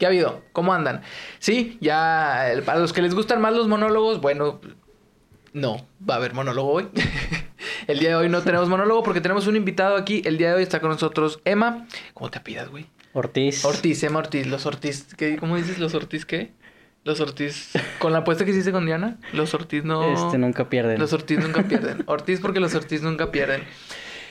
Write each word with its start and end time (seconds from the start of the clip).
¿Qué 0.00 0.06
ha 0.06 0.08
habido? 0.08 0.42
¿Cómo 0.54 0.72
andan? 0.72 1.02
Sí, 1.40 1.76
ya, 1.82 2.54
eh, 2.54 2.62
para 2.62 2.80
los 2.80 2.94
que 2.94 3.02
les 3.02 3.14
gustan 3.14 3.38
más 3.42 3.52
los 3.52 3.68
monólogos, 3.68 4.22
bueno, 4.22 4.58
no, 5.52 5.86
va 6.08 6.14
a 6.14 6.16
haber 6.16 6.32
monólogo 6.32 6.72
hoy. 6.72 6.88
el 7.86 7.98
día 7.98 8.08
de 8.08 8.14
hoy 8.14 8.30
no 8.30 8.40
tenemos 8.40 8.70
monólogo 8.70 9.02
porque 9.02 9.20
tenemos 9.20 9.46
un 9.46 9.56
invitado 9.56 9.96
aquí. 9.96 10.22
El 10.24 10.38
día 10.38 10.48
de 10.48 10.54
hoy 10.54 10.62
está 10.62 10.80
con 10.80 10.88
nosotros 10.88 11.40
Emma. 11.44 11.86
¿Cómo 12.14 12.30
te 12.30 12.40
pidas, 12.40 12.70
güey? 12.70 12.86
Ortiz. 13.12 13.62
Ortiz, 13.62 14.02
Emma 14.02 14.20
Ortiz. 14.20 14.46
Los 14.46 14.64
Ortiz, 14.64 15.14
¿qué, 15.18 15.36
¿cómo 15.36 15.58
dices? 15.58 15.78
¿Los 15.78 15.92
Ortiz 15.94 16.24
qué? 16.24 16.52
Los 17.04 17.20
Ortiz, 17.20 17.72
con 17.98 18.14
la 18.14 18.20
apuesta 18.20 18.46
que 18.46 18.52
hiciste 18.52 18.72
con 18.72 18.86
Diana, 18.86 19.18
los 19.34 19.52
Ortiz 19.52 19.84
no... 19.84 20.02
Este, 20.14 20.38
nunca 20.38 20.70
pierden. 20.70 20.98
Los 20.98 21.12
Ortiz 21.12 21.40
nunca 21.40 21.62
pierden. 21.64 22.04
Ortiz 22.06 22.40
porque 22.40 22.60
los 22.60 22.74
Ortiz 22.74 23.02
nunca 23.02 23.30
pierden. 23.30 23.64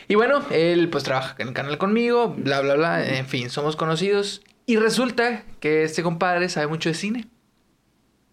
Y 0.08 0.16
bueno, 0.16 0.44
él 0.50 0.90
pues 0.90 1.04
trabaja 1.04 1.36
en 1.38 1.50
el 1.50 1.54
canal 1.54 1.78
conmigo, 1.78 2.34
bla, 2.36 2.62
bla, 2.62 2.74
bla. 2.74 3.08
En 3.08 3.28
fin, 3.28 3.52
somos 3.52 3.76
conocidos. 3.76 4.42
Y 4.70 4.76
resulta 4.76 5.46
que 5.62 5.84
este 5.84 6.04
compadre 6.04 6.48
sabe 6.48 6.68
mucho 6.68 6.90
de 6.90 6.94
cine. 6.94 7.28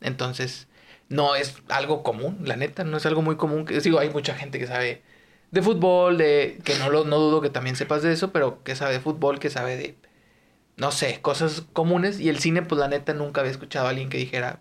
Entonces, 0.02 0.68
no 1.08 1.34
es 1.34 1.56
algo 1.70 2.02
común, 2.02 2.40
la 2.44 2.56
neta, 2.56 2.84
no 2.84 2.98
es 2.98 3.06
algo 3.06 3.22
muy 3.22 3.36
común. 3.36 3.64
Que, 3.64 3.80
digo, 3.80 3.98
hay 3.98 4.10
mucha 4.10 4.34
gente 4.34 4.58
que 4.58 4.66
sabe 4.66 5.02
de 5.50 5.62
fútbol, 5.62 6.18
de 6.18 6.58
que 6.62 6.74
no, 6.74 6.90
lo, 6.90 7.06
no 7.06 7.16
dudo 7.16 7.40
que 7.40 7.48
también 7.48 7.74
sepas 7.74 8.02
de 8.02 8.12
eso, 8.12 8.32
pero 8.32 8.62
que 8.64 8.76
sabe 8.76 8.92
de 8.92 9.00
fútbol, 9.00 9.38
que 9.38 9.48
sabe 9.48 9.78
de, 9.78 9.96
no 10.76 10.92
sé, 10.92 11.22
cosas 11.22 11.62
comunes. 11.72 12.20
Y 12.20 12.28
el 12.28 12.38
cine, 12.38 12.60
pues 12.60 12.78
la 12.78 12.88
neta, 12.88 13.14
nunca 13.14 13.40
había 13.40 13.52
escuchado 13.52 13.86
a 13.86 13.88
alguien 13.88 14.10
que 14.10 14.18
dijera, 14.18 14.60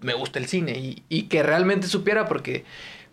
me 0.00 0.14
gusta 0.14 0.40
el 0.40 0.48
cine. 0.48 0.76
Y, 0.76 1.04
y 1.08 1.28
que 1.28 1.44
realmente 1.44 1.86
supiera, 1.86 2.26
porque 2.26 2.64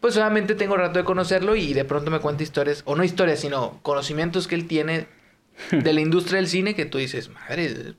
pues 0.02 0.16
solamente 0.16 0.56
tengo 0.56 0.78
rato 0.78 0.98
de 0.98 1.06
conocerlo 1.06 1.56
y 1.56 1.74
de 1.74 1.86
pronto 1.86 2.10
me 2.10 2.22
cuenta 2.22 2.42
historias, 2.42 2.82
o 2.86 2.96
no 2.96 3.04
historias, 3.04 3.40
sino 3.40 3.80
conocimientos 3.84 4.48
que 4.48 4.56
él 4.56 4.68
tiene 4.68 5.06
de 5.72 5.94
la 5.94 6.02
industria 6.02 6.38
del 6.38 6.48
cine 6.48 6.76
que 6.76 6.86
tú 6.86 6.98
dices, 6.98 7.30
madre, 7.30 7.96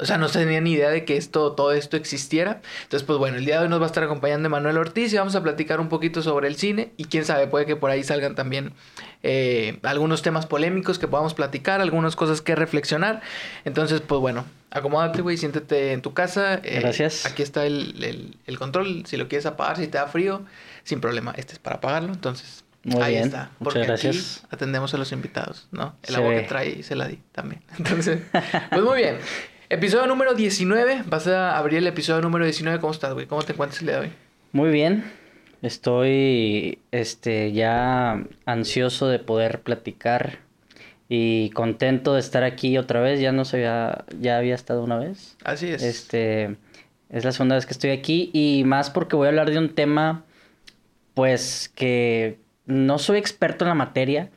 o 0.00 0.06
sea, 0.06 0.16
no 0.16 0.28
tenía 0.28 0.60
ni 0.62 0.72
idea 0.72 0.88
de 0.88 1.04
que 1.04 1.18
esto, 1.18 1.52
todo 1.52 1.72
esto 1.72 1.98
existiera. 1.98 2.62
Entonces, 2.84 3.06
pues 3.06 3.18
bueno, 3.18 3.36
el 3.36 3.44
día 3.44 3.58
de 3.58 3.64
hoy 3.64 3.68
nos 3.68 3.80
va 3.80 3.84
a 3.84 3.86
estar 3.86 4.02
acompañando 4.02 4.48
Manuel 4.48 4.78
Ortiz 4.78 5.12
y 5.12 5.16
vamos 5.18 5.34
a 5.34 5.42
platicar 5.42 5.78
un 5.78 5.90
poquito 5.90 6.22
sobre 6.22 6.48
el 6.48 6.56
cine. 6.56 6.92
Y 6.96 7.04
quién 7.04 7.26
sabe, 7.26 7.48
puede 7.48 7.66
que 7.66 7.76
por 7.76 7.90
ahí 7.90 8.02
salgan 8.02 8.34
también 8.34 8.72
eh, 9.22 9.78
algunos 9.82 10.22
temas 10.22 10.46
polémicos 10.46 10.98
que 10.98 11.06
podamos 11.06 11.34
platicar, 11.34 11.82
algunas 11.82 12.16
cosas 12.16 12.40
que 12.40 12.54
reflexionar. 12.54 13.20
Entonces, 13.66 14.00
pues 14.00 14.22
bueno, 14.22 14.46
acomódate, 14.70 15.20
güey, 15.20 15.36
siéntete 15.36 15.92
en 15.92 16.00
tu 16.00 16.14
casa. 16.14 16.62
Eh, 16.64 16.80
Gracias. 16.80 17.26
Aquí 17.26 17.42
está 17.42 17.66
el, 17.66 18.02
el, 18.02 18.38
el, 18.46 18.58
control. 18.58 19.04
Si 19.04 19.18
lo 19.18 19.28
quieres 19.28 19.44
apagar, 19.44 19.76
si 19.76 19.86
te 19.86 19.98
da 19.98 20.06
frío, 20.06 20.46
sin 20.82 21.02
problema. 21.02 21.34
Este 21.36 21.52
es 21.52 21.58
para 21.58 21.76
apagarlo. 21.76 22.14
Entonces, 22.14 22.64
Muy 22.84 23.02
ahí 23.02 23.12
bien. 23.14 23.24
está. 23.26 23.50
Porque 23.58 23.80
Muchas 23.80 24.02
gracias. 24.02 24.36
aquí 24.38 24.46
atendemos 24.54 24.94
a 24.94 24.98
los 24.98 25.12
invitados, 25.12 25.68
¿no? 25.70 25.96
El 26.02 26.14
Se 26.14 26.20
agua 26.20 26.34
que 26.34 26.42
trae 26.42 26.82
se 26.82 26.96
la 26.96 27.08
di 27.08 27.18
también. 27.32 27.62
Entonces, 27.78 28.20
pues 28.70 28.82
muy 28.82 28.98
bien. 28.98 29.18
Episodio 29.68 30.06
número 30.06 30.34
19. 30.34 31.04
Vas 31.06 31.26
a 31.26 31.56
abrir 31.56 31.78
el 31.78 31.86
episodio 31.86 32.20
número 32.22 32.44
19. 32.44 32.80
¿Cómo 32.80 32.92
estás, 32.92 33.14
güey? 33.14 33.26
¿Cómo 33.26 33.42
te 33.42 33.52
encuentras 33.52 33.80
el 33.82 33.86
día 33.88 34.00
de 34.00 34.06
hoy? 34.06 34.12
Muy 34.52 34.70
bien. 34.70 35.04
Estoy 35.62 36.78
este 36.90 37.52
ya 37.52 38.24
ansioso 38.46 39.08
de 39.08 39.18
poder 39.18 39.60
platicar 39.60 40.38
y 41.08 41.50
contento 41.50 42.14
de 42.14 42.20
estar 42.20 42.42
aquí 42.42 42.78
otra 42.78 43.00
vez. 43.00 43.20
Ya 43.20 43.30
no 43.30 43.44
se 43.44 43.58
había, 43.58 44.04
ya 44.18 44.38
había 44.38 44.54
estado 44.56 44.82
una 44.82 44.96
vez. 44.96 45.36
Así 45.44 45.68
es. 45.68 45.82
Este 45.82 46.56
es 47.10 47.24
la 47.24 47.30
segunda 47.30 47.54
vez 47.54 47.66
que 47.66 47.72
estoy 47.74 47.90
aquí 47.90 48.30
y 48.32 48.64
más 48.64 48.90
porque 48.90 49.14
voy 49.14 49.26
a 49.26 49.28
hablar 49.28 49.50
de 49.50 49.58
un 49.58 49.68
tema 49.74 50.24
pues 51.14 51.70
que 51.74 52.39
no 52.70 52.98
soy 52.98 53.18
experto 53.18 53.64
en 53.64 53.68
la 53.70 53.74
materia, 53.74 54.30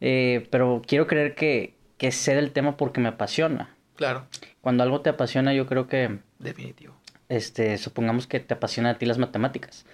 eh, 0.00 0.46
pero 0.50 0.82
quiero 0.86 1.06
creer 1.06 1.34
que, 1.34 1.74
que 1.98 2.12
sé 2.12 2.34
del 2.34 2.52
tema 2.52 2.76
porque 2.76 3.00
me 3.00 3.08
apasiona. 3.08 3.74
Claro, 3.96 4.26
Cuando 4.60 4.82
algo 4.82 5.00
te 5.00 5.10
apasiona, 5.10 5.52
yo 5.54 5.66
creo 5.66 5.86
que 5.86 6.18
definitivo. 6.38 6.94
este, 7.28 7.78
supongamos 7.78 8.26
que 8.26 8.40
te 8.40 8.54
apasiona 8.54 8.90
a 8.90 8.98
ti 8.98 9.06
las 9.06 9.18
matemáticas. 9.18 9.84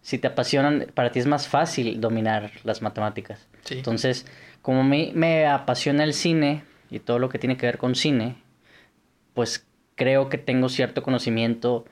Si 0.00 0.18
te 0.18 0.26
apasionan, 0.28 0.86
para 0.94 1.10
ti 1.12 1.18
es 1.20 1.26
más 1.26 1.48
fácil 1.48 2.00
dominar 2.00 2.50
las 2.64 2.82
matemáticas. 2.82 3.46
Sí. 3.64 3.74
Entonces, 3.78 4.26
como 4.62 4.80
a 4.80 4.84
mí 4.84 5.12
me 5.14 5.46
apasiona 5.46 6.02
el 6.04 6.14
cine 6.14 6.64
y 6.90 6.98
todo 7.00 7.18
lo 7.18 7.28
que 7.28 7.38
tiene 7.38 7.56
que 7.56 7.66
ver 7.66 7.78
con 7.78 7.94
cine, 7.94 8.36
pues 9.34 9.66
creo 9.94 10.28
que 10.28 10.38
tengo 10.38 10.68
cierto 10.68 11.02
conocimiento 11.02 11.84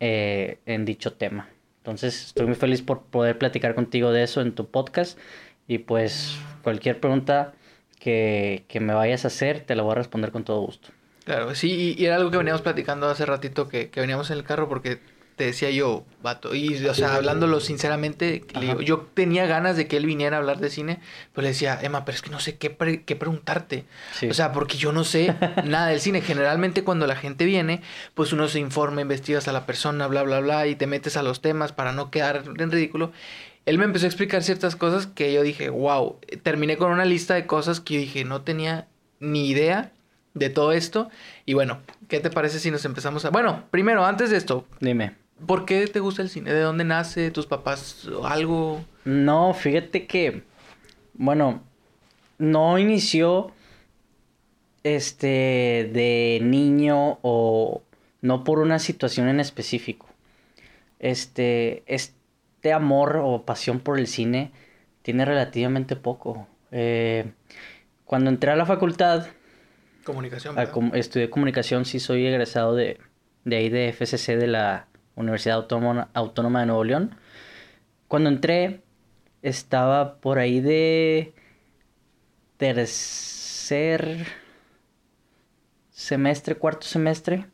eh, 0.00 0.58
en 0.66 0.84
dicho 0.84 1.12
tema. 1.14 1.48
Entonces, 1.78 2.26
estoy 2.26 2.46
muy 2.46 2.54
feliz 2.54 2.82
por 2.82 3.02
poder 3.02 3.38
platicar 3.38 3.74
contigo 3.74 4.12
de 4.12 4.22
eso 4.22 4.40
en 4.40 4.54
tu 4.54 4.66
podcast. 4.66 5.18
Y 5.66 5.78
pues, 5.78 6.36
cualquier 6.62 7.00
pregunta 7.00 7.54
que, 7.98 8.64
que 8.68 8.80
me 8.80 8.94
vayas 8.94 9.24
a 9.24 9.28
hacer, 9.28 9.60
te 9.60 9.74
la 9.74 9.82
voy 9.82 9.92
a 9.92 9.96
responder 9.96 10.32
con 10.32 10.44
todo 10.44 10.60
gusto. 10.60 10.88
Claro, 11.24 11.54
sí, 11.54 11.94
y, 11.98 12.04
era 12.04 12.16
algo 12.16 12.30
que 12.30 12.38
veníamos 12.38 12.62
platicando 12.62 13.08
hace 13.08 13.26
ratito 13.26 13.68
que, 13.68 13.90
que 13.90 14.00
veníamos 14.00 14.30
en 14.30 14.38
el 14.38 14.44
carro 14.44 14.68
porque 14.68 14.98
te 15.38 15.44
decía 15.44 15.70
yo, 15.70 16.04
vato, 16.22 16.54
y 16.54 16.84
o 16.86 16.92
sea, 16.92 17.14
hablándolo 17.14 17.60
sinceramente, 17.60 18.44
le 18.54 18.60
digo, 18.60 18.72
Ajá. 18.74 18.82
yo 18.82 19.06
tenía 19.14 19.46
ganas 19.46 19.76
de 19.78 19.88
que 19.88 19.96
él 19.96 20.04
viniera 20.04 20.36
a 20.36 20.40
hablar 20.40 20.58
de 20.58 20.68
cine, 20.68 21.00
pero 21.32 21.44
le 21.44 21.48
decía, 21.48 21.78
Emma, 21.80 22.04
pero 22.04 22.16
es 22.16 22.20
que 22.22 22.28
no 22.28 22.40
sé 22.40 22.56
qué, 22.58 22.68
pre- 22.68 23.04
qué 23.04 23.16
preguntarte. 23.16 23.84
Sí. 24.12 24.28
O 24.28 24.34
sea, 24.34 24.52
porque 24.52 24.76
yo 24.76 24.92
no 24.92 25.04
sé 25.04 25.34
nada 25.64 25.86
del 25.86 26.00
cine. 26.00 26.20
Generalmente 26.20 26.84
cuando 26.84 27.06
la 27.06 27.16
gente 27.16 27.46
viene, 27.46 27.80
pues 28.14 28.34
uno 28.34 28.48
se 28.48 28.58
informa, 28.58 29.00
investigas 29.00 29.48
a 29.48 29.52
la 29.52 29.64
persona, 29.64 30.06
bla, 30.08 30.22
bla, 30.24 30.40
bla, 30.40 30.66
y 30.66 30.74
te 30.76 30.86
metes 30.86 31.16
a 31.16 31.22
los 31.22 31.40
temas 31.40 31.72
para 31.72 31.92
no 31.92 32.10
quedar 32.10 32.42
en 32.58 32.70
ridículo. 32.70 33.12
Él 33.64 33.78
me 33.78 33.84
empezó 33.84 34.06
a 34.06 34.08
explicar 34.08 34.42
ciertas 34.42 34.76
cosas 34.76 35.06
que 35.06 35.32
yo 35.32 35.42
dije, 35.42 35.68
wow, 35.70 36.18
terminé 36.42 36.76
con 36.76 36.90
una 36.90 37.04
lista 37.04 37.34
de 37.34 37.46
cosas 37.46 37.80
que 37.80 37.94
yo 37.94 38.00
dije, 38.00 38.24
no 38.24 38.42
tenía 38.42 38.88
ni 39.20 39.48
idea 39.48 39.92
de 40.34 40.50
todo 40.50 40.72
esto. 40.72 41.10
Y 41.44 41.54
bueno, 41.54 41.80
¿qué 42.08 42.20
te 42.20 42.30
parece 42.30 42.60
si 42.60 42.70
nos 42.70 42.84
empezamos 42.84 43.24
a... 43.24 43.30
Bueno, 43.30 43.64
primero, 43.70 44.04
antes 44.06 44.30
de 44.30 44.36
esto, 44.36 44.66
Dime. 44.80 45.16
¿Por 45.46 45.64
qué 45.64 45.86
te 45.86 46.00
gusta 46.00 46.22
el 46.22 46.28
cine? 46.30 46.52
¿De 46.52 46.60
dónde 46.60 46.84
nace? 46.84 47.30
¿Tus 47.30 47.46
papás? 47.46 48.06
o 48.06 48.26
¿Algo? 48.26 48.84
No, 49.04 49.54
fíjate 49.54 50.06
que, 50.06 50.42
bueno, 51.14 51.62
no 52.38 52.78
inició 52.78 53.52
este 54.84 55.90
de 55.92 56.40
niño 56.42 57.18
o 57.22 57.82
no 58.20 58.44
por 58.44 58.58
una 58.58 58.78
situación 58.78 59.28
en 59.28 59.40
específico. 59.40 60.06
Este, 60.98 61.82
este 61.86 62.72
amor 62.72 63.20
o 63.22 63.42
pasión 63.44 63.80
por 63.80 63.98
el 63.98 64.06
cine 64.06 64.50
tiene 65.02 65.24
relativamente 65.24 65.96
poco. 65.96 66.46
Eh, 66.72 67.30
cuando 68.04 68.30
entré 68.30 68.50
a 68.50 68.56
la 68.56 68.66
facultad, 68.66 69.26
Comunicación. 70.04 70.54
a 70.56 70.60
¿verdad? 70.60 70.72
com- 70.74 70.90
estudié 70.94 71.30
comunicación, 71.30 71.84
sí 71.84 72.00
soy 72.00 72.26
egresado 72.26 72.74
de, 72.74 72.98
de 73.44 73.56
ahí 73.56 73.68
de 73.68 73.88
FCC 73.92 74.36
de 74.36 74.46
la 74.46 74.86
Universidad 75.18 75.56
Autónoma, 75.56 76.08
Autónoma 76.14 76.60
de 76.60 76.66
Nuevo 76.66 76.84
León. 76.84 77.14
Cuando 78.08 78.30
entré, 78.30 78.80
estaba 79.42 80.16
por 80.16 80.38
ahí 80.38 80.60
de 80.60 81.32
tercer 82.56 84.26
semestre, 85.90 86.54
cuarto 86.54 86.86
semestre. 86.86 87.46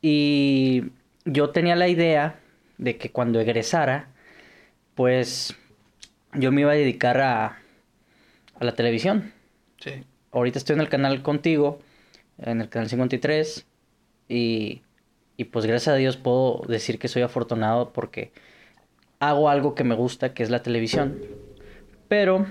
Y 0.00 0.84
yo 1.24 1.50
tenía 1.50 1.76
la 1.76 1.88
idea 1.88 2.40
de 2.78 2.96
que 2.96 3.10
cuando 3.10 3.40
egresara, 3.40 4.08
pues 4.94 5.54
yo 6.34 6.50
me 6.50 6.62
iba 6.62 6.72
a 6.72 6.74
dedicar 6.74 7.20
a, 7.20 7.58
a 8.58 8.64
la 8.64 8.74
televisión 8.74 9.32
Sí. 9.78 10.04
ahorita 10.30 10.58
estoy 10.58 10.74
en 10.74 10.80
el 10.80 10.88
canal 10.88 11.22
contigo, 11.22 11.80
en 12.38 12.60
el 12.60 12.68
canal 12.68 12.88
53, 12.88 13.66
y, 14.28 14.82
y 15.42 15.44
pues 15.44 15.66
gracias 15.66 15.92
a 15.92 15.96
Dios 15.96 16.16
puedo 16.16 16.62
decir 16.68 17.00
que 17.00 17.08
soy 17.08 17.22
afortunado 17.22 17.92
porque 17.92 18.30
hago 19.18 19.48
algo 19.48 19.74
que 19.74 19.82
me 19.82 19.96
gusta, 19.96 20.34
que 20.34 20.44
es 20.44 20.50
la 20.50 20.62
televisión. 20.62 21.20
Pero 22.06 22.46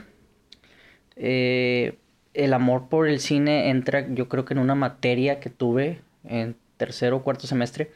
eh, 1.15 1.97
el 2.33 2.53
amor 2.53 2.89
por 2.89 3.07
el 3.07 3.21
cine 3.21 3.69
entra 3.69 4.07
yo 4.09 4.27
creo 4.27 4.43
que 4.43 4.53
en 4.53 4.59
una 4.59 4.75
materia 4.75 5.39
que 5.39 5.49
tuve 5.49 6.01
en 6.25 6.57
tercero 6.75 7.17
o 7.17 7.23
cuarto 7.23 7.47
semestre, 7.47 7.91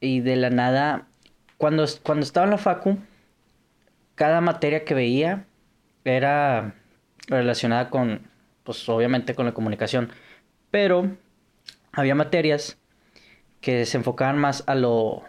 y 0.00 0.20
de 0.20 0.34
la 0.34 0.50
nada, 0.50 1.06
cuando, 1.56 1.86
cuando 2.02 2.24
estaba 2.24 2.46
en 2.46 2.50
la 2.50 2.58
facu, 2.58 2.98
cada 4.16 4.40
materia 4.40 4.84
que 4.84 4.94
veía 4.94 5.46
era 6.04 6.74
relacionada 7.28 7.90
con, 7.90 8.22
pues 8.64 8.88
obviamente 8.88 9.36
con 9.36 9.46
la 9.46 9.54
comunicación, 9.54 10.10
pero 10.72 11.16
había 11.92 12.16
materias 12.16 12.76
que 13.64 13.86
se 13.86 13.96
enfocaban 13.96 14.38
más 14.38 14.62
a 14.66 14.74
lo, 14.74 15.24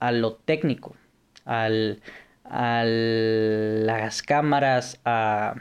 a 0.00 0.10
lo 0.10 0.34
técnico, 0.34 0.96
al, 1.44 2.02
a 2.42 2.82
las 2.84 4.22
cámaras, 4.22 5.00
a, 5.04 5.54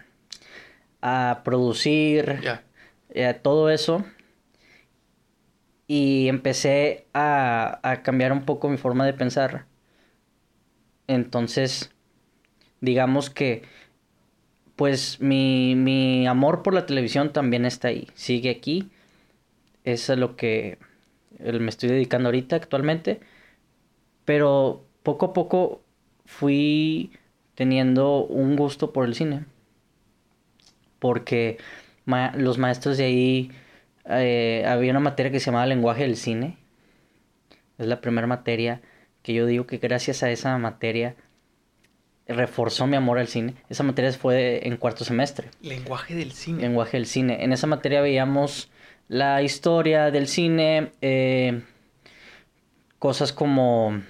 a 1.02 1.42
producir, 1.44 2.42
eh, 3.10 3.34
todo 3.44 3.70
eso. 3.70 4.04
Y 5.88 6.28
empecé 6.30 7.08
a, 7.14 7.80
a 7.84 8.02
cambiar 8.02 8.32
un 8.32 8.44
poco 8.46 8.70
mi 8.70 8.78
forma 8.78 9.06
de 9.06 9.14
pensar. 9.14 9.66
Entonces, 11.08 11.92
digamos 12.82 13.30
que, 13.30 13.64
pues 14.76 15.20
mi, 15.20 15.76
mi 15.76 16.28
amor 16.28 16.64
por 16.64 16.74
la 16.74 16.86
televisión 16.86 17.34
también 17.34 17.66
está 17.66 17.90
ahí, 17.90 18.08
sigue 18.16 18.50
aquí. 18.50 18.90
es 19.84 20.10
a 20.10 20.16
lo 20.16 20.36
que 20.36 20.78
me 21.40 21.70
estoy 21.70 21.90
dedicando 21.90 22.30
ahorita 22.30 22.56
actualmente. 22.56 23.20
Pero 24.26 24.86
poco 25.04 25.28
a 25.28 25.34
poco 25.34 25.82
fui 26.26 27.12
teniendo 27.56 28.26
un 28.26 28.56
gusto 28.56 28.94
por 28.94 29.06
el 29.06 29.16
cine. 29.16 29.46
Porque 31.00 31.58
los 32.36 32.58
maestros 32.58 32.98
de 32.98 33.06
ahí, 33.06 33.52
eh, 34.06 34.64
había 34.68 34.92
una 34.92 35.00
materia 35.00 35.32
que 35.32 35.40
se 35.40 35.48
llamaba 35.48 35.66
lenguaje 35.66 36.04
del 36.04 36.18
cine. 36.18 36.58
Es 37.78 37.88
la 37.88 38.02
primera 38.02 38.28
materia 38.28 38.82
que 39.22 39.34
yo 39.34 39.46
digo 39.46 39.68
que 39.68 39.78
gracias 39.78 40.24
a 40.24 40.32
esa 40.32 40.58
materia 40.58 41.16
reforzó 42.28 42.88
mi 42.88 42.96
amor 42.96 43.20
al 43.20 43.28
cine. 43.28 43.56
Esa 43.70 43.84
materia 43.84 44.12
fue 44.14 44.68
en 44.68 44.78
cuarto 44.78 45.06
semestre. 45.06 45.50
Lenguaje 45.62 46.16
del 46.16 46.32
cine. 46.32 46.62
Lenguaje 46.62 46.98
del 46.98 47.06
cine. 47.06 47.44
En 47.44 47.54
esa 47.54 47.68
materia 47.68 48.02
veíamos 48.02 48.70
la 49.08 49.42
historia 49.42 50.12
del 50.12 50.28
cine, 50.28 50.92
eh, 51.02 51.62
cosas 53.00 53.32
como 53.32 54.02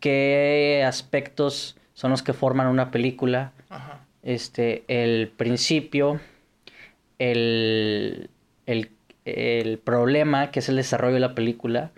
qué 0.00 0.84
aspectos 0.86 1.76
son 1.94 2.10
los 2.10 2.22
que 2.22 2.32
forman 2.32 2.68
una 2.68 2.90
película, 2.90 3.52
este, 4.22 4.84
el 4.88 5.28
principio, 5.28 6.20
el, 7.18 8.30
el, 8.66 8.90
el, 9.24 9.78
problema 9.78 10.50
que 10.50 10.60
es 10.60 10.68
el 10.68 10.76
desarrollo 10.76 11.14
de 11.14 11.20
la 11.20 11.34
película, 11.34 11.90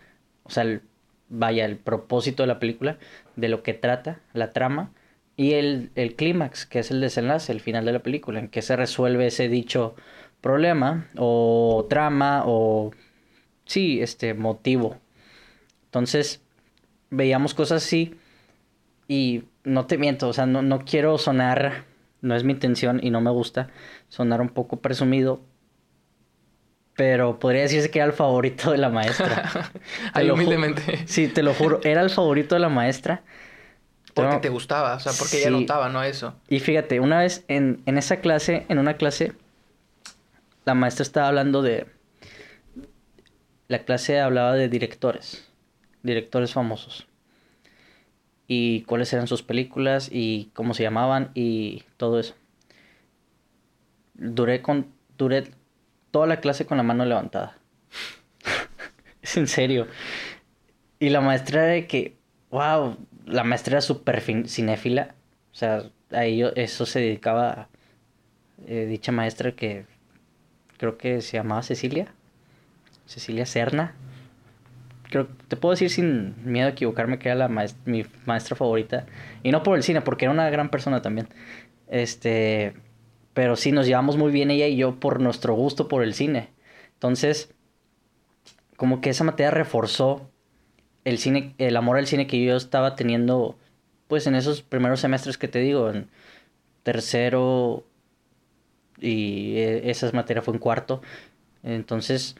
o 0.45 0.51
sea, 0.51 0.63
el, 0.63 0.83
vaya, 1.29 1.65
el 1.65 1.77
propósito 1.77 2.43
de 2.43 2.47
la 2.47 2.59
película, 2.59 2.99
de 3.37 3.49
lo 3.49 3.63
que 3.63 3.75
trata, 3.75 4.21
la 4.33 4.53
trama, 4.53 4.91
y 5.37 5.55
el, 5.55 5.91
el 5.95 6.17
clímax, 6.17 6.67
que 6.67 6.81
es 6.81 6.91
el 6.91 7.01
desenlace, 7.01 7.53
el 7.53 7.61
final 7.61 7.85
de 7.85 7.93
la 7.93 8.01
película, 8.01 8.41
en 8.41 8.49
que 8.49 8.63
se 8.63 8.77
resuelve 8.77 9.27
ese 9.27 9.49
dicho 9.49 9.95
problema 10.41 11.09
o 11.17 11.87
trama 11.89 12.43
o 12.47 12.93
sí, 13.65 14.01
este 14.01 14.35
motivo. 14.35 14.97
Entonces, 15.87 16.43
veíamos 17.11 17.55
cosas 17.55 17.85
así 17.85 18.15
y 19.09 19.45
no 19.65 19.87
te 19.87 19.99
miento, 19.99 20.29
o 20.29 20.33
sea, 20.33 20.47
no, 20.47 20.63
no 20.63 20.85
quiero 20.85 21.19
sonar, 21.19 21.85
no 22.21 22.35
es 22.35 22.45
mi 22.45 22.53
intención 22.53 23.01
y 23.03 23.11
no 23.11 23.21
me 23.21 23.31
gusta 23.31 23.69
sonar 24.09 24.41
un 24.41 24.49
poco 24.49 24.77
presumido, 24.81 25.41
pero 26.95 27.39
podría 27.39 27.63
decirse 27.63 27.91
que 27.91 27.99
era 27.99 28.07
el 28.07 28.13
favorito 28.13 28.71
de 28.73 28.79
la 28.79 28.89
maestra. 28.89 29.71
Ahí 30.13 30.31
humildemente. 30.31 31.07
Sí, 31.07 31.29
te 31.29 31.43
lo 31.43 31.55
juro, 31.55 31.81
era 31.83 32.03
el 32.03 32.11
favorito 32.11 32.55
de 32.55 32.61
la 32.61 32.69
maestra. 32.69 33.23
Porque 34.15 34.37
te 34.39 34.49
gustaba, 34.49 34.95
o 34.95 35.01
sea, 35.01 35.13
porque 35.19 35.39
ella 35.39 35.51
notaba, 35.51 35.89
¿no? 35.89 36.03
Eso. 36.03 36.35
Y 36.49 36.61
fíjate, 36.61 37.01
una 37.01 37.21
vez 37.21 37.45
en, 37.49 37.81
en 37.87 37.97
esa 37.97 38.17
clase, 38.17 38.67
en 38.69 38.79
una 38.79 38.95
clase, 38.95 39.33
la 40.65 40.75
maestra 40.75 41.03
estaba 41.03 41.29
hablando 41.29 41.63
de... 41.63 41.87
La 43.69 43.85
clase 43.85 44.21
hablaba 44.21 44.55
de 44.55 44.69
directores, 44.69 45.49
directores 46.03 46.53
famosos. 46.53 47.07
Y 48.49 48.83
cuáles 48.83 49.13
eran 49.13 49.29
sus 49.29 49.43
películas 49.43 50.09
y 50.11 50.51
cómo 50.55 50.75
se 50.75 50.83
llamaban 50.83 51.31
y 51.35 51.85
todo 51.97 52.19
eso. 52.19 52.35
Duré 54.15 54.61
con 54.61 54.93
duré 55.17 55.45
toda 56.11 56.27
la 56.27 56.41
clase 56.41 56.67
con 56.67 56.79
la 56.79 56.83
mano 56.83 57.05
levantada. 57.05 57.59
es 59.23 59.37
en 59.37 59.47
serio. 59.47 59.87
Y 60.99 61.11
la 61.11 61.21
maestra 61.21 61.63
de 61.63 61.87
que, 61.87 62.17
wow, 62.51 62.97
la 63.27 63.45
maestra 63.45 63.75
era 63.75 63.81
súper 63.81 64.21
cinéfila. 64.49 65.15
O 65.53 65.55
sea, 65.55 65.85
a 66.11 66.25
ello, 66.25 66.55
eso 66.57 66.87
se 66.87 67.01
dedicaba 67.01 67.69
eh, 68.67 68.87
dicha 68.87 69.13
maestra 69.13 69.53
que 69.53 69.87
creo 70.81 70.97
que 70.97 71.21
se 71.21 71.37
llamaba 71.37 71.63
Cecilia. 71.63 72.07
Cecilia 73.05 73.45
Serna. 73.45 73.95
Creo, 75.11 75.29
te 75.47 75.57
puedo 75.57 75.73
decir 75.73 75.91
sin 75.91 76.35
miedo 76.51 76.69
a 76.69 76.71
equivocarme 76.71 77.19
que 77.19 77.29
era 77.29 77.49
la 77.49 77.69
mi 77.85 78.07
maestra 78.25 78.57
favorita. 78.57 79.05
Y 79.43 79.51
no 79.53 79.63
por 79.63 79.77
el 79.77 79.83
cine, 79.83 80.01
porque 80.01 80.25
era 80.25 80.33
una 80.33 80.49
gran 80.49 80.71
persona 80.71 81.03
también. 81.03 81.29
Este, 81.87 82.73
pero 83.35 83.57
sí, 83.57 83.73
nos 83.73 83.87
llevamos 83.87 84.17
muy 84.17 84.33
bien 84.33 84.51
ella 84.51 84.69
y 84.69 84.77
yo 84.77 84.99
por 84.99 85.21
nuestro 85.21 85.53
gusto 85.53 85.87
por 85.87 86.03
el 86.03 86.15
cine. 86.15 86.49
Entonces, 86.95 87.53
como 88.77 89.03
que 89.03 89.11
esa 89.11 89.25
materia 89.25 89.51
reforzó 89.51 90.31
el 91.05 91.19
cine, 91.19 91.55
el 91.59 91.77
amor 91.77 91.99
al 91.99 92.07
cine 92.07 92.27
que 92.27 92.43
yo 92.43 92.57
estaba 92.57 92.97
teniendo, 92.97 93.59
pues 94.09 94.27
en 94.27 94.35
esos 94.35 94.63
primeros 94.63 95.01
semestres 95.01 95.37
que 95.37 95.49
te 95.49 95.59
digo, 95.59 95.91
en 95.91 96.09
tercero, 96.85 97.85
y 99.01 99.57
e, 99.57 99.91
esa 99.91 100.11
materia 100.13 100.43
fue 100.43 100.55
en 100.55 100.61
cuarto. 100.61 101.03
Entonces, 101.63 102.37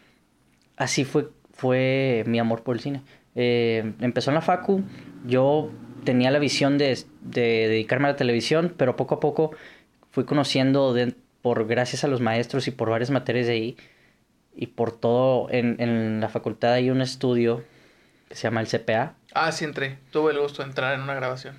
así 0.77 1.05
fue, 1.05 1.29
fue 1.53 2.25
mi 2.27 2.39
amor 2.39 2.63
por 2.63 2.77
el 2.77 2.81
cine. 2.81 3.03
Eh, 3.35 3.93
empezó 4.01 4.31
en 4.31 4.37
la 4.37 4.41
facu, 4.41 4.83
yo 5.27 5.71
tenía 6.05 6.31
la 6.31 6.39
visión 6.39 6.79
de, 6.79 6.99
dedicarme 7.21 8.09
a 8.09 8.13
la 8.13 8.17
televisión, 8.17 8.75
pero 8.77 8.97
poco 8.97 9.17
a 9.17 9.21
poco 9.21 9.53
fui 10.11 10.25
conociendo, 10.25 10.95
por 11.43 11.67
gracias 11.67 12.05
a 12.05 12.09
los 12.09 12.21
maestros 12.21 12.67
y 12.69 12.71
por 12.71 12.91
varias 12.91 13.11
materias 13.11 13.47
de 13.47 13.53
ahí, 13.53 13.77
y 14.55 14.67
por 14.69 14.93
todo, 14.93 15.49
en, 15.51 15.77
en 15.81 16.21
la 16.21 16.29
facultad 16.29 16.73
hay 16.73 16.91
un 16.91 17.01
estudio 17.01 17.63
que 18.29 18.35
se 18.35 18.43
llama 18.43 18.61
el 18.61 18.69
CPA. 18.69 19.15
Ah, 19.33 19.53
sí 19.53 19.65
entré, 19.65 19.99
tuve 20.11 20.33
el 20.33 20.41
gusto 20.41 20.63
de 20.63 20.69
entrar 20.69 20.95
en 20.95 21.01
una 21.03 21.15
grabación. 21.15 21.55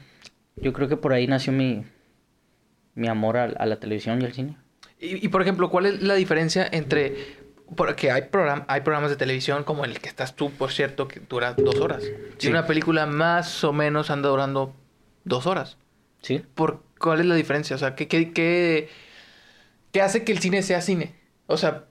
Yo 0.58 0.74
creo 0.74 0.88
que 0.88 0.98
por 0.98 1.14
ahí 1.14 1.26
nació 1.28 1.54
mi, 1.54 1.86
mi 2.96 3.08
amor 3.08 3.38
a 3.38 3.66
la 3.66 3.80
televisión 3.80 4.22
y 4.22 4.26
al 4.26 4.34
cine. 4.34 4.58
Y, 5.04 5.30
por 5.30 5.42
ejemplo, 5.42 5.70
¿cuál 5.72 5.88
es 5.88 6.02
la 6.04 6.14
diferencia 6.14 6.68
entre... 6.72 7.42
Porque 7.76 8.12
hay, 8.12 8.30
hay 8.68 8.82
programas 8.82 9.10
de 9.10 9.16
televisión 9.16 9.64
como 9.64 9.84
el 9.84 10.00
que 10.00 10.10
estás 10.10 10.36
tú, 10.36 10.52
por 10.52 10.72
cierto, 10.72 11.08
que 11.08 11.22
dura 11.22 11.54
dos 11.54 11.80
horas. 11.80 12.04
Y 12.40 12.48
una 12.48 12.68
película 12.68 13.08
más 13.08 13.64
o 13.64 13.74
menos 13.74 14.12
anda 14.12 14.30
durando 14.30 14.76
dos 15.24 15.48
horas. 15.48 15.78
Sí. 16.22 16.44
¿Por 16.54 16.84
cuál 17.00 17.22
es 17.22 17.26
la 17.26 17.34
diferencia? 17.34 17.76
O 17.76 17.80
sea, 17.80 17.96
¿qué, 17.96 18.08
qué, 18.08 18.32
qué, 18.32 18.90
qué 19.92 20.02
hace 20.02 20.24
que 20.24 20.34
el 20.34 20.40
cine 20.40 20.62
sea 20.62 20.82
cine? 20.82 21.16
O 21.48 21.58
sea, 21.58 21.86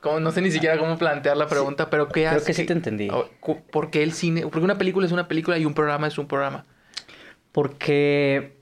como, 0.00 0.18
no 0.20 0.32
sé 0.32 0.40
ni 0.40 0.50
siquiera 0.50 0.78
cómo 0.78 0.98
plantear 0.98 1.36
la 1.36 1.46
pregunta, 1.46 1.88
pero 1.88 2.08
¿qué 2.08 2.26
hace? 2.26 2.36
Creo 2.36 2.46
que 2.46 2.54
sí 2.54 2.64
te 2.64 2.72
entendí. 2.72 3.10
¿Por 3.70 3.90
qué 3.90 4.02
el 4.02 4.12
cine? 4.12 4.42
Porque 4.42 4.60
una 4.60 4.78
película 4.78 5.06
es 5.06 5.12
una 5.12 5.28
película 5.28 5.56
y 5.58 5.66
un 5.66 5.74
programa 5.74 6.08
es 6.08 6.18
un 6.18 6.26
programa. 6.26 6.66
Porque 7.52 8.55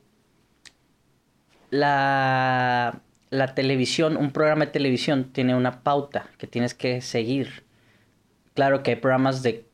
la, 1.75 3.01
la 3.31 3.55
televisión, 3.57 4.17
un 4.17 4.31
programa 4.31 4.67
de 4.67 4.71
televisión 4.71 5.33
tiene 5.33 5.57
una 5.57 5.83
pauta 5.83 6.31
que 6.39 6.47
tienes 6.47 6.73
que 6.73 7.01
seguir. 7.01 7.65
Claro 8.55 8.85
que 8.85 8.93
hay 8.93 8.97
programas 8.97 9.43
de, 9.43 9.67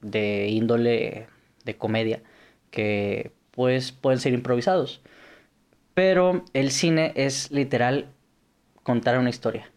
de 0.00 0.48
índole 0.48 1.28
de 1.64 1.76
comedia 1.76 2.22
que 2.72 3.30
pues 3.52 3.92
pueden 3.92 4.18
ser 4.18 4.32
improvisados. 4.32 5.00
Pero 5.94 6.44
el 6.54 6.72
cine 6.72 7.12
es 7.14 7.52
literal 7.52 8.08
contar 8.82 9.16
una 9.20 9.30
historia. 9.30 9.70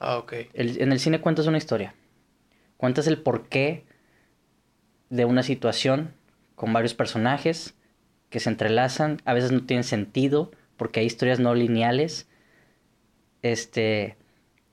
Ah, 0.00 0.18
ok. 0.18 0.32
en 0.52 0.90
el 0.90 0.98
cine 0.98 1.20
cuentas 1.20 1.46
una 1.46 1.58
historia. 1.58 1.94
Cuentas 2.76 3.06
el 3.06 3.22
porqué 3.22 3.84
de 5.10 5.24
una 5.26 5.44
situación 5.44 6.12
con 6.56 6.72
varios 6.72 6.92
personajes 6.92 7.76
que 8.34 8.40
se 8.40 8.50
entrelazan, 8.50 9.22
a 9.26 9.32
veces 9.32 9.52
no 9.52 9.62
tienen 9.62 9.84
sentido 9.84 10.50
porque 10.76 10.98
hay 10.98 11.06
historias 11.06 11.38
no 11.38 11.54
lineales. 11.54 12.26
Este, 13.42 14.16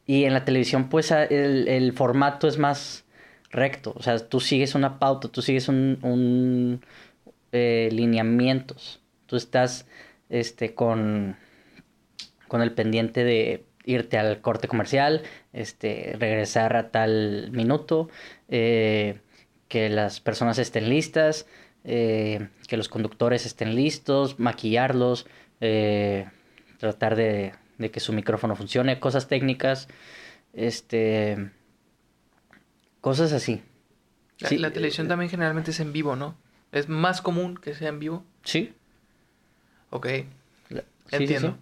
y 0.07 0.23
en 0.23 0.33
la 0.33 0.45
televisión 0.45 0.89
pues 0.89 1.11
el, 1.11 1.93
formato 1.93 2.47
es 2.47 2.57
más 2.57 3.05
recto, 3.51 3.93
o 3.95 4.01
sea, 4.01 4.17
tú 4.17 4.39
sigues 4.39 4.73
una 4.73 4.97
pauta, 4.97 5.27
tú 5.27 5.43
sigues 5.43 5.67
un, 5.67 5.99
un 6.01 6.83
eh, 7.51 7.89
lineamientos, 7.91 8.99
tú 9.27 9.35
estás 9.35 9.85
este, 10.29 10.73
con, 10.73 11.37
con 12.47 12.63
el 12.63 12.71
pendiente 12.71 13.23
de 13.23 13.63
irte 13.85 14.17
al 14.17 14.41
corte 14.41 14.67
comercial, 14.67 15.21
este, 15.53 16.15
regresar 16.17 16.75
a 16.75 16.89
tal 16.89 17.51
minuto, 17.51 18.09
eh, 18.49 19.19
que 19.67 19.87
las 19.89 20.19
personas 20.19 20.57
estén 20.57 20.89
listas, 20.89 21.45
eh, 21.83 22.47
que 22.67 22.77
los 22.77 22.89
conductores 22.89 23.45
estén 23.45 23.75
listos, 23.75 24.39
maquillarlos, 24.39 25.25
eh, 25.61 26.27
tratar 26.77 27.15
de, 27.15 27.53
que 27.91 27.99
su 27.99 28.13
micrófono 28.13 28.55
funcione, 28.55 28.99
cosas 28.99 29.27
técnicas, 29.27 29.87
este, 30.53 31.51
cosas 33.01 33.33
así. 33.33 33.63
La, 34.39 34.49
sí, 34.49 34.57
la 34.57 34.71
televisión 34.71 35.07
también 35.07 35.29
generalmente 35.29 35.71
es 35.71 35.79
en 35.79 35.91
vivo, 35.91 36.15
¿no? 36.15 36.35
Es 36.71 36.87
más 36.87 37.21
común 37.21 37.57
que 37.57 37.73
sea 37.73 37.89
en 37.89 37.99
vivo. 37.99 38.23
Sí. 38.43 38.73
Ok. 39.89 40.07
entiendo. 41.11 41.57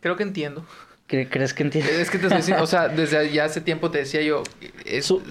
Creo 0.00 0.16
que 0.16 0.22
entiendo. 0.22 0.66
¿Crees 1.06 1.54
que 1.54 1.64
entiendo? 1.64 1.90
Es 1.90 2.08
que 2.08 2.18
te 2.18 2.28
estoy 2.28 2.54
o 2.54 2.66
sea, 2.66 2.88
desde 2.88 3.32
ya 3.32 3.44
hace 3.44 3.60
tiempo 3.60 3.90
te 3.90 3.98
decía 3.98 4.22
yo, 4.22 4.44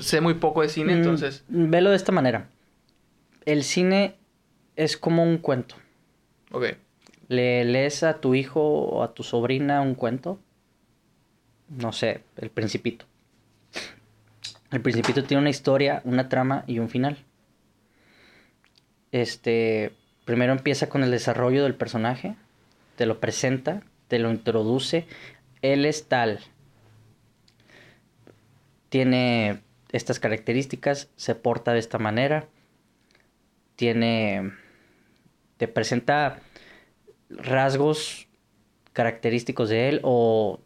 sé 0.01 0.21
muy 0.21 0.33
poco 0.35 0.61
de 0.61 0.69
cine, 0.69 0.93
mm, 0.93 0.97
entonces... 0.97 1.43
Velo 1.47 1.89
de 1.89 1.95
esta 1.95 2.11
manera 2.11 2.49
el 3.51 3.63
cine 3.63 4.15
es 4.75 4.97
como 4.97 5.23
un 5.23 5.37
cuento. 5.37 5.75
Ok. 6.51 6.65
Le 7.27 7.63
lees 7.65 8.03
a 8.03 8.19
tu 8.19 8.33
hijo 8.33 8.61
o 8.61 9.03
a 9.03 9.13
tu 9.13 9.23
sobrina 9.23 9.81
un 9.81 9.95
cuento 9.95 10.39
no 11.69 11.91
sé, 11.91 12.21
El 12.37 12.49
Principito. 12.49 13.05
El 14.71 14.81
Principito 14.81 15.23
tiene 15.23 15.41
una 15.41 15.49
historia, 15.49 16.01
una 16.03 16.29
trama 16.29 16.63
y 16.67 16.79
un 16.79 16.89
final. 16.89 17.17
Este, 19.11 19.91
primero 20.25 20.51
empieza 20.51 20.89
con 20.89 21.03
el 21.03 21.11
desarrollo 21.11 21.63
del 21.63 21.75
personaje, 21.75 22.35
te 22.95 23.05
lo 23.05 23.19
presenta, 23.19 23.81
te 24.07 24.19
lo 24.19 24.29
introduce, 24.29 25.07
él 25.61 25.85
es 25.85 26.07
tal, 26.07 26.39
tiene 28.89 29.61
estas 29.91 30.19
características, 30.19 31.09
se 31.15 31.33
porta 31.33 31.73
de 31.73 31.79
esta 31.79 31.97
manera, 31.97 32.47
tiene, 33.79 34.51
te 35.55 35.69
presenta 35.69 36.41
rasgos 37.29 38.27
característicos 38.91 39.69
de 39.69 39.87
él 39.87 40.01
o 40.03 40.59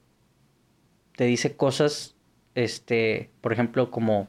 te 1.16 1.26
dice 1.26 1.56
cosas, 1.56 2.16
este, 2.56 3.30
por 3.40 3.54
ejemplo, 3.54 3.92
como, 3.92 4.28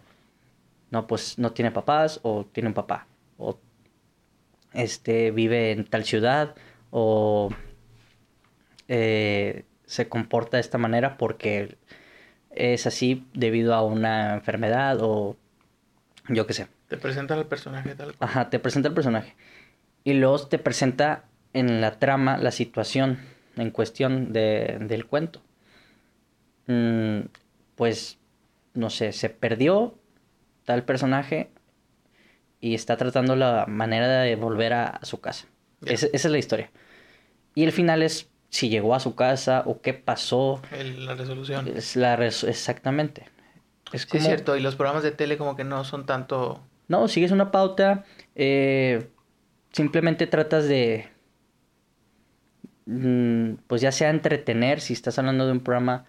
no, 0.90 1.06
pues 1.06 1.38
no 1.38 1.52
tiene 1.52 1.70
papás 1.70 2.20
o 2.24 2.44
tiene 2.44 2.68
un 2.68 2.74
papá, 2.74 3.06
o 3.38 3.58
este, 4.74 5.30
vive 5.30 5.70
en 5.72 5.86
tal 5.86 6.04
ciudad, 6.04 6.54
o 6.90 7.48
eh, 8.88 9.64
se 9.86 10.10
comporta 10.10 10.58
de 10.58 10.60
esta 10.60 10.76
manera 10.76 11.16
porque 11.16 11.78
es 12.50 12.86
así 12.86 13.26
debido 13.32 13.72
a 13.72 13.82
una 13.82 14.34
enfermedad 14.34 14.98
o 15.00 15.38
yo 16.28 16.46
qué 16.46 16.52
sé. 16.52 16.66
Te 16.94 17.00
presenta 17.00 17.34
al 17.34 17.46
personaje 17.46 17.94
tal 17.96 18.14
cual. 18.14 18.30
Ajá, 18.30 18.50
te 18.50 18.60
presenta 18.60 18.88
el 18.88 18.94
personaje. 18.94 19.34
Y 20.04 20.14
luego 20.14 20.46
te 20.46 20.58
presenta 20.58 21.24
en 21.52 21.80
la 21.80 21.98
trama 21.98 22.38
la 22.38 22.52
situación 22.52 23.18
en 23.56 23.70
cuestión 23.70 24.32
de, 24.32 24.78
del 24.80 25.06
cuento. 25.06 25.42
Mm, 26.68 27.22
pues, 27.74 28.18
no 28.74 28.90
sé, 28.90 29.10
se 29.10 29.28
perdió 29.28 29.98
tal 30.64 30.84
personaje 30.84 31.50
y 32.60 32.74
está 32.74 32.96
tratando 32.96 33.34
la 33.34 33.66
manera 33.66 34.20
de 34.20 34.36
volver 34.36 34.72
a, 34.72 35.00
su 35.02 35.20
casa. 35.20 35.46
esa 35.84 36.06
es 36.12 36.24
la 36.24 36.38
historia. 36.38 36.70
Y 37.56 37.64
el 37.64 37.72
final 37.72 38.02
es 38.02 38.30
si 38.50 38.68
llegó 38.68 38.94
a 38.94 39.00
su 39.00 39.16
casa 39.16 39.64
o 39.66 39.80
qué 39.80 39.94
pasó. 39.94 40.62
la 40.70 41.16
resolución. 41.16 41.66
Es 41.66 41.96
la 41.96 42.14
exactamente. 42.14 43.26
Es 43.92 44.02
sí, 44.02 44.18
es 44.18 44.24
cierto. 44.24 44.56
Y 44.56 44.60
los 44.60 44.76
programas 44.76 45.02
de 45.02 45.10
tele 45.10 45.36
como 45.36 45.56
que 45.56 45.64
no 45.64 45.82
son 45.82 46.06
tanto... 46.06 46.60
No, 46.88 47.08
sigues 47.08 47.30
una 47.30 47.50
pauta. 47.50 48.04
Eh, 48.34 49.08
simplemente 49.72 50.26
tratas 50.26 50.68
de... 50.68 51.08
Mm, 52.86 53.54
pues 53.66 53.80
ya 53.80 53.92
sea 53.92 54.10
entretener, 54.10 54.80
si 54.80 54.92
estás 54.92 55.18
hablando 55.18 55.46
de 55.46 55.52
un 55.52 55.60
programa 55.60 56.04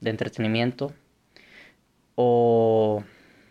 de 0.00 0.10
entretenimiento. 0.10 0.92
O 2.14 3.04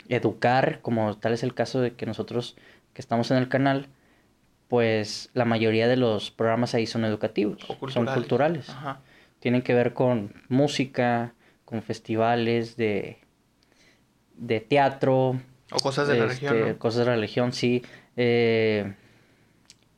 educar, 0.10 0.80
como 0.82 1.18
tal 1.18 1.34
es 1.34 1.44
el 1.44 1.54
caso 1.54 1.82
de 1.82 1.94
que 1.94 2.06
nosotros 2.06 2.56
que 2.94 3.02
estamos 3.02 3.32
en 3.32 3.38
el 3.38 3.50
canal 3.50 3.90
pues 4.74 5.30
la 5.36 5.46
mayoría 5.46 5.88
de 5.88 5.98
los 5.98 6.32
programas 6.32 6.74
ahí 6.74 6.88
son 6.88 7.06
educativos, 7.06 7.60
son 7.90 8.08
culturales. 8.08 8.76
Tienen 9.40 9.62
que 9.62 9.76
ver 9.76 9.94
con 9.94 10.34
música, 10.50 11.36
con 11.64 11.84
festivales 11.84 12.76
de, 12.76 13.20
de 14.36 14.62
teatro. 14.62 15.40
O 15.74 15.80
cosas 15.80 16.08
de 16.08 16.18
la 16.18 16.32
este, 16.32 16.50
región. 16.50 16.76
Cosas 16.76 17.00
de 17.00 17.06
la 17.06 17.16
religión, 17.16 17.54
sí. 17.54 17.84
Eh, 18.16 18.94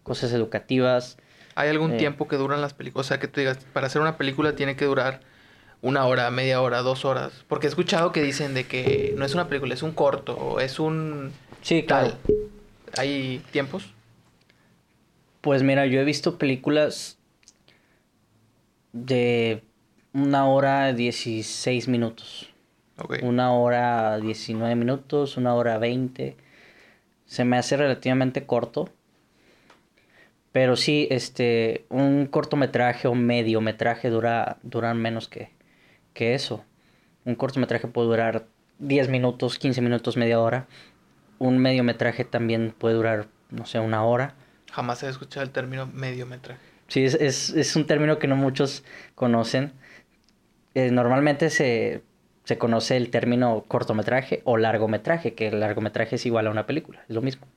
cosas 0.04 0.32
educativas. 0.34 1.18
¿Hay 1.56 1.70
algún 1.70 1.94
eh, 1.94 1.98
tiempo 1.98 2.28
que 2.28 2.38
duran 2.38 2.62
las 2.62 2.74
películas? 2.74 3.08
O 3.08 3.10
sea, 3.10 3.20
que 3.20 3.28
tú 3.28 3.40
digas, 3.40 3.60
para 3.74 3.88
hacer 3.88 4.02
una 4.02 4.18
película 4.18 4.56
tiene 4.56 4.76
que 4.76 4.86
durar 4.86 5.22
una 5.82 6.06
hora, 6.06 6.30
media 6.32 6.62
hora, 6.62 6.82
dos 6.82 7.06
horas. 7.06 7.44
Porque 7.48 7.68
he 7.68 7.70
escuchado 7.70 8.12
que 8.12 8.22
dicen 8.22 8.54
de 8.54 8.66
que 8.66 9.14
no 9.18 9.26
es 9.26 9.34
una 9.34 9.48
película, 9.48 9.74
es 9.74 9.84
un 9.84 9.92
corto, 9.92 10.60
es 10.60 10.80
un... 10.80 11.32
Sí, 11.62 11.84
claro. 11.84 12.14
¿Hay 12.98 13.42
tiempos? 13.52 13.94
Pues 15.42 15.62
mira, 15.64 15.86
yo 15.86 16.00
he 16.00 16.04
visto 16.04 16.38
películas 16.38 17.18
de 18.94 19.64
una 20.14 20.48
hora 20.48 20.94
dieciséis 20.94 21.88
minutos. 21.88 22.50
Una 23.22 23.52
hora 23.52 24.18
diecinueve 24.20 24.76
minutos, 24.76 25.38
una 25.38 25.54
hora 25.54 25.78
veinte. 25.78 26.38
Se 27.26 27.44
me 27.44 27.58
hace 27.58 27.76
relativamente 27.78 28.46
corto. 28.46 28.90
Pero 30.52 30.78
sí, 30.78 31.08
este, 31.12 31.86
un 31.90 32.28
cortometraje 32.28 33.10
o 33.10 33.16
mediometraje 33.16 34.10
dura, 34.10 34.58
duran 34.64 35.02
menos 35.02 35.28
que, 35.28 35.52
que 36.14 36.34
eso. 36.34 36.64
Un 37.26 37.36
cortometraje 37.36 37.88
puede 37.88 38.08
durar 38.08 38.48
10 38.80 39.10
minutos, 39.10 39.60
15 39.60 39.82
minutos, 39.82 40.16
media 40.16 40.40
hora. 40.40 40.68
Un 41.40 41.58
mediometraje 41.58 42.24
también 42.24 42.74
puede 42.78 42.96
durar, 42.96 43.28
no 43.50 43.66
sé, 43.66 43.80
una 43.80 44.06
hora. 44.06 44.36
Jamás 44.72 45.04
he 45.04 45.10
escuchado 45.10 45.44
el 45.44 45.52
término 45.52 45.88
mediometraje. 45.88 46.62
Sí, 46.88 47.04
es, 47.04 47.76
un 47.76 47.86
término 47.86 48.20
que 48.20 48.28
no 48.28 48.36
muchos 48.36 48.84
conocen. 49.16 49.74
Eh, 50.74 50.92
normalmente 50.92 51.50
se, 51.50 52.04
conoce 52.58 52.96
el 52.96 53.10
término 53.10 53.66
cortometraje 53.68 54.42
o 54.46 54.58
largometraje, 54.58 55.34
que 55.34 55.48
el 55.48 55.60
largometraje 55.60 56.16
es 56.16 56.26
igual 56.26 56.48
a 56.48 56.52
una 56.52 56.66
película, 56.66 57.04
es 57.10 57.16
lo 57.16 57.22
mismo. 57.22 57.48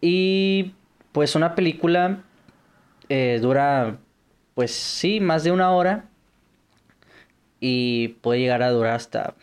Y 0.00 0.74
pues 1.12 1.34
una 1.34 1.54
película 1.54 2.22
eh, 3.08 3.38
dura, 3.40 3.96
pues 4.54 4.72
sí, 4.72 5.20
más 5.20 5.42
de 5.42 5.52
una 5.52 5.70
hora 5.72 6.04
y 7.60 8.08
puede 8.20 8.40
llegar 8.40 8.62
a 8.62 8.70
durar 8.70 8.94
hasta 8.94 9.34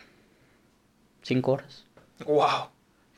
cinco 1.24 1.54
horas. 1.54 1.86
¡Wow! 2.26 2.70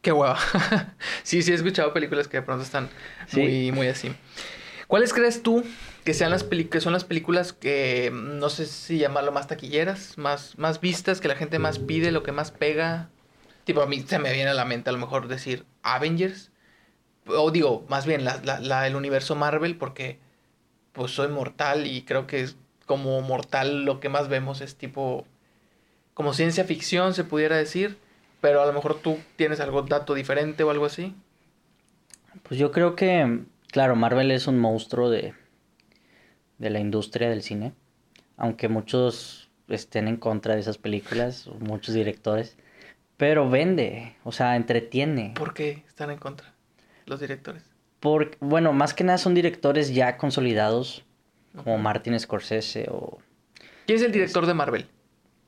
Qué 0.02 0.12
hueva. 0.12 0.38
sí, 1.24 1.42
sí 1.42 1.52
he 1.52 1.56
escuchado 1.56 1.92
películas 1.92 2.28
que 2.28 2.38
de 2.38 2.44
pronto 2.44 2.64
están 2.64 2.90
muy, 3.34 3.72
muy 3.72 3.88
así. 3.88 4.16
¿Cuáles 4.88 5.13
crees 5.13 5.42
tú 5.42 5.63
que 6.04 6.13
sean 6.13 6.32
las 6.32 6.44
que 6.44 6.82
son 6.82 6.94
las 6.94 7.04
películas 7.04 7.54
que 7.54 8.12
no 8.13 8.50
sé 8.50 8.65
si 8.65 8.98
llamarlo 8.98 9.32
más 9.32 9.48
taquilleras, 9.48 10.18
más, 10.18 10.58
más 10.58 10.80
vistas, 10.80 11.22
que 11.22 11.27
la 11.27 11.36
gente 11.36 11.60
más 11.60 11.80
pide, 11.80 12.12
lo 12.12 12.24
que 12.24 12.32
más 12.32 12.51
pega? 12.51 13.10
Tipo, 13.63 13.82
a 13.82 13.88
mí 13.88 14.01
se 14.01 14.20
me 14.20 14.32
viene 14.32 14.51
a 14.51 14.54
la 14.54 14.65
mente 14.65 14.89
a 14.89 14.94
lo 14.94 15.00
mejor 15.00 15.27
decir 15.27 15.65
Avengers. 15.82 16.51
O 17.25 17.50
digo, 17.50 17.86
más 17.89 18.06
bien 18.06 18.24
la, 18.24 18.39
la, 18.44 18.86
el 18.86 18.96
universo 18.96 19.36
Marvel, 19.36 19.77
porque 19.77 20.20
pues 20.94 21.12
soy 21.12 21.30
mortal 21.30 21.88
y 21.88 22.04
creo 22.04 22.27
que 22.27 22.48
como 22.86 23.20
mortal 23.22 23.84
lo 23.84 24.00
que 24.00 24.10
más 24.10 24.30
vemos 24.30 24.62
es 24.62 24.75
tipo 24.75 25.25
como 26.13 26.34
ciencia 26.34 26.63
ficción, 26.63 27.13
se 27.13 27.24
pudiera 27.24 27.58
decir 27.58 27.98
pero 28.46 28.62
a 28.62 28.65
lo 28.68 28.74
mejor 28.74 29.00
tú 29.00 29.18
tienes 29.38 29.60
algo 29.60 29.82
dato 29.82 30.13
diferente 30.13 30.63
o 30.63 30.70
algo 30.70 30.86
así. 30.86 31.15
Pues 32.44 32.60
yo 32.60 32.72
creo 32.72 32.96
que, 32.96 33.39
claro, 33.75 33.98
Marvel 33.98 34.32
es 34.32 34.48
un 34.48 34.58
monstruo 34.58 35.10
de, 35.10 35.34
de 36.60 36.70
la 36.70 36.79
industria 36.79 37.29
del 37.29 37.44
cine, 37.44 37.74
aunque 38.38 38.70
muchos 38.70 39.50
estén 39.67 40.08
en 40.08 40.15
contra 40.15 40.53
de 40.53 40.62
esas 40.62 40.77
películas, 40.77 41.50
muchos 41.60 41.94
directores, 41.94 42.55
pero 43.17 43.50
vende, 43.50 44.15
o 44.24 44.32
sea, 44.32 44.55
entretiene. 44.55 45.34
¿Por 45.36 45.53
qué 45.53 45.84
están 45.89 46.10
en 46.10 46.20
contra 46.20 46.53
los 47.05 47.20
directores? 47.20 47.63
Porque, 48.00 48.38
bueno, 48.39 48.72
más 48.72 48.94
que 48.94 49.03
nada 49.03 49.17
son 49.17 49.34
directores 49.34 49.94
ya 49.94 50.15
consolidados, 50.15 51.03
como 51.62 51.77
Martin 51.77 52.17
Scorsese 52.17 52.88
o... 52.89 53.17
¿Quién 53.88 53.98
es 53.98 54.05
el 54.05 54.13
director 54.13 54.46
de 54.46 54.53
Marvel? 54.53 54.88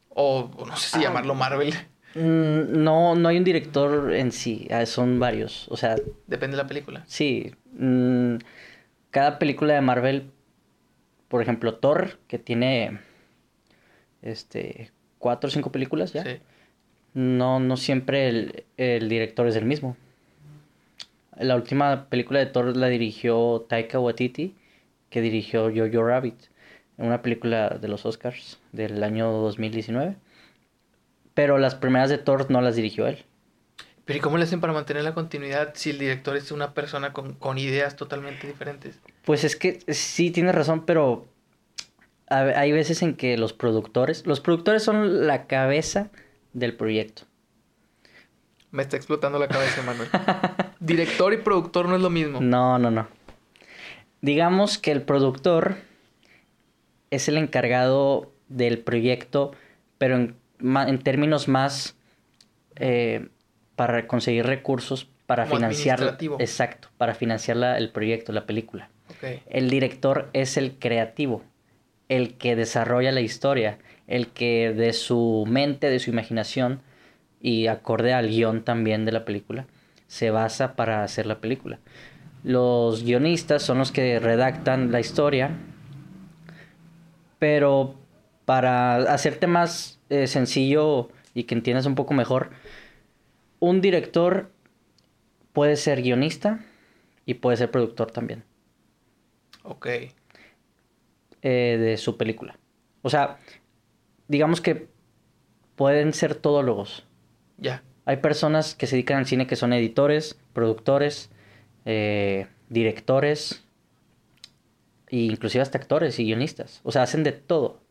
O 0.10 0.52
no 0.68 0.76
sé 0.76 0.90
si 0.90 0.98
ah, 0.98 1.04
llamarlo 1.04 1.34
Marvel. 1.34 1.74
Mm, 2.14 2.84
no, 2.84 3.16
no 3.16 3.30
hay 3.30 3.38
un 3.38 3.46
director 3.46 4.12
en 4.14 4.34
sí, 4.34 4.68
ah, 4.70 4.86
son 4.86 5.18
varios. 5.18 5.68
O 5.70 5.78
sea. 5.78 5.96
Depende 6.26 6.58
de 6.58 6.64
la 6.64 6.68
película. 6.68 7.04
Sí. 7.08 7.54
Mm, 7.78 8.38
cada 9.12 9.40
película 9.40 9.74
de 9.74 9.82
Marvel, 9.82 10.32
por 11.28 11.42
ejemplo, 11.42 11.76
Thor, 11.76 12.20
que 12.28 12.40
tiene 12.40 13.00
este 14.22 14.92
cuatro 15.20 15.48
o 15.48 15.52
cinco 15.52 15.72
películas 15.72 16.14
ya. 16.14 16.24
Sí. 16.24 16.40
No, 17.14 17.60
no 17.60 17.78
siempre 17.78 18.28
el, 18.28 18.66
el 18.78 19.10
director 19.10 19.48
es 19.48 19.56
el 19.56 19.66
mismo. 19.66 19.96
La 21.40 21.56
última 21.56 22.10
película 22.10 22.40
de 22.40 22.48
Thor 22.48 22.76
la 22.76 22.88
dirigió 22.88 23.66
Taika 23.70 24.00
Waititi, 24.00 24.56
que 25.10 25.22
dirigió 25.22 25.72
Jojo 25.74 26.04
Rabbit, 26.04 26.36
una 26.98 27.22
película 27.22 27.70
de 27.70 27.88
los 27.88 28.06
Oscars 28.06 28.60
del 28.72 29.04
año 29.04 29.32
2019. 29.32 30.16
Pero 31.34 31.60
las 31.60 31.76
primeras 31.76 32.10
de 32.10 32.18
Thor 32.18 32.50
no 32.50 32.62
las 32.62 32.76
dirigió 32.76 33.08
él. 33.08 33.24
Pero 34.08 34.20
¿y 34.20 34.22
cómo 34.22 34.38
le 34.38 34.46
hacen 34.46 34.62
para 34.62 34.72
mantener 34.72 35.04
la 35.04 35.14
continuidad 35.14 35.74
si 35.76 35.90
el 35.90 36.00
director 36.00 36.38
es 36.38 36.54
una 36.54 36.74
persona 36.74 37.12
con, 37.12 37.58
ideas 37.58 37.98
totalmente 37.98 38.48
diferentes? 38.48 38.98
Pues 39.26 39.44
es 39.44 39.58
que 39.58 39.82
sí, 39.94 40.32
tienes 40.32 40.56
razón, 40.56 40.86
pero 40.86 41.28
hay 42.30 42.72
veces 42.72 43.02
en 43.02 43.16
que 43.16 43.38
los 43.38 43.52
productores, 43.52 44.26
los 44.26 44.40
productores 44.40 44.82
son 44.82 45.28
la 45.28 45.46
cabeza 45.46 46.10
del 46.54 46.74
proyecto. 46.74 47.24
Me 48.72 48.82
está 48.82 48.96
explotando 48.96 49.40
la 49.40 49.50
cabeza, 49.50 49.82
Manuel. 49.84 50.08
Director 50.80 51.34
y 51.34 51.38
productor 51.38 51.90
no 51.90 51.98
es 51.98 52.02
lo 52.02 52.10
mismo. 52.10 52.40
No, 52.40 52.80
no, 52.80 52.90
no. 52.90 53.10
Digamos 54.22 54.78
que 54.78 54.94
el 54.94 55.02
productor 55.02 55.76
es 57.12 57.28
el 57.28 57.36
encargado 57.36 58.32
del 58.48 58.80
proyecto, 58.80 59.52
pero 59.98 60.16
en, 60.16 60.38
en 60.62 61.00
términos 61.00 61.50
más 61.50 61.98
eh, 62.78 63.28
para 63.78 64.08
conseguir 64.08 64.46
recursos 64.46 65.08
para 65.28 65.44
Como 65.46 65.56
financiar. 65.56 66.18
Exacto, 66.40 66.90
para 66.98 67.14
financiar 67.14 67.56
la- 67.58 67.78
el 67.78 67.90
proyecto, 67.92 68.34
la 68.34 68.46
película. 68.46 68.90
El 69.46 69.70
director 69.70 70.30
es 70.34 70.58
el 70.58 70.74
creativo, 70.80 71.44
el 72.10 72.34
que 72.34 72.56
desarrolla 72.56 73.12
la 73.12 73.22
historia, 73.22 73.78
el 74.08 74.28
que 74.30 74.74
de 74.74 74.94
su 74.94 75.46
mente, 75.48 75.90
de 75.90 76.00
su 76.00 76.10
imaginación 76.10 76.82
y 77.40 77.68
acorde 77.68 78.14
al 78.14 78.28
guion 78.30 78.64
también 78.64 79.06
de 79.06 79.12
la 79.12 79.26
película, 79.26 79.68
se 80.08 80.32
basa 80.32 80.76
para 80.76 81.04
hacer 81.04 81.28
la 81.28 81.40
película. 81.40 81.78
Los 82.44 83.04
guionistas 83.04 83.62
son 83.62 83.78
los 83.78 83.92
que 83.92 84.20
redactan 84.20 84.92
la 84.92 85.00
historia, 85.02 85.52
pero 87.40 87.96
para 88.46 88.96
hacerte 89.14 89.46
más 89.48 90.00
eh, 90.10 90.26
sencillo 90.28 91.10
y 91.34 91.44
que 91.44 91.54
entiendas 91.54 91.86
un 91.86 91.96
poco 91.96 92.14
mejor, 92.14 92.50
un 93.60 93.82
director 93.82 94.52
puede 95.54 95.76
ser 95.76 96.02
guionista 96.02 96.64
y 97.26 97.36
puede 97.36 97.58
ser 97.58 97.72
productor 97.72 98.12
también 98.12 98.44
Ok. 99.64 99.88
eh, 101.42 101.78
de 101.80 101.98
su 101.98 102.18
película. 102.18 102.58
O 103.02 103.10
sea, 103.10 103.38
digamos 104.28 104.62
que 104.62 104.88
pueden 105.76 106.14
ser 106.14 106.36
todólogos. 106.36 107.06
Ya. 107.58 107.84
Hay 108.06 108.18
personas 108.18 108.76
que 108.76 108.88
se 108.88 108.96
dedican 108.96 109.18
al 109.18 109.26
cine 109.26 109.48
que 109.48 109.56
son 109.56 109.74
editores, 109.74 110.40
productores, 110.54 111.30
eh, 111.86 112.48
directores, 112.70 113.64
e 115.10 115.18
inclusive 115.18 115.62
hasta 115.62 115.78
actores 115.78 116.20
y 116.20 116.26
guionistas. 116.26 116.82
O 116.84 116.92
sea, 116.92 117.04
hacen 117.04 117.24
de 117.24 117.32
todo. 117.34 117.82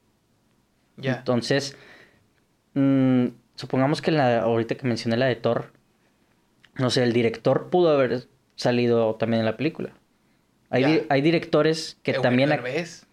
Ya. 0.96 1.16
Entonces, 1.16 1.76
mm, 2.74 3.26
supongamos 3.56 4.00
que 4.00 4.10
la, 4.12 4.40
ahorita 4.40 4.76
que 4.76 4.86
mencioné 4.86 5.16
la 5.16 5.26
de 5.26 5.34
Thor, 5.36 5.72
no 6.76 6.90
sé, 6.90 7.02
el 7.02 7.12
director 7.12 7.68
pudo 7.70 7.90
haber 7.90 8.28
salido 8.54 9.14
también 9.16 9.40
en 9.40 9.46
la 9.46 9.56
película. 9.56 9.90
Hay, 10.70 10.84
di- 10.84 11.02
hay 11.08 11.20
directores 11.22 11.98
que 12.02 12.12
Eugenio 12.12 12.22
también... 12.22 12.48
Derbez. 12.50 13.06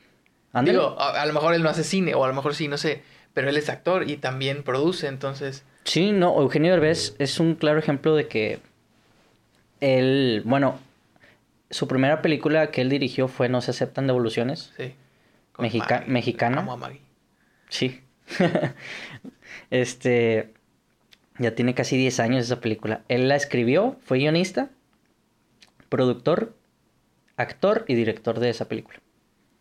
Digo, 0.63 0.95
a, 0.99 1.21
a 1.21 1.25
lo 1.25 1.33
mejor 1.33 1.53
él 1.55 1.63
no 1.63 1.69
hace 1.69 1.83
cine, 1.83 2.13
o 2.13 2.23
a 2.23 2.27
lo 2.27 2.33
mejor 2.33 2.53
sí, 2.55 2.67
no 2.67 2.77
sé. 2.77 3.01
Pero 3.33 3.49
él 3.49 3.57
es 3.57 3.69
actor 3.69 4.07
y 4.09 4.17
también 4.17 4.61
produce, 4.63 5.07
entonces. 5.07 5.63
Sí, 5.85 6.11
no, 6.11 6.39
Eugenio 6.39 6.71
Derbez 6.71 7.15
es 7.17 7.39
un 7.39 7.55
claro 7.55 7.79
ejemplo 7.79 8.15
de 8.15 8.27
que 8.27 8.59
él, 9.81 10.43
bueno, 10.45 10.79
su 11.71 11.87
primera 11.87 12.21
película 12.21 12.69
que 12.71 12.81
él 12.81 12.89
dirigió 12.89 13.27
fue 13.27 13.49
No 13.49 13.61
se 13.61 13.71
aceptan 13.71 14.05
devoluciones. 14.07 14.71
Sí. 14.77 14.93
Mexica- 15.57 15.99
Maggie. 16.01 16.11
mexicana. 16.11 16.59
Amo 16.59 16.73
a 16.73 16.77
Maggie. 16.77 17.01
Sí. 17.69 18.01
este, 19.69 20.53
ya 21.39 21.55
tiene 21.55 21.73
casi 21.73 21.97
10 21.97 22.19
años 22.19 22.45
esa 22.45 22.59
película. 22.61 23.03
Él 23.09 23.27
la 23.27 23.35
escribió, 23.35 23.97
fue 24.01 24.19
guionista, 24.19 24.69
productor, 25.89 26.55
actor 27.37 27.85
y 27.87 27.95
director 27.95 28.39
de 28.39 28.49
esa 28.49 28.67
película. 28.67 28.99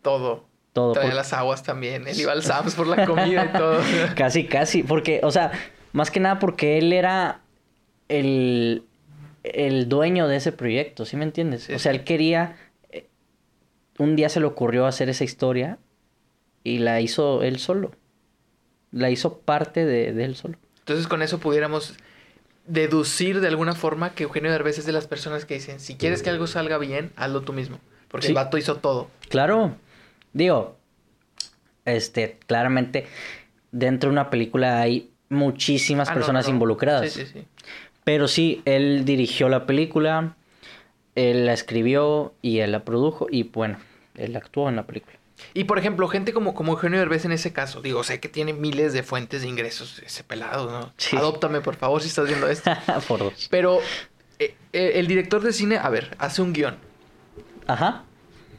Todo. 0.01 0.45
Todo. 0.73 0.93
Traía 0.93 1.09
por- 1.09 1.15
las 1.17 1.33
aguas 1.33 1.63
también. 1.63 2.07
Él 2.07 2.19
iba 2.19 2.31
al 2.31 2.43
Sams 2.43 2.75
por 2.75 2.87
la 2.87 3.05
comida 3.05 3.45
y 3.53 3.57
todo. 3.57 3.79
Casi, 4.15 4.45
casi. 4.45 4.83
Porque, 4.83 5.19
o 5.23 5.31
sea, 5.31 5.51
más 5.91 6.09
que 6.11 6.19
nada 6.19 6.39
porque 6.39 6.79
él 6.79 6.91
era 6.93 7.41
el, 8.09 8.83
el 9.43 9.87
dueño 9.87 10.27
de 10.27 10.37
ese 10.37 10.51
proyecto, 10.51 11.05
¿sí 11.05 11.15
me 11.15 11.23
entiendes? 11.25 11.63
Sí, 11.65 11.73
o 11.73 11.79
sea, 11.79 11.91
él 11.91 12.03
quería. 12.03 12.55
eh, 12.89 13.07
Un 13.99 14.15
día 14.15 14.29
se 14.29 14.39
le 14.39 14.47
ocurrió 14.47 14.87
hacer 14.87 15.09
esa 15.09 15.23
historia 15.23 15.77
y 16.63 16.79
la 16.79 17.01
hizo 17.01 17.43
él 17.43 17.59
solo. 17.59 17.91
La 18.93 19.09
hizo 19.09 19.39
parte 19.39 19.85
de, 19.85 20.13
de 20.13 20.23
él 20.23 20.35
solo. 20.37 20.57
Entonces 20.79 21.07
con 21.07 21.21
eso 21.21 21.39
pudiéramos 21.39 21.95
deducir 22.67 23.41
de 23.41 23.47
alguna 23.49 23.73
forma 23.73 24.13
que 24.13 24.23
Eugenio 24.23 24.51
Derbez 24.51 24.77
es 24.79 24.85
de 24.85 24.91
las 24.93 25.07
personas 25.07 25.43
que 25.45 25.55
dicen, 25.55 25.79
si 25.81 25.95
quieres 25.95 26.23
que 26.23 26.29
algo 26.29 26.47
salga 26.47 26.77
bien, 26.77 27.11
hazlo 27.17 27.41
tú 27.41 27.51
mismo. 27.53 27.79
Porque 28.07 28.27
Sí. 28.27 28.31
el 28.31 28.35
vato 28.35 28.57
hizo 28.57 28.75
todo. 28.77 29.09
Claro. 29.29 29.75
Digo, 30.33 30.77
este, 31.85 32.37
claramente, 32.47 33.07
dentro 33.71 34.09
de 34.09 34.13
una 34.13 34.29
película 34.29 34.79
hay 34.81 35.09
muchísimas 35.29 36.09
Ah, 36.09 36.13
personas 36.13 36.45
no, 36.45 36.51
no. 36.51 36.55
involucradas. 36.55 37.11
Sí, 37.11 37.25
sí, 37.25 37.31
sí. 37.33 37.45
Pero 38.03 38.27
sí, 38.27 38.61
él 38.65 39.03
dirigió 39.05 39.49
la 39.49 39.65
película, 39.65 40.35
él 41.15 41.45
la 41.45 41.53
escribió 41.53 42.33
y 42.41 42.59
él 42.59 42.71
la 42.71 42.83
produjo 42.85 43.27
y 43.29 43.43
bueno, 43.43 43.77
él 44.15 44.35
actuó 44.35 44.69
en 44.69 44.75
la 44.75 44.83
película. 44.85 45.15
Y 45.53 45.65
por 45.65 45.77
ejemplo, 45.77 46.07
gente 46.07 46.33
como, 46.33 46.53
como 46.53 46.73
Eugenio 46.73 46.99
Derbez 46.99 47.25
en 47.25 47.31
ese 47.31 47.53
caso, 47.53 47.81
digo, 47.81 48.03
sé 48.03 48.19
que 48.19 48.29
tiene 48.29 48.53
miles 48.53 48.93
de 48.93 49.03
fuentes 49.03 49.41
de 49.41 49.47
ingresos, 49.47 50.01
ese 50.05 50.23
pelado, 50.23 50.71
¿no? 50.71 50.93
Sí. 50.97 51.15
Adóptame, 51.15 51.61
por 51.61 51.75
favor, 51.75 52.01
si 52.01 52.07
estás 52.07 52.27
viendo 52.27 52.47
esto. 52.47 52.71
Por 53.07 53.19
dos. 53.19 53.47
Pero 53.49 53.79
eh, 54.39 54.55
eh, 54.73 54.93
el 54.95 55.07
director 55.07 55.41
de 55.41 55.53
cine, 55.53 55.77
a 55.77 55.89
ver, 55.89 56.15
hace 56.19 56.41
un 56.41 56.53
guion. 56.53 56.77
Ajá. 57.67 58.03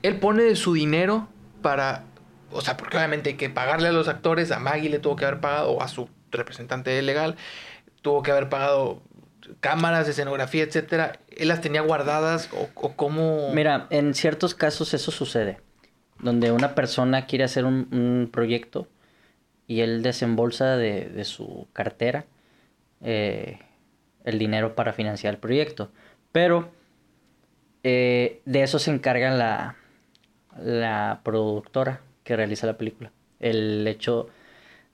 Él 0.02 0.18
pone 0.18 0.42
de 0.42 0.56
su 0.56 0.74
dinero 0.74 1.28
para, 1.62 2.04
o 2.52 2.60
sea, 2.60 2.76
porque 2.76 2.96
obviamente 2.96 3.30
hay 3.30 3.36
que 3.36 3.50
pagarle 3.50 3.88
a 3.88 3.92
los 3.92 4.08
actores, 4.08 4.50
a 4.50 4.58
Maggie 4.58 4.90
le 4.90 4.98
tuvo 4.98 5.16
que 5.16 5.24
haber 5.24 5.40
pagado, 5.40 5.70
o 5.72 5.82
a 5.82 5.88
su 5.88 6.08
representante 6.30 7.00
legal, 7.02 7.36
tuvo 8.02 8.22
que 8.22 8.30
haber 8.30 8.48
pagado 8.48 9.02
cámaras, 9.60 10.08
escenografía, 10.08 10.62
etcétera. 10.62 11.18
Él 11.28 11.48
las 11.48 11.60
tenía 11.60 11.80
guardadas 11.80 12.50
o, 12.52 12.68
o 12.74 12.94
cómo... 12.94 13.50
Mira, 13.52 13.86
en 13.90 14.14
ciertos 14.14 14.54
casos 14.54 14.94
eso 14.94 15.10
sucede. 15.10 15.60
Donde 16.24 16.50
una 16.50 16.74
persona 16.74 17.26
quiere 17.26 17.44
hacer 17.44 17.64
un, 17.64 18.28
proyecto 18.32 18.88
y 19.68 19.80
él 19.80 20.02
desembolsa 20.02 20.76
de, 20.76 21.08
de 21.08 21.24
su 21.24 21.68
cartera 21.72 22.24
eh, 23.00 23.60
el 24.24 24.38
dinero 24.38 24.74
para 24.74 24.92
financiar 24.92 25.34
el 25.34 25.40
proyecto. 25.40 25.92
Pero 26.32 26.70
eh, 27.82 28.40
de 28.46 28.62
eso 28.62 28.78
se 28.78 28.90
encarga 28.90 29.30
la, 29.30 29.76
la 30.58 31.20
productora 31.22 32.00
que 32.24 32.36
realiza 32.36 32.66
la 32.66 32.78
película. 32.78 33.12
El 33.38 33.86
hecho 33.86 34.28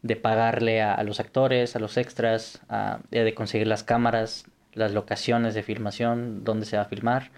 de 0.02 0.16
pagarle 0.16 0.82
a, 0.82 1.02
los 1.04 1.20
actores, 1.20 1.76
a 1.76 1.78
los 1.78 1.96
extras, 1.96 2.62
a- 2.68 3.00
de 3.10 3.34
conseguir 3.34 3.66
las 3.66 3.84
cámaras, 3.84 4.46
las 4.72 4.92
locaciones 4.92 5.54
de 5.54 5.62
filmación, 5.62 6.44
dónde 6.44 6.66
se 6.66 6.76
va 6.76 6.82
a 6.82 6.86
filmar, 6.86 7.30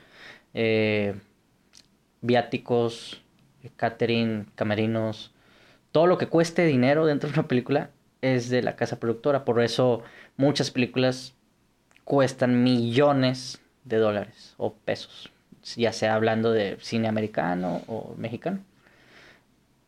eh, 0.54 1.14
viáticos, 2.20 3.22
catering, 3.76 4.46
camerinos, 4.54 5.32
todo 5.92 6.06
lo 6.06 6.18
que 6.18 6.28
cueste 6.28 6.64
dinero 6.64 7.06
dentro 7.06 7.28
de 7.28 7.38
una 7.38 7.48
película 7.48 7.90
es 8.22 8.48
de 8.48 8.62
la 8.62 8.76
casa 8.76 8.98
productora. 8.98 9.44
Por 9.44 9.62
eso 9.62 10.02
muchas 10.36 10.70
películas 10.70 11.34
cuestan 12.04 12.62
millones 12.62 13.60
de 13.84 13.98
dólares 13.98 14.54
o 14.56 14.74
pesos, 14.74 15.30
ya 15.76 15.92
sea 15.92 16.14
hablando 16.14 16.52
de 16.52 16.78
cine 16.80 17.08
americano 17.08 17.82
o 17.86 18.14
mexicano. 18.16 18.60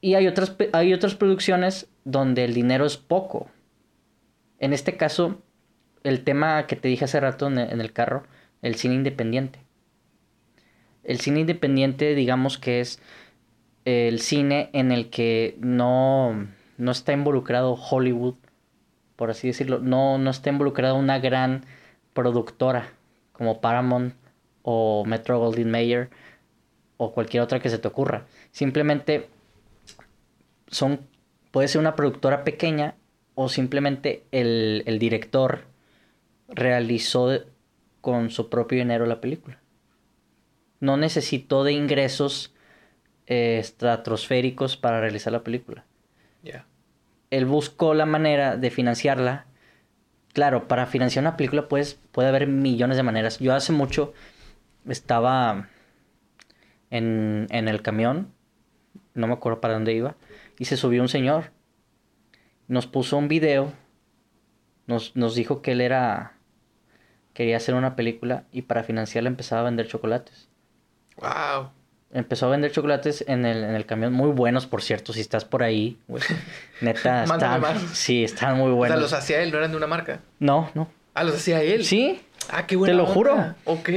Y 0.00 0.14
hay 0.14 0.26
otras, 0.26 0.54
hay 0.72 0.92
otras 0.92 1.14
producciones 1.14 1.88
donde 2.04 2.44
el 2.44 2.52
dinero 2.52 2.84
es 2.84 2.98
poco. 2.98 3.48
En 4.58 4.74
este 4.74 4.96
caso, 4.96 5.40
el 6.02 6.22
tema 6.24 6.66
que 6.66 6.76
te 6.76 6.88
dije 6.88 7.06
hace 7.06 7.20
rato 7.20 7.46
en 7.46 7.58
en 7.58 7.80
el 7.80 7.92
carro, 7.92 8.24
el 8.60 8.74
cine 8.74 8.94
independiente. 8.94 9.60
El 11.04 11.20
cine 11.20 11.40
independiente, 11.40 12.14
digamos 12.14 12.58
que 12.58 12.80
es 12.80 13.00
el 13.84 14.20
cine 14.20 14.70
en 14.72 14.92
el 14.92 15.10
que 15.10 15.56
no, 15.60 16.46
no 16.78 16.90
está 16.90 17.12
involucrado 17.12 17.74
Hollywood, 17.74 18.34
por 19.16 19.30
así 19.30 19.48
decirlo. 19.48 19.78
No, 19.78 20.18
no 20.18 20.30
está 20.30 20.50
involucrada 20.50 20.94
una 20.94 21.18
gran 21.18 21.64
productora 22.12 22.92
como 23.32 23.60
Paramount 23.60 24.14
o 24.62 25.04
Metro 25.04 25.38
Goldwyn 25.38 25.70
Mayer 25.70 26.10
o 26.96 27.12
cualquier 27.12 27.42
otra 27.42 27.60
que 27.60 27.70
se 27.70 27.78
te 27.78 27.88
ocurra. 27.88 28.26
Simplemente 28.52 29.28
son 30.68 31.00
puede 31.50 31.68
ser 31.68 31.80
una 31.80 31.94
productora 31.94 32.42
pequeña 32.42 32.96
o 33.34 33.48
simplemente 33.48 34.24
el, 34.32 34.82
el 34.86 34.98
director 34.98 35.64
realizó 36.48 37.30
con 38.00 38.30
su 38.30 38.48
propio 38.48 38.78
dinero 38.78 39.06
la 39.06 39.20
película. 39.20 39.60
No 40.80 40.96
necesitó 40.96 41.64
de 41.64 41.72
ingresos 41.72 42.53
eh, 43.26 43.58
estratosféricos 43.58 44.76
para 44.76 45.00
realizar 45.00 45.32
la 45.32 45.44
película. 45.44 45.84
Ya. 46.42 46.66
Él 47.30 47.46
buscó 47.46 47.94
la 47.94 48.06
manera 48.06 48.56
de 48.56 48.70
financiarla. 48.70 49.46
Claro, 50.32 50.68
para 50.68 50.86
financiar 50.86 51.22
una 51.22 51.36
película 51.36 51.68
pues, 51.68 52.00
puede 52.12 52.28
haber 52.28 52.46
millones 52.46 52.96
de 52.96 53.02
maneras. 53.02 53.38
Yo 53.38 53.54
hace 53.54 53.72
mucho 53.72 54.12
estaba 54.88 55.68
en, 56.90 57.46
en 57.50 57.68
el 57.68 57.82
camión, 57.82 58.32
no 59.14 59.26
me 59.26 59.32
acuerdo 59.32 59.60
para 59.60 59.74
dónde 59.74 59.94
iba, 59.94 60.16
y 60.58 60.66
se 60.66 60.76
subió 60.76 61.02
un 61.02 61.08
señor. 61.08 61.52
Nos 62.68 62.86
puso 62.86 63.16
un 63.16 63.28
video, 63.28 63.72
nos, 64.86 65.16
nos 65.16 65.34
dijo 65.34 65.62
que 65.62 65.72
él 65.72 65.80
era, 65.80 66.34
quería 67.32 67.56
hacer 67.56 67.74
una 67.74 67.96
película 67.96 68.44
y 68.52 68.62
para 68.62 68.84
financiarla 68.84 69.28
empezaba 69.28 69.62
a 69.62 69.64
vender 69.64 69.88
chocolates. 69.88 70.48
Wow. 71.16 71.70
Empezó 72.14 72.46
a 72.46 72.50
vender 72.50 72.72
chocolates 72.72 73.22
en 73.28 73.44
el, 73.44 73.58
en 73.64 73.74
el 73.74 73.84
camión, 73.84 74.12
muy 74.14 74.30
buenos, 74.30 74.66
por 74.66 74.80
cierto, 74.82 75.12
si 75.12 75.20
estás 75.20 75.44
por 75.44 75.62
ahí, 75.62 75.98
güey. 76.08 76.22
Neta, 76.80 77.24
están, 77.24 77.60
más. 77.60 77.82
sí, 77.92 78.24
están 78.24 78.56
muy 78.56 78.70
O 78.70 78.76
buenos. 78.76 78.94
sea, 78.96 79.02
los 79.02 79.12
hacía 79.12 79.42
él, 79.42 79.50
no 79.52 79.58
eran 79.58 79.70
de 79.72 79.76
una 79.76 79.86
marca. 79.86 80.20
No, 80.38 80.70
no. 80.74 80.88
Ah, 81.12 81.24
los 81.24 81.34
hacía 81.36 81.60
él. 81.62 81.84
Sí, 81.84 82.20
Ah, 82.50 82.66
qué 82.66 82.76
bueno. 82.76 82.92
Te 82.92 82.96
lo 82.96 83.06
juro. 83.06 83.54
Ok. 83.64 83.90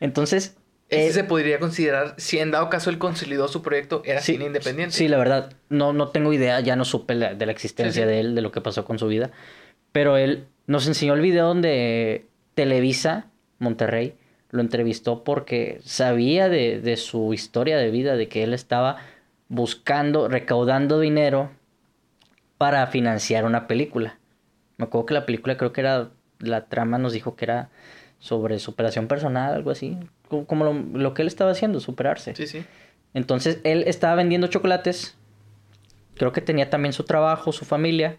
entonces... 0.00 0.56
Ese 0.88 1.06
eh, 1.08 1.12
se 1.12 1.22
podría 1.24 1.60
considerar, 1.60 2.14
si 2.18 2.38
en 2.40 2.50
dado 2.50 2.68
caso 2.68 2.90
él 2.90 2.98
consolidó 2.98 3.46
su 3.46 3.62
proyecto, 3.62 4.02
era 4.04 4.20
Sí, 4.20 4.32
cine 4.32 4.46
independiente. 4.46 4.94
Sí, 4.96 5.06
la 5.06 5.18
verdad, 5.18 5.52
no, 5.68 5.92
no 5.92 6.08
tengo 6.08 6.32
idea, 6.32 6.58
ya 6.60 6.74
no 6.74 6.84
supe 6.84 7.14
la- 7.14 7.34
de 7.34 7.46
la 7.46 7.52
existencia 7.52 8.02
Sí, 8.02 8.08
sí. 8.08 8.12
de 8.12 8.18
él, 8.20 8.34
de 8.34 8.40
lo 8.42 8.50
que 8.50 8.60
pasó 8.60 8.84
con 8.84 8.98
su 8.98 9.06
vida. 9.06 9.30
Pero 9.92 10.16
él 10.16 10.46
nos 10.66 10.88
enseñó 10.88 11.14
el 11.14 11.20
video 11.20 11.46
donde 11.46 12.26
Televisa, 12.54 13.26
Monterrey, 13.60 14.14
lo 14.50 14.60
entrevistó 14.60 15.24
porque 15.24 15.80
sabía 15.84 16.48
de, 16.48 16.80
de 16.80 16.96
su 16.96 17.32
historia 17.32 17.76
de 17.78 17.90
vida, 17.90 18.16
de 18.16 18.28
que 18.28 18.42
él 18.42 18.54
estaba 18.54 18.96
buscando, 19.48 20.28
recaudando 20.28 21.00
dinero 21.00 21.50
para 22.58 22.86
financiar 22.86 23.44
una 23.44 23.66
película. 23.66 24.18
Me 24.76 24.84
acuerdo 24.84 25.06
que 25.06 25.14
la 25.14 25.26
película 25.26 25.56
creo 25.56 25.72
que 25.72 25.80
era, 25.80 26.10
la 26.38 26.66
trama 26.66 26.98
nos 26.98 27.12
dijo 27.12 27.36
que 27.36 27.44
era 27.44 27.68
sobre 28.18 28.58
superación 28.58 29.08
personal, 29.08 29.54
algo 29.54 29.70
así. 29.70 29.98
Como, 30.28 30.64
lo, 30.64 30.72
lo 30.74 31.14
que 31.14 31.22
él 31.22 31.28
estaba 31.28 31.50
haciendo, 31.50 31.80
superarse. 31.80 32.34
Sí, 32.34 32.46
sí. 32.46 32.64
Entonces 33.14 33.60
él 33.64 33.84
estaba 33.86 34.14
vendiendo 34.14 34.46
chocolates. 34.46 35.16
Creo 36.16 36.32
que 36.32 36.40
tenía 36.40 36.70
también 36.70 36.92
su 36.92 37.04
trabajo, 37.04 37.52
su 37.52 37.64
familia. 37.64 38.18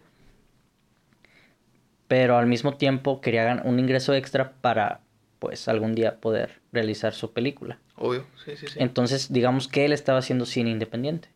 Pero 2.08 2.38
al 2.38 2.48
mismo 2.48 2.76
tiempo 2.76 3.22
quería 3.22 3.44
ganar 3.44 3.66
un 3.66 3.80
ingreso 3.80 4.14
extra 4.14 4.54
para, 4.60 5.02
pues, 5.42 5.68
algún 5.68 5.96
día 5.96 6.22
poder 6.22 6.62
realizar 6.72 7.16
su 7.16 7.34
película. 7.34 7.80
Obvio. 7.96 8.28
Sí, 8.46 8.56
sí, 8.56 8.68
sí. 8.68 8.78
Entonces, 8.78 9.34
digamos 9.34 9.68
que 9.68 9.86
él 9.86 9.92
estaba 9.92 10.20
haciendo 10.20 10.46
cine 10.46 10.70
independiente. 10.70 11.30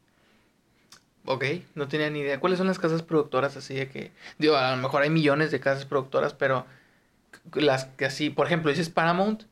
Ok, 1.26 1.44
no 1.74 1.88
tenía 1.88 2.12
ni 2.12 2.20
idea. 2.20 2.40
¿Cuáles 2.40 2.60
son 2.60 2.68
las 2.68 2.78
casas 2.78 3.02
productoras 3.02 3.58
así 3.58 3.74
de 3.74 3.90
que... 3.90 4.12
Digo, 4.38 4.58
a 4.58 4.76
lo 4.76 4.78
mejor 4.80 5.02
hay 5.02 5.10
millones 5.10 5.50
de 5.50 5.60
casas 5.60 5.86
productoras, 5.86 6.36
pero 6.36 6.68
las 7.56 7.86
que 7.86 8.06
así, 8.06 8.30
por 8.30 8.46
ejemplo, 8.46 8.70
dices 8.70 8.90
Paramount 8.90 9.46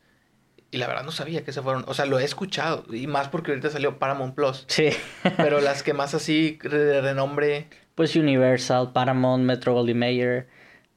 y 0.69 0.77
la 0.77 0.85
verdad 0.85 1.03
no 1.03 1.11
sabía 1.11 1.43
que 1.43 1.51
se 1.51 1.63
fueron. 1.63 1.83
O 1.87 1.95
sea, 1.95 2.05
lo 2.05 2.19
he 2.19 2.23
escuchado 2.23 2.85
y 2.93 3.07
más 3.07 3.29
porque 3.29 3.51
ahorita 3.51 3.71
salió 3.71 3.97
Paramount 3.97 4.35
Plus. 4.35 4.65
Sí. 4.67 4.89
Pero 5.35 5.61
las 5.61 5.81
que 5.81 5.93
más 5.95 6.13
así 6.13 6.59
de 6.61 7.01
renombre... 7.01 7.69
pues 7.95 8.15
Universal, 8.15 8.91
Paramount, 8.93 9.43
Metro 9.43 9.73
Goldwyn 9.73 9.97
Mayer. 9.97 10.47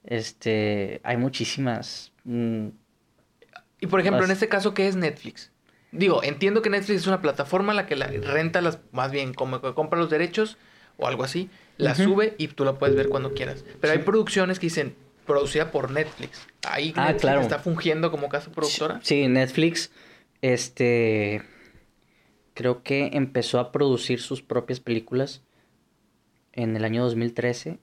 Este, 0.05 1.01
hay 1.05 1.17
muchísimas. 1.17 2.13
Mm, 2.25 2.69
Y 3.81 3.87
por 3.89 4.01
ejemplo, 4.01 4.25
en 4.25 4.31
este 4.31 4.49
caso, 4.49 4.75
¿qué 4.75 4.89
es 4.89 4.97
Netflix? 4.97 5.51
Digo, 5.93 6.23
entiendo 6.23 6.63
que 6.63 6.71
Netflix 6.71 7.03
es 7.03 7.07
una 7.07 7.23
plataforma 7.23 7.73
en 7.73 7.77
la 7.77 7.87
que 7.87 7.97
la 7.97 8.07
renta 8.09 8.61
las, 8.61 8.79
más 8.93 9.13
bien, 9.13 9.35
como 9.35 9.61
que 9.61 9.73
compra 9.75 9.99
los 9.99 10.11
derechos 10.11 10.57
o 10.99 11.07
algo 11.07 11.25
así, 11.25 11.51
la 11.77 11.95
sube 11.95 12.35
y 12.39 12.49
tú 12.49 12.65
la 12.65 12.79
puedes 12.79 12.97
ver 12.97 13.09
cuando 13.09 13.35
quieras. 13.35 13.65
Pero 13.81 13.93
hay 13.93 14.01
producciones 14.01 14.59
que 14.59 14.67
dicen 14.67 14.95
producida 15.27 15.71
por 15.71 15.91
Netflix. 15.91 16.47
Ahí 16.67 16.93
Ah, 16.97 17.03
Netflix 17.07 17.21
claro. 17.23 17.41
está 17.43 17.59
fungiendo 17.59 18.11
como 18.11 18.29
casa 18.29 18.51
productora. 18.51 19.01
Sí, 19.03 19.27
Netflix, 19.29 19.91
este, 20.41 21.43
creo 22.55 22.83
que 22.83 23.11
empezó 23.13 23.59
a 23.61 23.73
producir 23.73 24.21
sus 24.21 24.41
propias 24.43 24.81
películas 24.81 25.43
en 26.53 26.77
el 26.77 26.85
año 26.85 27.03
2013. 27.05 27.79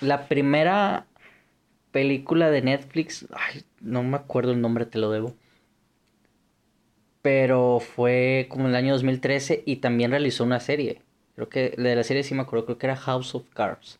La 0.00 0.26
primera 0.28 1.06
película 1.96 2.50
de 2.50 2.60
Netflix, 2.60 3.26
ay, 3.32 3.62
no 3.80 4.02
me 4.02 4.18
acuerdo 4.18 4.52
el 4.52 4.60
nombre, 4.60 4.84
te 4.84 4.98
lo 4.98 5.10
debo. 5.10 5.34
Pero 7.22 7.80
fue 7.80 8.48
como 8.50 8.64
en 8.64 8.72
el 8.72 8.76
año 8.76 8.92
2013 8.92 9.62
y 9.64 9.76
también 9.76 10.10
realizó 10.10 10.44
una 10.44 10.60
serie. 10.60 11.00
Creo 11.36 11.48
que 11.48 11.72
la 11.78 11.88
de 11.88 11.96
la 11.96 12.04
serie 12.04 12.22
sí 12.22 12.34
me 12.34 12.42
acuerdo, 12.42 12.66
creo 12.66 12.76
que 12.76 12.86
era 12.86 12.96
House 12.96 13.34
of 13.34 13.48
Cards. 13.48 13.98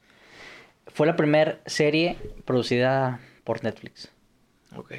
Fue 0.88 1.06
la 1.06 1.16
primera 1.16 1.58
serie 1.64 2.18
producida 2.44 3.18
por 3.44 3.64
Netflix. 3.64 4.12
Ok. 4.76 4.92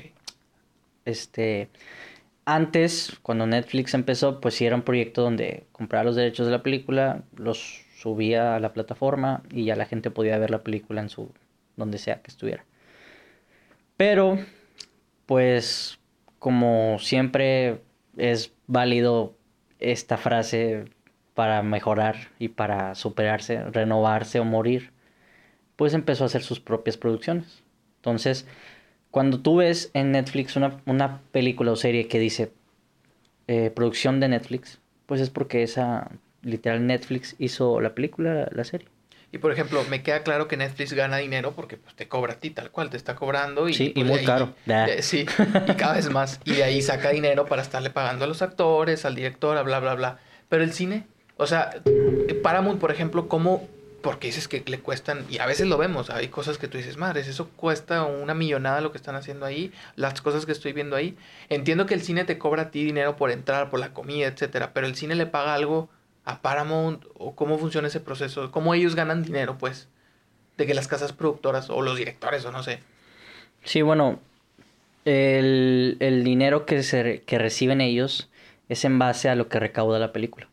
Este, 1.06 1.70
antes, 2.46 3.16
cuando 3.22 3.46
Netflix 3.46 3.94
empezó, 3.94 4.42
pues 4.42 4.56
sí 4.56 4.66
era 4.66 4.76
un 4.76 4.82
proyecto 4.82 5.22
donde 5.22 5.68
compraba 5.72 6.04
los 6.04 6.16
derechos 6.16 6.48
de 6.48 6.52
la 6.52 6.64
película, 6.64 7.22
los 7.36 7.86
subía 7.96 8.56
a 8.56 8.60
la 8.60 8.74
plataforma 8.74 9.44
y 9.52 9.66
ya 9.66 9.76
la 9.76 9.86
gente 9.86 10.10
podía 10.10 10.40
ver 10.40 10.50
la 10.50 10.64
película 10.64 11.00
en 11.02 11.10
su, 11.10 11.32
donde 11.76 12.00
sea 12.00 12.24
que 12.24 12.32
estuviera. 12.32 12.66
Pero, 13.98 14.38
pues, 15.26 16.00
como 16.40 17.00
siempre 17.00 17.82
es 18.16 18.54
válido 18.68 19.36
esta 19.80 20.18
frase 20.18 20.86
para 21.34 21.62
mejorar 21.64 22.30
y 22.40 22.50
para 22.50 22.96
superarse, 22.96 23.64
renovarse 23.66 24.40
o 24.40 24.46
morir, 24.46 24.92
pues 25.76 25.94
empezó 25.94 26.24
a 26.24 26.28
hacer 26.28 26.44
sus 26.44 26.60
propias 26.60 26.98
producciones. 26.98 27.64
Entonces, 27.98 28.48
cuando 29.12 29.40
tú 29.40 29.58
ves 29.58 29.92
en 29.94 30.12
Netflix 30.12 30.56
una, 30.56 30.82
una 30.86 31.22
película 31.32 31.72
o 31.72 31.76
serie 31.76 32.08
que 32.08 32.20
dice 32.20 32.52
eh, 33.48 33.72
producción 33.72 34.20
de 34.20 34.30
Netflix, 34.30 34.80
pues 35.06 35.22
es 35.22 35.30
porque 35.30 35.64
esa, 35.64 36.12
literal, 36.42 36.86
Netflix 36.86 37.36
hizo 37.40 37.82
la 37.82 37.96
película, 37.96 38.50
la 38.52 38.64
serie. 38.64 38.88
Y 39.38 39.40
por 39.40 39.52
ejemplo, 39.52 39.84
me 39.88 40.02
queda 40.02 40.24
claro 40.24 40.48
que 40.48 40.58
Netflix 40.58 40.94
gana 40.94 41.18
dinero 41.18 41.54
porque 41.56 41.78
pues, 41.78 41.96
te 41.96 42.08
cobra 42.08 42.34
a 42.34 42.36
ti 42.38 42.50
tal 42.50 42.72
cual, 42.72 42.90
te 42.90 42.98
está 42.98 43.14
cobrando 43.16 43.70
y, 43.70 43.76
Sí, 43.76 43.92
y 43.92 43.94
pues, 43.94 44.06
muy 44.08 44.20
ahí- 44.20 44.26
caro. 44.26 44.56
De- 44.66 45.04
sí, 45.04 45.28
y 45.68 45.74
cada 45.74 45.94
vez 45.94 46.10
más. 46.10 46.40
Y 46.44 46.54
de 46.54 46.64
ahí 46.64 46.82
saca 46.82 47.10
dinero 47.12 47.46
para 47.46 47.62
estarle 47.62 47.92
pagando 47.92 48.26
a 48.26 48.28
los 48.28 48.42
actores, 48.42 49.06
al 49.06 49.14
director, 49.14 49.64
bla, 49.64 49.80
bla, 49.80 49.94
bla. 49.94 50.18
Pero 50.50 50.64
el 50.64 50.74
cine, 50.74 51.06
o 51.38 51.46
sea, 51.46 51.70
Paramount, 52.42 52.80
por 52.80 52.92
ejemplo, 52.92 53.28
¿cómo? 53.28 53.68
Porque 54.02 54.28
dices 54.28 54.48
que 54.48 54.64
le 54.66 54.80
cuestan, 54.80 55.26
y 55.30 55.38
a 55.40 55.46
veces 55.46 55.68
lo 55.68 55.78
vemos, 55.78 56.10
hay 56.10 56.30
cosas 56.30 56.58
que 56.58 56.68
tú 56.68 56.78
dices, 56.78 56.98
madres, 56.98 57.28
eso 57.28 57.50
cuesta 57.56 58.04
una 58.06 58.34
millonada 58.34 58.82
lo 58.82 58.92
que 58.92 58.98
están 58.98 59.16
haciendo 59.16 59.46
ahí, 59.46 59.72
las 59.96 60.22
cosas 60.22 60.46
que 60.46 60.52
estoy 60.52 60.72
viendo 60.74 60.96
ahí. 60.96 61.18
Entiendo 61.50 61.86
que 61.86 61.94
el 61.94 62.02
cine 62.02 62.24
te 62.24 62.38
cobra 62.38 62.64
a 62.64 62.72
ti 62.72 62.84
dinero 62.84 63.16
por 63.18 63.32
entrar, 63.32 63.70
por 63.70 63.80
la 63.80 63.94
comida, 63.94 64.28
etcétera, 64.28 64.72
pero 64.74 64.88
el 64.88 64.96
cine 64.96 65.16
le 65.16 65.26
paga 65.26 65.54
algo 65.54 65.90
a 66.28 66.42
Paramount, 66.44 67.06
o 67.16 67.36
cómo 67.36 67.58
funciona 67.60 67.88
ese 67.90 68.02
proceso, 68.02 68.52
cómo 68.52 68.74
ellos 68.76 68.96
ganan 68.96 69.24
dinero, 69.24 69.58
pues, 69.60 69.90
de 70.58 70.68
que 70.68 70.76
las 70.76 70.88
casas 70.90 71.14
productoras, 71.14 71.70
o 71.72 71.82
los 71.84 71.98
directores, 71.98 72.46
o 72.46 72.52
no 72.54 72.64
sé. 72.64 72.82
Sí, 73.64 73.82
bueno, 73.82 74.20
el, 75.06 75.98
el 76.00 76.24
dinero 76.24 76.66
que, 76.66 76.84
se, 76.84 77.24
que 77.24 77.40
reciben 77.40 77.82
ellos 77.82 78.30
es 78.70 78.86
en 78.86 79.00
base 79.00 79.30
a 79.30 79.36
lo 79.36 79.50
que 79.50 79.60
recauda 79.60 80.00
la 80.00 80.14
película. 80.14 80.50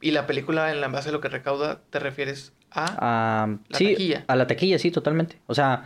Y 0.00 0.10
la 0.12 0.26
película, 0.26 0.70
en 0.72 0.80
la 0.80 0.88
base 0.88 1.08
a 1.10 1.12
lo 1.12 1.20
que 1.20 1.28
recauda, 1.28 1.80
te 1.90 1.98
refieres 1.98 2.52
a... 2.70 3.00
A, 3.00 3.58
La 3.68 3.78
sí, 3.78 3.84
taquilla. 3.90 4.24
a 4.26 4.36
la 4.36 4.46
taquilla, 4.46 4.78
sí, 4.78 4.90
totalmente. 4.90 5.40
O 5.46 5.54
sea, 5.54 5.84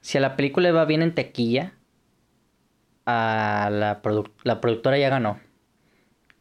si 0.00 0.18
a 0.18 0.20
la 0.20 0.36
película 0.36 0.68
le 0.68 0.72
va 0.72 0.84
bien 0.84 1.02
en 1.02 1.14
taquilla, 1.14 1.74
a 3.06 3.68
la, 3.72 4.02
produ- 4.02 4.32
la 4.44 4.60
productora 4.60 4.98
ya 4.98 5.08
ganó. 5.08 5.40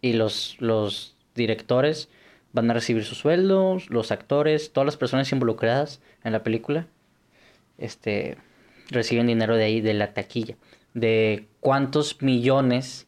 Y 0.01 0.13
los, 0.13 0.55
los 0.59 1.14
directores 1.35 2.09
van 2.53 2.71
a 2.71 2.73
recibir 2.73 3.03
sus 3.03 3.17
sueldos, 3.17 3.89
los 3.89 4.11
actores, 4.11 4.71
todas 4.71 4.85
las 4.85 4.97
personas 4.97 5.31
involucradas 5.31 6.01
en 6.23 6.31
la 6.31 6.41
película, 6.43 6.87
este, 7.77 8.37
reciben 8.89 9.27
dinero 9.27 9.57
de 9.57 9.65
ahí, 9.65 9.81
de 9.81 9.93
la 9.93 10.13
taquilla. 10.13 10.55
De 10.93 11.47
cuántos 11.59 12.21
millones 12.21 13.07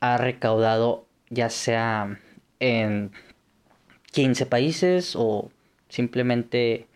ha 0.00 0.18
recaudado, 0.18 1.06
ya 1.30 1.48
sea 1.48 2.18
en 2.58 3.12
15 4.12 4.46
países 4.46 5.14
o 5.16 5.50
simplemente 5.88 6.88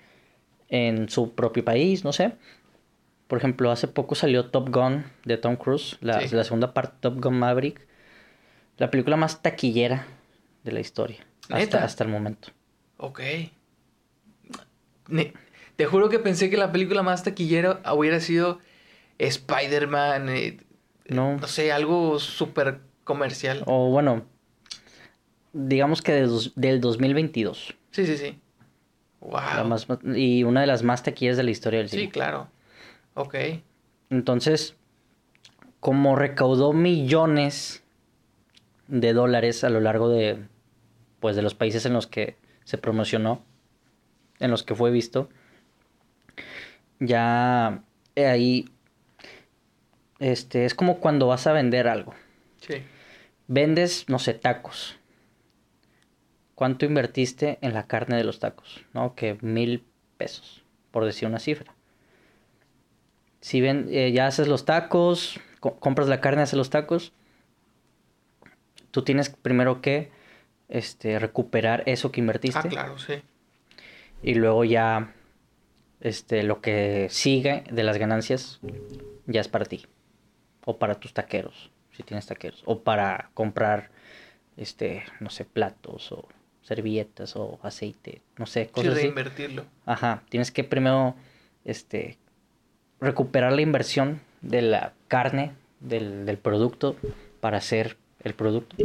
en 0.68 1.08
su 1.08 1.34
propio 1.34 1.64
país, 1.64 2.04
no 2.04 2.12
sé. 2.12 2.32
Por 3.28 3.38
ejemplo, 3.38 3.70
hace 3.70 3.88
poco 3.88 4.14
salió 4.14 4.46
Top 4.46 4.70
Gun 4.70 5.04
de 5.24 5.36
Tom 5.36 5.56
Cruise, 5.56 5.98
la, 6.00 6.20
Sí. 6.26 6.34
la 6.34 6.44
segunda 6.44 6.74
parte 6.74 6.96
Top 7.00 7.22
Gun 7.22 7.38
Maverick, 7.38 7.86
la 8.78 8.90
película 8.90 9.16
más 9.16 9.42
taquillera 9.42 10.06
de 10.64 10.72
la 10.72 10.80
historia 10.80 11.18
hasta, 11.50 11.84
hasta 11.84 12.04
el 12.04 12.10
momento. 12.10 12.48
Ok. 12.96 13.20
Ne- 15.08 15.32
te 15.76 15.86
juro 15.86 16.08
que 16.08 16.18
pensé 16.18 16.50
que 16.50 16.56
la 16.56 16.72
película 16.72 17.02
más 17.02 17.22
taquillera 17.22 17.80
hubiera 17.94 18.20
sido 18.20 18.58
Spider-Man, 19.18 20.28
eh, 20.28 20.58
No, 21.08 21.36
no 21.36 21.46
sé, 21.46 21.72
algo 21.72 22.18
súper 22.18 22.80
comercial. 23.04 23.62
o 23.66 23.90
bueno, 23.90 24.24
digamos 25.52 26.02
que 26.02 26.12
de 26.12 26.22
dos- 26.26 26.52
del 26.56 26.80
2022. 26.80 27.74
Sí, 27.90 28.06
sí, 28.06 28.16
sí. 28.16 28.38
la 29.20 29.62
Wow. 29.62 29.68
más- 29.68 29.86
y 30.14 30.44
una 30.44 30.60
de 30.60 30.68
las 30.68 30.84
más 30.84 31.02
taquilleras 31.02 31.36
de 31.36 31.42
la 31.42 31.50
historia 31.50 31.80
del 31.80 31.88
cine. 31.88 32.02
Sí, 32.02 32.08
claro. 32.08 32.48
Ok. 33.14 33.34
Entonces, 34.10 34.76
como 35.80 36.14
recaudó 36.14 36.72
millones 36.72 37.82
de 38.88 39.12
dólares 39.12 39.62
a 39.64 39.70
lo 39.70 39.80
largo 39.80 40.08
de 40.08 40.38
pues 41.20 41.36
de 41.36 41.42
los 41.42 41.54
países 41.54 41.84
en 41.86 41.92
los 41.92 42.06
que 42.06 42.36
se 42.64 42.78
promocionó, 42.78 43.44
en 44.38 44.50
los 44.50 44.62
que 44.62 44.74
fue 44.74 44.90
visto, 44.90 45.28
ya 47.00 47.82
ahí 48.16 48.66
este 50.18 50.64
es 50.64 50.74
como 50.74 50.98
cuando 50.98 51.26
vas 51.26 51.46
a 51.46 51.52
vender 51.52 51.88
algo. 51.88 52.14
Sí. 52.60 52.82
vendes, 53.46 54.08
no 54.08 54.18
sé, 54.18 54.34
tacos. 54.34 54.96
¿Cuánto 56.54 56.84
invertiste 56.84 57.58
en 57.60 57.72
la 57.72 57.86
carne 57.86 58.16
de 58.16 58.24
los 58.24 58.40
tacos? 58.40 58.84
¿No? 58.92 59.14
Que 59.14 59.38
mil 59.40 59.84
pesos, 60.16 60.64
por 60.90 61.04
decir 61.04 61.28
una 61.28 61.38
cifra. 61.38 61.72
Si 63.40 63.60
ven, 63.60 63.86
eh, 63.90 64.10
ya 64.10 64.26
haces 64.26 64.48
los 64.48 64.64
tacos, 64.64 65.38
compras 65.60 66.08
la 66.08 66.20
carne, 66.20 66.42
haces 66.42 66.58
los 66.58 66.70
tacos, 66.70 67.12
tú 68.98 69.04
tienes 69.04 69.30
primero 69.30 69.80
que 69.80 70.10
este, 70.68 71.20
recuperar 71.20 71.84
eso 71.86 72.10
que 72.10 72.20
invertiste. 72.20 72.58
Ah, 72.58 72.68
claro, 72.68 72.98
sí. 72.98 73.22
Y 74.24 74.34
luego 74.34 74.64
ya 74.64 75.14
este, 76.00 76.42
lo 76.42 76.60
que 76.60 77.06
sigue 77.08 77.62
de 77.70 77.84
las 77.84 77.96
ganancias 77.96 78.58
ya 79.26 79.40
es 79.40 79.46
para 79.46 79.66
ti. 79.66 79.86
O 80.64 80.78
para 80.78 80.96
tus 80.96 81.14
taqueros, 81.14 81.70
si 81.92 82.02
tienes 82.02 82.26
taqueros. 82.26 82.64
O 82.64 82.80
para 82.80 83.30
comprar, 83.34 83.90
este, 84.56 85.04
no 85.20 85.30
sé, 85.30 85.44
platos 85.44 86.10
o 86.10 86.26
servilletas 86.62 87.36
o 87.36 87.60
aceite, 87.62 88.22
no 88.36 88.46
sé, 88.46 88.66
cosas 88.66 88.94
sí, 88.94 89.02
reinvertirlo. 89.02 89.64
Ajá, 89.86 90.24
tienes 90.28 90.50
que 90.50 90.64
primero, 90.64 91.14
este, 91.64 92.18
recuperar 93.00 93.52
la 93.52 93.60
inversión 93.60 94.20
de 94.40 94.62
la 94.62 94.92
carne, 95.06 95.52
del, 95.78 96.36
producto, 96.42 96.96
para 97.40 97.58
hacer 97.58 97.96
el 98.22 98.34
producto. 98.34 98.76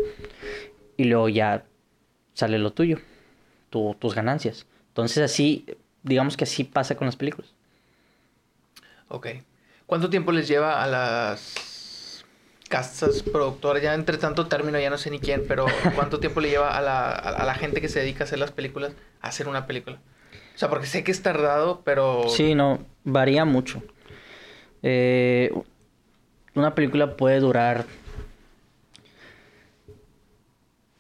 Y 0.98 1.06
luego 1.06 1.30
ya 1.30 1.66
sale 2.34 2.60
lo 2.60 2.72
tuyo, 2.74 3.00
tus 3.70 4.16
ganancias. 4.16 4.66
Entonces 4.90 5.24
así, 5.24 5.66
digamos 6.04 6.38
que 6.38 6.44
así 6.44 6.64
pasa 6.64 6.96
con 6.96 7.06
las 7.06 7.16
películas. 7.16 7.54
Ok. 9.08 9.28
¿Cuánto 9.86 10.10
tiempo 10.10 10.32
les 10.32 10.48
lleva 10.48 10.84
a 10.84 10.88
las 10.88 12.26
casas 12.74 13.22
productoras, 13.22 13.84
ya 13.84 13.94
entre 13.94 14.18
tanto 14.18 14.48
término, 14.48 14.80
ya 14.80 14.90
no 14.90 14.98
sé 14.98 15.12
ni 15.12 15.20
quién, 15.20 15.44
pero 15.48 15.68
¿cuánto 15.96 16.20
tiempo 16.20 16.42
le 16.42 16.50
lleva 16.50 16.76
a 16.76 16.82
la, 16.82 17.12
a, 17.12 17.46
la 17.46 17.54
gente 17.54 17.82
que 17.82 17.88
se 17.88 18.00
dedica 18.00 18.24
a 18.24 18.26
hacer 18.26 18.40
las 18.40 18.52
películas 18.52 18.94
a 19.22 19.28
hacer 19.28 19.48
una 19.48 19.68
película? 19.68 20.00
O 20.56 20.58
sea, 20.58 20.70
porque 20.70 20.88
sé 20.88 21.04
que 21.04 21.12
es 21.12 21.22
tardado, 21.22 21.82
pero... 21.84 22.30
Sí, 22.30 22.56
no, 22.56 22.80
varía 23.04 23.46
mucho. 23.46 23.84
Eh, 24.82 25.52
una 26.56 26.74
película 26.74 27.16
puede 27.16 27.40
durar... 27.40 27.86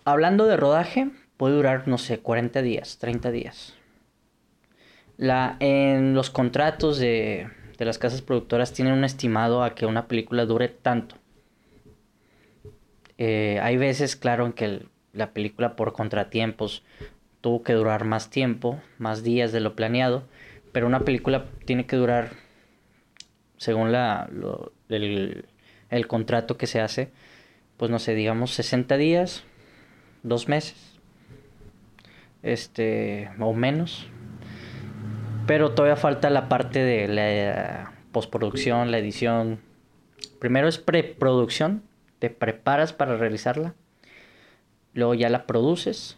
Hablando 0.05 0.45
de 0.45 0.57
rodaje, 0.57 1.09
puede 1.37 1.55
durar, 1.55 1.87
no 1.87 1.97
sé, 1.97 2.19
40 2.19 2.61
días, 2.61 2.97
30 2.99 3.31
días. 3.31 3.73
La, 5.17 5.57
en 5.59 6.13
los 6.13 6.29
contratos 6.29 6.97
de, 6.97 7.47
de 7.77 7.85
las 7.85 7.97
casas 7.97 8.21
productoras 8.21 8.73
tienen 8.73 8.93
un 8.93 9.03
estimado 9.03 9.63
a 9.63 9.75
que 9.75 9.85
una 9.85 10.07
película 10.07 10.45
dure 10.45 10.69
tanto. 10.69 11.15
Eh, 13.17 13.59
hay 13.61 13.77
veces, 13.77 14.15
claro, 14.15 14.45
en 14.45 14.53
que 14.53 14.85
la 15.13 15.31
película 15.31 15.75
por 15.75 15.93
contratiempos 15.93 16.83
tuvo 17.41 17.63
que 17.63 17.73
durar 17.73 18.05
más 18.05 18.29
tiempo, 18.29 18.81
más 18.97 19.23
días 19.23 19.51
de 19.51 19.59
lo 19.59 19.75
planeado, 19.75 20.23
pero 20.71 20.87
una 20.87 21.01
película 21.01 21.45
tiene 21.65 21.85
que 21.85 21.95
durar, 21.95 22.31
según 23.57 23.91
la, 23.91 24.29
el, 24.89 25.45
el, 25.89 26.07
contrato 26.07 26.57
que 26.57 26.67
se 26.67 26.81
hace, 26.81 27.11
pues 27.77 27.91
no 27.91 27.99
sé, 27.99 28.15
digamos 28.15 28.51
60 28.51 28.97
días, 28.97 29.43
dos 30.23 30.47
meses, 30.47 30.99
este, 32.41 33.29
o 33.39 33.53
menos. 33.53 34.07
Pero 35.45 35.71
todavía 35.71 35.97
falta 35.97 36.29
la 36.29 36.49
parte 36.49 36.79
de 36.79 37.07
la 37.07 37.93
postproducción, 38.12 38.91
la 38.91 38.97
edición. 38.97 39.59
Primero 40.39 40.67
es 40.67 40.77
preproducción, 40.77 41.83
te 42.19 42.29
preparas 42.29 42.93
para 42.93 43.17
realizarla, 43.17 43.75
luego 44.93 45.13
ya 45.13 45.29
la 45.29 45.45
produces, 45.45 46.17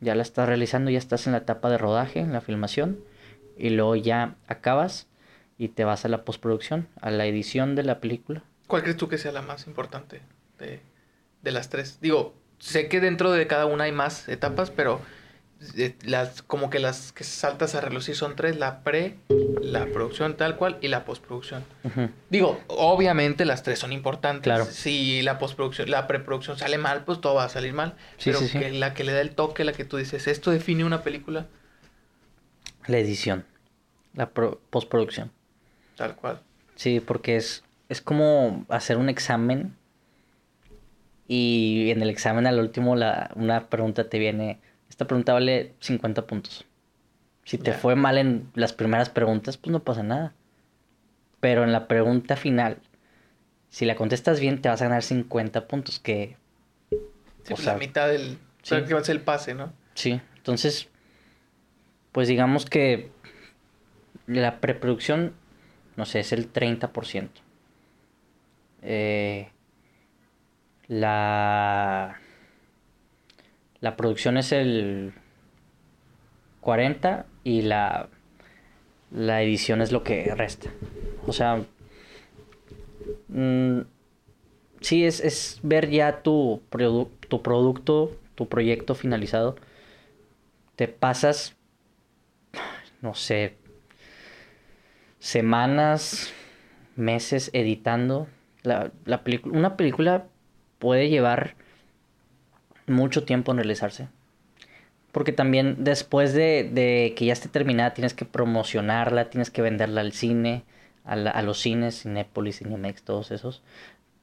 ya 0.00 0.14
la 0.14 0.22
estás 0.22 0.48
realizando, 0.48 0.90
ya 0.90 0.98
estás 0.98 1.26
en 1.26 1.32
la 1.32 1.38
etapa 1.38 1.70
de 1.70 1.78
rodaje, 1.78 2.20
en 2.20 2.32
la 2.32 2.40
filmación, 2.40 3.00
y 3.56 3.70
luego 3.70 3.96
ya 3.96 4.36
acabas 4.46 5.08
y 5.56 5.68
te 5.68 5.84
vas 5.84 6.04
a 6.04 6.08
la 6.08 6.24
postproducción, 6.24 6.88
a 7.00 7.10
la 7.10 7.26
edición 7.26 7.74
de 7.74 7.82
la 7.82 8.00
película. 8.00 8.42
¿Cuál 8.66 8.82
crees 8.82 8.96
tú 8.96 9.08
que 9.08 9.18
sea 9.18 9.32
la 9.32 9.42
más 9.42 9.66
importante 9.66 10.20
de, 10.58 10.80
de 11.42 11.52
las 11.52 11.70
tres? 11.70 11.98
Digo, 12.00 12.34
sé 12.58 12.88
que 12.88 13.00
dentro 13.00 13.32
de 13.32 13.46
cada 13.46 13.66
una 13.66 13.84
hay 13.84 13.92
más 13.92 14.28
etapas, 14.28 14.70
pero 14.70 15.00
las 16.04 16.42
como 16.42 16.70
que 16.70 16.78
las 16.78 17.12
que 17.12 17.24
saltas 17.24 17.74
a 17.74 17.80
relucir 17.80 18.14
son 18.14 18.36
tres, 18.36 18.56
la 18.56 18.84
pre, 18.84 19.16
la 19.60 19.86
producción 19.86 20.36
tal 20.36 20.56
cual 20.56 20.78
y 20.80 20.88
la 20.88 21.04
postproducción. 21.04 21.64
Digo, 22.30 22.60
obviamente 22.68 23.44
las 23.44 23.62
tres 23.62 23.78
son 23.78 23.92
importantes. 23.92 24.44
Claro. 24.44 24.64
Si 24.66 25.22
la 25.22 25.38
postproducción, 25.38 25.90
la 25.90 26.06
preproducción 26.06 26.58
sale 26.58 26.78
mal, 26.78 27.04
pues 27.04 27.20
todo 27.20 27.34
va 27.34 27.44
a 27.44 27.48
salir 27.48 27.72
mal. 27.72 27.94
pero 28.24 28.38
que 28.40 28.70
la 28.70 28.94
que 28.94 29.04
le 29.04 29.12
da 29.12 29.20
el 29.20 29.30
toque, 29.30 29.64
la 29.64 29.72
que 29.72 29.84
tú 29.84 29.96
dices, 29.96 30.28
esto 30.28 30.50
define 30.50 30.84
una 30.84 31.02
película. 31.02 31.46
La 32.86 32.98
edición, 32.98 33.44
la 34.14 34.30
postproducción. 34.30 35.32
Tal 35.96 36.14
cual. 36.14 36.40
Sí, 36.76 37.00
porque 37.00 37.36
es, 37.36 37.64
es 37.88 38.00
como 38.00 38.64
hacer 38.68 38.96
un 38.96 39.08
examen 39.08 39.74
y 41.28 41.90
en 41.90 42.02
el 42.02 42.10
examen 42.10 42.46
al 42.46 42.58
último 42.58 42.96
la, 42.96 43.30
una 43.36 43.68
pregunta 43.68 44.08
te 44.08 44.18
viene 44.18 44.58
esta 44.88 45.06
pregunta 45.06 45.32
vale 45.32 45.74
50 45.78 46.26
puntos. 46.26 46.64
Si 47.44 47.56
te 47.56 47.72
fue 47.72 47.94
mal 47.94 48.18
en 48.18 48.50
las 48.54 48.72
primeras 48.72 49.08
preguntas, 49.08 49.56
pues 49.56 49.70
no 49.70 49.80
pasa 49.80 50.02
nada. 50.02 50.34
Pero 51.40 51.62
en 51.62 51.70
la 51.70 51.86
pregunta 51.86 52.34
final, 52.34 52.78
si 53.70 53.84
la 53.84 53.94
contestas 53.94 54.40
bien, 54.40 54.60
te 54.60 54.68
vas 54.68 54.82
a 54.82 54.86
ganar 54.86 55.04
50 55.04 55.68
puntos, 55.68 56.00
que... 56.00 56.36
o 56.90 56.96
pues 57.48 57.60
sea, 57.60 57.74
la 57.74 57.78
mitad 57.78 58.08
del... 58.08 58.38
Sí. 58.62 58.74
que 58.86 58.92
va 58.92 59.00
a 59.00 59.04
ser 59.04 59.16
el 59.16 59.22
pase, 59.22 59.54
¿no? 59.54 59.72
Sí, 59.94 60.20
entonces, 60.36 60.88
pues 62.12 62.28
digamos 62.28 62.66
que 62.66 63.10
la 64.26 64.60
preproducción, 64.60 65.32
no 65.96 66.06
sé, 66.06 66.20
es 66.20 66.32
el 66.32 66.52
30%. 66.52 67.28
Eh, 68.82 69.48
la 70.88 72.18
la 73.80 73.96
producción 73.96 74.36
es 74.36 74.52
el 74.52 75.12
40 76.60 77.26
y 77.44 77.62
la, 77.62 78.08
la 79.12 79.42
edición 79.42 79.80
es 79.80 79.92
lo 79.92 80.02
que 80.02 80.34
resta. 80.34 80.70
O 81.26 81.32
sea, 81.32 81.64
mm, 83.28 83.80
sí, 84.80 85.04
es, 85.04 85.20
es, 85.20 85.60
ver 85.62 85.90
ya 85.90 86.22
tu, 86.22 86.62
tu 87.28 87.42
producto, 87.42 88.16
tu 88.34 88.48
proyecto 88.48 88.94
finalizado. 88.96 89.56
Te 90.74 90.88
pasas, 90.88 91.56
no 93.00 93.14
sé, 93.14 93.54
semanas, 95.20 96.32
meses 96.96 97.50
editando. 97.52 98.26
La, 98.64 98.90
la 99.04 99.22
una 99.44 99.76
película 99.76 100.26
puede 100.78 101.08
llevar 101.08 101.54
mucho 102.86 103.24
tiempo 103.24 103.52
en 103.52 103.58
realizarse. 103.58 104.08
Porque 105.12 105.32
también 105.32 105.76
después 105.84 106.32
de, 106.32 107.14
que 107.16 107.24
ya 107.24 107.32
esté 107.32 107.48
terminada 107.48 107.94
tienes 107.94 108.14
que 108.14 108.24
promocionarla, 108.24 109.30
tienes 109.30 109.50
que 109.50 109.62
venderla 109.62 110.00
al 110.00 110.12
cine, 110.12 110.64
a, 111.04 111.42
los 111.42 111.58
cines, 111.58 112.02
Cinépolis, 112.02 112.58
Cinemex, 112.58 113.02
todos 113.02 113.30
esos. 113.30 113.62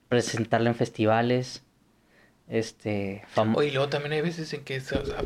Presentarla 0.07 0.69
en 0.69 0.75
festivales. 0.75 1.63
Este, 2.47 3.23
y 3.35 3.71
luego 3.71 3.89
también 3.89 4.13
hay 4.13 4.21
veces 4.21 4.53
en 4.53 4.63
que 4.63 4.79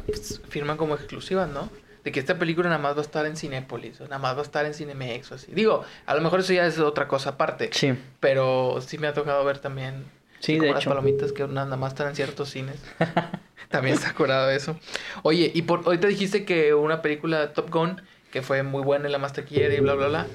pues, 0.06 0.42
firman 0.48 0.78
como 0.78 0.96
exclusivas, 0.96 1.50
¿no? 1.50 1.70
De 2.06 2.14
que 2.14 2.22
esta 2.22 2.40
película 2.40 2.70
nada 2.70 2.82
más 2.82 2.96
va 2.96 3.00
a 3.00 3.04
estar 3.04 3.26
en 3.26 3.36
Cinépolis, 3.36 4.00
o 4.00 4.06
nada 4.06 4.20
más 4.20 4.36
va 4.36 4.40
a 4.40 4.44
estar 4.44 4.66
en 4.66 4.74
Cinemex, 4.74 5.34
o 5.34 5.36
así. 5.36 5.52
Digo, 5.52 5.84
a 6.06 6.16
lo 6.16 6.22
mejor 6.22 6.40
eso 6.40 6.54
ya 6.54 6.66
es 6.66 6.80
otra 6.80 7.10
cosa 7.10 7.32
aparte. 7.32 7.72
Sí. 7.74 7.94
Pero 8.22 8.80
sí 8.80 8.98
me 8.98 9.08
ha 9.08 9.14
tocado 9.14 9.44
ver 9.44 9.60
también 9.60 10.06
Sí, 10.40 10.58
de 10.58 10.72
las 10.72 10.86
palomitas 10.86 11.32
que 11.32 11.48
nada 11.48 11.76
más 11.76 11.94
están 11.94 12.08
en 12.10 12.16
ciertos 12.16 12.50
cines. 12.50 12.78
También 13.70 13.96
está 13.96 14.14
curado 14.14 14.50
eso. 14.50 14.80
Oye, 15.22 15.52
y 15.54 15.62
por 15.64 15.82
ahorita 15.86 16.08
dijiste 16.08 16.46
que 16.46 16.74
una 16.74 17.02
película 17.02 17.54
Top 17.54 17.70
Gun, 17.70 18.02
que 18.32 18.42
fue 18.42 18.64
muy 18.64 18.82
buena 18.82 19.06
en 19.06 19.12
la 19.12 19.18
más 19.20 19.34
taquillera 19.34 19.74
y 19.74 19.80
bla, 19.80 19.94
bla, 19.94 20.08
bla. 20.08 20.28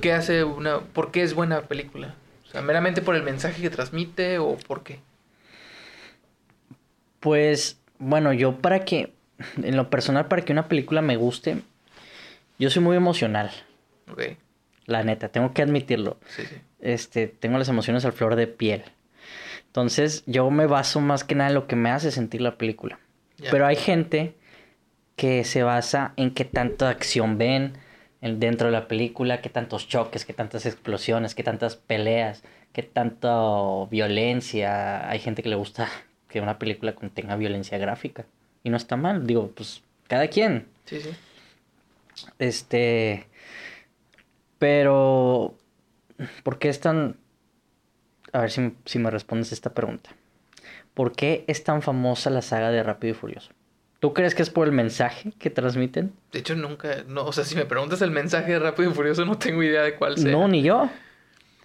¿Qué 0.00 0.12
hace 0.12 0.44
una... 0.44 0.80
¿Por 0.80 1.10
qué 1.10 1.22
es 1.22 1.34
buena 1.34 1.62
película? 1.62 2.14
O 2.46 2.50
sea, 2.50 2.60
meramente 2.60 3.00
por 3.00 3.14
el 3.14 3.22
mensaje 3.22 3.62
que 3.62 3.70
transmite 3.70 4.38
o 4.38 4.56
por 4.56 4.82
qué? 4.82 5.00
Pues, 7.20 7.80
bueno, 7.98 8.32
yo 8.32 8.58
para 8.58 8.84
que... 8.84 9.14
En 9.62 9.76
lo 9.76 9.90
personal, 9.90 10.28
para 10.28 10.42
que 10.42 10.52
una 10.52 10.68
película 10.68 11.02
me 11.02 11.16
guste, 11.16 11.62
yo 12.58 12.70
soy 12.70 12.82
muy 12.82 12.96
emocional. 12.96 13.50
Ok. 14.10 14.22
La 14.86 15.02
neta, 15.02 15.30
tengo 15.30 15.52
que 15.52 15.62
admitirlo. 15.62 16.18
Sí, 16.28 16.42
sí. 16.46 16.56
Este, 16.80 17.26
tengo 17.26 17.58
las 17.58 17.68
emociones 17.68 18.04
al 18.04 18.12
flor 18.12 18.36
de 18.36 18.46
piel. 18.46 18.84
Entonces 19.72 20.22
yo 20.26 20.50
me 20.50 20.66
baso 20.66 21.00
más 21.00 21.24
que 21.24 21.34
nada 21.34 21.48
en 21.48 21.54
lo 21.54 21.66
que 21.66 21.76
me 21.76 21.90
hace 21.90 22.10
sentir 22.10 22.42
la 22.42 22.58
película. 22.58 22.98
Pero 23.50 23.66
hay 23.66 23.74
gente 23.74 24.34
que 25.16 25.44
se 25.44 25.62
basa 25.62 26.12
en 26.16 26.34
qué 26.34 26.44
tanta 26.44 26.90
acción 26.90 27.38
ven 27.38 27.78
dentro 28.20 28.66
de 28.66 28.72
la 28.72 28.86
película, 28.86 29.40
qué 29.40 29.48
tantos 29.48 29.88
choques, 29.88 30.26
qué 30.26 30.34
tantas 30.34 30.66
explosiones, 30.66 31.34
qué 31.34 31.42
tantas 31.42 31.76
peleas, 31.76 32.42
qué 32.74 32.82
tanta 32.82 33.34
violencia. 33.90 35.08
Hay 35.08 35.20
gente 35.20 35.42
que 35.42 35.48
le 35.48 35.56
gusta 35.56 35.88
que 36.28 36.42
una 36.42 36.58
película 36.58 36.94
contenga 36.94 37.36
violencia 37.36 37.78
gráfica. 37.78 38.26
Y 38.62 38.68
no 38.68 38.76
está 38.76 38.96
mal, 38.96 39.26
digo, 39.26 39.52
pues 39.54 39.82
cada 40.06 40.28
quien. 40.28 40.66
Sí, 40.84 41.00
sí. 41.00 41.10
Este. 42.38 43.26
Pero. 44.58 45.54
¿Por 46.42 46.58
qué 46.58 46.68
es 46.68 46.78
tan. 46.78 47.16
A 48.32 48.40
ver 48.40 48.50
si, 48.50 48.72
si 48.84 48.98
me 48.98 49.10
respondes 49.10 49.52
esta 49.52 49.74
pregunta. 49.74 50.10
¿Por 50.94 51.12
qué 51.12 51.44
es 51.46 51.64
tan 51.64 51.82
famosa 51.82 52.30
la 52.30 52.42
saga 52.42 52.70
de 52.70 52.82
Rápido 52.82 53.12
y 53.12 53.14
Furioso? 53.14 53.50
¿Tú 53.98 54.12
crees 54.14 54.34
que 54.34 54.42
es 54.42 54.50
por 54.50 54.66
el 54.66 54.72
mensaje 54.72 55.32
que 55.38 55.48
transmiten? 55.48 56.12
De 56.32 56.40
hecho, 56.40 56.56
nunca. 56.56 57.04
No, 57.06 57.24
o 57.24 57.32
sea, 57.32 57.44
si 57.44 57.54
me 57.54 57.64
preguntas 57.66 58.02
el 58.02 58.10
mensaje 58.10 58.52
de 58.52 58.58
Rápido 58.58 58.90
y 58.90 58.94
Furioso, 58.94 59.24
no 59.24 59.38
tengo 59.38 59.62
idea 59.62 59.82
de 59.82 59.94
cuál 59.94 60.18
sea. 60.18 60.32
No, 60.32 60.48
ni 60.48 60.62
yo. 60.62 60.90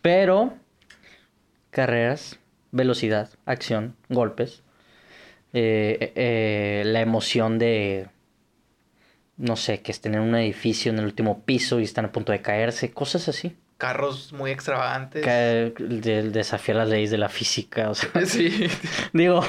Pero. 0.02 0.54
Carreras, 1.72 2.40
velocidad, 2.72 3.30
acción, 3.46 3.96
golpes. 4.10 4.64
eh, 5.54 6.14
eh, 6.16 6.84
la 6.86 7.02
emoción 7.02 7.58
de. 7.60 8.08
No 9.38 9.56
sé, 9.56 9.82
que 9.82 9.92
estén 9.92 10.16
en 10.16 10.22
un 10.22 10.36
edificio 10.36 10.92
en 10.92 11.00
el 11.00 11.06
último 11.06 11.44
piso 11.44 11.80
y 11.80 11.84
están 11.84 12.06
a 12.06 12.12
punto 12.12 12.32
de 12.32 12.42
caerse, 12.42 12.92
cosas 12.92 13.28
así. 13.30 13.56
Carros 13.78 14.34
muy 14.34 14.50
extravagantes. 14.50 15.24
Que, 15.24 15.74
de, 15.78 16.32
desafiar 16.32 16.78
las 16.78 16.90
leyes 16.90 17.12
de 17.12 17.20
la 17.20 17.30
física, 17.30 17.90
o 17.90 17.96
sea. 17.96 18.10
Sí. 18.26 18.68
Digo, 19.14 19.42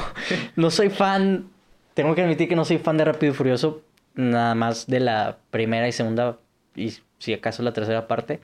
no 0.56 0.70
soy 0.70 0.90
fan. 0.90 1.48
Tengo 1.94 2.14
que 2.14 2.22
admitir 2.22 2.48
que 2.48 2.56
no 2.56 2.64
soy 2.64 2.78
fan 2.78 2.98
de 2.98 3.06
Rápido 3.06 3.32
y 3.32 3.34
Furioso. 3.34 3.82
Nada 4.14 4.54
más 4.54 4.86
de 4.86 5.00
la 5.00 5.38
primera 5.50 5.88
y 5.88 5.92
segunda. 5.92 6.38
Y 6.76 6.94
si 7.18 7.32
acaso 7.32 7.62
la 7.62 7.72
tercera 7.72 8.06
parte. 8.06 8.40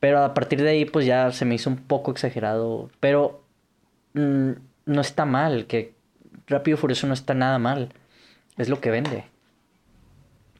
Pero 0.00 0.24
a 0.24 0.34
partir 0.34 0.60
de 0.60 0.70
ahí, 0.70 0.84
pues 0.84 1.06
ya 1.06 1.30
se 1.30 1.44
me 1.44 1.54
hizo 1.54 1.70
un 1.70 1.76
poco 1.76 2.10
exagerado. 2.10 2.90
Pero 2.98 3.44
mm, 4.14 4.50
no 4.86 5.00
está 5.00 5.24
mal. 5.24 5.66
Que 5.66 5.94
Rápido 6.48 6.76
y 6.76 6.80
Furioso 6.80 7.06
no 7.06 7.14
está 7.14 7.34
nada 7.34 7.60
mal. 7.60 7.90
Es 8.58 8.68
lo 8.68 8.80
que 8.80 8.90
vende. 8.90 9.26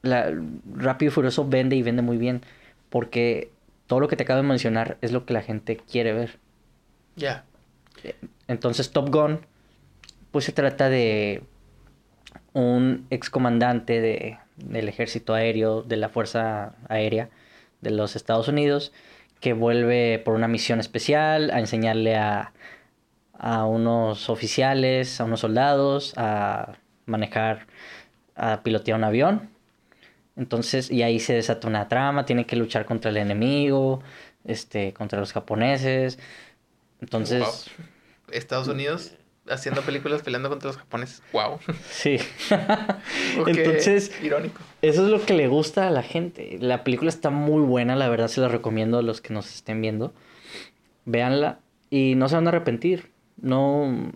La, 0.01 0.33
Rápido 0.75 1.11
y 1.11 1.13
Furioso 1.13 1.45
vende 1.45 1.75
y 1.75 1.83
vende 1.83 2.01
muy 2.01 2.17
bien. 2.17 2.41
Porque 2.89 3.52
todo 3.87 3.99
lo 3.99 4.07
que 4.07 4.15
te 4.15 4.23
acabo 4.23 4.41
de 4.41 4.47
mencionar 4.47 4.97
es 5.01 5.11
lo 5.11 5.25
que 5.25 5.33
la 5.33 5.41
gente 5.41 5.77
quiere 5.77 6.13
ver. 6.13 6.39
Ya. 7.15 7.45
Entonces 8.47 8.91
Top 8.91 9.09
Gun, 9.09 9.45
pues 10.31 10.45
se 10.45 10.51
trata 10.51 10.89
de 10.89 11.43
un 12.53 13.07
excomandante 13.09 14.01
de, 14.01 14.37
del 14.57 14.89
ejército 14.89 15.33
aéreo, 15.33 15.81
de 15.83 15.97
la 15.97 16.09
Fuerza 16.09 16.75
Aérea 16.89 17.29
de 17.81 17.91
los 17.91 18.15
Estados 18.15 18.47
Unidos, 18.47 18.93
que 19.39 19.53
vuelve 19.53 20.19
por 20.23 20.35
una 20.35 20.47
misión 20.47 20.79
especial 20.79 21.51
a 21.51 21.59
enseñarle 21.59 22.15
a, 22.15 22.53
a 23.37 23.65
unos 23.65 24.29
oficiales, 24.29 25.19
a 25.19 25.25
unos 25.25 25.41
soldados, 25.41 26.13
a 26.15 26.77
manejar, 27.05 27.67
a 28.35 28.63
pilotear 28.63 28.97
un 28.97 29.03
avión. 29.03 29.52
Entonces, 30.35 30.89
y 30.91 31.03
ahí 31.03 31.19
se 31.19 31.33
desata 31.33 31.67
una 31.67 31.87
trama, 31.87 32.25
tiene 32.25 32.45
que 32.45 32.55
luchar 32.55 32.85
contra 32.85 33.11
el 33.11 33.17
enemigo, 33.17 34.01
este, 34.45 34.93
contra 34.93 35.19
los 35.19 35.31
japoneses. 35.33 36.17
Entonces, 37.01 37.41
Wow. 37.41 37.85
Estados 38.31 38.67
Unidos 38.67 39.13
haciendo 39.47 39.81
películas 39.81 40.21
peleando 40.23 40.49
contra 40.49 40.67
los 40.69 40.77
japoneses. 40.77 41.21
Wow. 41.33 41.59
sí. 41.89 42.17
Ok, 43.39 43.47
Entonces, 43.49 44.11
Irónico. 44.23 44.61
eso 44.81 45.05
es 45.05 45.11
lo 45.11 45.23
que 45.25 45.33
le 45.33 45.47
gusta 45.47 45.87
a 45.87 45.91
la 45.91 46.01
gente. 46.03 46.57
La 46.59 46.83
película 46.83 47.09
está 47.09 47.29
muy 47.29 47.61
buena, 47.61 47.95
la 47.95 48.09
verdad 48.09 48.27
se 48.27 48.41
la 48.41 48.47
recomiendo 48.47 48.97
a 48.99 49.01
los 49.01 49.21
que 49.21 49.33
nos 49.33 49.53
estén 49.53 49.81
viendo. 49.81 50.13
Véanla 51.05 51.59
y 51.89 52.15
no 52.15 52.29
se 52.29 52.35
van 52.35 52.47
a 52.47 52.49
arrepentir. 52.49 53.11
No 53.41 54.11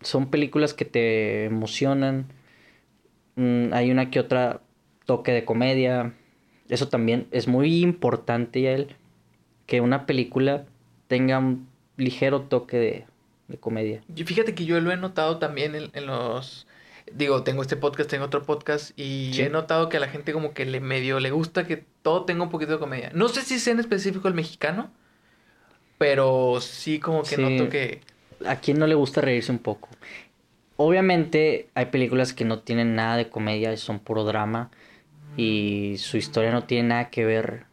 son 0.00 0.30
películas 0.30 0.72
que 0.74 0.84
te 0.84 1.44
emocionan. 1.44 2.26
Mm, 3.36 3.72
hay 3.72 3.90
una 3.90 4.10
que 4.10 4.20
otra 4.20 4.60
toque 5.04 5.32
de 5.32 5.44
comedia. 5.44 6.12
Eso 6.68 6.88
también 6.88 7.26
es 7.30 7.46
muy 7.48 7.82
importante, 7.82 8.62
Yael, 8.62 8.96
que 9.66 9.80
una 9.80 10.06
película 10.06 10.64
tenga 11.08 11.38
un 11.38 11.68
ligero 11.96 12.42
toque 12.42 12.76
de, 12.78 13.04
de 13.48 13.56
comedia. 13.58 14.02
Y 14.14 14.24
fíjate 14.24 14.54
que 14.54 14.64
yo 14.64 14.80
lo 14.80 14.90
he 14.92 14.96
notado 14.96 15.38
también 15.38 15.74
en, 15.74 15.90
en 15.92 16.06
los... 16.06 16.66
Digo, 17.12 17.42
tengo 17.42 17.60
este 17.60 17.76
podcast, 17.76 18.08
tengo 18.08 18.24
otro 18.24 18.44
podcast 18.44 18.98
y 18.98 19.32
Sí. 19.34 19.42
he 19.42 19.50
notado 19.50 19.90
que 19.90 19.98
a 19.98 20.00
la 20.00 20.08
gente 20.08 20.32
como 20.32 20.54
que 20.54 20.64
le 20.64 20.80
medio 20.80 21.20
le 21.20 21.30
gusta 21.30 21.66
que 21.66 21.84
todo 22.02 22.24
tenga 22.24 22.42
un 22.42 22.48
poquito 22.48 22.72
de 22.72 22.78
comedia. 22.78 23.10
No 23.14 23.28
sé 23.28 23.42
si 23.42 23.58
sea 23.58 23.74
en 23.74 23.80
específico 23.80 24.26
el 24.26 24.32
mexicano, 24.32 24.90
pero 25.98 26.60
sí 26.60 26.98
como 26.98 27.22
que 27.22 27.36
Sí. 27.36 27.42
noto 27.42 27.68
que... 27.68 28.00
¿A 28.46 28.56
quién 28.56 28.78
no 28.78 28.86
le 28.86 28.94
gusta 28.94 29.20
reírse 29.20 29.52
un 29.52 29.58
poco? 29.58 29.88
Obviamente 30.76 31.68
hay 31.74 31.86
películas 31.86 32.32
que 32.32 32.44
no 32.44 32.60
tienen 32.60 32.94
nada 32.94 33.16
de 33.16 33.28
comedia, 33.28 33.76
son 33.76 33.98
puro 34.00 34.24
drama 34.24 34.70
y 35.36 35.96
su 35.98 36.16
historia 36.16 36.52
no 36.52 36.64
tiene 36.64 36.88
nada 36.88 37.10
que 37.10 37.24
ver 37.24 37.66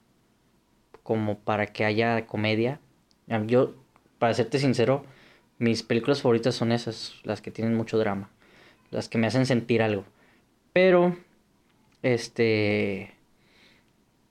como 1.03 1.39
para 1.39 1.67
que 1.67 1.85
haya 1.85 2.25
comedia. 2.25 2.79
Yo, 3.45 3.75
para 4.19 4.33
serte 4.33 4.59
sincero, 4.59 5.05
mis 5.57 5.83
películas 5.83 6.21
favoritas 6.21 6.55
son 6.55 6.71
esas, 6.71 7.13
las 7.23 7.41
que 7.41 7.51
tienen 7.51 7.75
mucho 7.75 7.97
drama, 7.97 8.29
las 8.89 9.09
que 9.09 9.17
me 9.17 9.27
hacen 9.27 9.45
sentir 9.45 9.81
algo. 9.81 10.05
Pero, 10.73 11.15
este, 12.01 13.13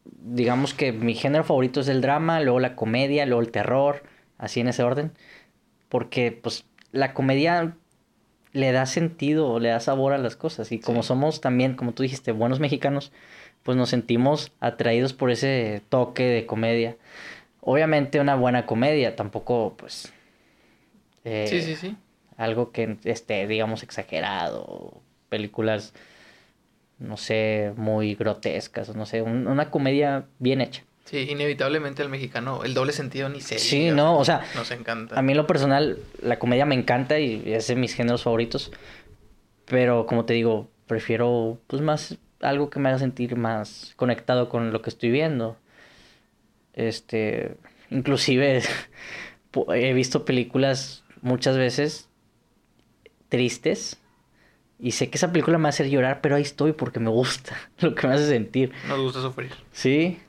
digamos 0.05 0.75
que 0.75 0.93
mi 0.93 1.15
género 1.15 1.45
favorito 1.45 1.81
es 1.81 1.89
el 1.89 2.01
drama, 2.01 2.41
luego 2.41 2.61
la 2.61 2.77
comedia, 2.77 3.27
luego 3.27 3.43
el 3.43 3.51
terror, 3.51 4.03
así 4.39 4.61
en 4.61 4.69
ese 4.69 4.83
orden. 4.83 5.13
Porque, 5.89 6.33
pues, 6.33 6.67
la 6.93 7.15
comedia 7.15 7.77
le 8.53 8.73
da 8.73 8.87
sentido, 8.87 9.59
le 9.61 9.69
da 9.71 9.81
sabor 9.81 10.13
a 10.13 10.19
las 10.19 10.37
cosas. 10.37 10.73
Y 10.73 10.81
como 10.81 11.03
Sí. 11.03 11.09
somos 11.09 11.41
también, 11.41 11.75
como 11.75 11.93
tú 11.93 12.03
dijiste, 12.03 12.33
buenos 12.33 12.61
mexicanos, 12.61 13.13
pues 13.63 13.77
nos 13.77 13.91
sentimos 13.91 14.53
atraídos 14.61 15.13
por 15.13 15.31
ese 15.31 15.83
toque 15.89 16.25
de 16.25 16.47
comedia. 16.47 16.97
Obviamente 17.61 18.21
una 18.21 18.37
buena 18.37 18.67
comedia, 18.67 19.17
tampoco, 19.17 19.75
pues... 19.77 20.13
eh, 21.25 21.47
Sí, 21.49 21.61
sí, 21.63 21.77
sí. 21.77 21.97
algo 22.37 22.73
que 22.73 22.97
esté, 23.05 23.47
digamos, 23.47 23.83
exagerado. 23.83 25.01
Películas, 25.29 25.93
no 26.99 27.17
sé, 27.17 27.73
muy 27.77 28.15
grotescas, 28.15 28.89
o 28.91 28.95
no 28.95 29.07
sé, 29.07 29.23
un- 29.23 29.47
una 29.47 29.71
comedia 29.71 30.27
bien 30.39 30.61
hecha. 30.61 30.83
Sí, 31.11 31.27
inevitablemente 31.29 32.05
el 32.05 32.09
mexicano, 32.09 32.63
el 32.63 32.73
doble 32.73 32.93
sentido 32.93 33.29
ni 33.29 33.41
se 33.41 33.59
Sí, 33.59 33.81
diga, 33.81 33.95
no, 33.97 34.17
o 34.17 34.25
sea, 34.25 34.45
Nos 34.55 34.71
encanta. 34.71 35.19
A 35.19 35.23
mí 35.23 35.33
en 35.33 35.39
lo 35.39 35.47
personal, 35.49 35.99
la 36.23 36.39
comedia 36.39 36.67
me 36.67 36.77
encanta 36.77 37.19
y 37.19 37.43
es 37.53 37.67
de 37.67 37.75
mis 37.75 37.95
géneros 37.95 38.23
favoritos. 38.23 38.71
Pero 39.65 40.07
como 40.07 40.25
te 40.25 40.35
digo, 40.35 40.71
prefiero 40.87 41.59
pues 41.67 41.83
más 41.83 42.17
algo 42.41 42.71
que 42.71 42.79
me 42.79 42.91
haga 42.91 43.01
sentir 43.01 43.35
más 43.35 43.93
conectado 43.97 44.49
con 44.49 44.73
lo 44.73 44.83
que 44.83 44.91
estoy 44.91 45.11
viendo. 45.11 45.57
Este, 46.75 47.57
inclusive 47.91 48.63
he 49.75 49.93
visto 49.93 50.25
películas 50.25 51.03
muchas 51.23 51.57
veces 51.57 52.09
tristes 53.29 53.99
y 54.79 54.93
sé 54.93 55.11
que 55.11 55.19
esa 55.19 55.33
película 55.33 55.59
me 55.59 55.63
va 55.63 55.69
a 55.69 55.71
hacer 55.71 55.91
llorar, 55.91 56.21
pero 56.21 56.37
ahí 56.37 56.43
estoy 56.43 56.73
porque 56.73 57.01
me 57.01 57.11
gusta 57.11 57.57
lo 57.81 57.97
que 57.97 58.07
me 58.07 58.15
hace 58.15 58.29
sentir. 58.29 58.71
Nos 58.87 59.01
gusta 59.01 59.21
sufrir. 59.21 59.51
Sí, 59.73 60.21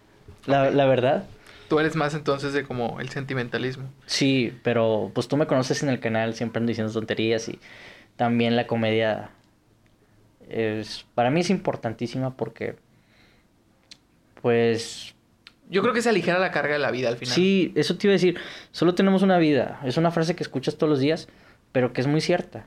la, 0.46 0.72
la 0.72 0.86
verdad. 0.86 1.26
Tú 1.70 1.80
eres 1.80 1.96
más 1.96 2.14
entonces 2.14 2.52
de 2.54 2.64
como 2.64 3.00
el 3.00 3.10
sentimentalismo. 3.10 3.90
Sí, 4.06 4.54
pero 4.64 5.12
pues 5.14 5.28
tú 5.28 5.38
me 5.38 5.48
conoces 5.48 5.84
en 5.84 5.90
el 5.90 6.00
canal, 6.00 6.34
siempre 6.34 6.60
ando 6.60 6.70
diciendo 6.70 6.92
tonterías 6.92 7.48
y 7.48 7.60
también 8.18 8.56
la 8.56 8.68
comedia 8.68 9.30
es 10.50 11.06
para 11.16 11.30
mí 11.30 11.40
es 11.40 11.50
importantísima 11.50 12.36
porque 12.36 12.76
pues 14.42 15.16
Yo 15.70 15.82
creo 15.82 15.94
que 15.94 16.02
se 16.02 16.10
aligera 16.10 16.40
la 16.40 16.52
carga 16.52 16.74
de 16.74 16.80
la 16.80 16.92
vida 16.92 17.08
al 17.08 17.16
final. 17.18 17.34
sí, 17.34 17.72
eso 17.76 17.96
te 17.98 18.08
iba 18.08 18.12
a 18.12 18.16
decir, 18.20 18.38
solo 18.72 18.94
tenemos 18.96 19.22
una 19.22 19.38
vida, 19.38 19.80
es 19.86 19.96
una 19.98 20.12
frase 20.12 20.36
que 20.36 20.44
escuchas 20.44 20.78
todos 20.78 20.90
los 20.90 21.00
días, 21.00 21.30
pero 21.72 21.94
que 21.94 22.02
es 22.02 22.08
muy 22.08 22.20
cierta. 22.20 22.66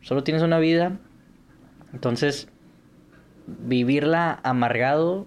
Solo 0.00 0.22
tienes 0.22 0.42
una 0.44 0.60
vida, 0.60 0.96
entonces 1.92 2.48
vivirla 3.46 4.38
amargado 4.44 5.26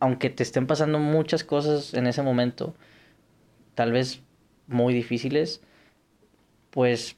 aunque 0.00 0.30
te 0.30 0.42
estén 0.42 0.66
pasando 0.66 0.98
muchas 0.98 1.44
cosas 1.44 1.94
en 1.94 2.06
ese 2.06 2.22
momento, 2.22 2.74
tal 3.74 3.92
vez 3.92 4.22
muy 4.66 4.94
difíciles, 4.94 5.62
pues 6.70 7.16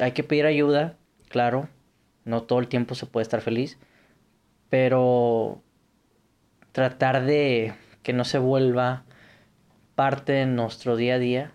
hay 0.00 0.12
que 0.12 0.24
pedir 0.24 0.46
ayuda, 0.46 0.96
claro, 1.28 1.68
no 2.24 2.42
todo 2.42 2.58
el 2.58 2.68
tiempo 2.68 2.94
se 2.94 3.06
puede 3.06 3.22
estar 3.22 3.40
feliz, 3.40 3.78
pero 4.68 5.62
tratar 6.72 7.24
de 7.24 7.74
que 8.02 8.12
no 8.12 8.24
se 8.24 8.38
vuelva 8.38 9.04
parte 9.94 10.32
de 10.32 10.46
nuestro 10.46 10.96
día 10.96 11.14
a 11.14 11.18
día, 11.18 11.52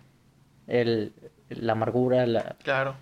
el, 0.68 1.14
la 1.49 1.74
amargura, 1.74 2.26
la, 2.26 2.57
Claro. 2.64 2.95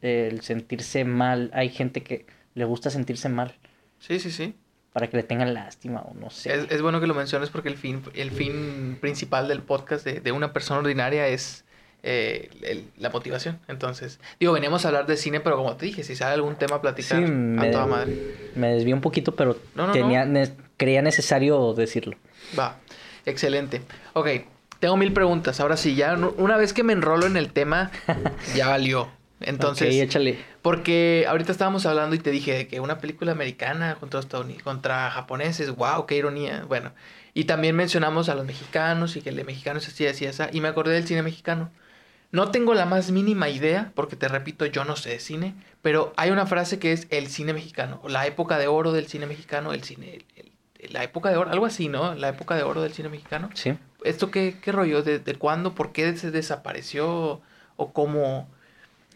el 0.00 0.40
sentirse 0.40 1.04
mal, 1.04 1.50
hay 1.54 1.68
gente 1.68 2.02
que 2.02 2.26
le 2.54 2.64
gusta 2.64 2.90
sentirse 2.90 3.28
mal 3.28 3.54
Sí, 4.02 4.18
sí, 4.18 4.32
sí. 4.32 4.56
Para 4.92 5.08
que 5.08 5.16
le 5.16 5.22
tengan 5.22 5.54
lástima 5.54 6.00
o 6.02 6.14
no 6.14 6.30
sé. 6.30 6.52
Es, 6.54 6.70
es 6.70 6.82
bueno 6.82 7.00
que 7.00 7.06
lo 7.06 7.14
menciones 7.14 7.50
porque 7.50 7.68
el 7.68 7.76
fin, 7.76 8.02
el 8.14 8.30
fin 8.30 8.98
principal 9.00 9.48
del 9.48 9.62
podcast 9.62 10.04
de, 10.04 10.20
de 10.20 10.32
una 10.32 10.52
persona 10.52 10.80
ordinaria 10.80 11.28
es, 11.28 11.64
eh, 12.02 12.50
el- 12.62 12.84
la 12.98 13.08
motivación. 13.10 13.58
Entonces, 13.68 14.20
digo, 14.40 14.52
veníamos 14.52 14.84
a 14.84 14.88
hablar 14.88 15.06
de 15.06 15.16
cine, 15.16 15.40
pero 15.40 15.56
como 15.56 15.76
te 15.76 15.86
dije, 15.86 16.02
si 16.04 16.14
sale 16.16 16.34
algún 16.34 16.56
tema 16.56 16.76
a 16.76 16.80
platicar, 16.82 17.18
Sí, 17.18 17.24
a 17.24 17.28
me- 17.28 17.70
toda 17.70 17.86
madre. 17.86 18.16
Me 18.54 18.72
desvié 18.74 18.92
un 18.92 19.00
poquito, 19.00 19.34
pero 19.34 19.56
No, 19.74 19.86
no, 19.86 19.92
tenía, 19.92 20.24
no. 20.24 20.32
ne- 20.32 20.52
creía 20.76 21.00
necesario 21.00 21.72
decirlo. 21.74 22.16
Va, 22.58 22.76
excelente. 23.24 23.80
Ok, 24.14 24.28
tengo 24.80 24.96
mil 24.96 25.12
preguntas. 25.12 25.60
Ahora 25.60 25.76
sí, 25.76 25.94
ya 25.94 26.14
una 26.36 26.56
vez 26.56 26.72
que 26.72 26.82
me 26.82 26.92
enrolo 26.92 27.24
en 27.26 27.36
el 27.36 27.52
tema, 27.52 27.90
ya 28.54 28.68
valió. 28.68 29.08
Entonces, 29.44 29.88
Ok, 29.96 30.02
échale. 30.02 30.38
porque 30.62 31.24
ahorita 31.28 31.52
estábamos 31.52 31.86
hablando 31.86 32.14
y 32.16 32.18
te 32.18 32.30
dije 32.30 32.52
de 32.54 32.66
que 32.68 32.80
una 32.80 32.98
película 32.98 33.32
americana 33.32 33.96
contra, 33.96 34.20
contra 34.64 35.10
japoneses, 35.10 35.74
wow, 35.74 36.06
qué 36.06 36.16
ironía. 36.16 36.64
Bueno, 36.68 36.92
y 37.34 37.44
también 37.44 37.76
mencionamos 37.76 38.28
a 38.28 38.34
los 38.34 38.44
mexicanos 38.46 39.16
y 39.16 39.22
que 39.22 39.30
el 39.30 39.44
mexicano 39.44 39.78
es 39.78 39.88
así, 39.88 40.06
así, 40.06 40.26
así. 40.26 40.42
Y 40.52 40.60
me 40.60 40.68
acordé 40.68 40.94
del 40.94 41.06
cine 41.06 41.22
mexicano. 41.22 41.70
No 42.30 42.50
tengo 42.50 42.72
la 42.72 42.86
más 42.86 43.10
mínima 43.10 43.50
idea, 43.50 43.92
porque 43.94 44.16
te 44.16 44.26
repito, 44.26 44.64
yo 44.64 44.84
no 44.86 44.96
sé 44.96 45.10
de 45.10 45.20
cine, 45.20 45.54
pero 45.82 46.14
hay 46.16 46.30
una 46.30 46.46
frase 46.46 46.78
que 46.78 46.92
es 46.92 47.06
el 47.10 47.26
cine 47.28 47.52
mexicano, 47.52 48.00
o 48.02 48.08
la 48.08 48.26
época 48.26 48.56
de 48.56 48.68
oro 48.68 48.92
del 48.92 49.06
cine 49.06 49.26
mexicano, 49.26 49.74
el 49.74 49.82
cine, 49.84 50.14
el- 50.36 50.52
el- 50.78 50.92
la 50.94 51.04
época 51.04 51.28
de 51.30 51.36
oro, 51.36 51.50
algo 51.50 51.66
así, 51.66 51.88
¿no? 51.88 52.14
La 52.14 52.28
época 52.30 52.56
de 52.56 52.62
oro 52.62 52.80
del 52.82 52.92
cine 52.94 53.10
mexicano. 53.10 53.50
Sí. 53.54 53.74
¿Esto 54.02 54.30
qué, 54.30 54.56
qué 54.62 54.72
rollo? 54.72 55.02
¿De, 55.02 55.18
de 55.18 55.34
cuándo? 55.36 55.74
¿Por 55.74 55.92
qué 55.92 56.16
se 56.16 56.30
desapareció? 56.30 57.40
¿O 57.76 57.92
cómo? 57.92 58.48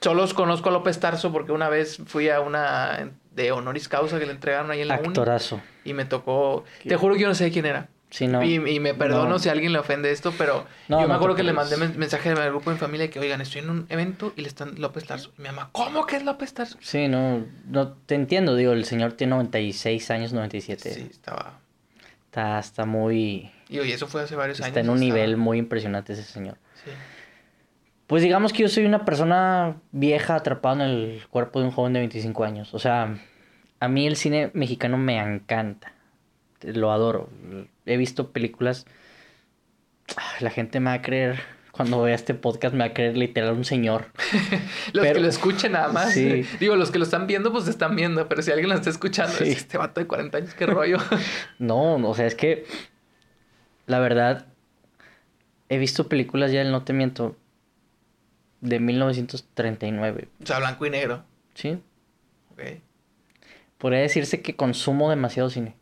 Solo 0.06 0.24
conozco 0.34 0.68
a 0.68 0.72
López 0.72 1.00
Tarso 1.00 1.32
porque 1.32 1.50
una 1.52 1.68
vez 1.68 1.98
fui 2.06 2.28
a 2.28 2.40
una 2.40 3.10
de 3.34 3.50
honoris 3.52 3.88
causa 3.88 4.18
que 4.20 4.26
le 4.26 4.32
entregaron 4.32 4.70
ahí 4.70 4.80
en 4.82 4.88
la 4.88 4.98
uni 4.98 5.08
Actorazo. 5.08 5.60
y 5.84 5.94
me 5.94 6.04
tocó... 6.04 6.64
Te 6.86 6.96
juro 6.96 7.14
que 7.16 7.22
yo 7.22 7.26
no 7.28 7.34
sé 7.34 7.50
quién 7.50 7.66
era. 7.66 7.88
Sí, 8.08 8.28
no. 8.28 8.40
Y, 8.44 8.54
y 8.54 8.78
me 8.78 8.94
perdono 8.94 9.28
No. 9.30 9.38
si 9.40 9.48
alguien 9.48 9.72
le 9.72 9.80
ofende 9.80 10.12
esto, 10.12 10.32
pero 10.38 10.64
No, 10.86 11.00
yo 11.00 11.08
me 11.08 11.14
acuerdo 11.14 11.34
que 11.34 11.42
le 11.42 11.52
mandé 11.52 11.76
men- 11.76 11.98
mensaje 11.98 12.30
al 12.30 12.50
grupo 12.50 12.70
de 12.70 12.74
mi 12.76 12.80
familia 12.80 13.10
que, 13.10 13.18
oigan, 13.18 13.40
estoy 13.40 13.62
en 13.62 13.70
un 13.70 13.86
evento 13.88 14.32
y 14.36 14.42
le 14.42 14.48
están 14.48 14.80
López 14.80 15.04
Tarso. 15.06 15.32
Y 15.38 15.42
mi 15.42 15.48
mamá, 15.48 15.70
¿cómo 15.72 16.06
que 16.06 16.16
es 16.16 16.24
López 16.24 16.54
Tarso? 16.54 16.78
Sí, 16.80 17.08
no, 17.08 17.44
no 17.68 17.88
te 17.88 18.14
entiendo, 18.14 18.54
digo, 18.54 18.72
el 18.72 18.84
señor 18.84 19.14
tiene 19.14 19.32
96 19.32 20.08
años, 20.12 20.32
97. 20.32 20.94
Sí, 20.94 21.08
estaba... 21.10 21.58
Está, 22.26 22.60
está 22.60 22.84
muy... 22.86 23.50
Y 23.68 23.80
oye, 23.80 23.94
eso 23.94 24.06
fue 24.06 24.22
hace 24.22 24.36
varios 24.36 24.60
años. 24.60 24.68
Está 24.68 24.80
en 24.80 24.88
un 24.88 24.98
estaba- 25.02 25.04
nivel 25.16 25.36
muy 25.36 25.58
impresionante 25.58 26.12
ese 26.12 26.22
señor. 26.22 26.56
Sí. 26.84 26.92
Pues 28.06 28.22
digamos 28.22 28.52
que 28.52 28.62
yo 28.62 28.68
soy 28.68 28.84
una 28.84 29.04
persona 29.04 29.76
vieja 29.92 30.36
atrapada 30.36 30.84
en 30.84 30.90
el 30.90 31.22
cuerpo 31.28 31.58
de 31.60 31.66
un 31.66 31.72
joven 31.72 31.92
de 31.92 31.98
25 32.00 32.44
años. 32.44 32.72
O 32.74 32.78
sea, 32.78 33.18
a 33.80 33.88
mí 33.88 34.06
el 34.06 34.16
cine 34.16 34.50
mexicano 34.54 34.96
me 34.96 35.18
encanta. 35.18 35.92
Lo 36.62 36.92
adoro. 36.92 37.28
He 37.84 37.96
visto 37.96 38.30
películas... 38.32 38.86
Ah, 40.16 40.22
La 40.40 40.50
gente 40.50 40.78
me 40.78 40.90
va 40.90 40.94
a 40.94 41.02
creer, 41.02 41.40
cuando 41.72 42.00
vea 42.00 42.14
este 42.14 42.32
podcast, 42.34 42.72
me 42.74 42.84
va 42.84 42.90
a 42.90 42.94
creer 42.94 43.16
literal 43.16 43.54
un 43.54 43.64
señor. 43.64 44.06
Los 44.92 45.02
Pero- 45.04 45.14
que 45.16 45.20
lo 45.20 45.28
escuchen 45.28 45.72
nada 45.72 45.88
más. 45.88 46.12
Sí. 46.12 46.46
Digo, 46.60 46.76
los 46.76 46.92
que 46.92 46.98
lo 47.00 47.04
están 47.04 47.26
viendo, 47.26 47.50
pues 47.52 47.66
están 47.66 47.96
viendo. 47.96 48.28
Pero 48.28 48.40
si 48.40 48.52
alguien 48.52 48.68
lo 48.68 48.76
está 48.76 48.88
escuchando, 48.90 49.32
Sí. 49.34 49.44
es 49.50 49.56
este 49.58 49.78
vato 49.78 50.00
de 50.00 50.06
40 50.06 50.38
años, 50.38 50.54
qué 50.54 50.64
rollo. 50.66 50.98
No, 51.58 51.96
o 51.96 52.14
sea, 52.14 52.26
es 52.26 52.36
que 52.36 52.66
la 53.86 53.98
verdad 53.98 54.46
he 55.68 55.78
visto 55.78 56.08
películas 56.08 56.52
ya 56.52 56.60
del 56.60 56.70
No 56.70 56.84
te 56.84 56.92
miento 56.92 57.36
de 58.60 58.80
1939, 58.80 60.28
o 60.42 60.46
sea, 60.46 60.58
blanco 60.58 60.86
y 60.86 60.90
negro. 60.90 61.24
¿sí? 61.54 61.78
Ok. 62.52 62.62
Podría 63.78 64.00
decirse 64.00 64.42
que 64.42 64.56
consumo 64.56 65.10
demasiado 65.10 65.50
cine. 65.50 65.74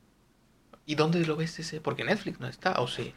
¿Y 0.87 0.97
dónde 0.97 1.25
lo 1.27 1.37
ves 1.37 1.59
ese? 1.59 1.81
Porque 1.81 2.05
Netflix 2.05 2.41
no 2.41 2.49
está, 2.49 2.81
¿o 2.81 2.89
sí? 2.89 3.15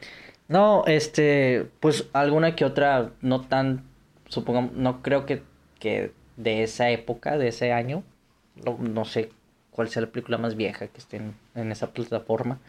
No, 0.48 0.84
este, 0.86 1.68
pues 1.80 2.08
alguna 2.14 2.56
que 2.56 2.64
otra, 2.64 3.12
no 3.22 3.42
tan, 3.42 3.84
supongamos, 4.28 4.74
no 4.74 5.02
creo 5.02 5.26
que, 5.26 5.44
que 5.80 6.12
de 6.38 6.64
esa 6.64 6.90
época, 6.90 7.38
de 7.38 7.50
ese 7.50 7.74
año, 7.74 8.04
no, 8.64 8.78
no 8.80 9.04
sé 9.04 9.32
cuál 9.72 9.90
sea 9.90 10.04
la 10.04 10.10
película 10.10 10.38
más 10.38 10.56
vieja 10.56 10.88
que 10.88 10.98
esté 10.98 11.18
en, 11.18 11.36
en 11.56 11.72
esa 11.72 11.92
plataforma, 11.92 12.60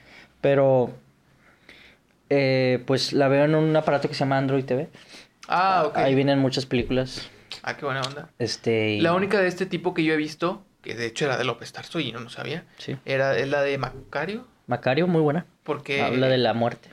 pero 0.41 0.93
eh, 2.30 2.82
pues 2.86 3.12
la 3.12 3.28
veo 3.28 3.45
en 3.45 3.55
un 3.55 3.74
aparato 3.76 4.09
que 4.09 4.14
se 4.14 4.20
llama 4.20 4.39
Android 4.39 4.64
TV. 4.64 4.89
Ah, 5.49 5.84
ok. 5.86 5.96
Ahí 5.96 6.14
vienen 6.14 6.38
muchas 6.38 6.66
películas. 6.66 7.28
Ah, 7.62 7.76
qué 7.76 7.84
buena 7.84 8.03
onda. 8.03 8.28
Este. 8.38 8.99
La 9.01 9.14
única 9.14 9.40
de 9.40 9.49
este 9.49 9.66
tipo 9.66 9.94
que 9.94 10.05
yo 10.05 10.12
he 10.14 10.16
visto, 10.16 10.64
que 10.82 10.94
de 10.94 11.07
hecho 11.07 11.24
era 11.24 11.36
de 11.36 11.44
López 11.44 11.72
Tarso 11.72 11.99
y 12.01 12.12
no 12.12 12.28
sabía, 12.30 12.64
Sí. 12.78 12.96
era, 13.05 13.36
es 13.36 13.49
la 13.49 13.62
de 13.62 13.78
Macario. 13.78 14.46
Macario, 14.66 15.07
muy 15.07 15.22
buena. 15.22 15.46
Porque 15.64 16.03
Habla 16.03 16.28
de 16.28 16.38
la 16.38 16.53
muerte. 16.55 16.90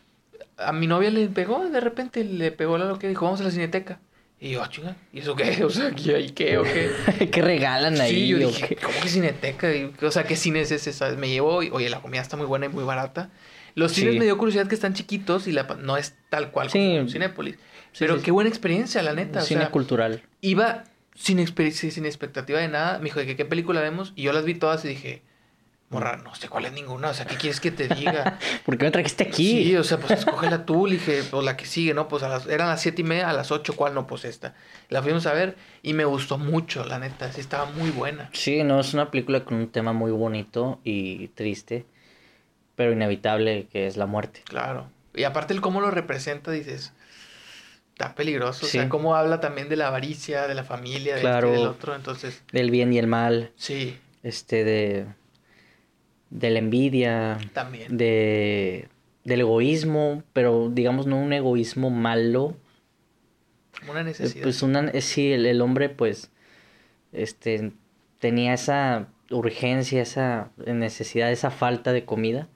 a 0.57 0.71
mi 0.71 0.87
novia 0.87 1.11
le 1.11 1.27
pegó, 1.27 1.67
de 1.69 1.79
repente 1.81 2.23
le 2.23 2.51
pegó 2.51 2.77
lo 2.77 2.97
que 2.97 3.09
dijo, 3.09 3.25
vamos 3.25 3.41
a 3.41 3.43
la 3.43 3.51
cineteca. 3.51 3.99
Y 4.39 4.51
yo, 4.51 4.63
"Ah, 4.63 4.69
chinga, 4.69 4.95
¿y 5.11 5.19
eso 5.19 5.35
qué? 5.35 5.43
O 5.65 5.69
sea, 5.69 5.91
¿qué, 5.91 6.19
¿y 6.19 6.29
qué 6.29 6.57
o 6.57 6.63
qué? 6.63 6.91
¿Qué 7.31 7.41
regalan 7.41 7.99
ahí? 7.99 8.11
Sí, 8.13 8.27
yo 8.27 8.37
dije? 8.37 8.77
¿cómo 8.77 8.97
que 9.01 9.09
cineteca? 9.09 9.67
O 10.01 10.11
sea, 10.11 10.23
¿qué 10.23 10.35
cine 10.37 10.61
es 10.61 10.71
ese? 10.71 11.15
Me 11.17 11.27
llevó 11.29 11.61
y, 11.63 11.69
oye, 11.71 11.89
la 11.89 12.01
comida 12.01 12.21
está 12.21 12.37
muy 12.37 12.45
buena 12.45 12.67
y 12.67 12.69
muy 12.69 12.83
barata. 12.85 13.29
Los 13.75 13.91
cines 13.91 14.13
Sí. 14.13 14.19
me 14.19 14.25
dio 14.25 14.37
curiosidad 14.37 14.67
que 14.67 14.75
están 14.75 14.93
chiquitos 14.93 15.47
y 15.47 15.51
la, 15.51 15.63
no 15.81 15.97
es 15.97 16.15
tal 16.29 16.51
cual 16.51 16.69
Sí. 16.69 16.95
como 16.97 17.09
Cinépolis. 17.09 17.57
Pero 17.99 18.17
sí, 18.17 18.23
qué 18.23 18.31
buena 18.31 18.49
experiencia, 18.49 19.01
la 19.03 19.13
neta. 19.13 19.39
o 19.39 19.41
Cine 19.43 19.61
sea, 19.61 19.71
cultural. 19.71 20.23
iba 20.41 20.83
sin, 21.15 21.45
sin 21.45 22.05
expectativa 22.05 22.59
de 22.59 22.67
nada. 22.67 22.97
Me 22.99 23.05
dijo, 23.05 23.19
¿de 23.19 23.25
qué, 23.25 23.35
qué 23.35 23.45
película 23.45 23.81
vemos? 23.81 24.13
Y 24.15 24.23
yo 24.23 24.33
las 24.33 24.43
vi 24.45 24.55
todas 24.55 24.83
y 24.85 24.89
dije, 24.89 25.21
morra, 25.89 26.17
no 26.17 26.35
sé 26.35 26.49
cuál 26.49 26.65
es 26.65 26.73
ninguna. 26.73 27.09
O 27.09 27.13
sea, 27.13 27.25
¿qué 27.25 27.35
quieres 27.35 27.59
que 27.61 27.71
te 27.71 27.87
diga? 27.87 28.37
¿Por 28.65 28.77
qué 28.77 28.85
me 28.85 28.91
trajiste 28.91 29.23
aquí? 29.23 29.63
Sí, 29.63 29.75
o 29.77 29.83
sea, 29.83 29.97
pues 29.97 30.11
escógela 30.19 30.65
tú, 30.65 30.87
le 30.87 30.93
dije, 30.95 31.21
o 31.31 31.41
la 31.41 31.55
que 31.55 31.65
sigue, 31.65 31.93
¿no? 31.93 32.07
Pues 32.07 32.23
a 32.23 32.29
las, 32.29 32.47
eran 32.47 32.67
las 32.67 32.81
siete 32.81 33.01
y 33.01 33.05
media, 33.05 33.29
a 33.29 33.33
las 33.33 33.51
ocho, 33.51 33.75
¿cuál 33.75 33.93
no? 33.93 34.07
Pues 34.07 34.25
esta. 34.25 34.55
La 34.89 35.01
fuimos 35.01 35.25
a 35.25 35.33
ver 35.33 35.55
y 35.83 35.93
me 35.93 36.03
gustó 36.05 36.37
mucho, 36.37 36.83
la 36.85 36.99
neta, 36.99 37.31
sí 37.31 37.39
estaba 37.39 37.65
muy 37.71 37.91
buena. 37.91 38.29
Sí, 38.33 38.63
no, 38.63 38.79
es 38.81 38.93
una 38.93 39.09
película 39.11 39.45
con 39.45 39.57
un 39.57 39.69
tema 39.69 39.93
muy 39.93 40.11
bonito 40.11 40.79
y 40.83 41.29
triste, 41.29 41.85
pero 42.75 42.91
inevitable, 42.91 43.67
que 43.71 43.87
es 43.87 43.95
la 43.95 44.05
muerte. 44.05 44.41
Claro. 44.45 44.89
Y 45.13 45.23
aparte 45.23 45.53
el 45.53 45.61
cómo 45.61 45.79
lo 45.79 45.91
representa, 45.91 46.51
dices, 46.51 46.91
está 47.95 48.13
peligroso. 48.13 48.65
O 48.65 48.69
sea, 48.69 48.89
cómo 48.89 49.15
habla 49.15 49.39
también 49.39 49.69
de 49.69 49.77
la 49.77 49.87
avaricia, 49.87 50.47
de 50.47 50.53
la 50.53 50.65
familia, 50.65 51.15
de 51.15 51.21
este 51.23 51.47
del 51.47 51.67
otro. 51.67 51.95
Entonces, 51.95 52.43
Del 52.51 52.69
bien 52.69 52.91
y 52.91 52.99
el 52.99 53.07
mal, 53.07 53.51
sí, 53.55 53.97
este, 54.21 54.65
de, 54.65 55.05
de 56.29 56.49
la 56.49 56.59
envidia, 56.59 57.37
también. 57.53 57.95
de, 57.97 58.89
del 59.23 59.39
egoísmo, 59.39 60.23
pero 60.33 60.69
digamos 60.69 61.07
no 61.07 61.17
un 61.17 61.31
egoísmo 61.31 61.89
malo, 61.89 62.57
una 63.89 64.01
Eh, 64.01 64.03
necesidad. 64.03 64.43
Pues 64.43 64.61
una, 64.61 64.89
eh, 64.89 64.99
sí, 65.01 65.31
el, 65.31 65.45
el 65.45 65.61
hombre 65.61 65.87
pues 65.87 66.31
este 67.13 67.71
tenía 68.19 68.53
esa 68.53 69.07
urgencia, 69.31 70.01
esa 70.01 70.49
necesidad, 70.65 71.31
esa 71.31 71.49
falta 71.49 71.93
de 71.93 72.03
comida. 72.03 72.49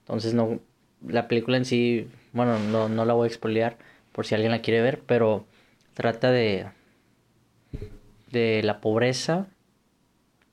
Entonces 0.00 0.34
no 0.34 0.60
la 1.06 1.26
película 1.26 1.56
en 1.56 1.64
sí, 1.64 2.08
bueno, 2.32 2.58
no, 2.60 2.88
no 2.88 3.04
la 3.04 3.12
voy 3.14 3.24
a 3.24 3.28
expoliar 3.28 3.76
por 4.14 4.26
si 4.26 4.34
alguien 4.34 4.52
la 4.52 4.62
quiere 4.62 4.80
ver, 4.80 5.00
pero 5.00 5.44
trata 5.92 6.30
de 6.30 6.68
de 8.30 8.62
la 8.62 8.80
pobreza, 8.80 9.46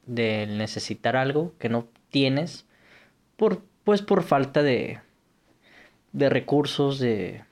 de 0.06 0.48
necesitar 0.48 1.16
algo 1.16 1.54
que 1.60 1.70
no 1.70 1.88
tienes 2.10 2.66
por 3.38 3.64
pues 3.84 4.02
por 4.02 4.24
falta 4.24 4.64
de 4.64 5.00
de 6.12 6.30
recursos, 6.30 7.00
de 7.00 7.44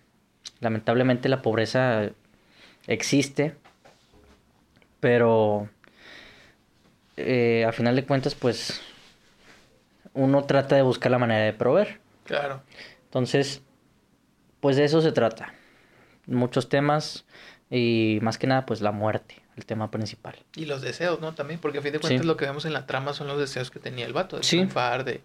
lamentablemente 0.59 1.29
la 1.29 1.41
pobreza 1.41 2.09
existe, 2.87 3.55
pero 4.99 5.69
eh, 7.17 7.65
a 7.67 7.71
final 7.71 7.95
de 7.95 8.05
cuentas, 8.05 8.33
pues 8.33 8.81
uno 10.13 10.43
trata 10.45 10.75
de 10.75 10.81
buscar 10.81 11.11
la 11.11 11.19
manera 11.19 11.45
de 11.45 11.53
proveer. 11.53 11.99
Claro. 12.25 12.61
Entonces, 13.05 13.61
pues 14.59 14.75
de 14.75 14.85
eso 14.85 15.01
se 15.01 15.11
trata. 15.11 15.53
Muchos 16.29 16.69
temas 16.69 17.25
y 17.69 18.19
más 18.21 18.37
que 18.37 18.47
nada, 18.47 18.65
pues 18.65 18.81
la 18.81 18.91
muerte, 18.91 19.35
el 19.57 19.65
tema 19.65 19.91
principal. 19.91 20.35
Y 20.55 20.65
los 20.65 20.81
deseos, 20.81 21.19
¿no? 21.21 21.33
También, 21.33 21.59
porque 21.59 21.79
a 21.79 21.81
fin 21.81 21.91
de 21.91 21.97
Sí. 21.99 22.01
cuentas 22.01 22.25
lo 22.25 22.37
que 22.37 22.45
vemos 22.45 22.65
en 22.65 22.73
la 22.73 22.85
trama 22.87 23.13
son 23.13 23.27
los 23.27 23.37
deseos 23.39 23.71
que 23.71 23.79
tenía 23.79 24.05
el 24.05 24.13
vato, 24.13 24.37
de 24.37 24.43
Sí. 24.43 24.57
triunfar, 24.57 25.03
de, 25.03 25.21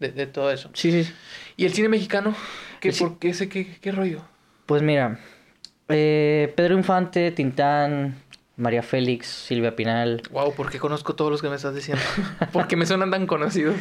de, 0.00 0.10
de 0.12 0.26
todo 0.26 0.50
eso. 0.50 0.70
Sí, 0.74 1.04
sí. 1.04 1.12
¿Y 1.56 1.64
el 1.66 1.72
cine 1.74 1.88
mexicano? 1.88 2.34
¿Qué, 2.80 2.88
El 2.90 2.96
por 2.96 3.18
qué, 3.18 3.30
ese, 3.30 3.48
qué, 3.48 3.78
qué 3.80 3.92
rollo? 3.92 4.22
Pues 4.66 4.82
mira, 4.82 5.18
eh, 5.88 6.52
Pedro 6.56 6.74
Infante, 6.76 7.30
Tintán, 7.30 8.20
María 8.56 8.82
Félix, 8.82 9.26
Silvia 9.28 9.76
Pinal, 9.76 10.22
Wow, 10.30 10.54
¿por 10.54 10.70
qué 10.70 10.78
conozco 10.78 11.14
todos 11.14 11.30
los 11.30 11.40
que 11.42 11.48
me 11.48 11.56
estás 11.56 11.74
diciendo? 11.74 12.02
¿Por 12.52 12.66
qué 12.66 12.74
me 12.76 12.86
suenan 12.86 13.10
tan 13.10 13.26
conocidos? 13.26 13.76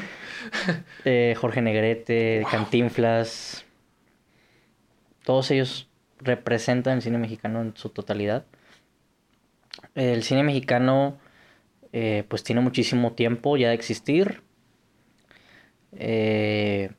eh, 1.06 1.34
Jorge 1.38 1.62
Negrete, 1.62 2.42
Wow. 2.44 2.52
Cantinflas, 2.52 3.66
todos 5.24 5.50
ellos 5.52 5.88
representan 6.20 6.98
el 6.98 7.02
cine 7.02 7.18
mexicano 7.18 7.62
en 7.62 7.76
su 7.76 7.90
totalidad. 7.90 8.46
El 9.94 10.24
cine 10.24 10.44
mexicano 10.44 11.18
eh, 11.94 12.24
pues 12.28 12.44
tiene 12.44 12.62
muchísimo 12.62 13.14
tiempo 13.14 13.58
ya 13.58 13.70
de 13.70 13.76
existir. 13.76 14.42
Eh, 15.92 16.92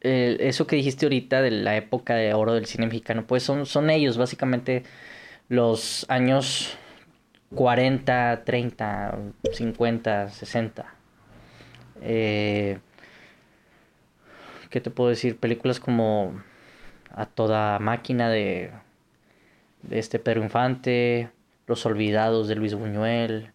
eso 0.00 0.66
que 0.66 0.76
dijiste 0.76 1.06
ahorita 1.06 1.42
de 1.42 1.50
la 1.50 1.76
época 1.76 2.14
de 2.14 2.32
oro 2.34 2.54
del 2.54 2.66
cine 2.66 2.86
mexicano, 2.86 3.26
pues 3.26 3.42
son, 3.42 3.66
son 3.66 3.90
ellos, 3.90 4.16
básicamente 4.16 4.84
los 5.48 6.06
años 6.08 6.78
40, 7.54 8.44
30, 8.44 9.18
50, 9.52 10.28
60. 10.28 10.94
Eh, 12.02 12.78
¿Qué 14.70 14.80
te 14.80 14.90
puedo 14.90 15.10
decir? 15.10 15.38
Películas 15.38 15.80
como 15.80 16.42
A 17.18 17.26
toda 17.26 17.80
máquina 17.80 18.28
de, 18.30 18.70
de 19.82 19.98
este 19.98 20.20
Pedro 20.20 20.44
Infante, 20.44 21.30
Los 21.66 21.84
Olvidados 21.84 22.46
de 22.46 22.54
Luis 22.54 22.74
Buñuel. 22.74 23.50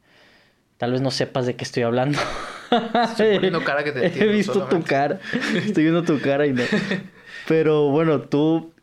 Tal 0.77 0.91
vez 0.91 0.99
no 0.99 1.11
sepas 1.11 1.45
de 1.45 1.55
qué 1.55 1.63
estoy 1.63 1.83
hablando. 1.83 2.19
Estoy 3.09 3.35
poniendo 3.35 3.63
cara 3.63 3.85
que 3.85 3.93
te 3.93 4.01
He 4.01 4.05
entiendo 4.07 4.33
visto 4.33 4.65
tu 4.65 4.83
cara. 4.83 5.19
Estoy 5.55 5.83
viendo 5.83 6.03
tu 6.03 6.19
cara 6.19 6.45
y 6.45 6.51
no. 6.51 6.63
Pero 7.47 7.89
bueno, 7.89 8.19
tú. 8.21 8.73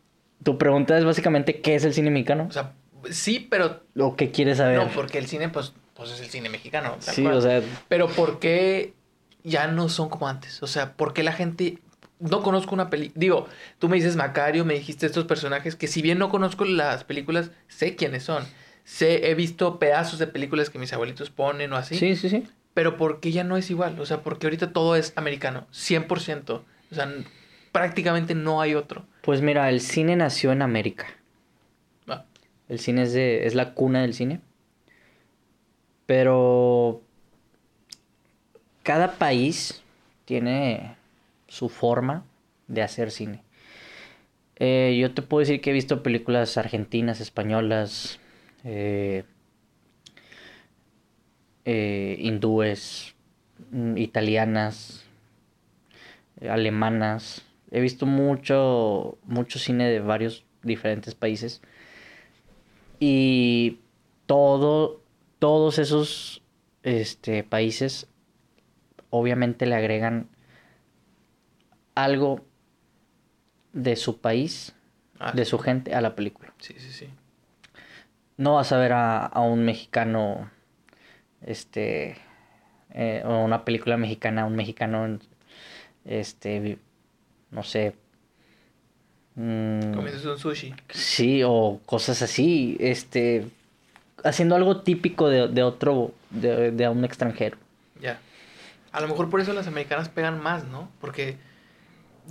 Tu 0.43 0.57
pregunta 0.57 0.97
es 0.97 1.05
básicamente: 1.05 1.61
¿qué 1.61 1.75
es 1.75 1.83
el 1.85 1.93
cine 1.93 2.09
mexicano? 2.09 2.47
O 2.49 2.51
sea, 2.51 2.73
sí, 3.11 3.45
pero 3.51 3.83
¿O 3.99 4.15
qué 4.15 4.31
quieres 4.31 4.57
saber? 4.57 4.79
no, 4.79 4.87
porque 4.89 5.19
el 5.19 5.27
cine, 5.27 5.49
pues, 5.49 5.73
pues 5.93 6.09
es 6.09 6.19
el 6.21 6.29
cine 6.29 6.49
mexicano. 6.49 6.95
sí, 6.97 7.23
o 7.27 7.39
sea. 7.39 7.61
Pero 7.87 8.07
¿por 8.07 8.39
qué 8.39 8.95
ya 9.43 9.67
no 9.67 9.87
son 9.89 10.09
como 10.09 10.27
antes? 10.27 10.63
O 10.63 10.67
sea, 10.67 10.93
¿por 10.93 11.13
qué 11.13 11.21
la 11.21 11.33
gente... 11.33 11.77
No 12.21 12.41
conozco 12.41 12.73
una 12.73 12.89
película... 12.89 13.19
Digo, 13.19 13.47
tú 13.79 13.89
me 13.89 13.97
dices 13.97 14.15
Macario, 14.15 14.63
me 14.63 14.75
dijiste 14.75 15.05
estos 15.05 15.25
personajes 15.25 15.75
que 15.75 15.87
si 15.87 16.01
bien 16.01 16.19
no 16.19 16.29
conozco 16.29 16.65
las 16.65 17.03
películas, 17.03 17.51
sé 17.67 17.95
quiénes 17.95 18.23
son. 18.23 18.45
Sé, 18.83 19.29
he 19.29 19.35
visto 19.35 19.79
pedazos 19.79 20.19
de 20.19 20.27
películas 20.27 20.69
que 20.69 20.79
mis 20.79 20.93
abuelitos 20.93 21.29
ponen 21.29 21.73
o 21.73 21.77
así. 21.77 21.97
Sí, 21.97 22.15
sí, 22.15 22.29
sí. 22.29 22.47
Pero 22.73 22.95
¿por 22.97 23.19
qué 23.19 23.31
ya 23.31 23.43
no 23.43 23.57
es 23.57 23.69
igual? 23.69 23.99
O 23.99 24.05
sea, 24.05 24.21
porque 24.21 24.47
ahorita 24.47 24.71
todo 24.71 24.95
es 24.95 25.13
americano, 25.17 25.67
100%. 25.73 26.51
O 26.51 26.95
sea, 26.95 27.11
prácticamente 27.71 28.35
no 28.35 28.61
hay 28.61 28.75
otro. 28.75 29.05
Pues 29.21 29.41
mira, 29.41 29.69
el 29.69 29.81
cine 29.81 30.15
nació 30.15 30.51
en 30.51 30.61
América. 30.61 31.07
Ah, 32.07 32.25
El 32.69 32.79
cine 32.79 33.03
es, 33.03 33.13
de, 33.13 33.45
es 33.45 33.55
la 33.55 33.73
cuna 33.73 34.01
del 34.01 34.13
cine. 34.13 34.41
Pero 36.05 37.01
cada 38.83 39.13
país 39.13 39.81
tiene 40.25 40.95
su 41.51 41.67
forma 41.67 42.23
de 42.69 42.81
hacer 42.81 43.11
cine. 43.11 43.43
Eh, 44.55 44.97
yo 44.97 45.13
te 45.13 45.21
puedo 45.21 45.41
decir 45.41 45.59
que 45.59 45.71
he 45.71 45.73
visto 45.73 46.01
películas 46.01 46.57
argentinas, 46.57 47.19
españolas, 47.19 48.21
eh, 48.63 49.25
eh, 51.65 52.15
hindúes, 52.19 53.15
mm, 53.71 53.97
italianas, 53.97 55.03
alemanas. 56.49 57.45
He 57.69 57.81
visto 57.81 58.05
mucho, 58.05 59.17
mucho 59.25 59.59
cine 59.59 59.89
de 59.89 59.99
varios 59.99 60.45
diferentes 60.63 61.15
países. 61.15 61.61
Y 63.01 63.79
todo, 64.25 65.01
todos 65.39 65.79
esos 65.79 66.43
este, 66.83 67.43
países 67.43 68.07
obviamente 69.09 69.65
le 69.65 69.75
agregan 69.75 70.29
algo 71.95 72.41
de 73.73 73.95
su 73.95 74.19
país, 74.19 74.73
ah, 75.19 75.31
de 75.31 75.45
su 75.45 75.57
gente 75.59 75.93
a 75.95 76.01
la 76.01 76.15
película. 76.15 76.53
Sí, 76.59 76.75
sí, 76.77 76.91
sí. 76.91 77.07
No 78.37 78.55
vas 78.55 78.71
a 78.71 78.77
ver 78.77 78.93
a, 78.93 79.25
a 79.25 79.41
un 79.41 79.63
mexicano, 79.63 80.49
este, 81.45 82.17
eh, 82.93 83.23
o 83.25 83.43
una 83.43 83.63
película 83.65 83.97
mexicana, 83.97 84.45
un 84.45 84.55
mexicano, 84.55 85.19
este, 86.05 86.79
no 87.51 87.63
sé. 87.63 87.95
mm, 89.35 89.93
Comienzas 89.93 90.25
un 90.25 90.37
sushi. 90.39 90.73
Sí, 90.89 91.41
o 91.45 91.79
cosas 91.85 92.21
así, 92.21 92.77
este, 92.79 93.47
haciendo 94.23 94.55
algo 94.55 94.81
típico 94.81 95.29
de, 95.29 95.47
de 95.47 95.63
otro, 95.63 96.13
de, 96.31 96.71
de 96.71 96.89
un 96.89 97.05
extranjero. 97.05 97.57
Ya. 98.01 98.19
A 98.91 98.99
lo 99.01 99.07
mejor 99.07 99.29
por 99.29 99.39
eso 99.39 99.53
las 99.53 99.67
americanas 99.67 100.09
pegan 100.09 100.41
más, 100.41 100.65
¿no? 100.65 100.89
Porque 100.99 101.37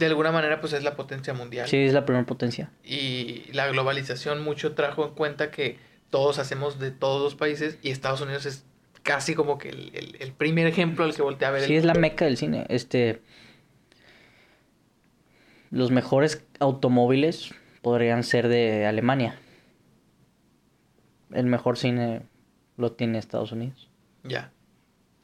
de 0.01 0.07
alguna 0.07 0.33
manera 0.33 0.61
pues 0.61 0.73
es 0.73 0.83
la 0.83 0.97
potencia 0.97 1.33
mundial. 1.35 1.69
Sí, 1.69 1.77
es 1.77 1.93
la 1.93 2.05
primera 2.05 2.27
potencia. 2.27 2.71
Y 2.85 3.45
la 3.53 3.69
globalización 3.69 4.43
mucho 4.43 4.75
trajo 4.75 5.07
en 5.07 5.15
cuenta 5.15 5.51
que 5.53 5.79
todos 6.11 6.39
hacemos 6.41 6.79
de 6.81 6.91
todos 6.91 7.23
los 7.23 7.35
países 7.37 7.79
y 7.83 7.91
Estados 7.91 8.21
Unidos 8.21 8.45
es 8.47 8.65
casi 9.05 9.35
como 9.35 9.59
que 9.59 9.69
el, 9.69 9.91
el- 9.95 10.17
el 10.21 10.33
primer 10.33 10.67
ejemplo 10.67 11.05
al 11.05 11.15
que 11.15 11.23
voltea 11.23 11.49
a 11.49 11.51
ver. 11.53 11.63
Sí, 11.63 11.73
el 11.75 11.79
es 11.79 11.85
la 11.85 11.95
meca 11.95 12.25
del 12.25 12.37
cine. 12.37 12.67
Este, 12.69 13.23
los 15.71 15.91
mejores 15.91 16.45
automóviles 16.59 17.55
podrían 17.83 18.25
ser 18.25 18.49
de 18.49 18.87
Alemania. 18.87 19.39
El 21.33 21.47
mejor 21.47 21.79
cine 21.79 22.23
lo 22.77 22.93
tiene 22.93 23.19
Estados 23.19 23.53
Unidos. 23.53 23.89
Ya. 24.25 24.51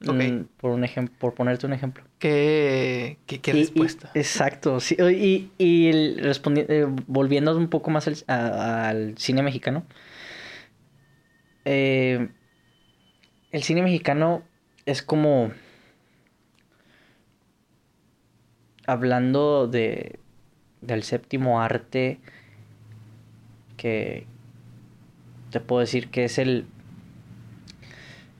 Mm, 0.00 0.44
por 0.60 0.70
un 0.72 0.84
por 1.18 1.34
ponerte 1.34 1.66
un 1.66 1.72
ejemplo. 1.72 2.04
¿Qué, 2.18 3.18
qué, 3.26 3.40
qué 3.40 3.52
Y- 3.52 3.56
y- 3.58 3.62
respuesta? 3.62 4.10
exacto, 4.14 4.80
sí. 4.80 4.96
Y, 4.98 5.50
y 5.58 5.88
el 5.88 6.20
eh, 6.68 6.86
volviendo 7.06 7.56
un 7.56 7.68
poco 7.68 7.90
más 7.90 8.06
al, 8.06 8.16
a- 8.28 8.88
al 8.88 9.16
cine 9.18 9.42
mexicano. 9.42 9.84
eh, 11.64 12.28
el 13.52 13.62
cine 13.62 13.82
mexicano 13.82 14.42
es 14.84 15.02
como. 15.02 15.50
Hablando 18.86 19.66
de. 19.66 20.18
del 20.80 21.02
séptimo 21.02 21.60
arte. 21.60 22.18
Que. 23.76 24.26
Te 25.50 25.60
puedo 25.60 25.80
decir 25.80 26.08
que 26.08 26.24
es 26.24 26.38
el. 26.38 26.66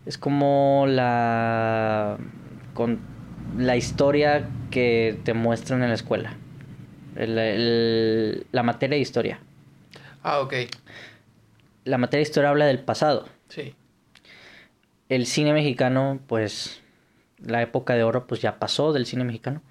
Es 0.07 0.19
como 0.19 0.85
la. 0.89 2.17
Con 2.75 3.01
la 3.59 3.77
historia 3.77 4.49
que 4.71 5.19
te 5.25 5.35
muestran 5.35 5.83
en 5.83 5.89
la 5.89 5.95
escuela. 5.95 6.35
El- 7.17 7.39
el- 7.39 8.47
la 8.53 8.63
materia 8.63 8.97
de 8.97 9.01
historia. 9.03 9.41
Ah, 10.23 10.41
ok. 10.41 10.55
La 11.85 11.99
materia 11.99 12.19
de 12.25 12.29
historia 12.29 12.51
habla 12.51 12.67
del 12.67 12.81
pasado. 12.81 13.27
Sí. 13.49 13.75
El 15.09 15.27
cine 15.27 15.53
mexicano, 15.53 16.19
pues, 16.27 16.83
la 17.39 17.63
época 17.63 17.95
de 17.95 18.03
oro, 18.03 18.27
pues 18.27 18.41
ya 18.43 18.59
pasó 18.59 18.93
del 18.93 19.07
cine 19.07 19.25
mexicano. 19.25 19.63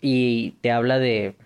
Y 0.00 0.52
te 0.62 0.70
habla 0.72 0.98
de. 0.98 1.36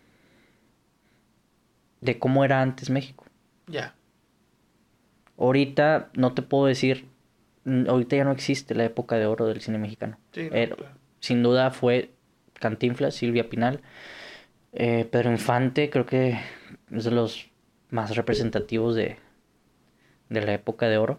de 2.01 2.19
cómo 2.19 2.45
era 2.45 2.61
antes 2.63 2.91
México. 2.91 3.25
Ya. 3.67 3.95
Ahorita 5.39 6.11
no 6.15 6.33
te 6.35 6.43
puedo 6.43 6.67
decir. 6.67 7.09
Ahorita 7.67 8.17
ya 8.17 8.25
no 8.25 8.33
existe 8.33 8.75
la 8.75 8.85
época 8.85 9.17
de 9.17 9.27
oro 9.27 9.47
del 9.47 9.61
cine 9.61 9.79
mexicano. 9.79 10.19
Sí, 10.33 10.49
claro. 10.49 10.77
sin 11.21 11.43
duda 11.43 11.71
fue 11.71 12.11
Cantinflas, 12.55 13.15
Silvia 13.15 13.49
Pinal, 13.49 13.81
eh, 14.73 15.09
Pedro 15.11 15.31
Infante, 15.31 15.89
creo 15.91 16.05
que 16.07 16.39
es 16.91 17.05
de 17.05 17.11
los 17.11 17.51
más 17.91 18.17
representativos 18.17 18.95
de, 18.95 19.17
de 20.29 20.41
la 20.45 20.53
época 20.55 20.89
de 20.89 20.99
oro. 20.99 21.19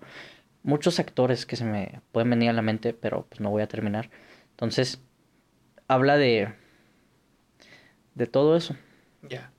Muchos 0.63 0.99
actores 0.99 1.45
que 1.45 1.55
se 1.55 1.65
me 1.65 2.01
pueden 2.11 2.29
venir 2.29 2.49
a 2.49 2.53
la 2.53 2.61
mente, 2.61 2.93
pero 2.93 3.25
pues 3.29 3.39
no 3.39 3.49
voy 3.49 3.61
a 3.61 3.67
terminar. 3.67 4.09
Entonces, 4.51 5.01
habla 5.87 6.17
de, 6.17 6.53
de 8.15 8.27
todo 8.27 8.55
eso. 8.55 8.75
Ya. 9.21 9.51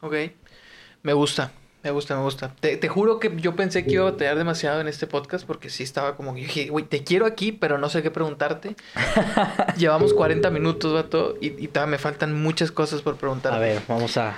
Ok. 0.00 0.14
Me 1.02 1.12
gusta. 1.12 1.52
Me 1.82 1.90
gusta, 1.90 2.14
me 2.14 2.22
gusta. 2.22 2.52
Te, 2.60 2.76
te 2.76 2.88
juro 2.88 3.18
que 3.18 3.32
yo 3.36 3.56
pensé 3.56 3.84
que 3.84 3.92
iba 3.92 4.06
a 4.06 4.10
batallar 4.10 4.36
demasiado 4.36 4.80
en 4.82 4.88
este 4.88 5.06
podcast 5.06 5.46
porque 5.46 5.70
sí 5.70 5.82
estaba 5.82 6.14
como 6.16 6.34
que 6.34 6.42
dije, 6.42 6.68
güey, 6.68 6.84
te 6.84 7.04
quiero 7.04 7.24
aquí, 7.24 7.52
pero 7.52 7.78
no 7.78 7.88
sé 7.88 8.02
qué 8.02 8.10
preguntarte. 8.10 8.76
Llevamos 9.78 10.12
40 10.12 10.50
minutos, 10.50 10.92
vato, 10.92 11.36
y, 11.40 11.48
y 11.62 11.68
todavía 11.68 11.92
me 11.92 11.98
faltan 11.98 12.34
muchas 12.42 12.70
cosas 12.70 13.00
por 13.02 13.16
preguntarte. 13.16 13.56
A 13.56 13.60
ver, 13.60 13.80
vamos 13.88 14.16
a, 14.18 14.36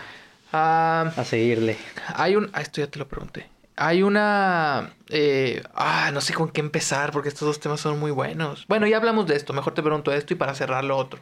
Ah, 0.53 1.13
a 1.17 1.25
seguirle. 1.25 1.79
hay 2.15 2.37
un... 2.37 2.51
Ah, 2.53 2.61
esto 2.61 2.81
ya 2.81 2.87
te 2.87 2.99
lo 2.99 3.09
pregunté. 3.09 3.49
Hay 3.75 4.03
una... 4.03 4.95
eh, 5.09 5.63
ah, 5.75 6.11
no 6.13 6.21
sé 6.21 6.35
con 6.35 6.51
qué 6.51 6.61
empezar 6.61 7.11
porque 7.11 7.29
estos 7.31 7.47
dos 7.49 7.59
temas 7.59 7.81
son 7.81 7.99
muy 7.99 8.11
buenos. 8.11 8.67
Bueno, 8.69 8.87
ya 8.87 8.99
hablamos 8.99 9.27
de 9.27 9.35
esto. 9.35 9.53
Mejor 9.55 9.73
te 9.75 9.83
pregunto 9.83 10.13
esto 10.13 10.35
y 10.35 10.37
para 10.37 10.55
cerrar 10.55 10.85
lo 10.85 10.97
otro. 10.97 11.19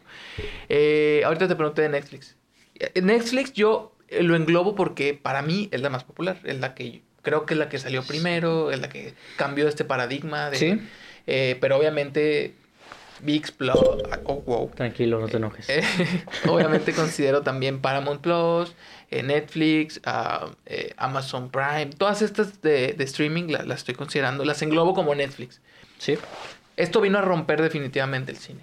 Eh, 0.68 1.22
ahorita 1.24 1.46
te 1.48 1.54
pregunté 1.56 1.82
de 1.82 1.88
Netflix. 1.90 2.36
Eh, 2.74 3.00
Netflix 3.00 3.52
yo 3.52 3.92
lo 4.20 4.34
englobo 4.36 4.74
porque 4.74 5.14
para 5.14 5.42
mí 5.42 5.68
es 5.72 5.80
la 5.80 5.90
más 5.90 6.04
popular. 6.04 6.38
Es 6.44 6.58
la 6.60 6.74
que... 6.74 7.02
Creo 7.22 7.44
que 7.44 7.54
es 7.54 7.58
la 7.58 7.68
que 7.68 7.78
salió 7.78 8.02
primero. 8.02 8.70
Es 8.70 8.80
la 8.80 8.88
que 8.88 9.14
cambió 9.36 9.68
este 9.68 9.84
paradigma. 9.84 10.50
De, 10.50 10.56
Sí. 10.56 10.80
eh, 11.26 11.56
pero 11.60 11.76
obviamente... 11.76 12.54
VIX 13.22 13.50
Plus... 13.52 13.76
Oh, 14.24 14.42
wow. 14.46 14.70
Tranquilo, 14.74 15.20
no 15.20 15.28
te 15.28 15.36
enojes. 15.36 15.68
Eh, 15.68 15.82
obviamente 16.48 16.94
considero 16.94 17.42
también 17.42 17.80
Paramount 17.82 18.22
Plus, 18.22 18.74
eh, 19.10 19.22
Netflix, 19.22 20.00
ah, 20.04 20.46
eh, 20.64 20.94
Amazon 20.96 21.50
Prime, 21.50 21.90
todas 21.98 22.22
estas 22.22 22.62
de, 22.62 22.94
de 22.94 23.04
streaming 23.04 23.48
la- 23.50 23.62
las 23.64 23.80
estoy 23.80 23.94
considerando, 23.94 24.42
las 24.46 24.62
englobo 24.62 24.94
como 24.94 25.14
Netflix. 25.14 25.60
Sí. 25.98 26.16
Esto 26.78 27.02
vino 27.02 27.18
a 27.18 27.20
romper 27.20 27.60
definitivamente 27.60 28.32
el 28.32 28.38
cine. 28.38 28.62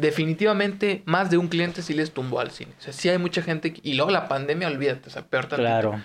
Definitivamente 0.00 1.02
más 1.04 1.30
de 1.30 1.38
un 1.38 1.48
cliente 1.48 1.82
sí 1.82 1.94
les 1.94 2.12
tumbó 2.12 2.40
al 2.40 2.50
cine. 2.50 2.72
O 2.78 2.82
sea, 2.82 2.92
sí 2.92 3.08
hay 3.08 3.18
mucha 3.18 3.42
gente, 3.42 3.72
que- 3.72 3.80
y 3.82 3.94
luego 3.94 4.10
la 4.10 4.28
pandemia, 4.28 4.68
olvídate, 4.68 5.08
o 5.08 5.10
sea, 5.12 5.22
peor 5.26 5.46
tantito. 5.46 5.62
Claro. 5.68 6.02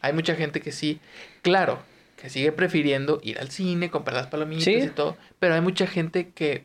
Hay 0.00 0.12
mucha 0.12 0.34
gente 0.34 0.60
que 0.60 0.72
sí, 0.72 1.00
claro, 1.42 1.80
que 2.20 2.30
sigue 2.30 2.52
prefiriendo 2.52 3.20
ir 3.22 3.38
al 3.38 3.50
cine, 3.50 3.90
comprar 3.90 4.16
las 4.16 4.26
palomitas 4.28 4.64
Sí. 4.64 4.72
y 4.74 4.86
todo, 4.88 5.16
pero 5.38 5.54
hay 5.54 5.60
mucha 5.60 5.86
gente 5.86 6.30
que 6.34 6.64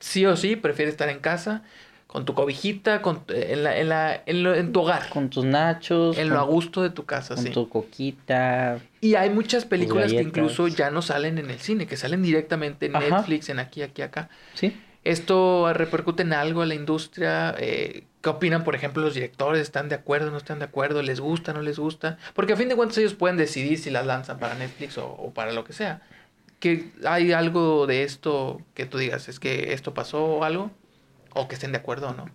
sí 0.00 0.24
o 0.26 0.36
sí 0.36 0.56
prefiere 0.56 0.90
estar 0.90 1.08
en 1.08 1.18
casa 1.20 1.62
con 2.06 2.24
tu 2.24 2.32
cobijita, 2.32 3.02
con, 3.02 3.22
en, 3.28 3.64
la, 3.64 3.78
en, 3.78 3.88
la, 3.90 4.22
en, 4.24 4.42
lo- 4.42 4.54
en 4.54 4.72
tu 4.72 4.80
hogar, 4.80 5.10
Con 5.10 5.28
tus 5.28 5.44
nachos. 5.44 6.16
en 6.16 6.30
lo 6.30 6.36
a 6.36 6.44
con, 6.46 6.54
gusto 6.54 6.82
de 6.82 6.88
tu 6.88 7.04
casa, 7.04 7.34
con 7.34 7.44
sí. 7.44 7.50
tu 7.50 7.68
coquita. 7.68 8.78
Y 9.02 9.14
hay 9.16 9.28
muchas 9.28 9.66
películas 9.66 10.10
que 10.12 10.22
incluso 10.22 10.68
ya 10.68 10.90
no 10.90 11.02
salen 11.02 11.36
en 11.38 11.50
el 11.50 11.58
cine, 11.58 11.86
que 11.86 11.96
salen 11.98 12.22
directamente 12.22 12.86
en 12.86 12.96
Ajá. 12.96 13.16
Netflix, 13.18 13.50
en 13.50 13.58
aquí, 13.58 13.82
aquí, 13.82 14.00
acá. 14.00 14.30
Sí. 14.54 14.74
¿Esto 15.08 15.72
repercute 15.72 16.22
en 16.22 16.34
algo 16.34 16.60
a 16.60 16.66
la 16.66 16.74
industria? 16.74 17.54
Eh, 17.58 18.04
¿Qué 18.20 18.28
opinan, 18.28 18.62
por 18.62 18.74
ejemplo, 18.74 19.02
los 19.02 19.14
directores? 19.14 19.62
¿Están 19.62 19.88
de 19.88 19.94
acuerdo, 19.94 20.30
no 20.30 20.36
están 20.36 20.58
de 20.58 20.66
acuerdo? 20.66 21.00
¿Les 21.00 21.18
gusta, 21.18 21.54
no 21.54 21.62
les 21.62 21.78
gusta? 21.78 22.18
Porque 22.34 22.52
a 22.52 22.56
fin 22.56 22.68
de 22.68 22.76
cuentas 22.76 22.98
ellos 22.98 23.14
pueden 23.14 23.38
decidir 23.38 23.78
si 23.78 23.88
las 23.88 24.04
lanzan 24.04 24.38
para 24.38 24.54
Netflix 24.54 24.98
o, 24.98 25.32
para 25.34 25.52
lo 25.52 25.64
que 25.64 25.72
sea. 25.72 26.02
¿Que 26.60 26.90
¿Hay 27.06 27.32
algo 27.32 27.86
de 27.86 28.02
esto 28.02 28.60
que 28.74 28.84
tú 28.84 28.98
digas, 28.98 29.30
es 29.30 29.40
que 29.40 29.72
esto 29.72 29.94
pasó 29.94 30.22
o 30.26 30.44
algo? 30.44 30.70
¿O 31.32 31.48
que 31.48 31.54
estén 31.54 31.72
de 31.72 31.78
acuerdo 31.78 32.10
o 32.10 32.12
no? 32.12 32.26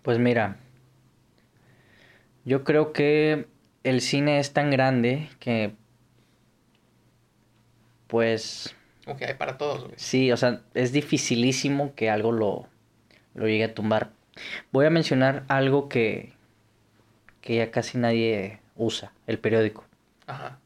Pues 0.00 0.18
mira, 0.18 0.56
yo 2.46 2.64
creo 2.64 2.94
que 2.94 3.46
el 3.82 4.00
cine 4.00 4.38
es 4.38 4.54
tan 4.54 4.70
grande 4.70 5.28
que, 5.38 5.74
pues, 8.06 8.74
O 9.06 9.16
que 9.16 9.26
hay 9.26 9.34
para 9.34 9.58
todos, 9.58 9.84
güey. 9.84 9.94
sí, 9.96 10.32
o 10.32 10.36
sea, 10.36 10.62
es 10.74 10.92
dificilísimo 10.92 11.94
que 11.94 12.10
algo 12.10 12.32
lo, 12.32 12.68
lo 13.34 13.46
llegue 13.46 13.64
a 13.64 13.74
tumbar. 13.74 14.12
Voy 14.72 14.86
a 14.86 14.90
mencionar 14.90 15.44
algo 15.48 15.88
que, 15.88 16.32
que 17.40 17.56
ya 17.56 17.70
casi 17.70 17.98
nadie 17.98 18.60
usa, 18.76 19.12
el 19.26 19.38
periódico. 19.38 19.84
Ajá. 20.26 20.58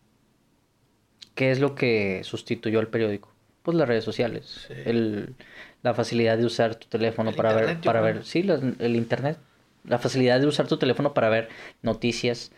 ¿Qué 1.34 1.50
es 1.50 1.60
lo 1.60 1.74
que 1.74 2.22
sustituyó 2.24 2.80
al 2.80 2.88
periódico? 2.88 3.32
Pues 3.62 3.76
las 3.76 3.88
redes 3.88 4.04
sociales, 4.04 4.64
Sí. 4.66 4.74
el, 4.86 5.34
la 5.82 5.94
facilidad 5.94 6.38
de 6.38 6.44
usar 6.46 6.74
tu 6.76 6.88
teléfono 6.88 7.30
El 7.30 7.36
para 7.36 7.52
ver, 7.52 7.62
internet, 7.64 7.84
para 7.84 8.00
creo. 8.00 8.14
ver, 8.14 8.24
sí, 8.24 8.42
las- 8.42 8.62
el 8.80 8.96
internet, 8.96 9.38
la 9.84 9.98
facilidad 9.98 10.40
de 10.40 10.46
usar 10.46 10.66
tu 10.68 10.78
teléfono 10.78 11.14
para 11.14 11.28
ver 11.28 11.48
noticias 11.82 12.50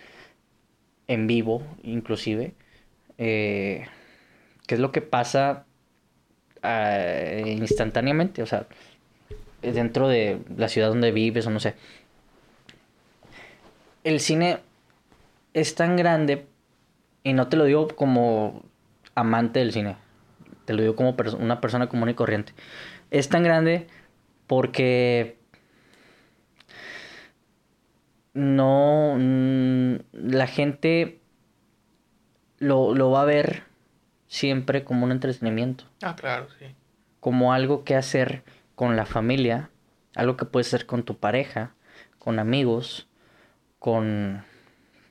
en 1.08 1.26
vivo, 1.26 1.62
inclusive, 1.82 2.54
eh, 3.18 3.86
qué 4.66 4.74
es 4.76 4.80
lo 4.80 4.92
que 4.92 5.02
pasa 5.02 5.66
ah, 6.62 6.98
instantáneamente, 7.46 8.42
o 8.42 8.46
sea, 8.46 8.66
dentro 9.62 10.08
de 10.08 10.40
la 10.56 10.68
ciudad 10.68 10.88
donde 10.88 11.12
vives 11.12 11.46
o 11.46 11.50
no 11.50 11.60
sé. 11.60 11.74
El 14.04 14.20
cine 14.20 14.60
es 15.52 15.74
tan 15.74 15.96
grande 15.96 16.46
y 17.22 17.32
no 17.32 17.48
te 17.48 17.56
lo 17.56 17.64
digo 17.64 17.88
como 17.88 18.62
amante 19.14 19.60
del 19.60 19.72
cine. 19.72 19.96
Te 20.64 20.72
lo 20.72 20.82
digo 20.82 20.96
como 20.96 21.16
una 21.38 21.60
persona 21.60 21.88
común 21.88 22.08
y 22.08 22.14
corriente. 22.14 22.54
Es 23.10 23.28
tan 23.28 23.42
grande 23.42 23.88
porque 24.46 25.38
no 28.32 29.16
la 30.12 30.46
gente 30.46 31.20
lo, 32.58 32.94
lo 32.94 33.10
va 33.10 33.22
a 33.22 33.26
ver 33.26 33.69
siempre 34.30 34.84
como 34.84 35.04
un 35.04 35.10
entretenimiento, 35.10 35.84
Ah, 36.02 36.14
claro, 36.14 36.46
sí. 36.56 36.66
como 37.18 37.52
algo 37.52 37.82
que 37.82 37.96
hacer 37.96 38.44
con 38.76 38.94
la 38.96 39.04
familia, 39.04 39.70
algo 40.14 40.36
que 40.36 40.44
puedes 40.44 40.68
hacer 40.68 40.86
con 40.86 41.02
tu 41.02 41.18
pareja, 41.18 41.74
con 42.20 42.38
amigos, 42.38 43.08
con 43.80 44.44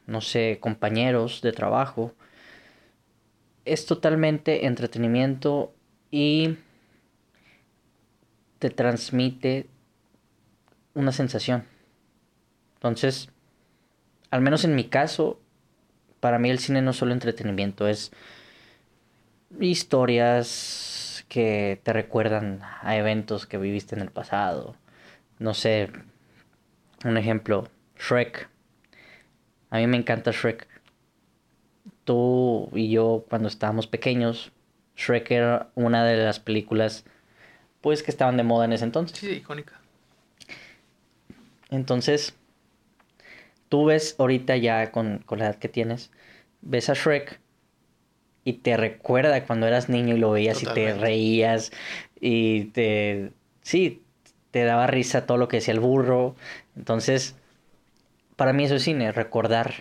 no 0.08 0.22
sé, 0.22 0.58
compañeros 0.62 1.42
de 1.42 1.52
trabajo. 1.52 2.14
Es 3.66 3.86
totalmente 3.86 4.66
entretenimiento 4.66 5.74
y 6.12 6.56
te 8.58 8.70
transmite 8.70 9.68
una 10.94 11.12
sensación. 11.12 11.66
Entonces, 12.76 13.30
al 14.32 14.40
menos 14.42 14.64
en 14.64 14.76
mi 14.76 14.86
caso, 14.86 15.40
para 16.22 16.40
mí 16.40 16.50
el 16.50 16.60
cine 16.60 16.82
no 16.82 16.92
es 16.92 16.98
solo 16.98 17.12
entretenimiento, 17.14 17.88
es 17.88 18.12
historias 19.60 21.26
que 21.28 21.80
te 21.84 21.94
recuerdan 21.94 22.62
a 22.82 22.98
eventos 22.98 23.46
que 23.46 23.58
viviste 23.58 23.96
en 23.96 24.02
el 24.02 24.12
pasado. 24.12 24.76
No 25.38 25.54
sé, 25.54 25.90
un 27.06 27.18
ejemplo, 27.18 27.70
Shrek. 27.98 28.50
A 29.70 29.78
mí 29.78 29.88
me 29.88 29.98
encanta 29.98 30.32
Shrek. 30.32 30.68
Tú 32.04 32.70
y 32.74 32.90
yo 32.90 33.26
cuando 33.30 33.48
estábamos 33.48 33.88
pequeños, 33.88 34.52
Shrek 34.98 35.32
era 35.32 35.70
una 35.76 36.04
de 36.04 36.18
las 36.18 36.40
películas 36.40 37.06
pues 37.82 38.04
que 38.04 38.12
estaban 38.12 38.36
de 38.36 38.44
moda 38.44 38.66
en 38.66 38.74
ese 38.74 38.84
entonces. 38.84 39.18
Sí, 39.18 39.30
icónica. 39.30 39.80
Entonces, 41.70 42.36
tú 43.70 43.86
ves 43.86 44.16
ahorita 44.18 44.58
ya 44.58 44.92
con, 44.92 45.20
con 45.20 45.40
la 45.40 45.46
edad 45.46 45.56
que 45.56 45.70
tienes, 45.70 46.12
ves 46.62 46.90
a 46.90 46.94
Shrek 46.94 47.40
y 48.50 48.54
te 48.54 48.76
recuerda 48.78 49.46
cuando 49.46 49.68
eras 49.68 49.90
niño 49.90 50.16
y 50.16 50.20
lo 50.20 50.32
veías 50.32 50.64
y 50.64 50.66
te 50.66 50.96
reías 50.96 51.72
y 52.20 52.66
te... 52.66 53.32
Sí, 53.62 54.02
te 54.50 54.64
daba 54.64 54.88
risa 54.88 55.28
todo 55.28 55.38
lo 55.38 55.48
que 55.48 55.58
decía 55.58 55.76
el 55.76 55.80
burro. 55.80 56.36
Entonces, 56.76 57.36
para 58.36 58.52
mí 58.52 58.64
eso 58.64 58.76
es 58.76 58.84
cine, 58.84 59.12
recordar, 59.12 59.72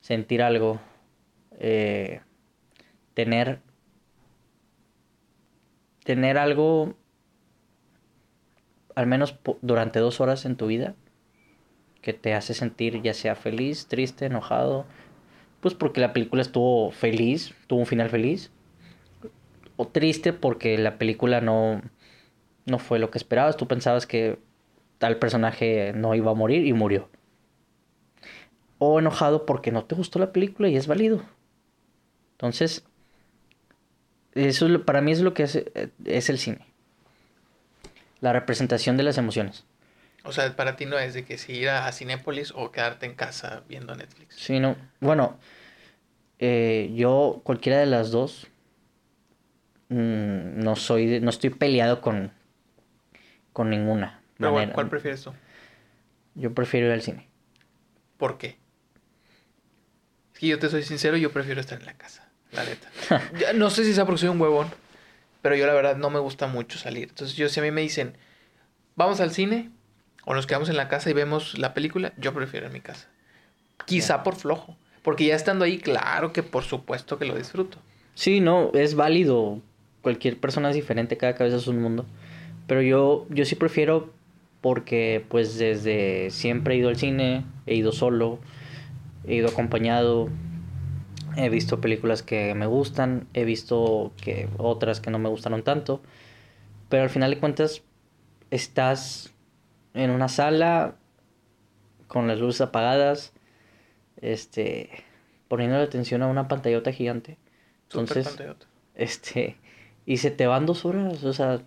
sentir 0.00 0.42
algo, 0.42 0.80
eh, 1.58 2.22
tener... 3.12 3.60
Tener 6.02 6.38
algo 6.38 6.96
al 8.94 9.06
menos 9.06 9.38
durante 9.60 9.98
dos 9.98 10.20
horas 10.22 10.46
en 10.46 10.56
tu 10.56 10.66
vida 10.66 10.94
que 12.00 12.14
te 12.14 12.32
hace 12.32 12.54
sentir 12.54 13.02
ya 13.02 13.12
sea 13.12 13.34
feliz, 13.34 13.86
triste, 13.86 14.26
enojado, 14.26 14.86
pues 15.64 15.72
porque 15.72 16.02
la 16.02 16.12
película 16.12 16.42
estuvo 16.42 16.90
feliz, 16.90 17.54
tuvo 17.68 17.80
un 17.80 17.86
final 17.86 18.10
feliz, 18.10 18.50
o 19.76 19.88
triste 19.88 20.34
porque 20.34 20.76
la 20.76 20.98
película 20.98 21.40
no, 21.40 21.80
no 22.66 22.78
fue 22.78 22.98
lo 22.98 23.10
que 23.10 23.16
esperabas, 23.16 23.56
tú 23.56 23.66
pensabas 23.66 24.06
que 24.06 24.38
tal 24.98 25.18
personaje 25.18 25.94
no 25.94 26.14
iba 26.14 26.32
a 26.32 26.34
morir 26.34 26.66
y 26.66 26.74
murió. 26.74 27.08
O 28.76 28.98
enojado 28.98 29.46
porque 29.46 29.72
no 29.72 29.84
te 29.86 29.94
gustó 29.94 30.18
la 30.18 30.34
película 30.34 30.68
y 30.68 30.76
es 30.76 30.86
válido. 30.86 31.22
Entonces, 32.32 32.84
eso 34.34 34.84
para 34.84 35.00
mí 35.00 35.12
es 35.12 35.22
lo 35.22 35.32
que 35.32 35.44
es, 35.44 35.56
eh, 35.56 35.88
es 36.04 36.28
el 36.28 36.36
cine 36.36 36.66
la 38.20 38.34
representación 38.34 38.98
de 38.98 39.02
las 39.02 39.16
emociones. 39.16 39.64
O 40.24 40.32
sea, 40.32 40.56
para 40.56 40.76
ti 40.76 40.86
no 40.86 40.98
es 40.98 41.14
de 41.14 41.24
que 41.24 41.38
si 41.38 41.52
ir 41.52 41.68
a, 41.68 41.86
a 41.86 41.92
Cinépolis 41.92 42.52
o 42.56 42.72
quedarte 42.72 43.06
en 43.06 43.14
casa 43.14 43.62
viendo 43.68 43.94
Netflix. 43.94 44.36
Sí, 44.36 44.58
no. 44.58 44.76
Bueno, 45.00 45.38
eh, 46.38 46.90
yo 46.94 47.40
cualquiera 47.44 47.78
de 47.78 47.86
las 47.86 48.10
dos 48.10 48.48
mm, 49.88 50.60
no 50.62 50.76
soy, 50.76 51.20
no 51.20 51.30
estoy 51.30 51.50
peleado 51.50 52.00
con 52.00 52.32
con 53.52 53.70
ninguna 53.70 54.20
Pero 54.38 54.50
bueno, 54.50 54.72
manera. 54.72 54.74
¿cuál 54.74 54.88
prefieres 54.88 55.22
tú? 55.22 55.32
Yo 56.34 56.52
prefiero 56.52 56.86
ir 56.88 56.92
al 56.92 57.02
cine. 57.02 57.28
¿Por 58.16 58.38
qué? 58.38 58.58
Es 60.32 60.40
que 60.40 60.48
yo 60.48 60.58
te 60.58 60.68
soy 60.68 60.82
sincero, 60.82 61.16
yo 61.16 61.30
prefiero 61.30 61.60
estar 61.60 61.78
en 61.78 61.86
la 61.86 61.94
casa, 61.94 62.28
la 62.52 62.64
neta. 62.64 62.88
Ya, 63.38 63.52
no 63.52 63.70
sé 63.70 63.84
si 63.84 63.94
sea 63.94 64.04
porque 64.04 64.20
soy 64.20 64.30
un 64.30 64.40
huevón, 64.40 64.68
pero 65.42 65.54
yo 65.54 65.66
la 65.66 65.74
verdad 65.74 65.96
no 65.96 66.10
me 66.10 66.18
gusta 66.18 66.46
mucho 66.48 66.78
salir. 66.78 67.08
Entonces 67.10 67.36
yo 67.36 67.48
si 67.48 67.60
a 67.60 67.62
mí 67.62 67.70
me 67.70 67.82
dicen, 67.82 68.16
vamos 68.96 69.20
al 69.20 69.30
cine 69.30 69.70
o 70.24 70.34
nos 70.34 70.46
quedamos 70.46 70.68
en 70.68 70.76
la 70.76 70.88
casa 70.88 71.10
y 71.10 71.12
vemos 71.12 71.58
la 71.58 71.74
película, 71.74 72.12
yo 72.16 72.32
prefiero 72.32 72.66
en 72.66 72.72
mi 72.72 72.80
casa. 72.80 73.08
Quizá 73.86 74.22
por 74.22 74.36
flojo, 74.36 74.76
porque 75.02 75.26
ya 75.26 75.36
estando 75.36 75.64
ahí, 75.64 75.78
claro 75.78 76.32
que 76.32 76.42
por 76.42 76.64
supuesto 76.64 77.18
que 77.18 77.24
lo 77.24 77.36
disfruto. 77.36 77.78
Sí, 78.14 78.40
no, 78.40 78.70
es 78.72 78.94
válido. 78.94 79.60
Cualquier 80.02 80.38
persona 80.38 80.70
es 80.70 80.76
diferente, 80.76 81.16
cada 81.16 81.34
cabeza 81.34 81.56
es 81.56 81.66
un 81.66 81.80
mundo. 81.80 82.06
Pero 82.66 82.80
yo, 82.82 83.26
yo 83.28 83.44
sí 83.44 83.54
prefiero 83.54 84.12
porque 84.60 85.22
pues 85.28 85.58
desde 85.58 86.30
siempre 86.30 86.74
he 86.74 86.78
ido 86.78 86.88
al 86.88 86.96
cine, 86.96 87.44
he 87.66 87.74
ido 87.74 87.92
solo, 87.92 88.38
he 89.26 89.34
ido 89.34 89.48
acompañado, 89.48 90.30
he 91.36 91.50
visto 91.50 91.82
películas 91.82 92.22
que 92.22 92.54
me 92.54 92.66
gustan, 92.66 93.26
he 93.34 93.44
visto 93.44 94.12
que 94.22 94.48
otras 94.56 95.00
que 95.00 95.10
no 95.10 95.18
me 95.18 95.28
gustaron 95.28 95.62
tanto. 95.62 96.00
Pero 96.88 97.02
al 97.02 97.10
final 97.10 97.30
de 97.30 97.38
cuentas 97.38 97.82
estás 98.50 99.33
en 99.94 100.10
una 100.10 100.28
sala 100.28 100.96
con 102.06 102.28
las 102.28 102.38
luces 102.38 102.60
apagadas, 102.60 103.32
este, 104.20 104.90
poniendo 105.48 105.76
atención 105.76 106.22
a 106.22 106.26
una 106.26 106.48
pantallota 106.48 106.92
gigante. 106.92 107.38
Entonces, 107.84 108.26
pantallota. 108.26 108.66
este, 108.94 109.56
y 110.06 110.18
se 110.18 110.30
te 110.30 110.46
van 110.46 110.66
dos 110.66 110.84
horas, 110.84 111.24
o 111.24 111.32
sea, 111.32 111.62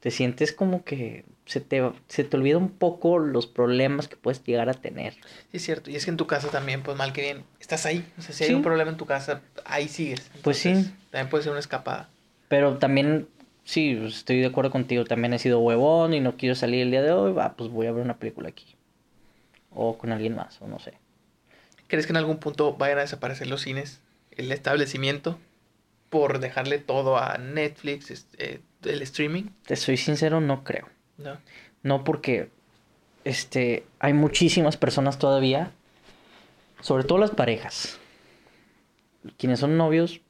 te 0.00 0.10
sientes 0.10 0.52
como 0.52 0.84
que 0.84 1.24
se 1.44 1.60
te, 1.60 1.90
se 2.08 2.24
te 2.24 2.36
olvida 2.36 2.58
un 2.58 2.70
poco 2.70 3.18
los 3.18 3.46
problemas 3.46 4.06
que 4.06 4.16
puedes 4.16 4.44
llegar 4.44 4.68
a 4.68 4.74
tener. 4.74 5.14
Sí, 5.14 5.56
es 5.56 5.62
cierto. 5.64 5.90
Y 5.90 5.96
es 5.96 6.04
que 6.04 6.10
en 6.10 6.18
tu 6.18 6.26
casa 6.26 6.48
también, 6.48 6.82
pues 6.82 6.96
mal 6.96 7.12
que 7.12 7.22
bien, 7.22 7.44
estás 7.58 7.86
ahí. 7.86 8.06
O 8.18 8.22
sea, 8.22 8.34
si 8.34 8.44
hay 8.44 8.54
un 8.54 8.62
problema 8.62 8.90
en 8.90 8.96
tu 8.98 9.06
casa, 9.06 9.40
ahí 9.64 9.88
sigues. 9.88 10.30
Pues 10.42 10.58
sí. 10.58 10.72
También 11.10 11.30
puede 11.30 11.44
ser 11.44 11.52
una 11.52 11.60
escapada. 11.60 12.10
Pero 12.48 12.76
también, 12.76 13.28
sí, 13.68 13.90
estoy 14.06 14.40
de 14.40 14.46
acuerdo 14.46 14.70
contigo. 14.70 15.04
También 15.04 15.34
he 15.34 15.38
sido 15.38 15.60
huevón 15.60 16.14
y 16.14 16.20
no 16.20 16.36
quiero 16.36 16.54
salir 16.54 16.80
el 16.82 16.90
día 16.90 17.02
de 17.02 17.12
hoy. 17.12 17.32
Va, 17.32 17.54
pues 17.54 17.70
voy 17.70 17.86
a 17.86 17.92
ver 17.92 18.02
una 18.02 18.16
película 18.16 18.48
aquí. 18.48 18.64
O 19.74 19.98
con 19.98 20.10
alguien 20.10 20.34
más, 20.34 20.60
o 20.62 20.66
no 20.66 20.78
sé. 20.78 20.94
¿Crees 21.86 22.06
que 22.06 22.12
en 22.12 22.16
algún 22.16 22.38
punto 22.38 22.74
vayan 22.74 22.98
a 22.98 23.02
desaparecer 23.02 23.46
los 23.46 23.62
cines, 23.62 24.00
el 24.32 24.50
establecimiento, 24.52 25.38
por 26.10 26.38
dejarle 26.38 26.78
todo 26.78 27.18
a 27.18 27.36
Netflix, 27.38 28.10
es- 28.10 28.26
eh, 28.38 28.60
el 28.84 29.02
streaming? 29.02 29.44
Te 29.66 29.76
soy 29.76 29.96
sincero, 29.98 30.40
no 30.40 30.64
creo. 30.64 30.88
No. 31.18 31.36
No 31.82 32.04
porque 32.04 32.48
este 33.24 33.84
hay 34.00 34.14
muchísimas 34.14 34.76
personas 34.76 35.18
todavía, 35.18 35.70
sobre 36.80 37.04
todo 37.04 37.18
las 37.18 37.30
parejas, 37.30 37.98
quienes 39.36 39.60
son 39.60 39.76
novios, 39.76 40.20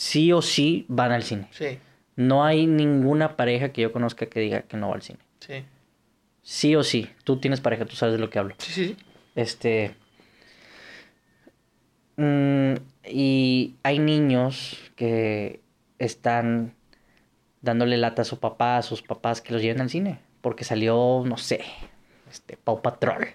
sí 0.00 0.32
o 0.32 0.40
sí 0.40 0.86
van 0.88 1.12
al 1.12 1.22
cine. 1.22 1.46
Sí, 1.50 1.78
No 2.16 2.42
hay 2.42 2.66
ninguna 2.66 3.36
pareja 3.36 3.70
que 3.70 3.82
yo 3.82 3.92
conozca 3.92 4.24
que 4.26 4.40
diga 4.40 4.62
que 4.62 4.78
no 4.78 4.88
va 4.88 4.94
al 4.94 5.02
cine. 5.02 5.18
sí. 5.40 5.64
Sí 6.42 6.74
o 6.74 6.82
sí. 6.82 7.08
Tú 7.22 7.36
tienes 7.38 7.60
pareja, 7.60 7.84
tú 7.84 7.96
sabes 7.96 8.14
de 8.14 8.18
lo 8.18 8.30
que 8.30 8.38
hablo. 8.38 8.54
Sí, 8.58 8.72
sí. 8.72 8.96
Este. 9.36 9.94
mm, 12.16 12.74
y 13.06 13.74
hay 13.82 13.98
niños 13.98 14.78
que 14.96 15.60
están 15.98 16.74
dándole 17.60 17.98
lata 17.98 18.22
a 18.22 18.24
su 18.24 18.38
papá, 18.40 18.78
a 18.78 18.82
sus 18.82 19.02
papás 19.02 19.42
que 19.42 19.52
los 19.52 19.60
lleven 19.60 19.82
al 19.82 19.90
cine. 19.90 20.18
Porque 20.40 20.64
salió, 20.64 21.22
no 21.26 21.36
sé, 21.36 21.60
este, 22.30 22.56
Paw 22.56 22.80
Patrol. 22.80 23.26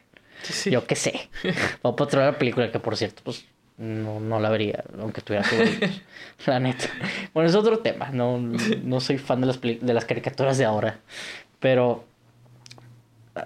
Sí, 0.41 0.53
sí. 0.53 0.72
Yo 0.72 0.88
qué 0.88 0.95
sé. 0.95 1.30
Paw 1.84 1.95
Patrol, 1.95 2.26
la 2.26 2.38
película 2.39 2.72
que 2.72 2.80
por 2.80 2.97
cierto, 2.97 3.22
pues 3.24 3.45
no, 3.78 4.19
no 4.19 4.39
la 4.39 4.49
vería, 4.49 4.84
aunque 4.99 5.21
tuviera 5.21 5.43
sobrinos, 5.45 6.01
La 6.45 6.59
neta. 6.59 6.86
Bueno, 7.34 7.49
es 7.49 7.55
otro 7.55 7.80
tema. 7.80 8.09
No, 8.11 8.38
no 8.39 8.99
soy 9.01 9.17
fan 9.17 9.41
de 9.41 9.47
las, 9.47 9.59
de 9.61 9.93
las 9.93 10.05
caricaturas 10.05 10.57
de 10.57 10.65
ahora. 10.65 10.99
Pero 11.59 12.05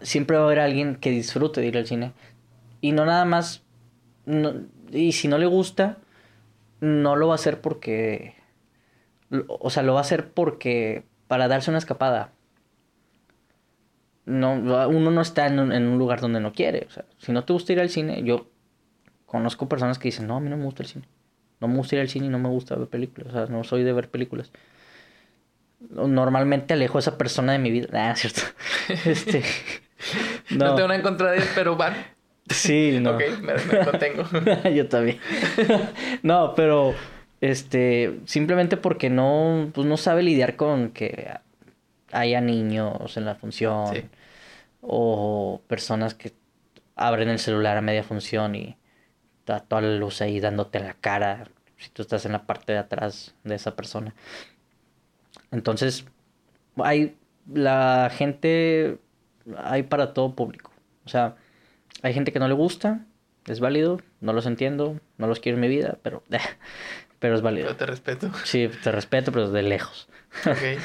siempre 0.02 0.38
va 0.38 0.44
a 0.44 0.46
haber 0.46 0.60
alguien 0.60 0.96
que 0.96 1.10
disfrute 1.12 1.62
de 1.62 1.68
ir 1.68 1.78
al 1.78 1.88
cine. 1.88 2.12
Y 2.82 2.92
no 2.92 3.06
nada 3.06 3.26
más. 3.26 3.64
no- 4.26 4.54
y 4.92 5.12
si 5.14 5.28
no 5.28 5.38
le 5.38 5.46
gusta, 5.46 5.98
no 6.82 7.16
lo 7.16 7.28
va 7.28 7.34
a 7.34 7.36
hacer 7.36 7.62
porque. 7.62 8.36
O 9.48 9.70
sea, 9.70 9.84
lo 9.84 9.94
va 9.94 10.00
a 10.00 10.04
hacer 10.04 10.32
porque. 10.32 11.04
Para 11.28 11.48
darse 11.48 11.70
una 11.72 11.78
escapada. 11.80 12.32
No, 14.26 14.54
uno 14.54 15.10
no 15.12 15.22
está 15.22 15.48
en 15.48 15.60
un, 15.60 15.72
en 15.72 15.88
un 15.88 15.98
lugar 15.98 16.22
donde 16.22 16.40
no 16.40 16.54
quiere. 16.54 16.86
O 16.88 16.92
sea, 16.92 17.06
si 17.18 17.32
no 17.32 17.46
te 17.46 17.54
gusta 17.54 17.74
ir 17.74 17.80
al 17.80 17.90
cine, 17.90 18.22
yo 18.24 18.48
conozco 19.30 19.70
personas 19.70 20.00
que 20.00 20.08
dicen, 20.10 20.28
no, 20.28 20.38
a 20.38 20.40
mí 20.40 20.50
no 20.50 20.58
me 20.58 20.66
gusta 20.66 20.84
el 20.84 20.90
cine. 20.90 21.06
No 21.62 21.68
me 21.68 21.76
gusta 21.76 21.96
ir 21.96 22.02
al 22.02 22.10
cine 22.10 22.26
y 22.26 22.30
no 22.30 22.40
me 22.40 22.50
gusta 22.50 22.76
ver 22.76 22.88
películas. 22.88 23.30
O 23.30 23.32
sea, 23.32 23.46
no 23.46 23.64
soy 23.64 23.84
de 23.84 23.94
ver 23.94 24.10
películas. 24.10 24.52
Normalmente 25.90 26.74
alejo 26.74 26.98
a 26.98 27.02
esa 27.02 27.18
persona 27.18 27.54
de 27.54 27.60
mi 27.60 27.72
vida. 27.72 27.88
Ah, 27.94 28.12
es 28.12 28.20
cierto. 28.20 28.42
Este. 29.06 29.44
No. 30.50 30.66
No. 30.68 30.76
tengo 30.76 30.88
nada 30.88 30.96
en 30.96 31.02
contra 31.02 31.32
de 31.32 31.38
él, 31.40 31.44
pero 31.54 31.76
van. 31.76 31.94
Sí, 32.50 32.98
no. 33.02 33.12
Ok, 33.12 33.22
me, 33.42 33.54
me 33.56 33.86
contengo. 33.86 34.24
Yo 34.74 34.88
también. 34.88 35.20
no, 36.24 36.56
pero 36.56 36.96
este 37.42 38.20
simplemente 38.26 38.78
porque 38.78 39.10
no 39.10 39.70
pues 39.74 39.86
no 39.86 39.98
sabe 39.98 40.24
lidiar 40.24 40.56
con 40.56 40.92
que 40.92 41.30
haya 42.14 42.40
niños 42.42 43.18
en 43.18 43.26
la 43.26 43.36
función 43.36 43.94
Sí. 43.94 44.04
o 44.82 45.62
personas 45.68 46.14
que 46.16 46.32
abren 46.96 47.28
el 47.30 47.40
celular 47.40 47.76
a 47.78 47.82
media 47.82 48.04
función 48.04 48.56
y 48.56 48.78
está 49.50 49.66
toda 49.66 49.82
la 49.82 49.96
luz 49.96 50.22
ahí 50.22 50.40
dándote 50.40 50.80
la 50.80 50.94
cara 50.94 51.48
si 51.78 51.90
tú 51.90 52.02
estás 52.02 52.26
en 52.26 52.34
la 52.34 52.46
parte 52.46 52.74
de 52.74 52.78
atrás 52.78 53.34
de 53.44 53.56
esa 53.56 53.76
persona. 53.76 54.14
Entonces, 55.52 56.06
hay 56.76 57.16
la 57.52 58.12
gente 58.16 59.00
hay 59.58 59.84
para 59.84 60.14
todo 60.14 60.36
público. 60.36 60.72
O 61.06 61.10
sea, 61.10 61.36
hay 62.04 62.14
gente 62.14 62.32
que 62.32 62.40
no 62.40 62.48
le 62.48 62.54
gusta, 62.54 63.06
es 63.48 63.60
válido, 63.60 64.00
no 64.22 64.34
los 64.34 64.46
entiendo, 64.46 65.00
no 65.18 65.28
los 65.28 65.40
quiero 65.40 65.58
en 65.58 65.62
mi 65.62 65.68
vida, 65.68 65.98
pero 66.04 66.22
pero 67.20 67.36
es 67.36 67.42
válido. 67.42 67.70
Yo 67.70 67.76
te 67.76 67.86
respeto. 67.86 68.32
Sí, 68.44 68.70
te 68.84 68.92
respeto, 68.92 69.32
pero 69.32 69.50
de 69.50 69.64
lejos. 69.64 70.08
Ok. 70.46 70.58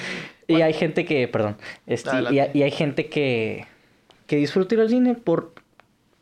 Y 0.46 0.60
hay 0.60 0.74
gente 0.74 1.06
que, 1.06 1.26
perdón, 1.26 1.56
este, 1.86 2.10
y, 2.30 2.38
hay 2.38 2.70
gente 2.70 3.08
que, 3.08 3.66
que 4.26 4.36
disfruta 4.36 4.74
ir 4.74 4.82
al 4.82 4.90
cine 4.90 5.14
por, 5.14 5.54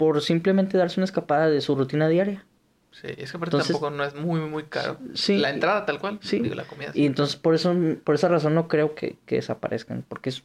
por 0.03 0.20
simplemente 0.20 0.76
darse 0.76 0.98
una 0.98 1.05
escapada 1.05 1.48
de 1.48 1.61
su 1.61 1.76
rutina 1.76 2.09
diaria. 2.09 2.44
Sí, 2.90 3.07
es 3.07 3.30
que 3.30 3.36
aparte 3.36 3.57
Entonces- 3.57 3.68
tampoco 3.68 3.90
no 3.90 4.03
es 4.05 4.16
muy, 4.16 4.40
muy 4.40 4.64
caro. 4.64 4.98
Sí. 5.14 5.38
La 5.38 5.50
entrada 5.50 5.86
tal 5.86 6.00
cual. 6.00 6.18
Sí. 6.22 6.40
Digo, 6.40 6.57
la 6.57 6.64
comida. 6.64 6.90
Y 6.92 7.07
entonces 7.07 7.36
por 7.36 7.55
eso, 7.55 7.72
por 8.03 8.16
esa 8.16 8.26
razón 8.26 8.57
no 8.57 8.66
creo 8.66 8.96
que, 8.96 9.14
que 9.26 9.36
desaparezcan, 9.36 10.05
porque 10.09 10.30
es 10.30 10.42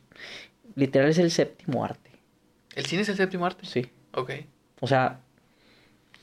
literal 0.75 1.09
es 1.09 1.17
el 1.17 1.31
séptimo 1.31 1.83
arte. 1.83 2.11
¿El 2.75 2.85
cine 2.85 3.01
es 3.01 3.09
el 3.09 3.15
séptimo 3.17 3.47
arte? 3.47 3.65
Sí. 3.65 3.89
Ok. 4.13 4.31
O 4.79 4.85
sea, 4.85 5.21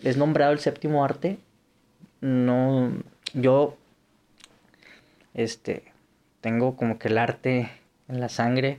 es 0.05 0.17
nombrado 0.17 0.53
el 0.53 0.61
séptimo 0.61 1.05
arte. 1.05 1.39
No, 2.21 2.93
yo, 3.33 3.77
este, 5.35 5.93
tengo 6.41 6.77
como 6.77 7.01
que 7.01 7.09
el 7.09 7.19
arte 7.19 7.73
en 8.07 8.21
la 8.21 8.29
sangre. 8.29 8.79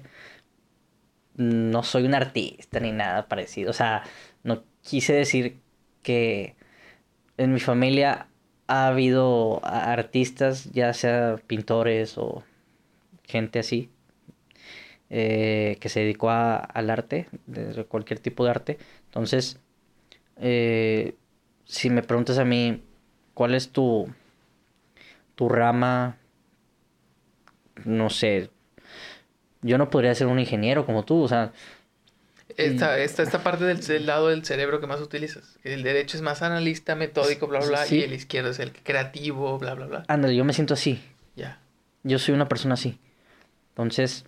No 1.35 1.83
soy 1.83 2.05
un 2.05 2.15
artista 2.15 2.79
ni 2.79 2.93
nada 2.93 3.27
parecido. 3.27 3.69
O 3.69 3.73
sea, 3.73 4.03
no 4.45 4.65
quise 4.83 5.13
decir 5.15 5.61
que 6.03 6.57
en 7.37 7.53
mi 7.53 7.59
familia 7.61 8.29
ha 8.67 8.87
habido 8.87 9.61
artistas, 9.65 10.71
ya 10.73 10.93
sea 10.93 11.37
pintores 11.47 12.17
o 12.17 12.43
gente 13.25 13.59
así, 13.59 13.91
eh, 15.09 15.77
que 15.79 15.89
se 15.89 16.01
dedicó 16.01 16.29
a- 16.29 16.57
al 16.57 16.89
arte, 16.89 17.27
de 17.47 17.85
cualquier 17.85 18.19
tipo 18.19 18.43
de 18.45 18.51
arte. 18.51 18.77
Entonces, 19.05 19.59
eh, 20.37 21.15
si 21.65 21.89
me 21.89 22.03
preguntas 22.03 22.37
a 22.39 22.45
mí, 22.45 22.83
¿cuál 23.33 23.55
es 23.55 23.71
tu, 23.71 24.07
tu 25.35 25.49
rama? 25.49 26.17
No 27.85 28.09
sé. 28.09 28.49
Yo 29.61 29.77
no 29.77 29.89
podría 29.89 30.13
ser 30.15 30.27
un 30.27 30.39
ingeniero 30.39 30.85
como 30.85 31.05
tú, 31.05 31.21
o 31.23 31.27
sea, 31.27 31.51
Esta, 32.57 32.97
esta, 32.99 33.23
esta 33.23 33.43
parte 33.43 33.65
del, 33.65 33.85
del 33.85 34.05
lado 34.05 34.29
del 34.29 34.45
cerebro 34.45 34.79
que 34.79 34.87
más 34.87 35.01
utilizas. 35.01 35.59
El 35.63 35.83
derecho 35.83 36.15
es 36.15 36.23
más 36.23 36.41
analista, 36.41 36.95
metódico, 36.95 37.47
bla, 37.47 37.59
bla, 37.59 37.67
bla. 37.67 37.85
Sí. 37.85 37.97
Y 37.97 38.03
el 38.03 38.13
izquierdo 38.13 38.49
es 38.51 38.59
el 38.59 38.71
creativo, 38.71 39.57
bla, 39.59 39.73
bla, 39.73 39.87
bla. 39.87 40.03
ándale, 40.07 40.35
yo 40.35 40.45
me 40.45 40.53
siento 40.53 40.73
así. 40.73 41.01
Ya. 41.35 41.59
Yo 42.03 42.17
soy 42.17 42.33
una 42.33 42.47
persona 42.47 42.75
así. 42.75 42.97
Entonces, 43.69 44.25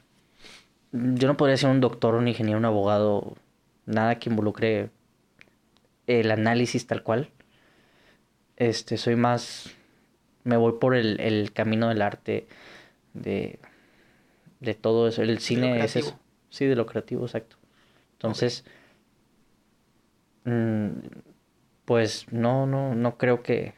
yo 0.92 1.28
no 1.28 1.38
podría 1.38 1.58
ser 1.58 1.70
un 1.70 1.80
doctor, 1.80 2.16
un 2.16 2.28
ingeniero, 2.28 2.60
un 2.60 2.66
abogado, 2.66 3.36
nada 3.86 4.20
que 4.20 4.30
involucre 4.30 4.90
el 6.08 6.32
análisis 6.32 6.88
tal 6.88 7.04
cual. 7.04 7.30
Este, 8.58 8.98
soy 8.98 9.16
más, 9.16 9.72
me 10.44 10.58
voy 10.58 10.74
por 10.80 10.96
el, 10.96 11.20
el 11.20 11.54
camino 11.54 11.88
del 11.90 12.02
arte, 12.02 12.48
de, 13.14 13.60
de 14.60 14.74
todo 14.74 15.08
eso. 15.08 15.22
El 15.22 15.40
cine 15.40 15.84
es 15.84 15.96
eso. 15.96 16.20
Sí, 16.50 16.66
de 16.66 16.76
lo 16.76 16.86
creativo, 16.86 17.26
exacto. 17.26 17.57
Entonces, 18.18 18.66
mm, 20.46 20.90
pues 21.86 22.26
no, 22.32 22.66
no, 22.66 22.96
no 22.96 23.18
creo 23.18 23.44
que, 23.44 23.74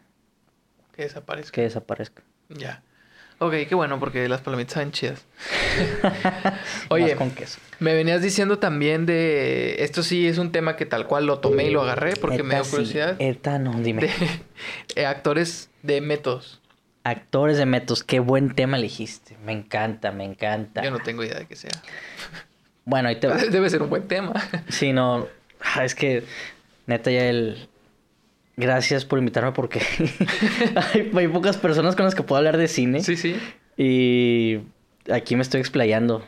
Que 0.95 1.03
desaparezca. 1.03 1.51
que 1.53 1.61
desaparezca. 1.61 2.23
Ya. 2.49 2.83
Ok, 3.41 3.53
qué 3.69 3.75
bueno, 3.75 3.99
porque 3.99 4.27
las 4.27 4.41
palomitas 4.41 4.73
saben 4.73 4.91
chidas. 4.91 5.25
Oye, 6.89 7.15
con 7.15 7.31
queso. 7.31 7.59
me 7.79 7.93
venías 7.93 8.21
diciendo 8.21 8.59
también 8.59 9.05
de... 9.05 9.77
Esto 9.79 10.03
sí 10.03 10.27
es 10.27 10.37
un 10.37 10.51
tema 10.51 10.75
que 10.75 10.85
tal 10.85 11.07
cual 11.07 11.25
lo 11.25 11.39
tomé 11.39 11.65
y 11.65 11.69
lo 11.69 11.81
agarré 11.81 12.17
porque 12.17 12.43
me 12.43 12.55
dio 12.55 12.65
sí, 12.65 12.71
curiosidad. 12.71 13.15
eta 13.19 13.57
no, 13.57 13.79
dime. 13.79 14.01
De 14.01 14.11
eh, 14.95 15.05
actores 15.05 15.69
de 15.83 16.01
métodos. 16.01 16.59
Actores 17.05 17.57
de 17.57 17.65
métodos, 17.65 18.03
qué 18.03 18.19
buen 18.19 18.53
tema 18.55 18.75
elegiste. 18.75 19.37
Me 19.45 19.53
encanta, 19.53 20.11
me 20.11 20.25
encanta. 20.25 20.83
Yo 20.83 20.91
no 20.91 20.99
tengo 20.99 21.23
idea 21.23 21.39
de 21.39 21.45
que 21.45 21.55
sea. 21.55 21.71
Bueno, 22.89 23.07
ahí 23.09 23.17
te 23.17 23.27
va. 23.27 23.35
Debe 23.51 23.69
ser 23.69 23.83
un 23.83 23.89
buen 23.89 24.07
tema. 24.07 24.33
Sí, 24.69 24.93
no. 24.93 25.27
ah, 25.75 25.85
Es 25.85 25.93
que, 25.95 26.23
neta, 26.87 27.11
ya 27.11 27.29
el. 27.29 27.67
Gracias 28.57 29.05
por 29.05 29.19
invitarme 29.19 29.53
porque 29.53 29.79
hay, 30.93 31.11
hay 31.15 31.27
pocas 31.29 31.55
personas 31.57 31.95
con 31.95 32.03
las 32.03 32.13
que 32.15 32.23
puedo 32.23 32.39
hablar 32.39 32.57
de 32.57 32.67
cine. 32.67 33.01
Sí, 33.01 33.15
sí. 33.15 33.37
Y 33.77 34.59
aquí 35.09 35.37
me 35.37 35.43
estoy 35.43 35.61
explayando, 35.61 36.25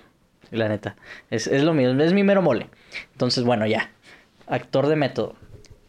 la 0.51 0.70
neta. 0.70 0.95
Es, 1.30 1.47
es 1.47 1.64
lo 1.64 1.74
mío, 1.74 1.91
es 1.99 2.14
mi 2.14 2.24
mero 2.24 2.41
mole. 2.41 2.68
Entonces, 3.12 3.43
bueno, 3.43 3.66
ya. 3.66 3.89
Actor 4.47 4.88
de 4.88 4.95
método 4.95 5.36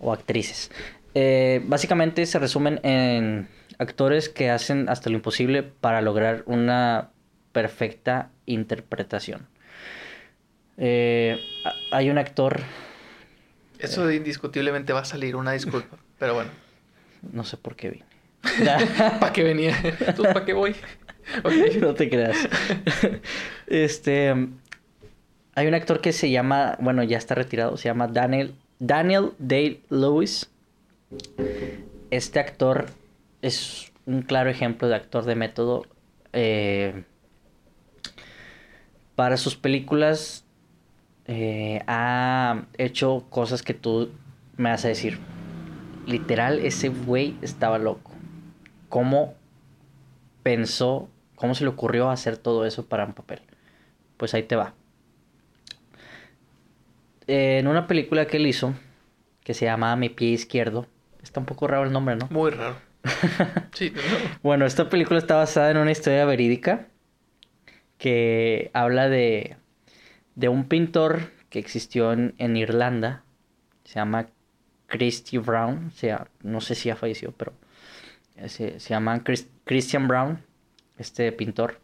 o 0.00 0.12
actrices. 0.12 0.72
Eh, 1.14 1.60
básicamente 1.66 2.24
se 2.26 2.38
resumen 2.40 2.80
en 2.82 3.48
actores 3.78 4.28
que 4.28 4.50
hacen 4.50 4.88
hasta 4.88 5.10
lo 5.10 5.16
imposible 5.16 5.62
para 5.62 6.00
lograr 6.00 6.42
una 6.46 7.10
perfecta 7.52 8.30
interpretación. 8.46 9.46
Eh, 10.84 11.40
hay 11.92 12.10
un 12.10 12.18
actor, 12.18 12.60
Eso 13.78 14.10
indiscutiblemente 14.10 14.92
va 14.92 15.02
a 15.02 15.04
salir, 15.04 15.36
una 15.36 15.52
disculpa. 15.52 15.96
Pero 16.18 16.34
bueno, 16.34 16.50
no 17.32 17.44
sé 17.44 17.56
por 17.56 17.76
qué 17.76 17.90
vine. 17.90 18.04
¿para 19.20 19.32
qué 19.32 19.44
venía? 19.44 19.78
Entonces, 19.84 20.34
¿para 20.34 20.44
qué 20.44 20.52
voy? 20.54 20.74
No 21.80 21.94
te 21.94 22.10
creas. 22.10 22.36
este, 23.68 24.30
hay 25.54 25.66
un 25.68 25.74
actor 25.74 26.00
que 26.00 26.12
se 26.12 26.32
llama, 26.32 26.76
bueno, 26.80 27.04
ya 27.04 27.16
está 27.16 27.36
retirado, 27.36 27.76
se 27.76 27.84
llama 27.84 28.08
Daniel, 28.08 28.56
Daniel 28.80 29.34
Day-Lewis. 29.38 30.50
Este 32.10 32.40
actor 32.40 32.86
es 33.40 33.92
un 34.06 34.22
claro 34.22 34.50
ejemplo 34.50 34.88
de 34.88 34.96
actor 34.96 35.24
de 35.26 35.36
método. 35.36 35.86
Eh, 36.32 37.04
para 39.14 39.36
sus 39.36 39.54
películas 39.54 40.41
eh, 41.26 41.82
ha 41.86 42.62
hecho 42.78 43.26
cosas 43.30 43.62
que 43.62 43.74
tú 43.74 44.10
me 44.56 44.70
vas 44.70 44.84
a 44.84 44.88
decir. 44.88 45.18
Literal, 46.06 46.58
ese 46.58 46.88
güey 46.88 47.36
estaba 47.42 47.78
loco. 47.78 48.10
¿Cómo 48.88 49.34
pensó, 50.42 51.08
cómo 51.36 51.54
se 51.54 51.64
le 51.64 51.70
ocurrió 51.70 52.10
hacer 52.10 52.36
todo 52.36 52.66
eso 52.66 52.86
para 52.86 53.04
un 53.04 53.12
papel? 53.12 53.40
Pues 54.16 54.34
ahí 54.34 54.42
te 54.42 54.56
va. 54.56 54.74
Eh, 57.28 57.58
en 57.58 57.68
una 57.68 57.86
película 57.86 58.26
que 58.26 58.38
él 58.38 58.46
hizo, 58.46 58.74
que 59.44 59.54
se 59.54 59.64
llama 59.64 59.94
Mi 59.96 60.08
pie 60.08 60.30
izquierdo, 60.30 60.86
está 61.22 61.40
un 61.40 61.46
poco 61.46 61.68
raro 61.68 61.84
el 61.84 61.92
nombre, 61.92 62.16
¿no? 62.16 62.26
Muy 62.30 62.50
raro. 62.50 62.76
Sí, 63.72 63.90
no. 63.94 64.02
Bueno, 64.42 64.66
esta 64.66 64.90
película 64.90 65.18
está 65.18 65.36
basada 65.36 65.70
en 65.70 65.78
una 65.78 65.90
historia 65.90 66.24
verídica 66.24 66.88
que 67.96 68.70
habla 68.74 69.08
de, 69.08 69.56
de 70.34 70.48
un 70.48 70.64
pintor 70.68 71.30
que 71.50 71.58
existió 71.58 72.12
en, 72.12 72.34
en 72.38 72.56
Irlanda. 72.56 73.24
Se 73.84 73.94
llama 73.94 74.28
Christy 74.86 75.38
Brown. 75.38 75.88
O 75.88 75.96
sea, 75.96 76.28
no 76.42 76.60
sé 76.60 76.74
si 76.74 76.90
ha 76.90 76.96
fallecido, 76.96 77.32
pero 77.32 77.52
se, 78.46 78.80
se 78.80 78.90
llama 78.90 79.22
Chris- 79.24 79.48
Christian 79.64 80.08
Brown, 80.08 80.42
este 80.98 81.30
pintor. 81.32 81.80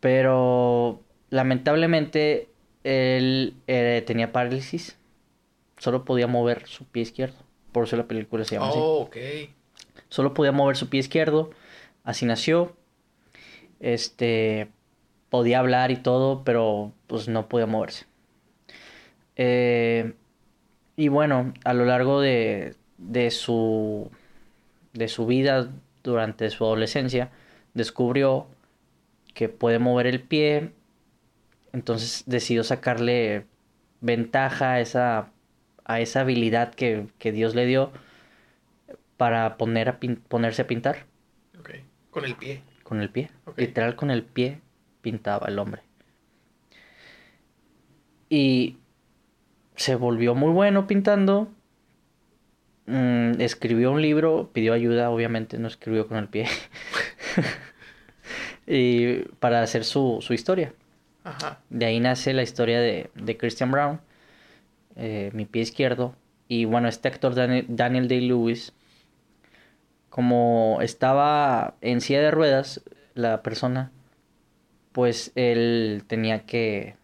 Pero 0.00 1.02
lamentablemente 1.30 2.48
él 2.84 3.54
eh, 3.66 4.02
tenía 4.06 4.32
parálisis. 4.32 4.96
Solo 5.78 6.04
podía 6.04 6.26
mover 6.26 6.66
su 6.66 6.84
pie 6.84 7.02
izquierdo. 7.02 7.38
Por 7.72 7.84
eso 7.84 7.96
la 7.96 8.06
película 8.08 8.44
se 8.44 8.56
llama 8.56 8.68
así. 8.68 8.78
Oh, 8.80 9.02
ok. 9.02 9.16
Solo 10.08 10.34
podía 10.34 10.52
mover 10.52 10.76
su 10.76 10.88
pie 10.88 11.00
izquierdo. 11.00 11.50
Así 12.04 12.26
nació. 12.26 12.76
Este. 13.78 14.68
Podía 15.30 15.60
hablar 15.60 15.90
y 15.90 15.96
todo, 15.96 16.44
pero 16.44 16.92
pues 17.06 17.28
no 17.28 17.48
podía 17.48 17.66
moverse. 17.66 18.06
Eh, 19.36 20.14
y 20.96 21.08
bueno, 21.08 21.54
a 21.64 21.72
lo 21.74 21.84
largo 21.84 22.20
de, 22.20 22.74
de 22.98 23.30
su. 23.30 24.10
de 24.92 25.08
su 25.08 25.26
vida 25.26 25.70
durante 26.02 26.50
su 26.50 26.64
adolescencia, 26.64 27.30
descubrió 27.74 28.46
que 29.34 29.48
puede 29.48 29.78
mover 29.78 30.06
el 30.06 30.20
pie. 30.22 30.72
Entonces 31.72 32.24
decidió 32.26 32.64
sacarle 32.64 33.46
ventaja 34.00 34.72
a 34.72 34.80
esa, 34.80 35.30
a 35.84 36.00
esa 36.00 36.20
habilidad 36.22 36.74
que, 36.74 37.06
que 37.18 37.32
Dios 37.32 37.54
le 37.54 37.66
dio 37.66 37.92
para 39.16 39.56
poner 39.56 39.88
a 39.88 40.00
pin- 40.00 40.20
ponerse 40.28 40.62
a 40.62 40.66
pintar 40.66 41.06
Ok. 41.58 41.70
Con 42.10 42.24
el 42.24 42.34
pie. 42.34 42.62
con 42.82 43.00
el 43.00 43.10
pie. 43.10 43.30
Literal 43.56 43.94
con 43.96 44.10
el 44.10 44.24
pie 44.24 44.60
pintaba 45.02 45.48
el 45.48 45.58
hombre. 45.58 45.82
Y 48.28 48.76
se 49.76 49.94
volvió 49.94 50.34
muy 50.34 50.52
bueno 50.52 50.86
pintando. 50.86 51.48
Mm, 52.86 53.40
escribió 53.40 53.92
un 53.92 54.02
libro, 54.02 54.50
pidió 54.52 54.72
ayuda, 54.72 55.10
obviamente 55.10 55.58
no 55.58 55.68
escribió 55.68 56.06
con 56.06 56.18
el 56.18 56.28
pie. 56.28 56.46
y 58.66 59.22
para 59.40 59.62
hacer 59.62 59.84
su, 59.84 60.18
su 60.20 60.34
historia. 60.34 60.72
Ajá. 61.24 61.60
De 61.70 61.86
ahí 61.86 62.00
nace 62.00 62.32
la 62.32 62.42
historia 62.42 62.80
de, 62.80 63.10
de 63.14 63.36
Christian 63.36 63.70
Brown, 63.70 64.00
eh, 64.96 65.30
mi 65.34 65.44
pie 65.44 65.62
izquierdo. 65.62 66.14
Y 66.48 66.64
bueno, 66.64 66.88
este 66.88 67.08
actor 67.08 67.34
Daniel, 67.34 67.66
Daniel 67.68 68.08
Day-Lewis, 68.08 68.72
como 70.08 70.78
estaba 70.82 71.74
en 71.80 72.00
silla 72.00 72.20
de 72.20 72.30
ruedas, 72.30 72.82
la 73.14 73.42
persona, 73.42 73.92
pues 74.92 75.32
él 75.34 76.04
tenía 76.06 76.46
que 76.46 76.96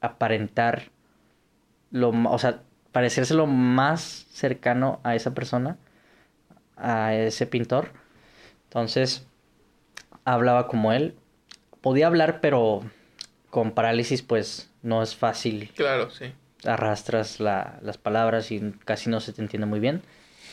aparentar, 0.00 0.84
lo, 1.90 2.10
o 2.10 2.38
sea, 2.38 2.62
parecerse 2.92 3.34
lo 3.34 3.46
más 3.46 4.26
cercano 4.30 5.00
a 5.04 5.14
esa 5.14 5.34
persona, 5.34 5.76
a 6.76 7.14
ese 7.14 7.46
pintor. 7.46 7.90
Entonces, 8.64 9.26
hablaba 10.24 10.66
como 10.66 10.92
él. 10.92 11.14
Podía 11.80 12.06
hablar, 12.06 12.40
pero 12.40 12.82
con 13.50 13.72
parálisis, 13.72 14.22
pues 14.22 14.70
no 14.82 15.02
es 15.02 15.16
fácil 15.16 15.70
Claro, 15.76 16.10
sí. 16.10 16.32
arrastras 16.64 17.40
la- 17.40 17.78
las 17.82 17.98
palabras 17.98 18.50
y 18.52 18.72
casi 18.84 19.10
no 19.10 19.20
se 19.20 19.32
te 19.32 19.42
entiende 19.42 19.66
muy 19.66 19.80
bien, 19.80 20.02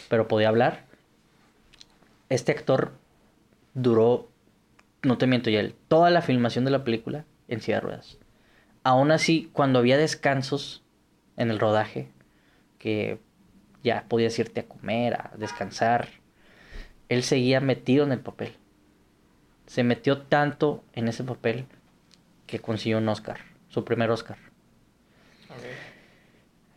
pero 0.09 0.27
podía 0.27 0.49
hablar. 0.49 0.85
Este 2.29 2.51
actor 2.51 2.93
duró, 3.73 4.27
no 5.03 5.17
te 5.17 5.27
miento, 5.27 5.49
ya 5.49 5.67
toda 5.87 6.09
la 6.09 6.21
filmación 6.21 6.65
de 6.65 6.71
la 6.71 6.83
película 6.83 7.25
en 7.47 7.61
silla 7.61 7.77
de 7.77 7.81
ruedas. 7.81 8.17
Aún 8.83 9.11
así, 9.11 9.49
cuando 9.53 9.79
había 9.79 9.97
descansos 9.97 10.83
en 11.35 11.49
el 11.49 11.59
rodaje, 11.59 12.11
que 12.79 13.19
ya 13.83 14.05
podías 14.07 14.37
irte 14.39 14.61
a 14.61 14.67
comer, 14.67 15.13
a 15.15 15.31
descansar, 15.37 16.09
él 17.09 17.23
seguía 17.23 17.59
metido 17.59 18.05
en 18.05 18.11
el 18.11 18.19
papel. 18.19 18.53
Se 19.65 19.83
metió 19.83 20.19
tanto 20.21 20.83
en 20.93 21.07
ese 21.07 21.23
papel 21.23 21.65
que 22.45 22.59
consiguió 22.59 22.97
un 22.97 23.09
Oscar, 23.09 23.39
su 23.67 23.83
primer 23.83 24.09
Oscar 24.09 24.37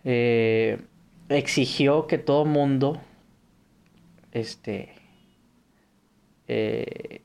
eh, 0.05 0.81
exigió 1.29 2.07
que 2.07 2.19
todo 2.19 2.45
mundo 2.45 3.01
este 4.33 4.95
eh, 6.49 7.23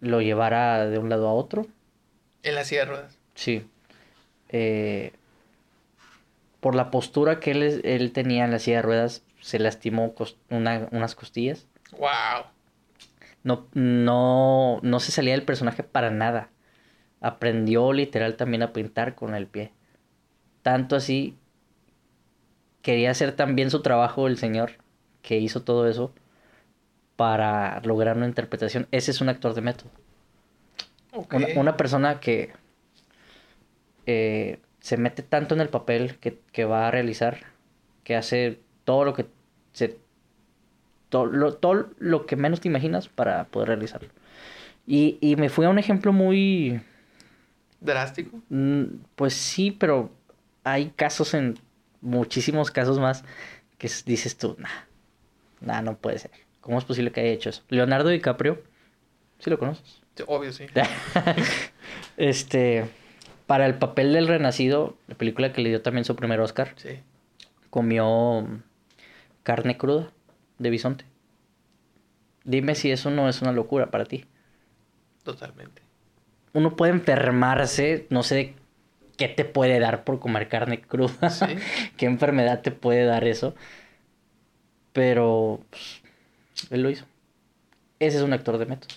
lo 0.00 0.20
llevara 0.20 0.86
de 0.86 0.98
un 0.98 1.08
lado 1.10 1.28
a 1.28 1.32
otro 1.34 1.66
En 2.42 2.54
la 2.54 2.64
silla 2.64 2.82
de 2.82 2.86
ruedas. 2.86 3.18
sí 3.34 3.66
Eh, 4.52 5.12
por 6.60 6.74
la 6.74 6.90
postura 6.90 7.40
que 7.40 7.52
él, 7.52 7.62
es- 7.62 7.80
él 7.84 8.12
tenía 8.12 8.44
en 8.44 8.50
la 8.50 8.58
silla 8.58 8.76
de 8.78 8.82
ruedas 8.82 9.22
se 9.40 9.58
lastimó 9.58 10.14
una- 10.50 10.88
unas 10.90 11.14
costillas 11.14 11.66
Wow. 11.92 12.44
no, 13.42 13.66
no, 13.74 14.80
no 14.82 15.00
se 15.00 15.12
salía 15.12 15.32
del 15.34 15.44
personaje 15.44 15.82
para 15.82 16.10
nada. 16.10 16.50
Aprendió 17.22 17.92
literal 17.92 18.36
también 18.36 18.62
a 18.62 18.72
pintar 18.72 19.14
con 19.14 19.34
el 19.34 19.46
pie. 19.46 19.72
Tanto 20.62 20.96
así, 20.96 21.36
quería 22.82 23.10
hacer 23.10 23.32
tan 23.32 23.56
bien 23.56 23.70
su 23.70 23.82
trabajo 23.82 24.26
el 24.26 24.36
señor 24.38 24.72
que 25.22 25.38
hizo 25.38 25.62
todo 25.62 25.88
eso 25.88 26.12
para 27.20 27.82
lograr 27.84 28.16
una 28.16 28.26
interpretación. 28.26 28.88
Ese 28.92 29.10
es 29.10 29.20
un 29.20 29.28
actor 29.28 29.52
de 29.52 29.60
método. 29.60 29.90
Una, 31.12 31.48
una 31.56 31.76
persona 31.76 32.18
que 32.18 32.50
eh, 34.06 34.58
se 34.78 34.96
mete 34.96 35.22
tanto 35.22 35.54
en 35.54 35.60
el 35.60 35.68
papel 35.68 36.16
que, 36.16 36.40
que 36.50 36.64
va 36.64 36.88
a 36.88 36.90
realizar, 36.90 37.40
que 38.04 38.16
hace 38.16 38.62
todo 38.84 39.04
lo 39.04 39.12
que 39.12 39.26
se 39.74 39.98
todo 41.10 41.26
lo, 41.26 41.52
todo 41.56 41.90
lo 41.98 42.24
que 42.24 42.36
menos 42.36 42.62
te 42.62 42.68
imaginas 42.68 43.10
para 43.10 43.44
poder 43.48 43.68
realizarlo. 43.68 44.08
Y, 44.86 45.18
y 45.20 45.36
me 45.36 45.50
fui 45.50 45.66
a 45.66 45.68
un 45.68 45.78
ejemplo 45.78 46.14
muy, 46.14 46.80
Drástico. 47.82 48.40
mm, 48.48 48.84
pues 49.14 49.34
sí, 49.34 49.72
pero 49.72 50.10
hay 50.64 50.88
casos 50.96 51.34
en 51.34 51.58
muchísimos 52.00 52.70
casos 52.70 52.98
más 52.98 53.24
que 53.76 53.90
dices 54.06 54.38
tú, 54.38 54.56
nah, 54.58 54.70
nah, 55.60 55.82
no 55.82 55.98
puede 55.98 56.18
ser. 56.18 56.49
¿Cómo 56.60 56.78
es 56.78 56.84
posible 56.84 57.10
que 57.10 57.20
haya 57.20 57.30
hecho 57.30 57.50
eso? 57.50 57.62
Leonardo 57.68 58.08
DiCaprio, 58.10 58.62
¿sí 59.38 59.50
lo 59.50 59.58
conoces? 59.58 60.00
Obvio, 60.26 60.52
sí. 60.52 60.66
este, 62.16 62.84
para 63.46 63.66
el 63.66 63.76
papel 63.76 64.12
del 64.12 64.28
Renacido, 64.28 64.96
la 65.08 65.14
película 65.14 65.52
que 65.52 65.62
le 65.62 65.70
dio 65.70 65.82
también 65.82 66.04
su 66.04 66.16
primer 66.16 66.40
Oscar, 66.40 66.74
Sí. 66.76 67.00
comió 67.70 68.46
carne 69.42 69.78
cruda 69.78 70.12
de 70.58 70.70
bisonte. 70.70 71.04
Dime 72.44 72.74
si 72.74 72.90
eso 72.90 73.10
no 73.10 73.28
es 73.28 73.42
una 73.42 73.52
locura 73.52 73.90
para 73.90 74.04
ti. 74.04 74.26
Totalmente. 75.24 75.82
Uno 76.52 76.76
puede 76.76 76.92
enfermarse, 76.92 78.06
no 78.10 78.22
sé 78.22 78.54
qué 79.16 79.28
te 79.28 79.44
puede 79.44 79.78
dar 79.78 80.04
por 80.04 80.18
comer 80.18 80.48
carne 80.48 80.80
cruda, 80.80 81.30
Sí. 81.30 81.46
qué 81.96 82.06
enfermedad 82.06 82.60
te 82.62 82.70
puede 82.70 83.04
dar 83.04 83.24
eso, 83.24 83.54
pero 84.92 85.60
pues, 85.70 85.99
él 86.70 86.82
lo 86.82 86.90
hizo. 86.90 87.04
Ese 87.98 88.18
es 88.18 88.22
un 88.22 88.32
actor 88.32 88.58
de 88.58 88.66
método. 88.66 88.94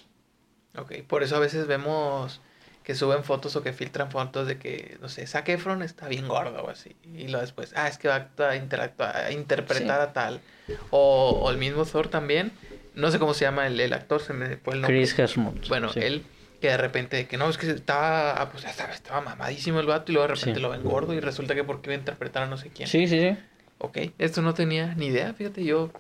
Ok. 0.78 1.04
Por 1.08 1.24
eso 1.24 1.36
a 1.36 1.40
veces 1.40 1.68
vemos 1.68 2.42
que 2.84 2.96
suben 2.96 3.24
fotos 3.24 3.56
o 3.56 3.64
que 3.64 3.72
filtran 3.72 4.12
fotos 4.12 4.48
de 4.48 4.58
que, 4.58 4.98
no 5.02 5.08
sé, 5.08 5.26
Zac 5.26 5.48
Efron 5.50 5.84
está 5.84 6.08
bien 6.08 6.28
gordo 6.28 6.64
o 6.64 6.70
así. 6.70 6.96
Y 7.14 7.28
luego 7.28 7.42
después, 7.42 7.74
ah, 7.76 7.88
es 7.88 7.98
que 7.98 8.10
va 8.10 8.28
a, 8.38 8.56
interactuar, 8.56 9.16
a 9.16 9.32
interpretar 9.32 10.02
a 10.02 10.14
tal. 10.14 10.42
O, 10.90 11.40
o, 11.42 11.52
el 11.52 11.58
mismo 11.58 11.86
Thor 11.86 12.08
también. 12.08 12.52
No 12.96 13.10
sé 13.10 13.20
cómo 13.20 13.34
se 13.34 13.46
llama 13.46 13.68
el, 13.68 13.80
el 13.80 13.94
actor, 13.94 14.22
se 14.22 14.34
me 14.34 14.58
fue 14.58 14.76
el 14.76 14.82
nombre. 14.82 14.98
Chris 14.98 15.18
Hemsworth. 15.18 15.68
Bueno, 15.68 15.90
él 15.96 16.24
que 16.64 16.70
de 16.70 16.78
repente, 16.78 17.28
que 17.28 17.36
no, 17.36 17.50
es 17.50 17.58
que 17.58 17.70
estaba, 17.70 18.42
ah, 18.42 18.50
pues 18.50 18.64
estaba, 18.64 18.94
estaba 18.94 19.20
mamadísimo 19.20 19.82
el 19.82 19.86
vato 19.86 20.14
y 20.14 20.16
luego 20.16 20.30
de 20.30 20.36
repente 20.36 20.62
lo 20.62 20.70
ven 20.70 20.82
gordo 20.82 21.14
y 21.14 21.20
resulta 21.20 21.56
que 21.56 21.66
porque 21.66 21.90
iba 21.90 21.96
a 21.96 22.00
interpretar 22.00 22.44
a 22.44 22.46
no 22.46 22.56
sé 22.56 22.70
quién. 22.70 22.88
Sí, 22.88 23.06
sí, 23.06 23.20
sí. 23.20 23.38
Ok, 23.80 23.98
esto 24.18 24.42
no 24.42 24.54
tenía 24.54 24.96
ni 24.96 25.08
idea, 25.08 25.34
fíjate, 25.34 25.66
yo... 25.66 25.92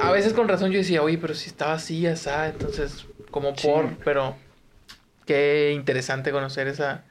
A 0.00 0.10
veces 0.10 0.32
con 0.32 0.48
razón 0.48 0.70
yo 0.70 0.78
decía, 0.78 1.02
oye, 1.02 1.18
pero 1.18 1.34
si 1.34 1.48
estaba 1.48 1.74
así, 1.74 2.06
asá, 2.06 2.48
entonces, 2.48 3.06
como 3.30 3.54
por, 3.54 3.96
pero 4.04 4.36
qué 5.26 5.72
interesante 5.74 6.30
conocer 6.32 6.68
esa 6.68 7.04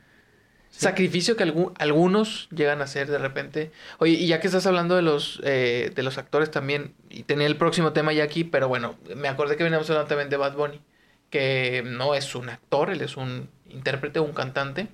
sacrificio 0.69 1.35
que 1.35 1.51
algunos 1.79 2.49
llegan 2.51 2.81
a 2.81 2.83
hacer 2.85 3.09
de 3.09 3.17
repente. 3.17 3.71
Oye, 3.99 4.13
y 4.13 4.27
ya 4.27 4.39
que 4.39 4.47
estás 4.47 4.65
hablando 4.65 4.95
de 4.95 5.01
los 5.01 5.41
eh, 5.43 5.91
de 5.95 6.03
los 6.03 6.17
actores 6.17 6.51
también, 6.51 6.93
y 7.09 7.23
tenía 7.23 7.47
el 7.47 7.57
próximo 7.57 7.93
tema 7.93 8.13
ya 8.13 8.23
aquí, 8.23 8.43
pero 8.43 8.67
bueno, 8.67 8.95
me 9.15 9.27
acordé 9.27 9.55
que 9.55 9.63
veníamos 9.63 9.89
hablando 9.89 10.09
también 10.09 10.29
de 10.29 10.37
Bad 10.37 10.55
Bunny, 10.55 10.81
que 11.29 11.83
no 11.85 12.15
es 12.15 12.35
un 12.35 12.49
actor, 12.49 12.89
él 12.89 13.01
es 13.01 13.17
un 13.17 13.49
intérprete, 13.69 14.19
un 14.19 14.33
cantante. 14.33 14.87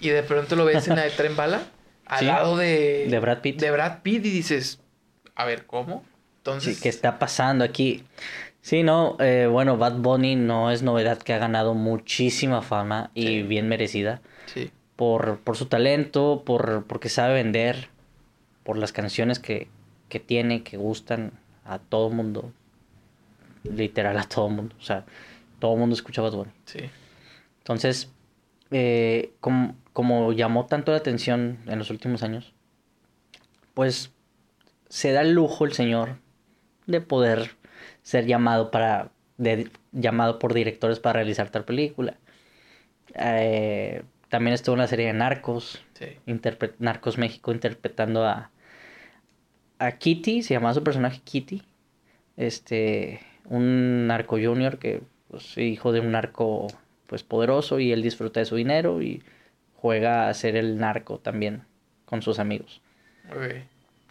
y 0.00 0.08
de 0.08 0.22
pronto 0.26 0.56
lo 0.56 0.64
ves 0.64 0.88
en 0.88 0.96
la 0.96 1.02
de 1.02 1.10
Tren 1.16 1.36
Bala, 1.36 1.62
al 2.06 2.26
lado 2.26 2.56
de... 2.56 3.06
De 3.08 3.18
Brad 3.20 3.40
Pitt. 3.40 3.60
De 3.60 3.70
Brad 3.70 4.02
Pitt, 4.02 4.24
y 4.26 4.30
dices, 4.30 4.80
a 5.36 5.44
ver, 5.44 5.66
¿cómo? 5.66 6.04
Entonces... 6.40 6.80
¿qué 6.80 6.88
está 6.88 7.18
pasando 7.18 7.64
aquí? 7.64 8.04
Sí, 8.62 8.82
no, 8.82 9.16
eh, 9.20 9.46
bueno, 9.50 9.76
Bad 9.76 9.98
Bunny 9.98 10.36
no 10.36 10.70
es 10.70 10.82
novedad 10.82 11.18
que 11.18 11.32
ha 11.32 11.38
ganado 11.38 11.74
muchísima 11.74 12.62
fama 12.62 13.10
y 13.14 13.42
bien 13.42 13.68
merecida. 13.68 14.20
Sí. 14.46 14.70
Por, 14.96 15.38
por 15.38 15.56
su 15.56 15.66
talento, 15.66 16.42
por 16.44 16.84
porque 16.86 17.08
sabe 17.08 17.34
vender, 17.34 17.88
por 18.64 18.76
las 18.76 18.92
canciones 18.92 19.38
que, 19.38 19.68
que 20.08 20.20
tiene, 20.20 20.62
que 20.62 20.76
gustan 20.76 21.32
a 21.64 21.78
todo 21.78 22.10
mundo. 22.10 22.52
Literal 23.64 24.18
a 24.18 24.24
todo 24.24 24.48
mundo. 24.48 24.74
O 24.78 24.82
sea, 24.82 25.04
todo 25.58 25.76
mundo 25.76 25.94
escucha 25.94 26.22
Bad 26.22 26.32
Bunny. 26.32 26.52
Sí. 26.64 26.80
Entonces, 27.58 28.10
eh, 28.70 29.32
como, 29.40 29.74
como 29.92 30.32
llamó 30.32 30.66
tanto 30.66 30.92
la 30.92 30.98
atención 30.98 31.58
en 31.66 31.78
los 31.78 31.90
últimos 31.90 32.22
años, 32.22 32.52
pues 33.74 34.12
se 34.88 35.12
da 35.12 35.22
el 35.22 35.32
lujo 35.32 35.64
el 35.64 35.72
señor 35.72 36.18
de 36.90 37.00
poder 37.00 37.56
ser 38.02 38.26
llamado 38.26 38.70
para 38.70 39.10
llamado 39.92 40.38
por 40.38 40.52
directores 40.52 41.00
para 41.00 41.14
realizar 41.14 41.50
tal 41.50 41.64
película. 41.64 42.14
Eh, 43.14 44.02
también 44.28 44.54
estuvo 44.54 44.74
en 44.74 44.80
la 44.80 44.86
serie 44.86 45.06
de 45.06 45.12
Narcos, 45.14 45.82
Narcos 46.78 47.18
México 47.18 47.52
interpretando 47.52 48.26
a 48.26 48.50
a 49.80 49.92
Kitty, 49.92 50.42
se 50.42 50.54
llamaba 50.54 50.74
su 50.74 50.84
personaje 50.84 51.20
Kitty, 51.24 51.62
este 52.36 53.20
un 53.46 54.06
narco 54.06 54.36
junior 54.36 54.78
que 54.78 55.02
pues 55.28 55.56
hijo 55.58 55.90
de 55.90 56.00
un 56.00 56.12
narco 56.12 56.68
pues 57.06 57.24
poderoso 57.24 57.80
y 57.80 57.90
él 57.90 58.02
disfruta 58.02 58.40
de 58.40 58.46
su 58.46 58.56
dinero 58.56 59.02
y 59.02 59.22
juega 59.74 60.28
a 60.28 60.34
ser 60.34 60.54
el 60.54 60.78
narco 60.78 61.18
también 61.18 61.64
con 62.04 62.22
sus 62.22 62.38
amigos. 62.38 62.82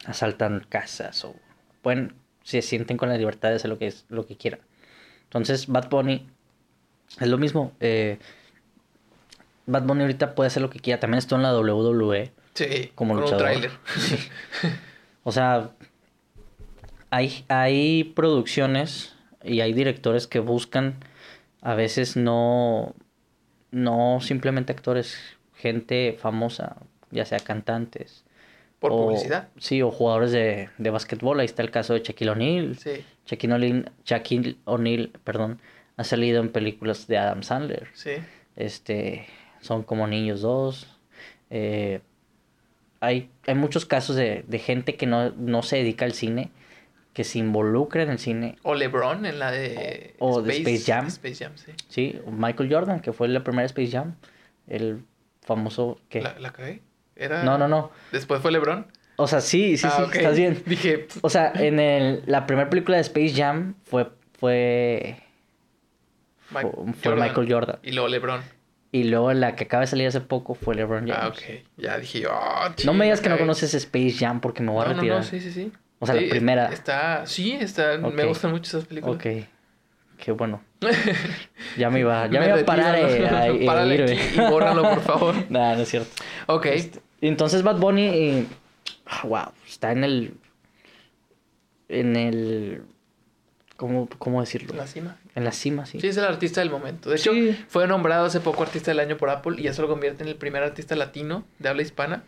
Asaltan 0.05 0.65
casas 0.67 1.23
o 1.23 1.35
pueden 1.81 2.13
se 2.49 2.61
sienten 2.61 2.97
con 2.97 3.09
la 3.09 3.17
libertad 3.17 3.49
de 3.49 3.55
hacer 3.55 3.69
lo 3.69 3.77
que, 3.77 3.87
es, 3.87 4.05
lo 4.09 4.25
que 4.25 4.35
quieran. 4.35 4.59
Entonces, 5.25 5.67
Bad 5.67 5.89
Bunny 5.89 6.27
es 7.19 7.27
lo 7.27 7.37
mismo. 7.37 7.73
Eh, 7.79 8.17
Bad 9.67 9.83
Bunny 9.83 10.01
ahorita 10.01 10.33
puede 10.33 10.47
hacer 10.47 10.63
lo 10.63 10.71
que 10.71 10.79
quiera. 10.79 10.99
También 10.99 11.19
estuvo 11.19 11.37
en 11.37 11.43
la 11.43 11.55
WWE. 11.55 12.31
Sí, 12.55 12.91
como 12.95 13.13
con 13.13 13.21
luchador. 13.21 13.51
Un 13.51 13.61
O 15.23 15.31
sea, 15.31 15.69
hay, 17.11 17.45
hay 17.49 18.03
producciones 18.15 19.15
y 19.43 19.61
hay 19.61 19.73
directores 19.73 20.25
que 20.25 20.39
buscan 20.39 20.95
a 21.61 21.75
veces 21.75 22.15
no, 22.15 22.95
no 23.69 24.19
simplemente 24.21 24.71
actores, 24.71 25.17
gente 25.53 26.17
famosa, 26.19 26.77
ya 27.11 27.25
sea 27.25 27.39
cantantes, 27.39 28.23
por 28.79 28.91
publicidad. 28.91 29.49
Sí, 29.57 29.81
o 29.81 29.91
jugadores 29.91 30.31
de, 30.31 30.69
de 30.77 30.89
básquetbol. 30.89 31.39
Ahí 31.39 31.45
está 31.45 31.61
el 31.61 31.71
caso 31.71 31.93
de 31.93 31.99
Shaquille 32.01 32.31
O'Neal. 32.31 32.77
Sí. 32.77 33.03
Shaquille 33.25 34.57
O'Neal, 34.65 35.11
perdón, 35.23 35.61
ha 35.97 36.03
salido 36.03 36.41
en 36.41 36.51
películas 36.51 37.07
de 37.07 37.17
Adam 37.17 37.43
Sandler. 37.43 37.87
Sí. 37.93 38.11
Este, 38.55 39.27
son 39.59 39.83
como 39.83 40.07
niños 40.07 40.41
dos. 40.41 40.97
Eh, 41.49 41.99
hay, 43.01 43.29
hay 43.47 43.55
muchos 43.55 43.85
casos 43.85 44.15
de, 44.15 44.43
de 44.47 44.59
gente 44.59 44.95
que 44.95 45.05
no, 45.05 45.31
no 45.31 45.61
se 45.61 45.77
dedica 45.77 46.05
al 46.05 46.13
cine, 46.13 46.51
que 47.13 47.23
se 47.23 47.39
involucra 47.39 48.03
en 48.03 48.09
el 48.09 48.19
cine. 48.19 48.55
O 48.63 48.75
LeBron 48.75 49.25
en 49.25 49.39
la 49.39 49.51
de, 49.51 50.15
o 50.19 50.39
Space, 50.39 50.63
de 50.63 50.73
Space 50.73 50.91
Jam. 50.91 51.07
Space 51.07 51.43
Jam 51.43 51.53
sí. 51.57 51.71
sí. 51.89 52.19
Michael 52.31 52.73
Jordan, 52.73 53.01
que 53.01 53.13
fue 53.13 53.27
la 53.27 53.43
primera 53.43 53.65
Space 53.65 53.91
Jam. 53.91 54.15
El 54.67 55.03
famoso 55.41 55.99
que... 56.09 56.21
¿La, 56.21 56.39
la 56.39 56.51
cagué? 56.51 56.81
No, 57.43 57.57
no, 57.57 57.67
no. 57.67 57.91
¿Después 58.11 58.41
fue 58.41 58.51
LeBron? 58.51 58.87
O 59.17 59.27
sea, 59.27 59.41
sí, 59.41 59.77
sí, 59.77 59.87
ah, 59.89 60.07
sí, 60.11 60.17
estás 60.17 60.37
bien. 60.37 60.63
Dije... 60.65 61.07
O 61.21 61.29
sea, 61.29 61.51
en 61.53 61.79
el, 61.79 62.23
la 62.25 62.45
primera 62.45 62.69
película 62.69 62.97
de 62.97 63.01
Space 63.01 63.33
Jam 63.35 63.75
fue... 63.83 64.07
Fue, 64.39 65.17
fue 66.47 67.15
Michael 67.15 67.51
Jordan. 67.51 67.79
Y 67.83 67.91
luego 67.91 68.07
LeBron. 68.07 68.41
Y 68.91 69.03
luego 69.03 69.33
la 69.33 69.55
que 69.55 69.65
acaba 69.65 69.81
de 69.81 69.87
salir 69.87 70.07
hace 70.07 70.21
poco 70.21 70.55
fue 70.55 70.73
LeBron 70.73 71.07
James. 71.07 71.15
Ah, 71.21 71.27
ok. 71.27 71.63
Ya 71.77 71.97
dije, 71.97 72.25
oh, 72.27 72.69
No 72.85 72.93
me 72.93 73.05
digas 73.05 73.21
que 73.21 73.29
no 73.29 73.37
conoces 73.37 73.73
Space 73.73 74.13
Jam 74.17 74.39
porque 74.39 74.63
me 74.63 74.71
voy 74.71 74.83
a 74.83 74.85
retirar. 74.85 75.17
No, 75.17 75.17
no, 75.17 75.23
sí, 75.23 75.39
sí, 75.41 75.51
sí. 75.51 75.71
O 75.99 76.05
sea, 76.05 76.15
la 76.15 76.27
primera. 76.29 76.69
Está, 76.69 77.25
sí, 77.27 77.57
está, 77.59 77.97
me 77.97 78.23
gustan 78.25 78.51
mucho 78.51 78.69
esas 78.69 78.87
películas. 78.87 79.17
Ok. 79.17 79.45
Qué 80.17 80.31
bueno. 80.31 80.61
Ya 81.77 81.89
me 81.89 81.99
iba, 81.99 82.27
ya 82.27 82.39
me, 82.39 82.47
iba 82.47 82.59
a 82.59 82.65
parar 82.65 82.95
eh, 82.97 83.63
Párale 83.65 84.03
aquí 84.03 84.35
y 84.35 84.39
bórralo, 84.39 84.81
por 84.81 85.01
favor. 85.01 85.35
Nada, 85.49 85.75
no 85.75 85.83
es 85.83 85.89
cierto. 85.89 86.09
Ok. 86.47 86.65
Este, 86.67 86.99
entonces 87.21 87.63
Bad 87.63 87.77
Bunny, 87.77 88.05
eh, 88.07 88.45
wow, 89.23 89.51
está 89.67 89.91
en 89.91 90.03
el, 90.03 90.33
en 91.87 92.15
el, 92.15 92.83
¿cómo, 93.75 94.07
¿cómo 94.17 94.41
decirlo? 94.41 94.71
En 94.71 94.77
la 94.77 94.87
cima. 94.87 95.17
En 95.35 95.43
la 95.43 95.51
cima, 95.51 95.85
sí. 95.85 95.99
Sí, 95.99 96.07
es 96.07 96.17
el 96.17 96.25
artista 96.25 96.61
del 96.61 96.69
momento. 96.69 97.09
De 97.09 97.15
hecho, 97.15 97.31
fue 97.67 97.87
nombrado 97.87 98.25
hace 98.25 98.39
poco 98.39 98.63
artista 98.63 98.91
del 98.91 98.99
año 98.99 99.17
por 99.17 99.29
Apple 99.29 99.55
y 99.57 99.67
eso 99.67 99.81
lo 99.81 99.87
convierte 99.87 100.23
en 100.23 100.29
el 100.29 100.35
primer 100.35 100.63
artista 100.63 100.95
latino 100.95 101.45
de 101.59 101.69
habla 101.69 101.81
hispana 101.81 102.23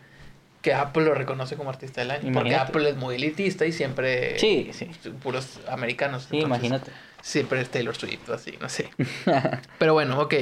que 0.62 0.72
Apple 0.72 1.04
lo 1.04 1.14
reconoce 1.14 1.56
como 1.56 1.70
artista 1.70 2.00
del 2.00 2.12
año. 2.12 2.32
Porque 2.32 2.54
Apple 2.54 2.88
es 2.88 2.96
muy 2.96 3.16
elitista 3.16 3.66
y 3.66 3.72
siempre... 3.72 4.38
Sí, 4.38 4.70
sí. 4.72 4.88
Puros 5.22 5.60
americanos. 5.68 6.28
Sí, 6.30 6.38
imagínate. 6.38 6.92
Siempre 7.20 7.60
es 7.60 7.68
Taylor 7.68 7.94
Swift, 7.94 8.30
así, 8.30 8.56
no 8.60 8.68
sé. 8.68 8.88
Pero 9.78 9.92
bueno, 9.92 10.20
ok. 10.20 10.34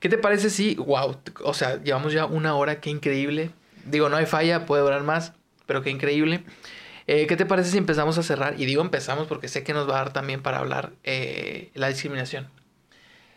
¿Qué 0.00 0.08
te 0.08 0.16
parece 0.16 0.48
si, 0.48 0.76
wow, 0.76 1.16
o 1.42 1.54
sea, 1.54 1.82
llevamos 1.82 2.12
ya 2.12 2.24
una 2.24 2.54
hora, 2.54 2.80
qué 2.80 2.90
increíble. 2.90 3.50
Digo, 3.86 4.08
no 4.08 4.16
hay 4.16 4.26
falla, 4.26 4.66
puede 4.66 4.82
durar 4.82 5.02
más, 5.02 5.32
pero 5.66 5.82
qué 5.82 5.90
increíble. 5.90 6.44
Eh, 7.06 7.26
¿Qué 7.26 7.36
te 7.36 7.44
parece 7.44 7.70
si 7.70 7.78
empezamos 7.78 8.16
a 8.18 8.22
cerrar? 8.22 8.58
Y 8.58 8.64
digo 8.64 8.80
empezamos 8.80 9.26
porque 9.26 9.48
sé 9.48 9.62
que 9.62 9.74
nos 9.74 9.88
va 9.88 9.96
a 9.96 10.04
dar 10.04 10.12
también 10.12 10.42
para 10.42 10.58
hablar 10.58 10.92
eh, 11.02 11.70
la 11.74 11.88
discriminación. 11.88 12.48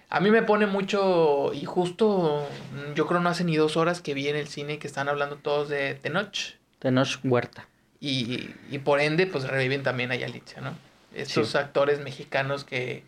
A 0.09 0.21
mí 0.21 0.31
me 0.31 0.41
pone 0.41 0.67
mucho, 0.67 1.51
y 1.53 1.65
justo 1.65 2.47
yo 2.95 3.07
creo 3.07 3.19
no 3.19 3.27
hace 3.27 3.43
ni 3.43 3.57
dos 3.57 3.75
horas 3.75 3.99
que 3.99 4.13
vi 4.13 4.29
en 4.29 4.37
el 4.37 4.47
cine 4.47 4.79
que 4.79 4.87
están 4.87 5.09
hablando 5.09 5.35
todos 5.35 5.67
de 5.67 5.95
Tenoch. 5.95 6.55
Tenoch 6.79 7.19
Huerta. 7.25 7.67
Y, 7.99 8.51
y 8.71 8.77
por 8.77 9.01
ende, 9.01 9.27
pues 9.27 9.45
reviven 9.45 9.83
también 9.83 10.11
a 10.11 10.15
Yalitza, 10.15 10.61
¿no? 10.61 10.77
Estos 11.13 11.55
actores 11.55 11.99
mexicanos 11.99 12.63
que... 12.63 13.03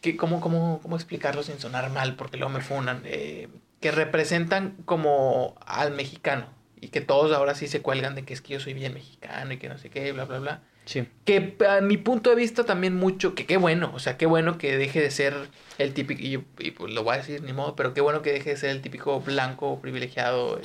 que 0.00 0.16
¿cómo, 0.16 0.40
cómo, 0.40 0.78
¿Cómo 0.82 0.94
explicarlo 0.94 1.42
sin 1.42 1.58
sonar 1.58 1.90
mal? 1.90 2.14
Porque 2.14 2.36
luego 2.36 2.52
me 2.52 2.60
funan. 2.60 3.02
Eh, 3.06 3.48
que 3.84 3.90
representan 3.90 4.78
como 4.86 5.56
al 5.66 5.92
mexicano 5.92 6.46
y 6.80 6.88
que 6.88 7.02
todos 7.02 7.36
ahora 7.36 7.54
sí 7.54 7.68
se 7.68 7.82
cuelgan 7.82 8.14
de 8.14 8.22
que 8.22 8.32
es 8.32 8.40
que 8.40 8.54
yo 8.54 8.58
soy 8.58 8.72
bien 8.72 8.94
mexicano 8.94 9.52
y 9.52 9.58
que 9.58 9.68
no 9.68 9.76
sé 9.76 9.90
qué, 9.90 10.10
bla, 10.12 10.24
bla, 10.24 10.38
bla. 10.38 10.62
Sí. 10.86 11.06
Que 11.26 11.54
a 11.68 11.82
mi 11.82 11.98
punto 11.98 12.30
de 12.30 12.36
vista 12.36 12.64
también 12.64 12.96
mucho, 12.96 13.34
que 13.34 13.44
qué 13.44 13.58
bueno, 13.58 13.90
o 13.94 13.98
sea, 13.98 14.16
qué 14.16 14.24
bueno 14.24 14.56
que 14.56 14.78
deje 14.78 15.02
de 15.02 15.10
ser 15.10 15.34
el 15.76 15.92
típico, 15.92 16.22
y, 16.22 16.38
pues 16.70 16.94
lo 16.94 17.04
voy 17.04 17.12
a 17.12 17.18
decir 17.18 17.42
ni 17.42 17.52
modo, 17.52 17.76
pero 17.76 17.92
qué 17.92 18.00
bueno 18.00 18.22
que 18.22 18.32
deje 18.32 18.48
de 18.48 18.56
ser 18.56 18.70
el 18.70 18.80
típico 18.80 19.20
blanco 19.20 19.78
privilegiado 19.82 20.58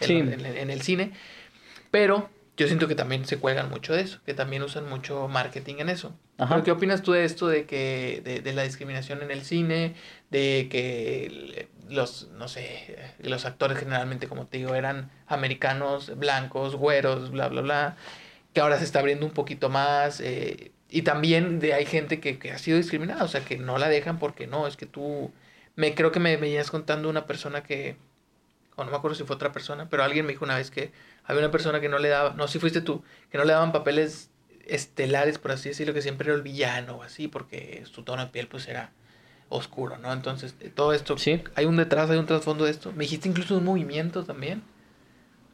en, 0.00 0.44
en 0.44 0.68
el 0.68 0.82
cine. 0.82 1.12
Pero 1.90 2.28
yo 2.58 2.66
siento 2.66 2.86
que 2.86 2.96
también 2.96 3.24
se 3.24 3.38
cuelgan 3.38 3.70
mucho 3.70 3.94
de 3.94 4.02
eso, 4.02 4.18
que 4.26 4.34
también 4.34 4.62
usan 4.62 4.86
mucho 4.90 5.26
marketing 5.28 5.76
en 5.78 5.88
eso. 5.88 6.14
¿Qué 6.64 6.70
opinas 6.72 7.02
tú 7.02 7.12
de 7.12 7.24
esto 7.24 7.46
de 7.46 7.64
que 7.64 8.20
de, 8.24 8.40
de, 8.40 8.52
la 8.52 8.64
discriminación 8.64 9.22
en 9.22 9.30
el 9.30 9.42
cine, 9.42 9.94
de 10.30 10.68
que 10.70 11.68
los 11.90 12.28
no 12.32 12.48
sé, 12.48 13.14
los 13.20 13.44
actores 13.44 13.78
generalmente 13.78 14.28
como 14.28 14.46
te 14.46 14.58
digo 14.58 14.74
eran 14.74 15.10
americanos, 15.26 16.16
blancos, 16.16 16.76
güeros, 16.76 17.30
bla 17.30 17.48
bla 17.48 17.62
bla, 17.62 17.96
que 18.52 18.60
ahora 18.60 18.78
se 18.78 18.84
está 18.84 19.00
abriendo 19.00 19.26
un 19.26 19.32
poquito 19.32 19.68
más, 19.68 20.20
eh, 20.20 20.72
y 20.90 21.02
también 21.02 21.60
de, 21.60 21.74
hay 21.74 21.86
gente 21.86 22.20
que, 22.20 22.38
que 22.38 22.52
ha 22.52 22.58
sido 22.58 22.78
discriminada, 22.78 23.24
o 23.24 23.28
sea, 23.28 23.44
que 23.44 23.58
no 23.58 23.78
la 23.78 23.88
dejan 23.88 24.18
porque 24.18 24.46
no, 24.46 24.66
es 24.66 24.76
que 24.76 24.86
tú, 24.86 25.32
me 25.76 25.94
creo 25.94 26.12
que 26.12 26.20
me 26.20 26.36
venías 26.36 26.70
contando 26.70 27.08
una 27.10 27.26
persona 27.26 27.62
que, 27.62 27.96
o 28.76 28.84
no 28.84 28.90
me 28.90 28.96
acuerdo 28.96 29.14
si 29.16 29.24
fue 29.24 29.36
otra 29.36 29.52
persona, 29.52 29.88
pero 29.90 30.02
alguien 30.02 30.26
me 30.26 30.32
dijo 30.32 30.44
una 30.44 30.56
vez 30.56 30.70
que 30.70 30.92
había 31.24 31.40
una 31.40 31.50
persona 31.50 31.80
que 31.80 31.88
no 31.88 31.98
le 31.98 32.08
daba, 32.08 32.34
no, 32.34 32.48
si 32.48 32.58
fuiste 32.58 32.80
tú, 32.80 33.04
que 33.30 33.38
no 33.38 33.44
le 33.44 33.52
daban 33.52 33.72
papeles 33.72 34.30
estelares, 34.66 35.38
por 35.38 35.52
así 35.52 35.68
decirlo, 35.68 35.94
que 35.94 36.02
siempre 36.02 36.28
era 36.28 36.36
el 36.36 36.42
villano 36.42 36.96
o 36.96 37.02
así, 37.02 37.28
porque 37.28 37.84
su 37.86 38.02
tono 38.02 38.24
de 38.24 38.30
piel 38.30 38.48
pues 38.48 38.68
era 38.68 38.92
oscuro, 39.48 39.96
¿no? 39.98 40.12
Entonces, 40.12 40.54
eh, 40.60 40.70
todo 40.74 40.92
esto, 40.92 41.16
Sí. 41.18 41.42
hay 41.54 41.64
un 41.64 41.76
detrás, 41.76 42.10
hay 42.10 42.18
un 42.18 42.26
trasfondo 42.26 42.64
de 42.64 42.70
esto. 42.70 42.92
Me 42.92 43.04
dijiste 43.04 43.28
incluso 43.28 43.56
un 43.56 43.64
movimiento 43.64 44.24
también. 44.24 44.62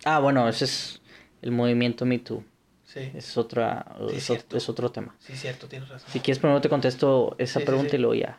Ah, 0.04 0.18
bueno, 0.18 0.48
ese 0.48 0.64
es 0.64 1.00
el 1.42 1.50
movimiento 1.52 2.04
Me 2.06 2.18
Too. 2.18 2.44
Sí, 2.84 3.10
Es, 3.14 3.36
otra, 3.36 3.86
Sí, 4.10 4.16
es, 4.16 4.24
cierto. 4.26 4.56
es 4.56 4.68
otro 4.68 4.90
tema. 4.92 5.16
sí, 5.18 5.34
cierto, 5.36 5.66
tienes 5.66 5.88
razón. 5.88 6.08
Si 6.10 6.20
quieres, 6.20 6.38
primero 6.38 6.60
te 6.60 6.68
contesto 6.68 7.34
esa 7.38 7.58
Sí, 7.60 7.66
pregunta 7.66 7.96
y 7.96 7.98
luego 7.98 8.14
ya 8.14 8.38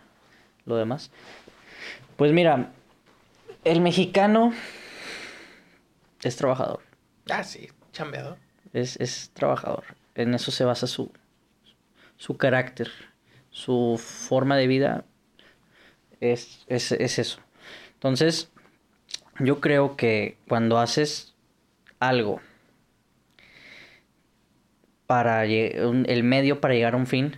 lo 0.66 0.78
demás. 0.78 1.12
Pues 2.16 2.32
mira, 2.32 2.72
el 3.66 3.82
mexicano 3.82 4.54
es 6.24 6.36
trabajador. 6.38 6.82
Ah, 7.30 7.44
sí, 7.44 7.68
chambeador. 7.92 8.38
Es, 8.74 8.98
es 9.00 9.32
trabajador. 9.34 9.84
En 10.16 10.34
eso 10.34 10.52
se 10.52 10.64
basa 10.64 10.88
su, 10.88 11.12
su 12.18 12.38
carácter, 12.38 12.90
su 13.52 14.00
forma 14.02 14.56
de 14.58 14.68
vida. 14.68 15.06
Es, 16.20 16.66
es, 16.68 16.92
es 16.92 17.20
eso. 17.20 17.40
Entonces, 17.94 18.52
yo 19.40 19.60
creo 19.60 19.96
que 19.96 20.38
cuando 20.48 20.80
haces 20.80 21.36
algo 22.00 22.42
para 25.08 25.46
el 25.46 26.24
medio 26.24 26.62
para 26.62 26.74
llegar 26.74 26.94
a 26.94 26.98
un 26.98 27.08
fin, 27.08 27.38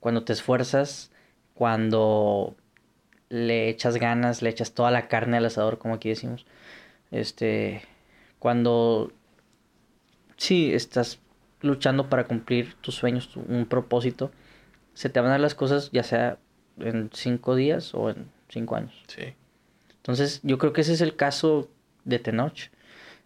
cuando 0.00 0.24
te 0.24 0.32
esfuerzas, 0.32 1.10
cuando 1.54 2.56
le 3.28 3.68
echas 3.68 3.96
ganas, 3.96 4.42
le 4.42 4.50
echas 4.50 4.72
toda 4.72 4.90
la 4.90 5.08
carne 5.08 5.36
al 5.36 5.46
asador, 5.46 5.78
como 5.78 5.94
aquí 5.94 6.08
decimos, 6.08 6.46
este, 7.10 7.82
cuando 8.38 9.12
sí 10.36 10.72
estás 10.72 11.20
luchando 11.60 12.08
para 12.08 12.24
cumplir 12.24 12.74
tus 12.80 12.94
sueños, 12.94 13.36
un 13.36 13.66
propósito, 13.66 14.30
se 14.94 15.10
te 15.10 15.20
van 15.20 15.28
a 15.28 15.32
dar 15.32 15.40
las 15.40 15.54
cosas 15.54 15.90
ya 15.92 16.02
sea 16.02 16.38
en 16.80 17.10
cinco 17.12 17.54
días 17.54 17.94
o 17.94 18.10
en 18.10 18.30
cinco 18.48 18.76
años. 18.76 18.92
Sí. 19.06 19.34
Entonces, 19.96 20.40
yo 20.42 20.58
creo 20.58 20.72
que 20.72 20.80
ese 20.80 20.92
es 20.92 21.00
el 21.00 21.16
caso 21.16 21.68
de 22.04 22.18
Tenoch. 22.18 22.70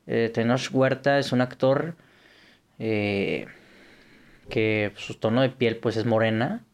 Eh, 0.06 0.30
Tenoch 0.34 0.68
Huerta 0.72 1.18
es 1.18 1.32
un 1.32 1.40
actor 1.40 1.94
eh, 2.78 3.46
que 4.48 4.92
su 4.96 5.14
tono 5.14 5.42
de 5.42 5.50
piel 5.50 5.76
pues 5.76 5.96
es 5.96 6.04
morena. 6.04 6.64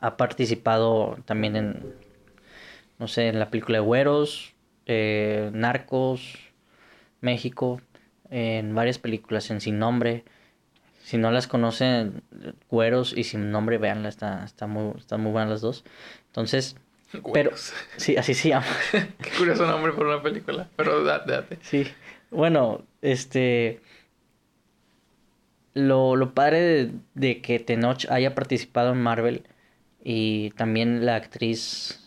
Ha 0.00 0.16
participado 0.16 1.18
también 1.24 1.56
en, 1.56 1.94
no 2.98 3.08
sé, 3.08 3.28
en 3.28 3.38
la 3.38 3.50
película 3.50 3.78
de 3.78 3.84
Güeros, 3.84 4.54
eh, 4.86 5.50
Narcos, 5.52 6.38
México, 7.20 7.80
en 8.30 8.74
varias 8.74 8.98
películas, 8.98 9.50
en 9.50 9.60
Sin 9.60 9.78
Nombre. 9.78 10.24
Si 11.06 11.18
no 11.18 11.30
las 11.30 11.46
conocen, 11.46 12.24
Güeros 12.68 13.16
y 13.16 13.22
Sin 13.22 13.52
Nombre, 13.52 13.78
véanla, 13.78 14.08
está, 14.08 14.44
está 14.44 14.66
muy, 14.66 14.98
están 14.98 15.20
muy 15.20 15.30
buenas 15.30 15.50
las 15.50 15.60
dos. 15.60 15.84
Entonces, 16.26 16.74
pero, 17.32 17.52
sí, 17.96 18.16
así 18.16 18.34
se 18.34 18.48
llama. 18.48 18.66
Qué 18.90 19.30
curioso 19.38 19.68
nombre 19.68 19.92
por 19.92 20.08
una 20.08 20.20
película. 20.20 20.68
Pero 20.74 21.04
date, 21.04 21.30
date. 21.30 21.58
Sí. 21.62 21.86
Bueno, 22.32 22.84
este. 23.02 23.80
Lo, 25.74 26.16
lo 26.16 26.34
padre 26.34 26.60
de, 26.60 26.92
de 27.14 27.40
que 27.40 27.60
Tenoch 27.60 28.10
haya 28.10 28.34
participado 28.34 28.90
en 28.90 29.00
Marvel 29.00 29.46
y 30.02 30.50
también 30.56 31.06
la 31.06 31.14
actriz 31.14 32.00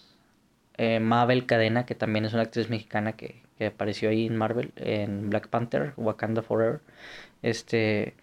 eh, 0.75 0.99
Mabel 0.99 1.45
Cadena, 1.45 1.85
que 1.85 1.95
también 1.95 2.25
es 2.25 2.33
una 2.33 2.41
actriz 2.41 2.69
mexicana 2.69 3.13
que, 3.13 3.43
que 3.57 3.67
apareció 3.67 4.09
ahí 4.09 4.25
en 4.25 4.35
Marvel, 4.35 4.73
en 4.75 5.29
Black 5.29 5.47
Panther, 5.47 5.93
Wakanda 5.95 6.41
Forever. 6.41 6.81
Este. 7.41 8.13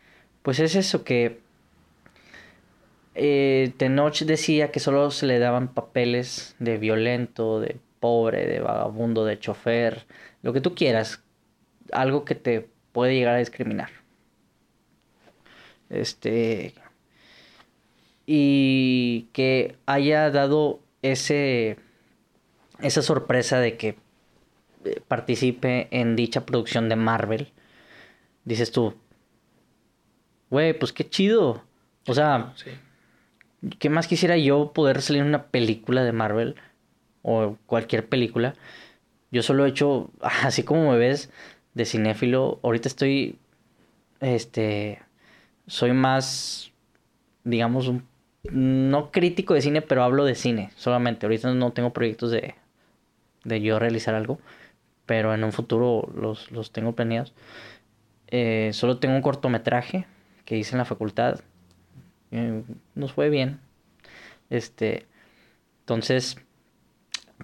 Pues 0.46 0.60
es 0.60 0.76
eso 0.76 1.02
que. 1.02 1.40
Eh, 3.16 3.72
Tenoch 3.78 4.20
decía 4.20 4.70
que 4.70 4.78
solo 4.78 5.10
se 5.10 5.26
le 5.26 5.40
daban 5.40 5.74
papeles 5.74 6.54
de 6.60 6.78
violento, 6.78 7.58
de 7.58 7.80
pobre, 7.98 8.46
de 8.46 8.60
vagabundo, 8.60 9.24
de 9.24 9.40
chofer, 9.40 10.06
lo 10.42 10.52
que 10.52 10.60
tú 10.60 10.76
quieras, 10.76 11.20
algo 11.90 12.24
que 12.24 12.36
te 12.36 12.68
puede 12.92 13.16
llegar 13.16 13.34
a 13.34 13.38
discriminar. 13.38 13.90
Este 15.90 16.74
y 18.24 19.22
que 19.32 19.74
haya 19.86 20.30
dado 20.30 20.78
ese 21.02 21.76
esa 22.82 23.02
sorpresa 23.02 23.58
de 23.58 23.76
que 23.76 23.96
eh, 24.84 25.00
participe 25.08 25.88
en 25.90 26.14
dicha 26.14 26.46
producción 26.46 26.88
de 26.88 26.94
Marvel. 26.94 27.52
Dices 28.44 28.70
tú, 28.70 28.94
güey, 30.50 30.78
pues 30.78 30.92
qué 30.92 31.08
chido. 31.08 31.62
O 32.06 32.14
sea, 32.14 32.52
Sí. 32.56 32.70
¿Qué 33.78 33.90
más 33.90 34.06
quisiera 34.06 34.36
yo 34.36 34.72
poder 34.72 35.02
salir 35.02 35.22
en 35.22 35.28
una 35.28 35.46
película 35.46 36.04
de 36.04 36.12
Marvel? 36.12 36.56
O 37.22 37.56
cualquier 37.66 38.08
película. 38.08 38.54
Yo 39.30 39.42
solo 39.42 39.66
he 39.66 39.68
hecho, 39.70 40.10
así 40.20 40.62
como 40.62 40.90
me 40.90 40.98
ves, 40.98 41.30
de 41.74 41.84
cinéfilo. 41.84 42.60
Ahorita 42.62 42.88
estoy, 42.88 43.38
este, 44.20 45.00
soy 45.66 45.92
más, 45.92 46.72
digamos, 47.44 47.88
un, 47.88 48.04
no 48.50 49.10
crítico 49.10 49.54
de 49.54 49.62
cine, 49.62 49.82
pero 49.82 50.04
hablo 50.04 50.24
de 50.24 50.34
cine 50.34 50.70
solamente. 50.76 51.26
Ahorita 51.26 51.52
no 51.52 51.72
tengo 51.72 51.92
proyectos 51.92 52.30
de, 52.30 52.54
de 53.44 53.60
yo 53.60 53.78
realizar 53.78 54.14
algo, 54.14 54.38
pero 55.06 55.34
en 55.34 55.42
un 55.44 55.52
futuro 55.52 56.08
los, 56.14 56.52
los 56.52 56.70
tengo 56.72 56.92
planeados. 56.94 57.32
Eh, 58.28 58.70
solo 58.72 58.98
tengo 58.98 59.16
un 59.16 59.22
cortometraje 59.22 60.06
que 60.46 60.56
hice 60.56 60.72
en 60.72 60.78
la 60.78 60.86
facultad. 60.86 61.40
Eh, 62.30 62.62
nos 62.94 63.12
fue 63.12 63.28
bien. 63.28 63.60
Este, 64.48 65.06
entonces, 65.80 66.38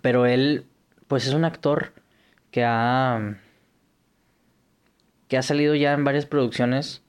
pero 0.00 0.24
él, 0.24 0.66
pues 1.08 1.26
es 1.26 1.34
un 1.34 1.44
actor 1.44 1.92
que 2.50 2.64
ha, 2.64 3.36
que 5.28 5.36
ha 5.36 5.42
salido 5.42 5.74
ya 5.74 5.92
en 5.92 6.04
varias 6.04 6.26
producciones 6.26 7.02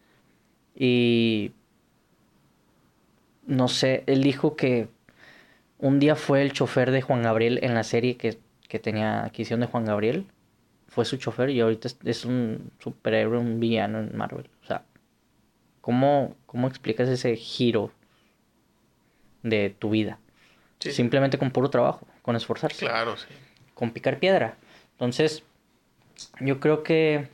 y 0.76 1.54
no 3.46 3.68
sé, 3.68 4.04
él 4.08 4.24
dijo 4.24 4.56
que 4.56 4.89
un 5.78 6.00
día 6.00 6.16
fue 6.16 6.41
el 6.41 6.54
chofer 6.54 6.91
de 6.91 7.02
Juan 7.02 7.22
Gabriel 7.22 7.60
en 7.62 7.74
la 7.74 7.84
serie 7.84 8.18
que, 8.18 8.39
que 8.68 8.80
tenía 8.80 9.24
adquisición 9.26 9.60
de 9.60 9.68
Juan 9.68 9.86
Gabriel. 9.86 10.26
Fue 10.88 11.06
su 11.06 11.18
chofer 11.18 11.50
y 11.50 11.60
ahorita 11.60 11.88
es, 11.88 11.98
es 12.06 12.26
un 12.26 12.72
superhéroe, 12.80 13.38
un 13.38 13.59
villano 13.59 14.00
en 14.00 14.16
Marvel. 14.16 14.50
O 14.63 14.66
sea, 14.66 14.86
¿cómo, 15.84 16.34
cómo 16.46 16.70
explicas 16.70 17.10
ese 17.10 17.36
giro 17.36 17.92
de 19.42 19.70
tu 19.70 19.89
vida? 19.89 20.18
Sí. 20.80 20.93
Simplemente 20.93 21.38
con 21.38 21.51
puro 21.51 21.70
trabajo, 21.70 22.08
con 22.22 22.38
esforzarse 22.38 22.86
Claro, 22.86 23.18
sí. 23.18 23.28
con 23.74 23.92
picar 23.92 24.18
piedra. 24.18 24.55
Entonces, 24.93 25.43
yo 26.39 26.62
creo 26.62 26.84
que 26.84 27.28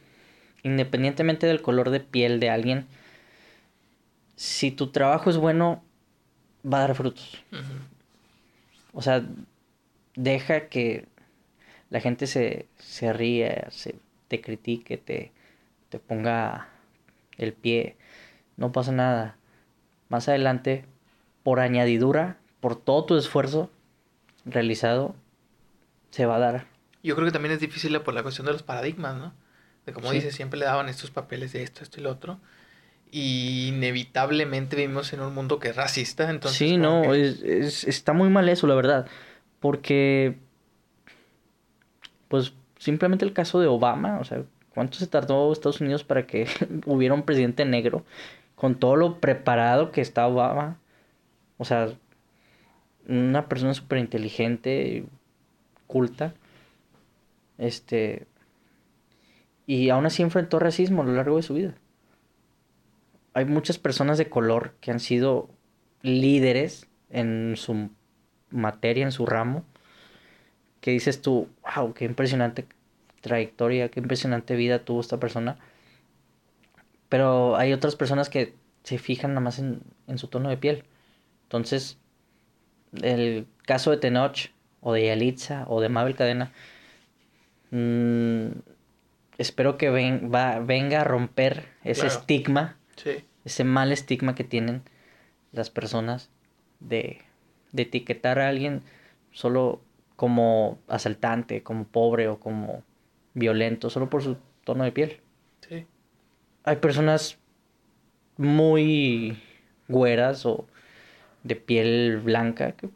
independientemente 0.64 1.46
del 1.46 1.62
color 1.62 1.92
de 1.92 2.00
piel 2.00 2.40
de 2.40 2.50
alguien, 2.50 2.88
si 4.36 4.72
tu 4.72 4.88
trabajo 4.88 5.30
es 5.30 5.38
bueno, 5.38 5.84
va 6.66 6.80
a 6.80 6.88
dar 6.88 6.96
frutos. 6.96 7.44
O 8.94 9.04
sea, 9.04 9.24
deja 10.16 10.70
que 10.70 11.06
la 11.92 12.00
gente 12.00 12.26
se, 12.26 12.66
se 12.80 13.14
ríe, 13.14 13.66
se, 13.70 13.96
te 14.28 14.42
critique, 14.42 14.98
te, 14.98 15.32
te 15.90 16.00
ponga 16.00 16.68
el 17.38 17.54
pie. 17.54 17.96
No 18.60 18.72
pasa 18.72 18.92
nada. 18.92 19.38
Más 20.10 20.28
adelante, 20.28 20.86
por 21.44 21.60
añadidura, 21.60 22.38
por 22.60 22.76
todo 22.76 23.06
tu 23.06 23.16
esfuerzo 23.18 23.70
realizado, 24.46 25.16
se 26.12 26.26
va 26.26 26.36
a 26.36 26.40
dar. 26.40 26.66
Yo 27.02 27.16
creo 27.16 27.26
que 27.26 27.32
también 27.32 27.54
es 27.54 27.62
difícil 27.62 28.00
por 28.02 28.14
la 28.14 28.22
cuestión 28.24 28.46
de 28.46 28.54
los 28.54 28.64
paradigmas, 28.64 29.16
¿no? 29.16 29.34
De 29.86 29.94
como 29.94 30.10
Sí. 30.10 30.16
dices, 30.16 30.36
siempre 30.36 30.60
le 30.60 30.66
daban 30.66 30.90
estos 30.90 31.10
papeles 31.10 31.54
de 31.54 31.64
esto, 31.64 31.84
esto 31.84 32.00
y 32.00 32.04
lo 32.04 32.12
otro. 32.12 32.40
Y 33.12 33.70
inevitablemente 33.70 34.76
vivimos 34.76 35.14
en 35.14 35.22
un 35.22 35.34
mundo 35.34 35.58
que 35.60 35.70
es 35.70 35.76
racista, 35.76 36.30
entonces... 36.30 36.58
sí, 36.58 36.78
no, 36.78 37.02
que- 37.04 37.22
es, 37.28 37.42
es- 37.42 37.84
está 37.86 38.14
muy 38.14 38.30
mal 38.30 38.50
eso, 38.50 38.68
la 38.68 38.76
verdad. 38.76 39.08
Porque, 39.62 40.36
pues, 42.28 42.54
simplemente 42.78 43.26
el 43.26 43.34
caso 43.34 43.60
de 43.60 43.68
Obama, 43.68 44.20
o 44.20 44.24
sea, 44.26 44.44
¿cuánto 44.74 44.98
se 44.98 45.08
tardó 45.08 45.52
Estados 45.52 45.82
Unidos 45.82 46.04
para 46.04 46.26
que 46.28 46.48
hubiera 46.86 47.14
un 47.14 47.24
presidente 47.24 47.66
negro? 47.66 48.04
Con 48.60 48.76
todo 48.76 48.98
lo 48.98 49.22
preparado 49.22 49.92
que 49.94 50.02
está 50.02 50.28
Obama. 50.28 50.78
O 51.58 51.64
sea, 51.64 51.94
una 53.08 53.48
persona 53.48 53.74
súper 53.74 54.00
inteligente, 54.00 55.06
culta. 55.88 56.34
Este. 57.58 58.28
Y 59.66 59.90
aún 59.92 60.06
así 60.06 60.24
enfrentó 60.24 60.60
racismo 60.60 61.04
a 61.04 61.06
lo 61.06 61.14
largo 61.14 61.38
de 61.38 61.44
su 61.44 61.54
vida. 61.54 61.74
hay 63.34 63.46
muchas 63.46 63.78
personas 63.78 64.18
de 64.18 64.28
color 64.28 64.74
que 64.82 64.92
han 64.92 65.00
sido 65.00 65.48
líderes 66.02 66.86
en 67.10 67.54
su 67.56 67.90
materia, 68.50 69.06
en 69.06 69.14
su 69.14 69.26
ramo, 69.26 69.64
que 70.82 70.92
dices 70.92 71.22
tú, 71.22 71.48
wow, 71.78 71.94
qué 71.94 72.04
impresionante 72.04 72.66
trayectoria, 73.22 73.88
qué 73.90 74.02
impresionante 74.02 74.58
vida 74.58 74.80
tuvo 74.80 75.00
esta 75.00 75.18
persona. 75.18 75.58
Pero 77.10 77.56
hay 77.58 77.74
otras 77.74 77.96
personas 77.96 78.30
que 78.30 78.54
se 78.84 78.98
fijan 78.98 79.32
nada 79.32 79.42
más 79.42 79.60
en, 79.60 79.82
su 80.18 80.28
tono 80.28 80.50
de 80.50 80.58
piel. 80.58 80.84
Entonces, 81.44 81.98
el 83.02 83.48
caso 83.66 83.92
de 83.92 83.98
Tenoch, 83.98 84.52
o 84.82 84.94
de 84.94 85.08
Yalitza, 85.08 85.66
o 85.68 85.82
de 85.82 85.90
Mabel 85.90 86.16
Cadena, 86.16 86.52
mm, 87.72 88.48
espero 89.38 89.78
que 89.78 89.90
venga 89.90 91.02
a 91.02 91.04
romper 91.04 91.68
ese 91.84 92.08
estigma, 92.08 92.78
ese 93.44 93.64
mal 93.64 93.92
estigma 93.92 94.36
que 94.36 94.44
tienen 94.44 94.84
las 95.52 95.70
personas 95.70 96.30
de, 96.80 97.22
de 97.72 97.84
etiquetar 97.84 98.40
a 98.40 98.50
alguien 98.50 98.84
solo 99.32 99.82
como 100.16 100.80
asaltante, 100.88 101.64
como 101.64 101.86
pobre 101.86 102.28
o 102.28 102.40
como 102.40 102.84
violento, 103.34 103.90
solo 103.90 104.10
por 104.10 104.22
su 104.22 104.38
tono 104.64 104.84
de 104.84 104.92
piel. 104.92 105.22
Hay 106.64 106.78
personas 106.78 107.38
muy 108.38 109.42
güeras 109.88 110.46
o 110.46 110.66
de 111.44 111.56
piel 111.56 112.22
blanca 112.24 112.74
que 112.74 112.90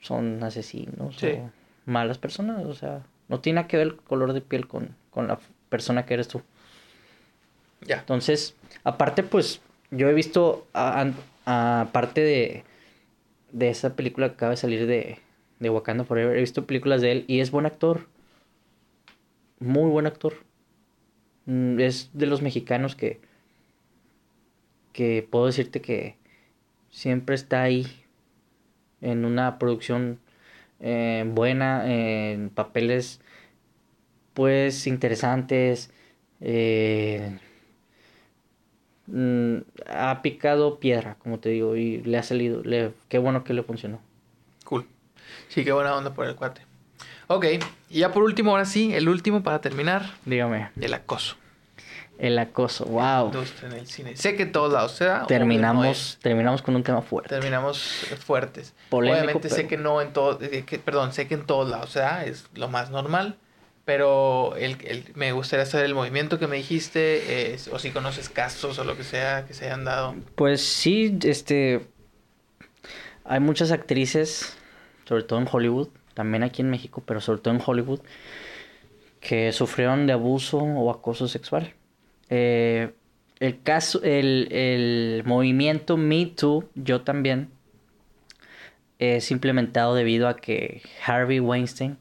son 0.00 0.42
asesinos 0.42 1.22
o 1.22 1.50
malas 1.86 2.18
personas. 2.18 2.64
O 2.66 2.74
sea, 2.74 3.02
no 3.28 3.40
tiene 3.40 3.56
nada 3.56 3.68
que 3.68 3.76
ver 3.76 3.86
el 3.88 3.96
color 3.96 4.32
de 4.32 4.40
piel 4.40 4.66
con, 4.68 4.96
con 5.10 5.28
la 5.28 5.38
persona 5.68 6.04
que 6.04 6.14
eres 6.14 6.28
tú. 6.28 6.42
Ya. 7.80 7.98
Entonces, 7.98 8.54
aparte, 8.84 9.22
pues, 9.22 9.60
yo 9.90 10.08
he 10.08 10.14
visto, 10.14 10.66
aparte 10.72 12.20
de, 12.20 12.64
de 13.52 13.68
esa 13.68 13.94
película 13.94 14.28
que 14.28 14.34
acaba 14.34 14.50
de 14.50 14.56
salir 14.56 14.86
de, 14.86 15.18
de 15.60 15.70
Wakanda 15.70 16.04
Forever, 16.04 16.36
he 16.36 16.40
visto 16.40 16.66
películas 16.66 17.00
de 17.00 17.12
él 17.12 17.24
y 17.26 17.40
es 17.40 17.50
buen 17.50 17.66
actor. 17.66 18.06
Muy 19.60 19.90
buen 19.90 20.06
actor. 20.06 20.34
Mm, 21.46 21.80
es 21.80 22.10
de 22.12 22.26
los 22.26 22.42
mexicanos 22.42 22.96
que, 22.96 23.20
que 24.92 25.26
puedo 25.28 25.46
decirte 25.46 25.80
que 25.80 26.16
siempre 26.90 27.34
está 27.34 27.62
ahí 27.62 27.86
en 29.00 29.24
una 29.24 29.58
producción 29.58 30.20
eh, 30.80 31.24
buena, 31.26 31.90
en 31.90 32.50
papeles 32.50 33.20
pues 34.34 34.86
interesantes. 34.86 35.90
Eh, 36.40 37.38
mm, 39.06 39.58
ha 39.86 40.22
picado 40.22 40.78
piedra, 40.80 41.16
como 41.20 41.38
te 41.38 41.50
digo, 41.50 41.76
y 41.76 42.02
le 42.02 42.18
ha 42.18 42.22
salido. 42.22 42.62
Le, 42.62 42.92
qué 43.08 43.18
bueno 43.18 43.44
que 43.44 43.54
le 43.54 43.62
funcionó. 43.62 44.00
Cool. 44.64 44.86
Sí, 45.48 45.64
qué 45.64 45.72
buena 45.72 45.96
onda 45.96 46.14
por 46.14 46.26
el 46.26 46.36
cuate. 46.36 46.62
Ok, 47.26 47.46
y 47.90 48.00
ya 48.00 48.12
por 48.12 48.22
último, 48.22 48.50
ahora 48.50 48.64
sí, 48.64 48.94
el 48.94 49.08
último 49.08 49.42
para 49.42 49.60
terminar. 49.60 50.10
Dígame. 50.24 50.70
El 50.80 50.94
acoso. 50.94 51.36
El 52.18 52.38
acoso, 52.38 52.84
wow. 52.86 53.32
En 53.62 53.72
el 53.72 53.86
cine. 53.86 54.16
Sé 54.16 54.36
que 54.36 54.44
en 54.44 54.52
todos 54.52 54.72
lados 54.72 54.92
se 54.92 55.04
da. 55.06 55.26
Terminamos, 55.26 56.18
terminamos 56.22 56.62
con 56.62 56.76
un 56.76 56.82
tema 56.82 57.02
fuerte. 57.02 57.28
Terminamos 57.28 58.06
fuertes. 58.24 58.72
Obviamente 58.90 59.48
sé 59.48 59.66
que 59.66 59.76
no 59.76 60.00
en 60.00 60.12
todo, 60.12 60.38
eh, 60.40 60.64
perdón, 60.84 61.12
sé 61.12 61.26
que 61.26 61.34
en 61.34 61.44
todos 61.44 61.68
lados 61.68 61.90
se 61.90 62.00
da, 62.00 62.24
es 62.24 62.46
lo 62.54 62.68
más 62.68 62.90
normal. 62.90 63.36
Pero 63.84 64.56
el, 64.56 64.78
el, 64.84 65.04
me 65.14 65.32
gustaría 65.32 65.66
saber 65.66 65.86
el 65.86 65.94
movimiento 65.94 66.38
que 66.38 66.46
me 66.46 66.56
dijiste, 66.56 67.58
o 67.70 67.78
si 67.78 67.90
conoces 67.90 68.30
casos 68.30 68.78
o 68.78 68.84
lo 68.84 68.96
que 68.96 69.04
sea 69.04 69.44
que 69.44 69.52
se 69.52 69.66
hayan 69.66 69.84
dado. 69.84 70.14
Pues 70.36 70.62
sí, 70.62 71.18
este, 71.22 71.86
hay 73.24 73.40
muchas 73.40 73.72
actrices, 73.72 74.56
sobre 75.06 75.24
todo 75.24 75.38
en 75.38 75.48
Hollywood, 75.50 75.88
también 76.14 76.42
aquí 76.42 76.62
en 76.62 76.70
México, 76.70 77.02
pero 77.04 77.20
sobre 77.20 77.40
todo 77.40 77.54
en 77.54 77.60
Hollywood, 77.64 78.00
que 79.20 79.52
sufrieron 79.52 80.06
de 80.06 80.12
abuso 80.12 80.58
o 80.58 80.90
acoso 80.90 81.28
sexual. 81.28 81.74
Eh, 82.30 82.92
el 83.40 83.62
caso, 83.62 84.00
el, 84.02 84.48
el, 84.52 85.22
movimiento 85.26 85.96
Me 85.96 86.26
Too, 86.26 86.68
yo 86.74 87.02
también, 87.02 87.50
es 88.98 89.30
implementado 89.30 89.94
debido 89.94 90.28
a 90.28 90.36
que 90.36 90.82
Harvey 91.04 91.40
Weinstein, 91.40 91.98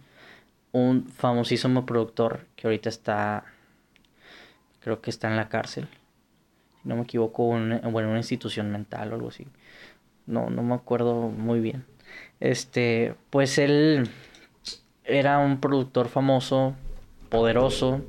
un 0.71 1.07
famosísimo 1.07 1.85
productor 1.85 2.45
que 2.55 2.67
ahorita 2.67 2.89
está, 2.89 3.45
creo 4.79 5.01
que 5.01 5.09
está 5.09 5.27
en 5.27 5.37
la 5.37 5.49
cárcel, 5.49 5.87
si 6.81 6.89
no 6.89 6.95
me 6.95 7.03
equivoco, 7.03 7.57
en 7.57 7.85
una 7.85 8.17
institución 8.17 8.71
mental 8.71 9.11
o 9.11 9.15
algo 9.15 9.29
así. 9.29 9.47
No, 10.25 10.49
no 10.49 10.63
me 10.63 10.75
acuerdo 10.75 11.29
muy 11.29 11.59
bien. 11.59 11.85
Este, 12.39 13.15
pues 13.29 13.57
él 13.57 14.09
era 15.03 15.39
un 15.39 15.59
productor 15.59 16.09
famoso, 16.09 16.75
poderoso, 17.29 18.01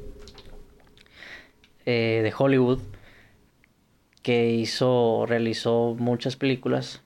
eh, 1.87 2.21
de 2.23 2.33
Hollywood 2.37 2.81
que 4.23 4.51
hizo, 4.51 5.27
realizó 5.27 5.95
muchas 5.99 6.37
películas 6.37 7.03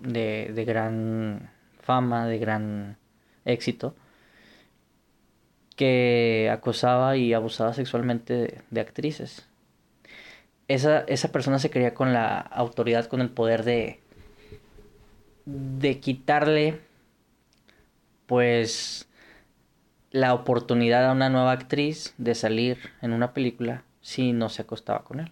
de, 0.00 0.50
de 0.54 0.64
gran 0.64 1.50
fama, 1.80 2.26
de 2.26 2.38
gran 2.38 2.96
éxito, 3.44 3.94
que 5.76 6.48
acosaba 6.50 7.16
y 7.16 7.34
abusaba 7.34 7.74
sexualmente 7.74 8.62
de, 8.70 8.80
actrices. 8.80 9.46
Esa, 10.66 11.00
esa, 11.00 11.30
persona 11.30 11.58
se 11.58 11.68
creía 11.68 11.92
con 11.92 12.14
la 12.14 12.38
autoridad, 12.38 13.04
con 13.06 13.20
el 13.20 13.28
poder 13.28 13.64
de, 13.64 14.00
de 15.44 16.00
quitarle, 16.00 16.80
pues, 18.26 19.08
la 20.10 20.32
oportunidad 20.32 21.08
a 21.08 21.12
una 21.12 21.28
nueva 21.28 21.52
actriz 21.52 22.14
de 22.18 22.34
salir 22.34 22.78
en 23.02 23.12
una 23.12 23.34
película 23.34 23.84
si 24.00 24.32
no 24.32 24.48
se 24.48 24.62
acostaba 24.62 25.04
con 25.04 25.20
él. 25.20 25.30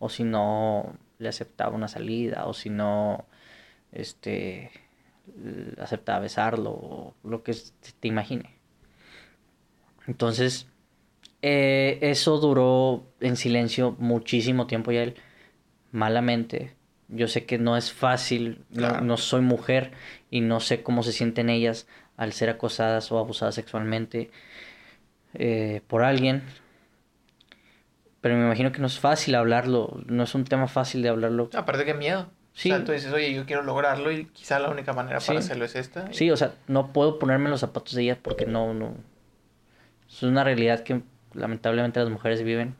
O 0.00 0.10
si 0.10 0.22
no 0.22 0.98
le 1.18 1.28
aceptaba 1.30 1.74
una 1.74 1.88
salida, 1.88 2.46
o 2.46 2.52
si 2.52 2.68
no 2.68 3.24
este 3.92 4.70
aceptaba 5.78 6.18
besarlo, 6.18 6.72
o 6.72 7.14
lo 7.22 7.42
que 7.42 7.54
te 8.00 8.08
imagine. 8.08 8.50
Entonces, 10.06 10.66
eh, 11.40 11.98
eso 12.02 12.38
duró 12.38 13.06
en 13.20 13.36
silencio 13.36 13.96
muchísimo 13.98 14.66
tiempo 14.66 14.92
y 14.92 14.96
él, 14.96 15.14
malamente, 15.92 16.74
yo 17.14 17.28
sé 17.28 17.46
que 17.46 17.58
no 17.58 17.76
es 17.76 17.92
fácil, 17.92 18.64
no, 18.70 19.16
soy 19.16 19.40
mujer 19.40 19.92
y 20.30 20.40
no 20.40 20.60
sé 20.60 20.82
cómo 20.82 21.02
se 21.02 21.12
sienten 21.12 21.48
ellas 21.48 21.86
al 22.16 22.32
ser 22.32 22.50
acosadas 22.50 23.10
o 23.12 23.18
abusadas 23.18 23.54
sexualmente 23.54 24.30
eh, 25.34 25.82
por 25.86 26.02
alguien. 26.02 26.42
Pero 28.20 28.36
me 28.36 28.44
imagino 28.44 28.72
que 28.72 28.80
no 28.80 28.86
es 28.86 28.98
fácil 28.98 29.34
hablarlo, 29.34 30.00
no 30.06 30.22
es 30.22 30.34
un 30.34 30.44
tema 30.44 30.66
fácil 30.66 31.02
de 31.02 31.10
hablarlo. 31.10 31.50
Aparte 31.54 31.84
que 31.84 31.94
miedo. 31.94 32.30
Sí. 32.54 32.70
O 32.70 32.76
sea, 32.76 32.84
tú 32.84 32.92
dices, 32.92 33.12
oye, 33.12 33.34
yo 33.34 33.46
quiero 33.46 33.62
lograrlo 33.62 34.12
y 34.12 34.26
quizá 34.26 34.58
la 34.60 34.70
única 34.70 34.92
manera 34.92 35.18
para 35.18 35.40
hacerlo 35.40 35.64
es 35.64 35.74
esta. 35.74 36.12
Sí, 36.12 36.30
o 36.30 36.36
sea, 36.36 36.54
no 36.68 36.92
puedo 36.92 37.18
ponerme 37.18 37.50
los 37.50 37.60
zapatos 37.60 37.94
de 37.94 38.02
ellas 38.02 38.18
porque 38.22 38.46
no, 38.46 38.72
no. 38.72 38.94
Es 40.08 40.22
una 40.22 40.44
realidad 40.44 40.84
que 40.84 41.02
lamentablemente 41.32 42.00
las 42.00 42.08
mujeres 42.08 42.42
viven. 42.44 42.76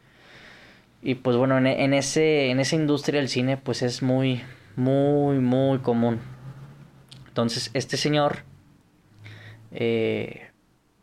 Y 1.05 1.16
pues 1.16 1.36
bueno, 1.36 1.59
en, 1.59 1.66
en, 1.66 1.93
ese, 1.93 2.51
en 2.51 2.59
esa 2.59 2.76
industria 2.76 3.20
del 3.20 3.28
cine, 3.28 3.59
pues 3.59 3.82
es 3.82 4.02
muy, 4.02 4.43
muy, 4.74 5.39
muy 5.39 5.78
común. 5.78 6.18
Entonces, 7.28 7.70
este 7.74 7.97
señor 7.97 8.44
eh, 9.70 10.51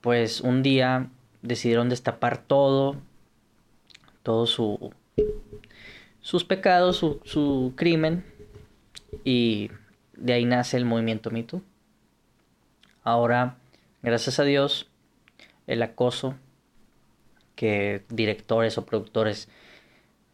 pues 0.02 0.42
un 0.42 0.64
día 0.64 1.10
decidieron 1.44 1.88
destapar 1.88 2.40
todo, 2.40 2.96
todo 4.24 4.48
su, 4.48 4.92
sus 6.22 6.46
pecados, 6.46 6.98
su, 6.98 7.22
su 7.24 7.74
crimen, 7.76 8.26
y 9.24 9.70
de 10.16 10.34
ahí 10.34 10.46
nace 10.46 10.78
el 10.78 10.86
movimiento 10.86 11.30
MeToo. 11.30 11.62
Ahora, 13.04 13.58
gracias 14.02 14.40
a 14.40 14.46
Dios, 14.46 14.90
el 15.68 15.84
acoso 15.84 16.34
que 17.56 18.04
directores 18.10 18.80
o 18.80 18.86
productores 18.86 19.48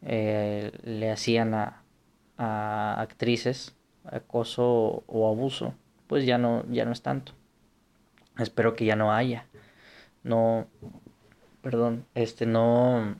eh, 0.04 0.72
le 0.84 1.12
hacían 1.12 1.54
a, 1.54 1.84
a 2.38 3.02
actrices, 3.02 3.76
acoso 4.06 5.04
o 5.08 5.30
abuso, 5.30 5.74
pues 6.08 6.26
ya 6.26 6.38
no, 6.38 6.64
ya 6.70 6.86
no 6.86 6.92
es 6.92 7.02
tanto. 7.02 7.34
Espero 8.38 8.76
que 8.76 8.86
ya 8.86 8.96
no 8.96 9.12
haya. 9.12 9.46
No, 10.24 10.68
perdón, 11.62 12.06
este 12.16 12.46
no, 12.46 13.16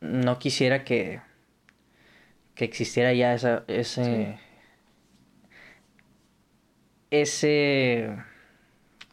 no 0.00 0.38
quisiera 0.38 0.84
que, 0.84 1.20
que 2.54 2.64
existiera 2.64 3.12
ya 3.12 3.34
esa, 3.34 3.64
ese, 3.68 4.38
ese, 7.10 8.16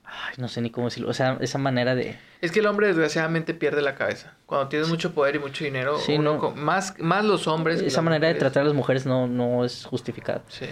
ay, 0.04 0.36
no 0.38 0.48
sé 0.48 0.62
ni 0.62 0.70
cómo 0.70 0.88
decirlo, 0.88 1.10
o 1.10 1.14
sea, 1.14 1.38
esa 1.42 1.58
manera 1.58 1.96
de... 1.96 2.18
Es 2.42 2.52
que 2.52 2.60
el 2.60 2.68
hombre 2.68 2.88
desgraciadamente 2.88 3.54
pierde 3.54 3.82
la 3.82 3.96
cabeza. 3.96 4.36
Cuando 4.46 4.68
tienes 4.68 4.90
mucho 4.90 5.14
poder 5.14 5.36
y 5.36 5.40
mucho 5.40 5.64
dinero, 5.64 5.98
Sí, 6.00 6.14
uno 6.16 6.38
no. 6.38 6.52
más, 6.52 6.94
más 7.00 7.26
los 7.26 7.48
hombres. 7.48 7.82
que 7.82 7.88
Esa 7.88 8.02
manera 8.02 8.28
de 8.28 8.36
tratar 8.36 8.62
a 8.62 8.66
las 8.66 8.76
mujeres 8.76 9.06
no, 9.06 9.28
no 9.28 9.66
es 9.66 9.86
justificada. 9.86 10.44
Sí. 10.48 10.66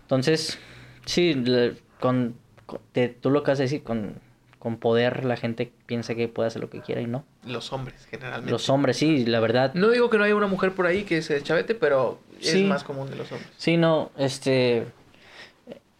Entonces, 0.00 0.58
sí, 1.06 1.34
le- 1.34 1.76
con, 2.00 2.34
con- 2.66 2.80
te- 2.92 3.08
tú 3.08 3.30
lo 3.30 3.40
acabas 3.40 3.58
de 3.58 3.64
decir, 3.64 3.82
con, 3.84 4.14
con 4.58 4.76
poder 4.78 5.24
la 5.24 5.36
gente 5.36 5.72
piensa 5.86 6.14
que 6.16 6.26
puede 6.28 6.48
hacer 6.48 6.60
lo 6.60 6.70
que 6.70 6.80
quiera 6.80 7.00
y 7.00 7.06
no. 7.06 7.24
Los 7.46 7.72
hombres, 7.72 8.06
generalmente. 8.10 8.50
Los 8.50 8.68
hombres, 8.68 8.96
sí, 8.96 9.24
la 9.24 9.38
verdad. 9.40 9.72
No 9.74 9.90
digo 9.90 10.10
que 10.10 10.18
no 10.18 10.24
haya 10.24 10.34
una 10.34 10.46
mujer 10.48 10.72
por 10.72 10.86
ahí 10.86 11.04
que 11.04 11.22
se 11.22 11.40
chavete, 11.42 11.74
pero 11.76 12.18
Sí. 12.40 12.62
es 12.62 12.68
más 12.68 12.82
común 12.84 13.08
de 13.10 13.16
los 13.16 13.30
hombres. 13.30 13.48
Sí, 13.56 13.76
no, 13.76 14.10
este, 14.18 14.86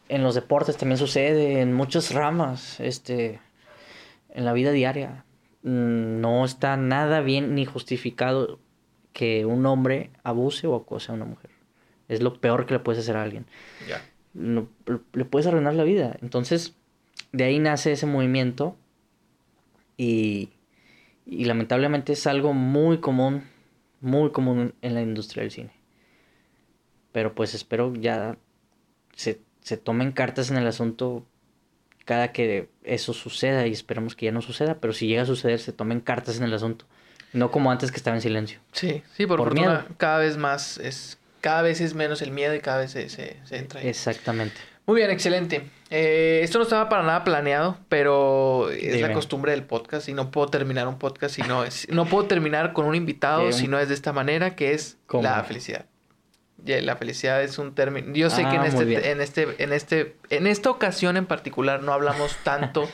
en 0.09 0.23
los 0.25 0.35
deportes 0.35 0.77
también 0.77 0.99
sucede, 0.99 1.61
en 1.61 1.73
muchas 1.73 2.13
ramas, 2.13 2.81
este, 2.81 3.41
en 4.33 4.45
la 4.45 4.53
vida 4.53 4.73
diaria. 4.73 5.25
mm, 5.63 6.21
No 6.21 6.45
está 6.45 6.77
nada 6.77 7.21
bien 7.21 7.55
ni 7.55 7.65
justificado 7.65 8.59
que 9.13 9.45
un 9.47 9.65
hombre 9.67 10.11
abuse 10.25 10.67
o 10.67 10.75
acose 10.75 11.13
a 11.13 11.15
una 11.15 11.25
mujer. 11.27 11.51
Es 12.09 12.21
lo 12.23 12.41
peor 12.41 12.67
que 12.67 12.75
le 12.75 12.81
puedes 12.81 13.01
hacer 13.01 13.17
a 13.17 13.23
alguien. 13.23 13.47
No- 14.35 14.69
le 15.13 15.25
puedes 15.25 15.47
arruinar 15.47 15.75
la 15.75 15.85
vida. 15.85 16.17
Entonces, 16.23 16.75
de 17.33 17.45
ahí 17.45 17.59
nace 17.59 17.93
ese 17.93 18.07
movimiento 18.07 18.77
y, 19.97 20.51
y 21.27 21.45
lamentablemente 21.45 22.13
es 22.15 22.27
algo 22.27 22.53
muy 22.55 22.99
común, 22.99 23.45
muy 24.01 24.31
común 24.33 24.75
en 24.83 24.95
la 24.95 25.03
industria 25.03 25.43
del 25.43 25.51
cine. 25.53 25.71
Pero 27.13 27.35
pues 27.35 27.55
espero 27.55 27.95
ya 27.95 28.37
se, 29.15 29.41
se 29.61 29.77
tomen 29.77 30.13
cartas 30.13 30.51
en 30.51 30.57
el 30.57 30.67
asunto 30.67 31.27
cada 32.05 32.33
que 32.33 32.69
eso 32.85 33.13
suceda 33.13 33.67
y 33.67 33.73
esperemos 33.73 34.15
que 34.17 34.27
ya 34.27 34.33
no 34.33 34.43
suceda, 34.43 34.79
pero 34.81 34.93
si 34.93 35.07
llega 35.07 35.23
a 35.23 35.27
suceder 35.27 35.59
se 35.61 35.73
tomen 35.73 36.01
cartas 36.01 36.39
en 36.39 36.45
el 36.45 36.55
asunto. 36.55 36.85
No 37.33 37.51
como 37.51 37.71
antes 37.71 37.91
que 37.91 37.97
estaba 37.97 38.17
en 38.17 38.23
silencio. 38.23 38.61
Sí, 38.73 39.03
sí, 39.17 39.27
por, 39.27 39.39
Por 39.39 39.49
fortuna 39.49 39.69
miedo. 39.69 39.85
cada 39.97 40.19
vez 40.19 40.37
más 40.37 40.77
es, 40.79 41.19
cada 41.41 41.63
vez 41.63 41.81
es 41.81 41.95
menos 41.95 42.21
el 42.21 42.31
miedo 42.31 42.55
y 42.55 42.61
cada 42.61 42.79
vez 42.79 42.91
se, 42.91 43.09
se, 43.09 43.37
se 43.45 43.57
entra 43.57 43.81
ahí. 43.81 43.89
Exactamente. 43.89 44.57
Muy 44.85 44.97
bien, 44.97 45.11
excelente. 45.11 45.63
Eh, 45.91 46.41
esto 46.43 46.59
no 46.59 46.65
estaba 46.65 46.89
para 46.89 47.05
nada 47.05 47.23
planeado, 47.25 47.79
pero 47.89 48.69
es 48.71 49.01
la 49.01 49.13
costumbre 49.13 49.53
del 49.53 49.63
podcast 49.63 50.09
y 50.09 50.13
no 50.13 50.31
puedo 50.31 50.49
terminar 50.49 50.89
un 50.89 50.99
podcast 50.99 51.37
si 51.37 51.43
no 51.43 51.65
es, 51.65 51.89
no 51.89 52.05
puedo 52.07 52.27
terminar 52.27 52.73
con 52.73 52.87
un 52.87 52.95
invitado 52.97 53.43
Eh, 53.49 53.53
si 53.53 53.69
no 53.69 53.79
es 53.79 53.89
de 53.89 53.95
esta 53.95 54.13
manera, 54.13 54.57
que 54.57 54.73
es 54.75 54.99
¿Cómo? 55.07 55.23
la 55.23 55.43
felicidad. 55.45 55.87
La 56.65 56.97
felicidad 56.97 57.43
es 57.43 57.59
un 57.59 57.75
término. 57.75 58.15
Yo 58.15 58.31
sé 58.31 58.43
que 58.43 58.55
en 58.55 58.61
Ah, 58.63 58.67
este, 58.67 59.11
en 59.11 59.21
este, 59.21 59.63
en 59.63 59.73
este, 59.73 60.17
en 60.31 60.47
esta 60.47 60.71
ocasión 60.71 61.17
en 61.17 61.27
particular 61.27 61.83
no 61.83 61.93
hablamos 61.93 62.37
tanto 62.45 62.89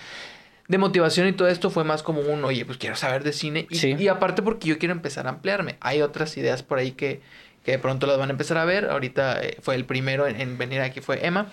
de 0.68 0.78
motivación 0.78 1.26
y 1.28 1.32
todo 1.32 1.48
esto 1.48 1.70
fue 1.70 1.84
más 1.84 2.02
como 2.02 2.20
un, 2.20 2.44
oye, 2.44 2.64
pues 2.64 2.78
quiero 2.78 2.96
saber 2.96 3.24
de 3.24 3.32
cine. 3.32 3.66
Y, 3.70 3.76
Sí. 3.76 3.94
y 3.98 4.08
aparte 4.08 4.42
porque 4.42 4.68
yo 4.68 4.78
quiero 4.78 4.92
empezar 4.92 5.26
a 5.26 5.30
ampliarme. 5.30 5.76
Hay 5.80 6.02
otras 6.02 6.36
ideas 6.36 6.62
por 6.62 6.78
ahí 6.78 6.92
que, 6.92 7.20
que 7.64 7.72
de 7.72 7.78
pronto 7.78 8.06
las 8.06 8.18
van 8.18 8.28
a 8.28 8.32
empezar 8.32 8.56
a 8.58 8.64
ver. 8.64 8.90
Ahorita 8.90 9.40
eh, 9.42 9.56
fue 9.62 9.74
el 9.74 9.84
primero 9.84 10.26
en, 10.26 10.40
en 10.40 10.56
venir 10.58 10.80
aquí, 10.80 11.00
fue 11.00 11.26
Emma. 11.26 11.50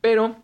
Pero 0.00 0.36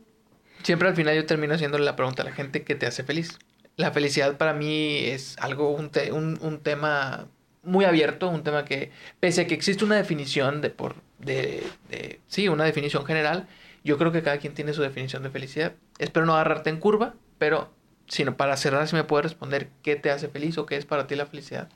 siempre 0.62 0.88
al 0.88 0.94
final 0.96 1.14
yo 1.16 1.26
termino 1.26 1.54
haciéndole 1.54 1.84
la 1.84 1.96
pregunta 1.96 2.22
a 2.22 2.26
la 2.26 2.32
gente 2.32 2.62
que 2.62 2.74
te 2.74 2.86
hace 2.86 3.04
feliz. 3.04 3.38
La 3.76 3.90
felicidad 3.92 4.36
para 4.36 4.52
mí 4.54 5.04
es 5.04 5.36
algo, 5.38 5.70
un, 5.70 5.90
te- 5.90 6.12
un, 6.12 6.38
un 6.42 6.60
tema 6.60 7.26
muy 7.62 7.84
abierto, 7.84 8.28
un 8.28 8.42
tema 8.44 8.64
que, 8.64 8.90
pese 9.20 9.42
a 9.42 9.46
que 9.46 9.54
existe 9.54 9.84
una 9.84 9.96
definición 9.96 10.60
de 10.60 10.70
por, 10.70 10.96
de, 11.18 11.62
de- 11.90 12.20
sí, 12.28 12.48
una 12.48 12.64
definición 12.64 13.04
general, 13.04 13.46
yo 13.84 13.98
creo 13.98 14.12
que 14.12 14.22
cada 14.22 14.38
quien 14.38 14.54
tiene 14.54 14.72
su 14.72 14.82
definición 14.82 15.22
de 15.22 15.30
felicidad. 15.30 15.72
Espero 15.98 16.26
no 16.26 16.34
agarrarte 16.34 16.70
en 16.70 16.78
curva, 16.78 17.14
pero 17.38 17.70
sino 18.08 18.36
para 18.36 18.56
cerrar 18.56 18.88
si 18.88 18.96
me 18.96 19.04
puedes 19.04 19.24
responder 19.24 19.68
qué 19.82 19.96
te 19.96 20.10
hace 20.10 20.28
feliz 20.28 20.56
o 20.58 20.66
qué 20.66 20.76
es 20.76 20.86
para 20.86 21.06
ti 21.06 21.14
la 21.14 21.26
felicidad. 21.26 21.68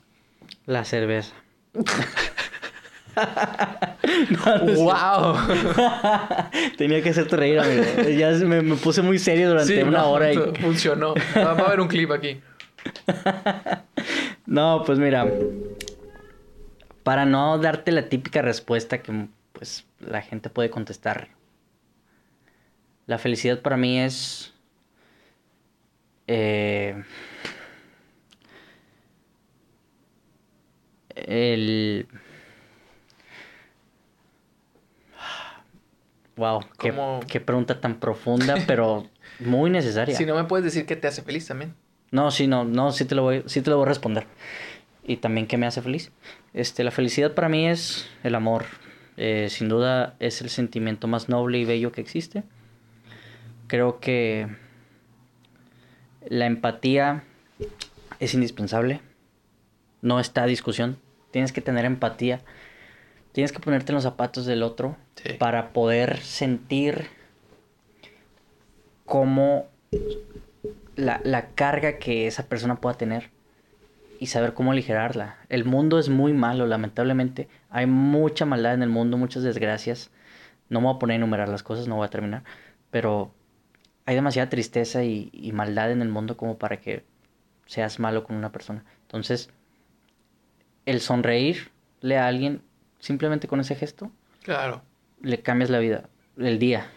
La 0.65 0.83
cerveza. 0.83 1.33
¡Wow! 4.63 5.37
Tenía 6.77 7.01
que 7.03 7.09
hacerte 7.09 7.35
reír, 7.37 7.59
amigo. 7.59 7.83
Ya 8.17 8.31
me, 8.45 8.61
me 8.61 8.75
puse 8.75 9.01
muy 9.01 9.19
serio 9.19 9.49
durante 9.49 9.83
una 9.83 10.05
hora 10.05 10.33
y... 10.33 10.37
funcionó. 10.61 11.13
Va 11.35 11.53
va 11.53 11.63
a 11.63 11.67
haber 11.67 11.79
un 11.79 11.87
clip 11.87 12.11
aquí. 12.11 12.41
No, 14.45 14.83
pues 14.85 14.99
mira, 14.99 15.31
para 17.03 17.25
no 17.25 17.57
darte 17.59 17.91
la 17.91 18.09
típica 18.09 18.41
respuesta 18.41 19.01
que 19.01 19.27
pues 19.53 19.85
la 19.99 20.21
gente 20.21 20.49
puede 20.49 20.69
contestar. 20.69 21.29
La 23.05 23.17
felicidad 23.17 23.61
para 23.61 23.77
mí 23.77 23.99
es 23.99 24.53
eh, 26.27 27.03
el 31.15 32.07
Wow, 36.35 36.61
qué, 36.79 36.93
qué 37.27 37.39
pregunta 37.39 37.79
tan 37.79 37.99
profunda, 37.99 38.55
pero 38.65 39.07
muy 39.39 39.69
necesaria. 39.69 40.17
Si 40.17 40.25
no 40.25 40.35
me 40.35 40.45
puedes 40.45 40.65
decir 40.65 40.85
qué 40.85 40.95
te 40.95 41.07
hace 41.07 41.21
feliz 41.21 41.47
también. 41.47 41.75
No, 42.13 42.29
sí, 42.29 42.45
no, 42.45 42.63
no, 42.63 42.91
sí 42.91 43.05
te 43.05 43.15
lo 43.15 43.23
voy, 43.23 43.41
sí 43.47 43.63
te 43.63 43.71
lo 43.71 43.77
voy 43.77 43.85
a 43.85 43.89
responder. 43.89 44.27
Y 45.03 45.17
también 45.17 45.47
qué 45.47 45.57
me 45.57 45.65
hace 45.65 45.81
feliz. 45.81 46.11
Este, 46.53 46.83
la 46.83 46.91
felicidad 46.91 47.33
para 47.33 47.49
mí 47.49 47.67
es 47.67 48.07
el 48.23 48.35
amor. 48.35 48.65
Eh, 49.17 49.47
sin 49.49 49.67
duda 49.67 50.15
es 50.19 50.39
el 50.41 50.49
sentimiento 50.51 51.07
más 51.07 51.27
noble 51.27 51.57
y 51.57 51.65
bello 51.65 51.91
que 51.91 52.01
existe. 52.01 52.43
Creo 53.65 53.99
que 53.99 54.47
la 56.29 56.45
empatía 56.45 57.23
es 58.19 58.35
indispensable. 58.35 59.01
No 60.03 60.19
está 60.19 60.43
a 60.43 60.45
discusión. 60.47 60.99
Tienes 61.31 61.51
que 61.51 61.61
tener 61.61 61.83
empatía. 61.83 62.41
Tienes 63.31 63.51
que 63.51 63.59
ponerte 63.59 63.91
en 63.91 63.95
los 63.95 64.03
zapatos 64.03 64.45
del 64.45 64.61
otro 64.61 64.97
Sí. 65.15 65.33
para 65.33 65.73
poder 65.73 66.19
sentir 66.19 67.07
cómo 69.05 69.67
la, 70.95 71.21
la 71.23 71.47
carga 71.49 71.97
que 71.97 72.27
esa 72.27 72.47
persona 72.47 72.75
pueda 72.75 72.97
tener 72.97 73.29
y 74.19 74.27
saber 74.27 74.53
cómo 74.53 74.71
aligerarla. 74.71 75.37
El 75.49 75.65
mundo 75.65 75.99
es 75.99 76.09
muy 76.09 76.33
malo, 76.33 76.65
lamentablemente. 76.67 77.47
Hay 77.69 77.85
mucha 77.87 78.45
maldad 78.45 78.73
en 78.73 78.83
el 78.83 78.89
mundo, 78.89 79.17
muchas 79.17 79.43
desgracias. 79.43 80.11
No 80.69 80.79
me 80.81 80.87
voy 80.87 80.95
a 80.95 80.99
poner 80.99 81.15
a 81.15 81.17
enumerar 81.17 81.49
las 81.49 81.63
cosas, 81.63 81.87
no 81.87 81.95
voy 81.97 82.05
a 82.05 82.09
terminar. 82.09 82.43
Pero 82.91 83.33
hay 84.05 84.15
demasiada 84.15 84.49
tristeza 84.49 85.03
y, 85.03 85.29
y 85.33 85.51
maldad 85.51 85.91
en 85.91 86.01
el 86.01 86.09
mundo 86.09 86.37
como 86.37 86.57
para 86.57 86.77
que 86.79 87.03
seas 87.65 87.99
malo 87.99 88.23
con 88.23 88.35
una 88.35 88.51
persona. 88.51 88.83
Entonces, 89.03 89.49
el 90.85 90.99
sonreírle 91.01 92.17
a 92.17 92.27
alguien 92.27 92.61
simplemente 92.99 93.47
con 93.47 93.59
ese 93.59 93.75
gesto, 93.75 94.11
Claro. 94.43 94.81
le 95.21 95.41
cambias 95.41 95.69
la 95.69 95.79
vida, 95.79 96.03
el 96.37 96.59
día. 96.59 96.87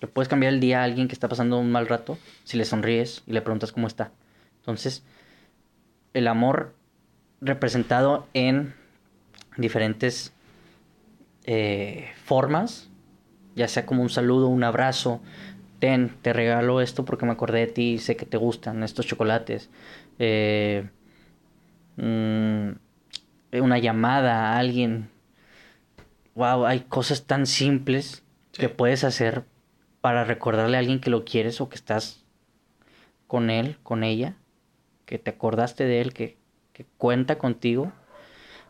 Le 0.00 0.08
puedes 0.08 0.28
cambiar 0.28 0.52
el 0.52 0.60
día 0.60 0.80
a 0.80 0.84
alguien 0.84 1.08
que 1.08 1.14
está 1.14 1.28
pasando 1.28 1.58
un 1.58 1.72
mal 1.72 1.88
rato 1.88 2.18
si 2.44 2.56
le 2.56 2.64
sonríes 2.64 3.22
y 3.26 3.32
le 3.32 3.42
preguntas 3.42 3.72
cómo 3.72 3.86
está. 3.86 4.12
Entonces, 4.60 5.02
el 6.14 6.28
amor 6.28 6.74
representado 7.40 8.26
en 8.34 8.74
diferentes 9.56 10.32
eh, 11.44 12.10
formas, 12.24 12.88
ya 13.56 13.66
sea 13.68 13.86
como 13.86 14.02
un 14.02 14.10
saludo, 14.10 14.48
un 14.48 14.62
abrazo, 14.64 15.20
ten, 15.80 16.14
te 16.22 16.32
regalo 16.32 16.80
esto 16.80 17.04
porque 17.04 17.26
me 17.26 17.32
acordé 17.32 17.60
de 17.60 17.66
ti 17.68 17.92
y 17.94 17.98
sé 17.98 18.16
que 18.16 18.26
te 18.26 18.36
gustan 18.36 18.82
estos 18.82 19.06
chocolates, 19.06 19.70
eh, 20.18 20.88
mm, 21.96 22.70
una 23.60 23.78
llamada 23.78 24.52
a 24.52 24.58
alguien, 24.58 25.08
wow, 26.34 26.66
hay 26.66 26.80
cosas 26.80 27.24
tan 27.24 27.46
simples 27.46 28.22
Sí. 28.52 28.62
que 28.62 28.68
puedes 28.70 29.04
hacer 29.04 29.44
para 30.00 30.24
recordarle 30.24 30.76
a 30.76 30.80
alguien 30.80 31.00
que 31.00 31.10
lo 31.10 31.24
quieres 31.24 31.60
o 31.60 31.68
que 31.68 31.76
estás 31.76 32.24
con 33.26 33.50
él, 33.50 33.76
con 33.82 34.04
ella, 34.04 34.36
que 35.06 35.18
te 35.18 35.30
acordaste 35.30 35.84
de 35.84 36.00
él, 36.00 36.12
que, 36.12 36.36
que 36.72 36.86
cuenta 36.96 37.38
contigo. 37.38 37.92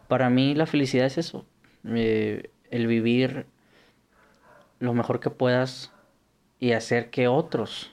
Para 0.09 0.31
mí 0.31 0.55
la 0.55 0.67
felicidad 0.67 1.07
es 1.07 1.19
eso, 1.19 1.45
eh, 1.85 2.51
el 2.71 2.87
vivir 2.87 3.47
lo 4.79 4.95
mejor 4.95 5.21
que 5.21 5.31
puedas 5.31 5.93
y 6.61 6.73
hacer 6.73 7.11
que 7.11 7.29
otros 7.29 7.93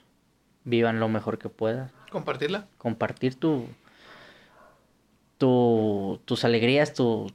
vivan 0.63 0.99
lo 0.99 1.09
mejor 1.09 1.37
que 1.37 1.49
puedas. 1.49 1.91
Compartirla. 2.11 2.67
Compartir 2.77 3.35
tu, 3.35 3.67
tu, 5.37 6.19
tus 6.25 6.45
alegrías, 6.45 6.93
tu, 6.93 7.31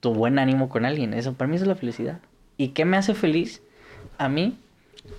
tu 0.00 0.14
buen 0.14 0.38
ánimo 0.38 0.68
con 0.68 0.84
alguien. 0.84 1.14
Eso 1.14 1.34
para 1.34 1.48
mí 1.48 1.56
es 1.56 1.66
la 1.66 1.76
felicidad. 1.76 2.20
¿Y 2.56 2.68
qué 2.68 2.84
me 2.84 2.96
hace 2.96 3.14
feliz? 3.14 3.62
A 4.18 4.28
mí, 4.28 4.58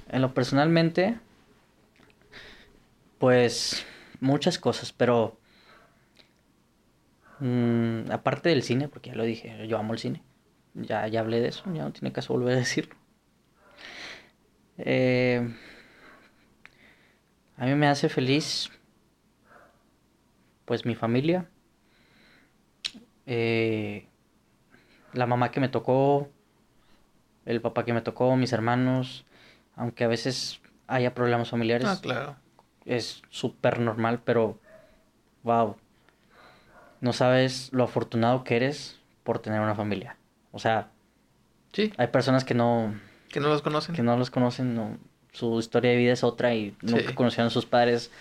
en 0.09 0.21
lo 0.21 0.33
personalmente, 0.33 1.19
pues 3.17 3.85
muchas 4.19 4.57
cosas, 4.59 4.93
pero 4.93 5.37
mm, 7.39 8.11
aparte 8.11 8.49
del 8.49 8.63
cine, 8.63 8.87
porque 8.87 9.09
ya 9.11 9.15
lo 9.15 9.23
dije, 9.23 9.67
yo 9.67 9.77
amo 9.77 9.93
el 9.93 9.99
cine. 9.99 10.23
Ya, 10.73 11.07
ya 11.07 11.19
hablé 11.19 11.41
de 11.41 11.49
eso, 11.49 11.63
ya 11.73 11.83
no 11.83 11.91
tiene 11.91 12.13
caso 12.13 12.33
volver 12.33 12.53
a 12.55 12.59
decirlo. 12.59 12.95
Eh, 14.77 15.53
a 17.57 17.65
mí 17.65 17.75
me 17.75 17.87
hace 17.87 18.09
feliz 18.09 18.71
pues 20.65 20.85
mi 20.85 20.95
familia, 20.95 21.49
eh, 23.25 24.07
la 25.13 25.27
mamá 25.27 25.51
que 25.51 25.59
me 25.59 25.69
tocó, 25.69 26.29
el 27.45 27.61
papá 27.61 27.83
que 27.83 27.93
me 27.93 28.01
tocó, 28.01 28.35
mis 28.37 28.53
hermanos, 28.53 29.25
aunque 29.75 30.03
a 30.03 30.07
veces 30.07 30.61
haya 30.87 31.13
problemas 31.13 31.49
familiares. 31.49 31.87
Ah, 31.87 31.99
claro. 32.01 32.35
Es 32.85 33.21
súper 33.29 33.79
normal, 33.79 34.21
pero 34.23 34.59
wow. 35.43 35.75
No 36.99 37.13
sabes 37.13 37.69
lo 37.71 37.83
afortunado 37.83 38.43
que 38.43 38.55
eres 38.55 38.99
por 39.23 39.39
tener 39.39 39.61
una 39.61 39.75
familia. 39.75 40.17
O 40.51 40.59
sea, 40.59 40.89
sí. 41.73 41.93
Hay 41.97 42.07
personas 42.07 42.43
que 42.43 42.53
no 42.53 42.93
que 43.29 43.39
no 43.39 43.47
los 43.47 43.61
conocen. 43.61 43.95
Que 43.95 44.03
no 44.03 44.17
los 44.17 44.29
conocen, 44.29 44.75
no, 44.75 44.97
su 45.31 45.59
historia 45.59 45.91
de 45.91 45.97
vida 45.97 46.13
es 46.13 46.23
otra 46.23 46.53
y 46.53 46.75
nunca 46.81 47.15
conocieron 47.15 47.47
a 47.47 47.51
sus 47.51 47.65
padres. 47.65 48.11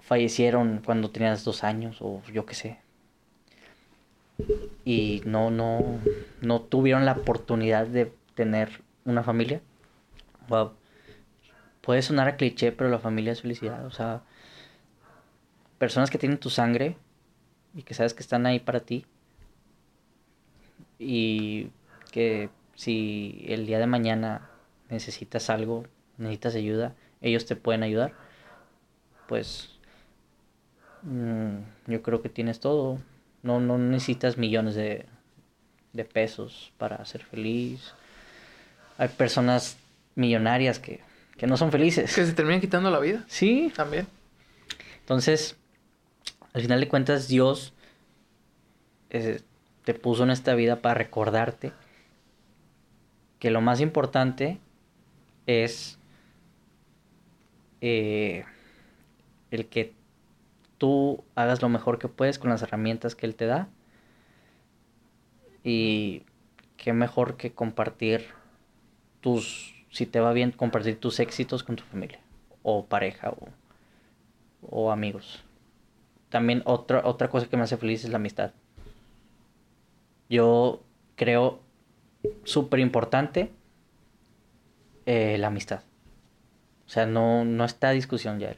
Fallecieron 0.00 0.80
cuando 0.84 1.10
tenías 1.10 1.44
dos 1.44 1.62
años 1.62 1.98
o 2.00 2.22
yo 2.32 2.46
qué 2.46 2.54
sé 2.54 2.78
y 4.84 5.22
no, 5.24 5.50
no, 5.50 6.00
no 6.40 6.60
tuvieron 6.60 7.04
la 7.04 7.12
oportunidad 7.12 7.86
de 7.86 8.12
tener 8.34 8.82
una 9.04 9.22
familia. 9.22 9.60
Puede 11.80 12.02
sonar 12.02 12.28
a 12.28 12.36
cliché, 12.36 12.72
pero 12.72 12.90
la 12.90 12.98
familia 12.98 13.32
es 13.32 13.42
felicidad. 13.42 13.86
O 13.86 13.90
sea, 13.90 14.22
personas 15.78 16.10
que 16.10 16.18
tienen 16.18 16.38
tu 16.38 16.50
sangre 16.50 16.96
y 17.74 17.82
que 17.82 17.94
sabes 17.94 18.14
que 18.14 18.22
están 18.22 18.46
ahí 18.46 18.60
para 18.60 18.80
ti. 18.80 19.06
Y 20.98 21.70
que 22.10 22.50
si 22.74 23.44
el 23.48 23.66
día 23.66 23.78
de 23.78 23.86
mañana 23.86 24.50
necesitas 24.90 25.48
algo, 25.48 25.84
necesitas 26.18 26.54
ayuda, 26.54 26.94
ellos 27.22 27.46
te 27.46 27.56
pueden 27.56 27.82
ayudar. 27.82 28.12
Pues 29.26 29.70
mm, 31.02 31.58
yo 31.86 32.02
creo 32.02 32.20
que 32.20 32.28
tienes 32.28 32.60
todo. 32.60 32.98
No, 33.42 33.60
no 33.60 33.78
necesitas 33.78 34.36
millones 34.36 34.74
de, 34.74 35.06
de 35.94 36.04
pesos 36.04 36.72
para 36.76 37.02
ser 37.06 37.24
feliz. 37.24 37.94
Hay 38.98 39.08
personas 39.08 39.78
millonarias 40.20 40.78
que, 40.78 41.00
que 41.36 41.46
no 41.46 41.56
son 41.56 41.72
felices. 41.72 42.14
Que 42.14 42.24
se 42.24 42.32
terminan 42.32 42.60
quitando 42.60 42.90
la 42.90 43.00
vida. 43.00 43.24
Sí. 43.26 43.72
También. 43.74 44.06
Entonces, 45.00 45.56
al 46.52 46.62
final 46.62 46.78
de 46.78 46.88
cuentas, 46.88 47.26
Dios 47.26 47.72
eh, 49.08 49.40
te 49.84 49.94
puso 49.94 50.22
en 50.22 50.30
esta 50.30 50.54
vida 50.54 50.82
para 50.82 50.94
recordarte 50.94 51.72
que 53.40 53.50
lo 53.50 53.60
más 53.60 53.80
importante 53.80 54.60
es 55.46 55.98
eh, 57.80 58.44
el 59.50 59.66
que 59.66 59.94
tú 60.78 61.24
hagas 61.34 61.62
lo 61.62 61.68
mejor 61.68 61.98
que 61.98 62.08
puedes 62.08 62.38
con 62.38 62.50
las 62.50 62.62
herramientas 62.62 63.14
que 63.14 63.26
Él 63.26 63.34
te 63.34 63.46
da. 63.46 63.68
Y 65.64 66.24
qué 66.76 66.92
mejor 66.92 67.36
que 67.36 67.52
compartir 67.52 68.26
tus, 69.20 69.79
si 69.90 70.06
te 70.06 70.20
va 70.20 70.32
bien, 70.32 70.52
compartir 70.52 70.98
tus 70.98 71.20
éxitos 71.20 71.62
con 71.62 71.76
tu 71.76 71.84
familia, 71.84 72.20
o 72.62 72.86
pareja, 72.86 73.34
o, 74.62 74.90
amigos. 74.90 75.42
También 76.28 76.62
otra, 76.64 77.02
otra 77.04 77.28
cosa 77.28 77.48
que 77.48 77.56
me 77.56 77.64
hace 77.64 77.76
feliz 77.76 78.04
es 78.04 78.10
la 78.10 78.16
amistad. 78.16 78.52
Yo 80.28 80.82
creo 81.16 81.60
súper 82.44 82.80
importante 82.80 83.50
eh, 85.06 85.36
la 85.38 85.48
amistad. 85.48 85.82
O 86.86 86.88
sea, 86.88 87.06
no, 87.06 87.44
no 87.44 87.64
está 87.64 87.90
discusión 87.90 88.38
ya 88.38 88.54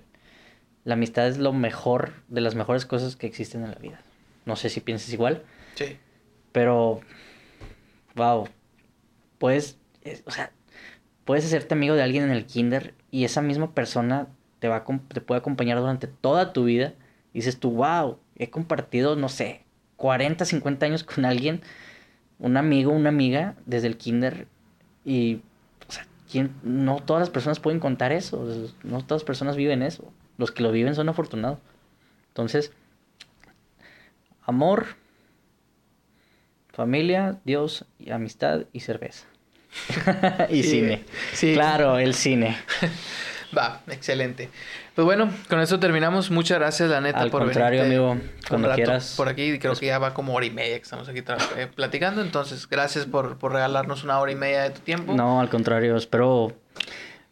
la 0.84 0.94
amistad 0.94 1.28
es 1.28 1.38
lo 1.38 1.52
mejor, 1.52 2.12
de 2.28 2.40
las 2.40 2.54
mejores 2.54 2.86
cosas 2.86 3.16
que 3.16 3.26
existen 3.26 3.62
en 3.62 3.70
la 3.70 3.76
vida. 3.76 4.00
No 4.44 4.56
sé 4.56 4.68
si 4.68 4.80
piensas 4.80 5.12
igual. 5.12 5.44
Sí. 5.74 5.96
Pero, 6.50 7.00
wow, 8.16 8.48
puedes, 9.38 9.78
o 10.26 10.30
sea, 10.30 10.50
puedes 11.24 11.44
hacerte 11.44 11.74
amigo 11.74 11.94
de 11.94 12.03
alguien 12.03 12.24
en 12.24 12.31
el 12.31 12.47
kinder 12.47 12.94
y 13.11 13.24
esa 13.24 13.43
misma 13.43 13.74
persona 13.74 14.28
te, 14.59 14.69
va 14.69 14.85
te 15.09 15.20
puede 15.20 15.40
acompañar 15.40 15.78
durante 15.78 16.07
toda 16.07 16.53
tu 16.53 16.65
vida. 16.65 16.94
Y 17.32 17.39
dices 17.39 17.59
tú, 17.59 17.70
wow, 17.70 18.19
he 18.36 18.51
compartido, 18.51 19.16
no 19.16 19.28
sé, 19.28 19.65
40, 19.97 20.44
50 20.44 20.86
años 20.86 21.05
con 21.05 21.24
alguien, 21.24 21.62
un 22.39 22.57
amigo, 22.57 22.93
una 22.93 23.09
amiga, 23.09 23.57
desde 23.66 23.86
el 23.86 23.97
kinder. 23.97 24.47
Y, 25.05 25.43
o 25.89 25.93
sea, 25.93 26.07
¿quién? 26.31 26.55
no 26.62 26.97
todas 26.97 27.20
las 27.20 27.31
personas 27.31 27.61
pueden 27.61 27.81
contar 27.81 28.12
eso. 28.12 28.44
No 28.82 28.99
todas 29.03 29.23
las 29.23 29.24
personas 29.24 29.57
viven 29.57 29.82
eso. 29.82 30.12
Los 30.39 30.51
que 30.51 30.62
lo 30.62 30.73
viven 30.73 30.94
son 30.94 31.09
afortunados. 31.09 31.59
Entonces, 32.28 32.73
amor, 34.44 34.97
familia, 36.73 37.40
Dios, 37.44 37.85
amistad 38.11 38.66
y 38.73 38.81
cerveza. 38.81 39.27
y 40.51 40.62
cine. 40.62 41.05
Sí. 41.32 41.55
Claro, 41.55 41.99
el 41.99 42.15
cine. 42.15 42.57
Va, 43.57 43.82
excelente. 43.89 44.49
Pues 44.94 45.05
bueno, 45.05 45.31
con 45.49 45.61
eso 45.61 45.78
terminamos. 45.78 46.31
Muchas 46.31 46.59
gracias, 46.59 46.89
la 46.89 47.01
neta, 47.01 47.20
Al 47.20 47.31
por 47.31 47.44
contrario, 47.44 47.82
amigo, 47.82 48.16
cuando 48.49 48.73
quieras. 48.74 49.15
Por 49.16 49.28
aquí, 49.28 49.59
creo 49.59 49.74
que 49.74 49.86
ya 49.86 49.99
va 49.99 50.15
como 50.15 50.35
hora 50.35 50.47
y 50.47 50.51
media 50.51 50.77
que 50.77 50.82
estamos 50.82 51.09
aquí 51.09 51.23
eh, 51.57 51.69
platicando. 51.74 52.23
Entonces, 52.23 52.66
gracias 52.69 53.05
por, 53.05 53.36
por 53.36 53.53
regalarnos 53.53 54.05
una 54.05 54.19
hora 54.20 54.32
y 54.32 54.36
media 54.36 54.62
de 54.62 54.70
tu 54.70 54.81
tiempo. 54.81 55.15
No, 55.15 55.40
al 55.40 55.51
contrario, 55.51 55.97
espero 55.97 56.55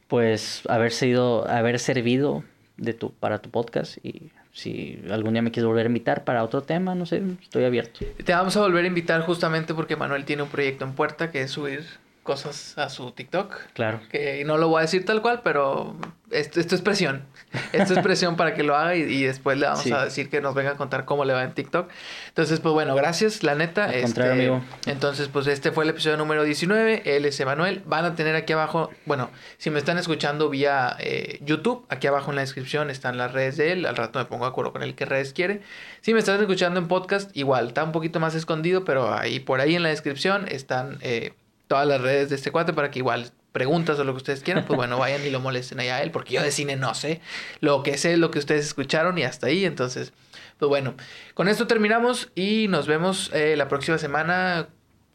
pues 0.08 0.62
haber 0.68 0.92
sido, 0.92 1.48
haber 1.48 1.78
servido 1.78 2.44
de 2.76 2.92
tu, 2.94 3.12
para 3.12 3.40
tu 3.40 3.48
podcast 3.48 4.04
y 4.04 4.30
si 4.52 5.00
algún 5.10 5.34
día 5.34 5.42
me 5.42 5.52
quieres 5.52 5.68
volver 5.68 5.86
a 5.86 5.88
invitar 5.88 6.24
para 6.24 6.42
otro 6.42 6.62
tema, 6.62 6.94
no 6.94 7.06
sé, 7.06 7.22
estoy 7.40 7.64
abierto. 7.64 8.00
Te 8.24 8.32
vamos 8.32 8.56
a 8.56 8.60
volver 8.60 8.84
a 8.84 8.88
invitar 8.88 9.20
justamente 9.22 9.72
porque 9.72 9.96
Manuel 9.96 10.24
tiene 10.24 10.42
un 10.42 10.48
proyecto 10.48 10.84
en 10.84 10.92
puerta 10.92 11.30
que 11.30 11.42
es 11.42 11.52
subir 11.52 11.86
cosas 12.22 12.76
a 12.78 12.88
su 12.88 13.12
TikTok. 13.12 13.56
Claro. 13.72 14.00
Que 14.10 14.44
no 14.44 14.56
lo 14.56 14.68
voy 14.68 14.80
a 14.80 14.82
decir 14.82 15.04
tal 15.04 15.22
cual, 15.22 15.40
pero 15.42 15.96
esto, 16.30 16.60
esto 16.60 16.74
es 16.74 16.82
presión. 16.82 17.24
Esto 17.72 17.94
es 17.94 18.00
presión 18.00 18.36
para 18.36 18.54
que 18.54 18.62
lo 18.62 18.76
haga 18.76 18.94
y, 18.94 19.24
después 19.24 19.58
le 19.58 19.66
vamos 19.66 19.90
a 19.90 20.04
decir 20.04 20.30
que 20.30 20.40
nos 20.40 20.54
venga 20.54 20.72
a 20.72 20.76
contar 20.76 21.04
cómo 21.04 21.24
le 21.24 21.32
va 21.32 21.42
en 21.42 21.52
TikTok. 21.52 21.88
Entonces, 22.28 22.60
pues 22.60 22.72
bueno, 22.72 22.94
gracias, 22.94 23.42
la 23.42 23.54
neta. 23.54 23.86
Al 23.86 23.94
este, 23.94 24.30
amigo. 24.30 24.62
Entonces, 24.86 25.28
pues 25.28 25.46
este 25.46 25.72
fue 25.72 25.84
el 25.84 25.90
episodio 25.90 26.16
número 26.16 26.44
19. 26.44 27.02
Él 27.04 27.24
es 27.24 27.40
Emanuel. 27.40 27.82
Van 27.86 28.04
a 28.04 28.14
tener 28.14 28.36
aquí 28.36 28.52
abajo, 28.52 28.90
bueno, 29.06 29.30
si 29.58 29.70
me 29.70 29.78
están 29.78 29.98
escuchando 29.98 30.48
vía 30.48 30.96
eh, 31.00 31.38
YouTube, 31.42 31.84
aquí 31.88 32.06
abajo 32.06 32.30
en 32.30 32.36
la 32.36 32.42
descripción 32.42 32.90
están 32.90 33.16
las 33.18 33.32
redes 33.32 33.56
de 33.56 33.72
él. 33.72 33.86
Al 33.86 33.96
rato 33.96 34.18
me 34.18 34.26
pongo 34.26 34.44
de 34.44 34.50
acuerdo 34.50 34.72
con 34.72 34.82
él 34.82 34.94
qué 34.94 35.06
redes 35.06 35.32
quiere. 35.32 35.62
Si 36.00 36.12
me 36.12 36.20
están 36.20 36.40
escuchando 36.40 36.78
en 36.78 36.86
podcast, 36.86 37.36
igual, 37.36 37.68
está 37.68 37.82
un 37.82 37.92
poquito 37.92 38.20
más 38.20 38.34
escondido, 38.34 38.84
pero 38.84 39.12
ahí 39.12 39.40
por 39.40 39.60
ahí 39.60 39.74
en 39.74 39.82
la 39.82 39.88
descripción 39.88 40.46
están... 40.48 40.98
Eh, 41.00 41.32
todas 41.70 41.86
las 41.86 42.00
redes 42.00 42.30
de 42.30 42.34
este 42.34 42.50
cuate 42.50 42.72
para 42.72 42.90
que 42.90 42.98
igual 42.98 43.30
preguntas 43.52 43.96
o 43.96 44.02
lo 44.02 44.12
que 44.12 44.16
ustedes 44.16 44.42
quieran, 44.42 44.64
pues 44.66 44.76
bueno, 44.76 44.98
vayan 44.98 45.24
y 45.24 45.30
lo 45.30 45.38
molesten 45.38 45.78
allá 45.78 45.98
a 45.98 46.02
él, 46.02 46.10
porque 46.10 46.34
yo 46.34 46.42
de 46.42 46.50
cine 46.50 46.74
no 46.74 46.94
sé. 46.94 47.20
Lo 47.60 47.84
que 47.84 47.96
sé 47.96 48.16
lo 48.16 48.32
que 48.32 48.40
ustedes 48.40 48.66
escucharon 48.66 49.16
y 49.18 49.22
hasta 49.22 49.46
ahí. 49.46 49.64
Entonces, 49.64 50.12
pues 50.58 50.68
bueno, 50.68 50.94
con 51.32 51.46
esto 51.46 51.68
terminamos 51.68 52.32
y 52.34 52.66
nos 52.66 52.88
vemos 52.88 53.30
eh, 53.34 53.54
la 53.56 53.68
próxima 53.68 53.98
semana 53.98 54.66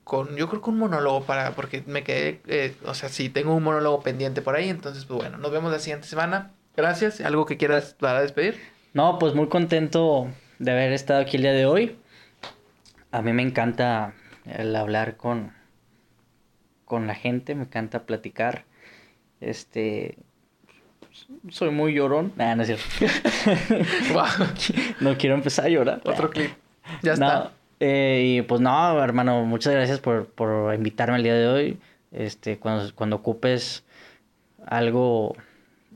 con, 0.05 0.37
yo 0.37 0.47
creo 0.47 0.61
que 0.61 0.69
un 0.69 0.79
monólogo 0.79 1.25
para, 1.25 1.51
porque 1.55 1.83
me 1.87 2.05
quedé, 2.05 2.39
eh, 2.47 2.73
o 2.85 2.93
sea, 2.93 3.09
sí, 3.09 3.27
tengo 3.27 3.53
un 3.53 3.61
monólogo 3.61 4.01
pendiente 4.01 4.41
por 4.41 4.55
ahí. 4.55 4.69
Entonces, 4.69 5.03
pues 5.03 5.19
bueno, 5.19 5.37
nos 5.37 5.51
vemos 5.51 5.73
la 5.73 5.79
siguiente 5.79 6.07
semana. 6.07 6.53
Gracias. 6.77 7.19
¿Algo 7.19 7.45
que 7.45 7.57
quieras 7.57 7.97
para 7.99 8.21
despedir? 8.21 8.61
No, 8.93 9.19
pues 9.19 9.33
muy 9.35 9.49
contento 9.49 10.29
de 10.59 10.71
haber 10.71 10.93
estado 10.93 11.19
aquí 11.19 11.35
el 11.35 11.41
día 11.41 11.51
de 11.51 11.65
hoy. 11.65 11.97
A 13.11 13.21
mí 13.21 13.33
me 13.33 13.43
encanta 13.43 14.13
el 14.45 14.73
hablar 14.73 15.17
con 15.17 15.51
con 16.85 17.07
la 17.07 17.15
gente, 17.15 17.55
me 17.55 17.63
encanta 17.63 18.03
platicar. 18.03 18.63
Este, 19.41 20.17
soy 21.49 21.71
muy 21.71 21.93
llorón. 21.93 22.33
no 22.37 22.61
es 22.61 22.67
cierto. 22.67 23.13
No 25.01 25.17
quiero 25.17 25.35
empezar 25.35 25.65
a 25.65 25.69
llorar. 25.69 26.01
Otro 26.05 26.29
clip. 26.29 26.51
Ya 27.01 27.13
está. 27.13 27.51
Eh, 27.79 28.37
y 28.37 28.41
pues 28.43 28.61
no, 28.61 29.03
hermano, 29.03 29.43
muchas 29.43 29.73
gracias 29.73 29.99
por, 29.99 30.27
por 30.27 30.73
invitarme 30.73 31.17
el 31.17 31.23
día 31.23 31.35
de 31.35 31.47
hoy. 31.47 31.79
Este, 32.11 32.57
cuando, 32.57 32.93
cuando 32.95 33.17
ocupes 33.17 33.83
algo 34.65 35.35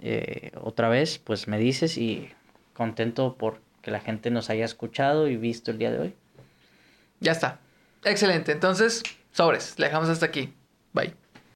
eh, 0.01 0.51
otra 0.61 0.89
vez, 0.89 1.19
pues 1.19 1.47
me 1.47 1.57
dices 1.57 1.97
y 1.97 2.29
contento 2.73 3.35
por 3.35 3.61
que 3.81 3.91
la 3.91 3.99
gente 3.99 4.29
nos 4.29 4.49
haya 4.49 4.65
escuchado 4.65 5.27
y 5.27 5.37
visto 5.37 5.71
el 5.71 5.77
día 5.77 5.91
de 5.91 5.99
hoy. 5.99 6.15
Ya 7.19 7.31
está. 7.31 7.59
Excelente. 8.03 8.51
Entonces, 8.51 9.03
sobres. 9.31 9.77
Le 9.77 9.85
dejamos 9.87 10.09
hasta 10.09 10.25
aquí. 10.25 10.53
Bye. 10.93 11.13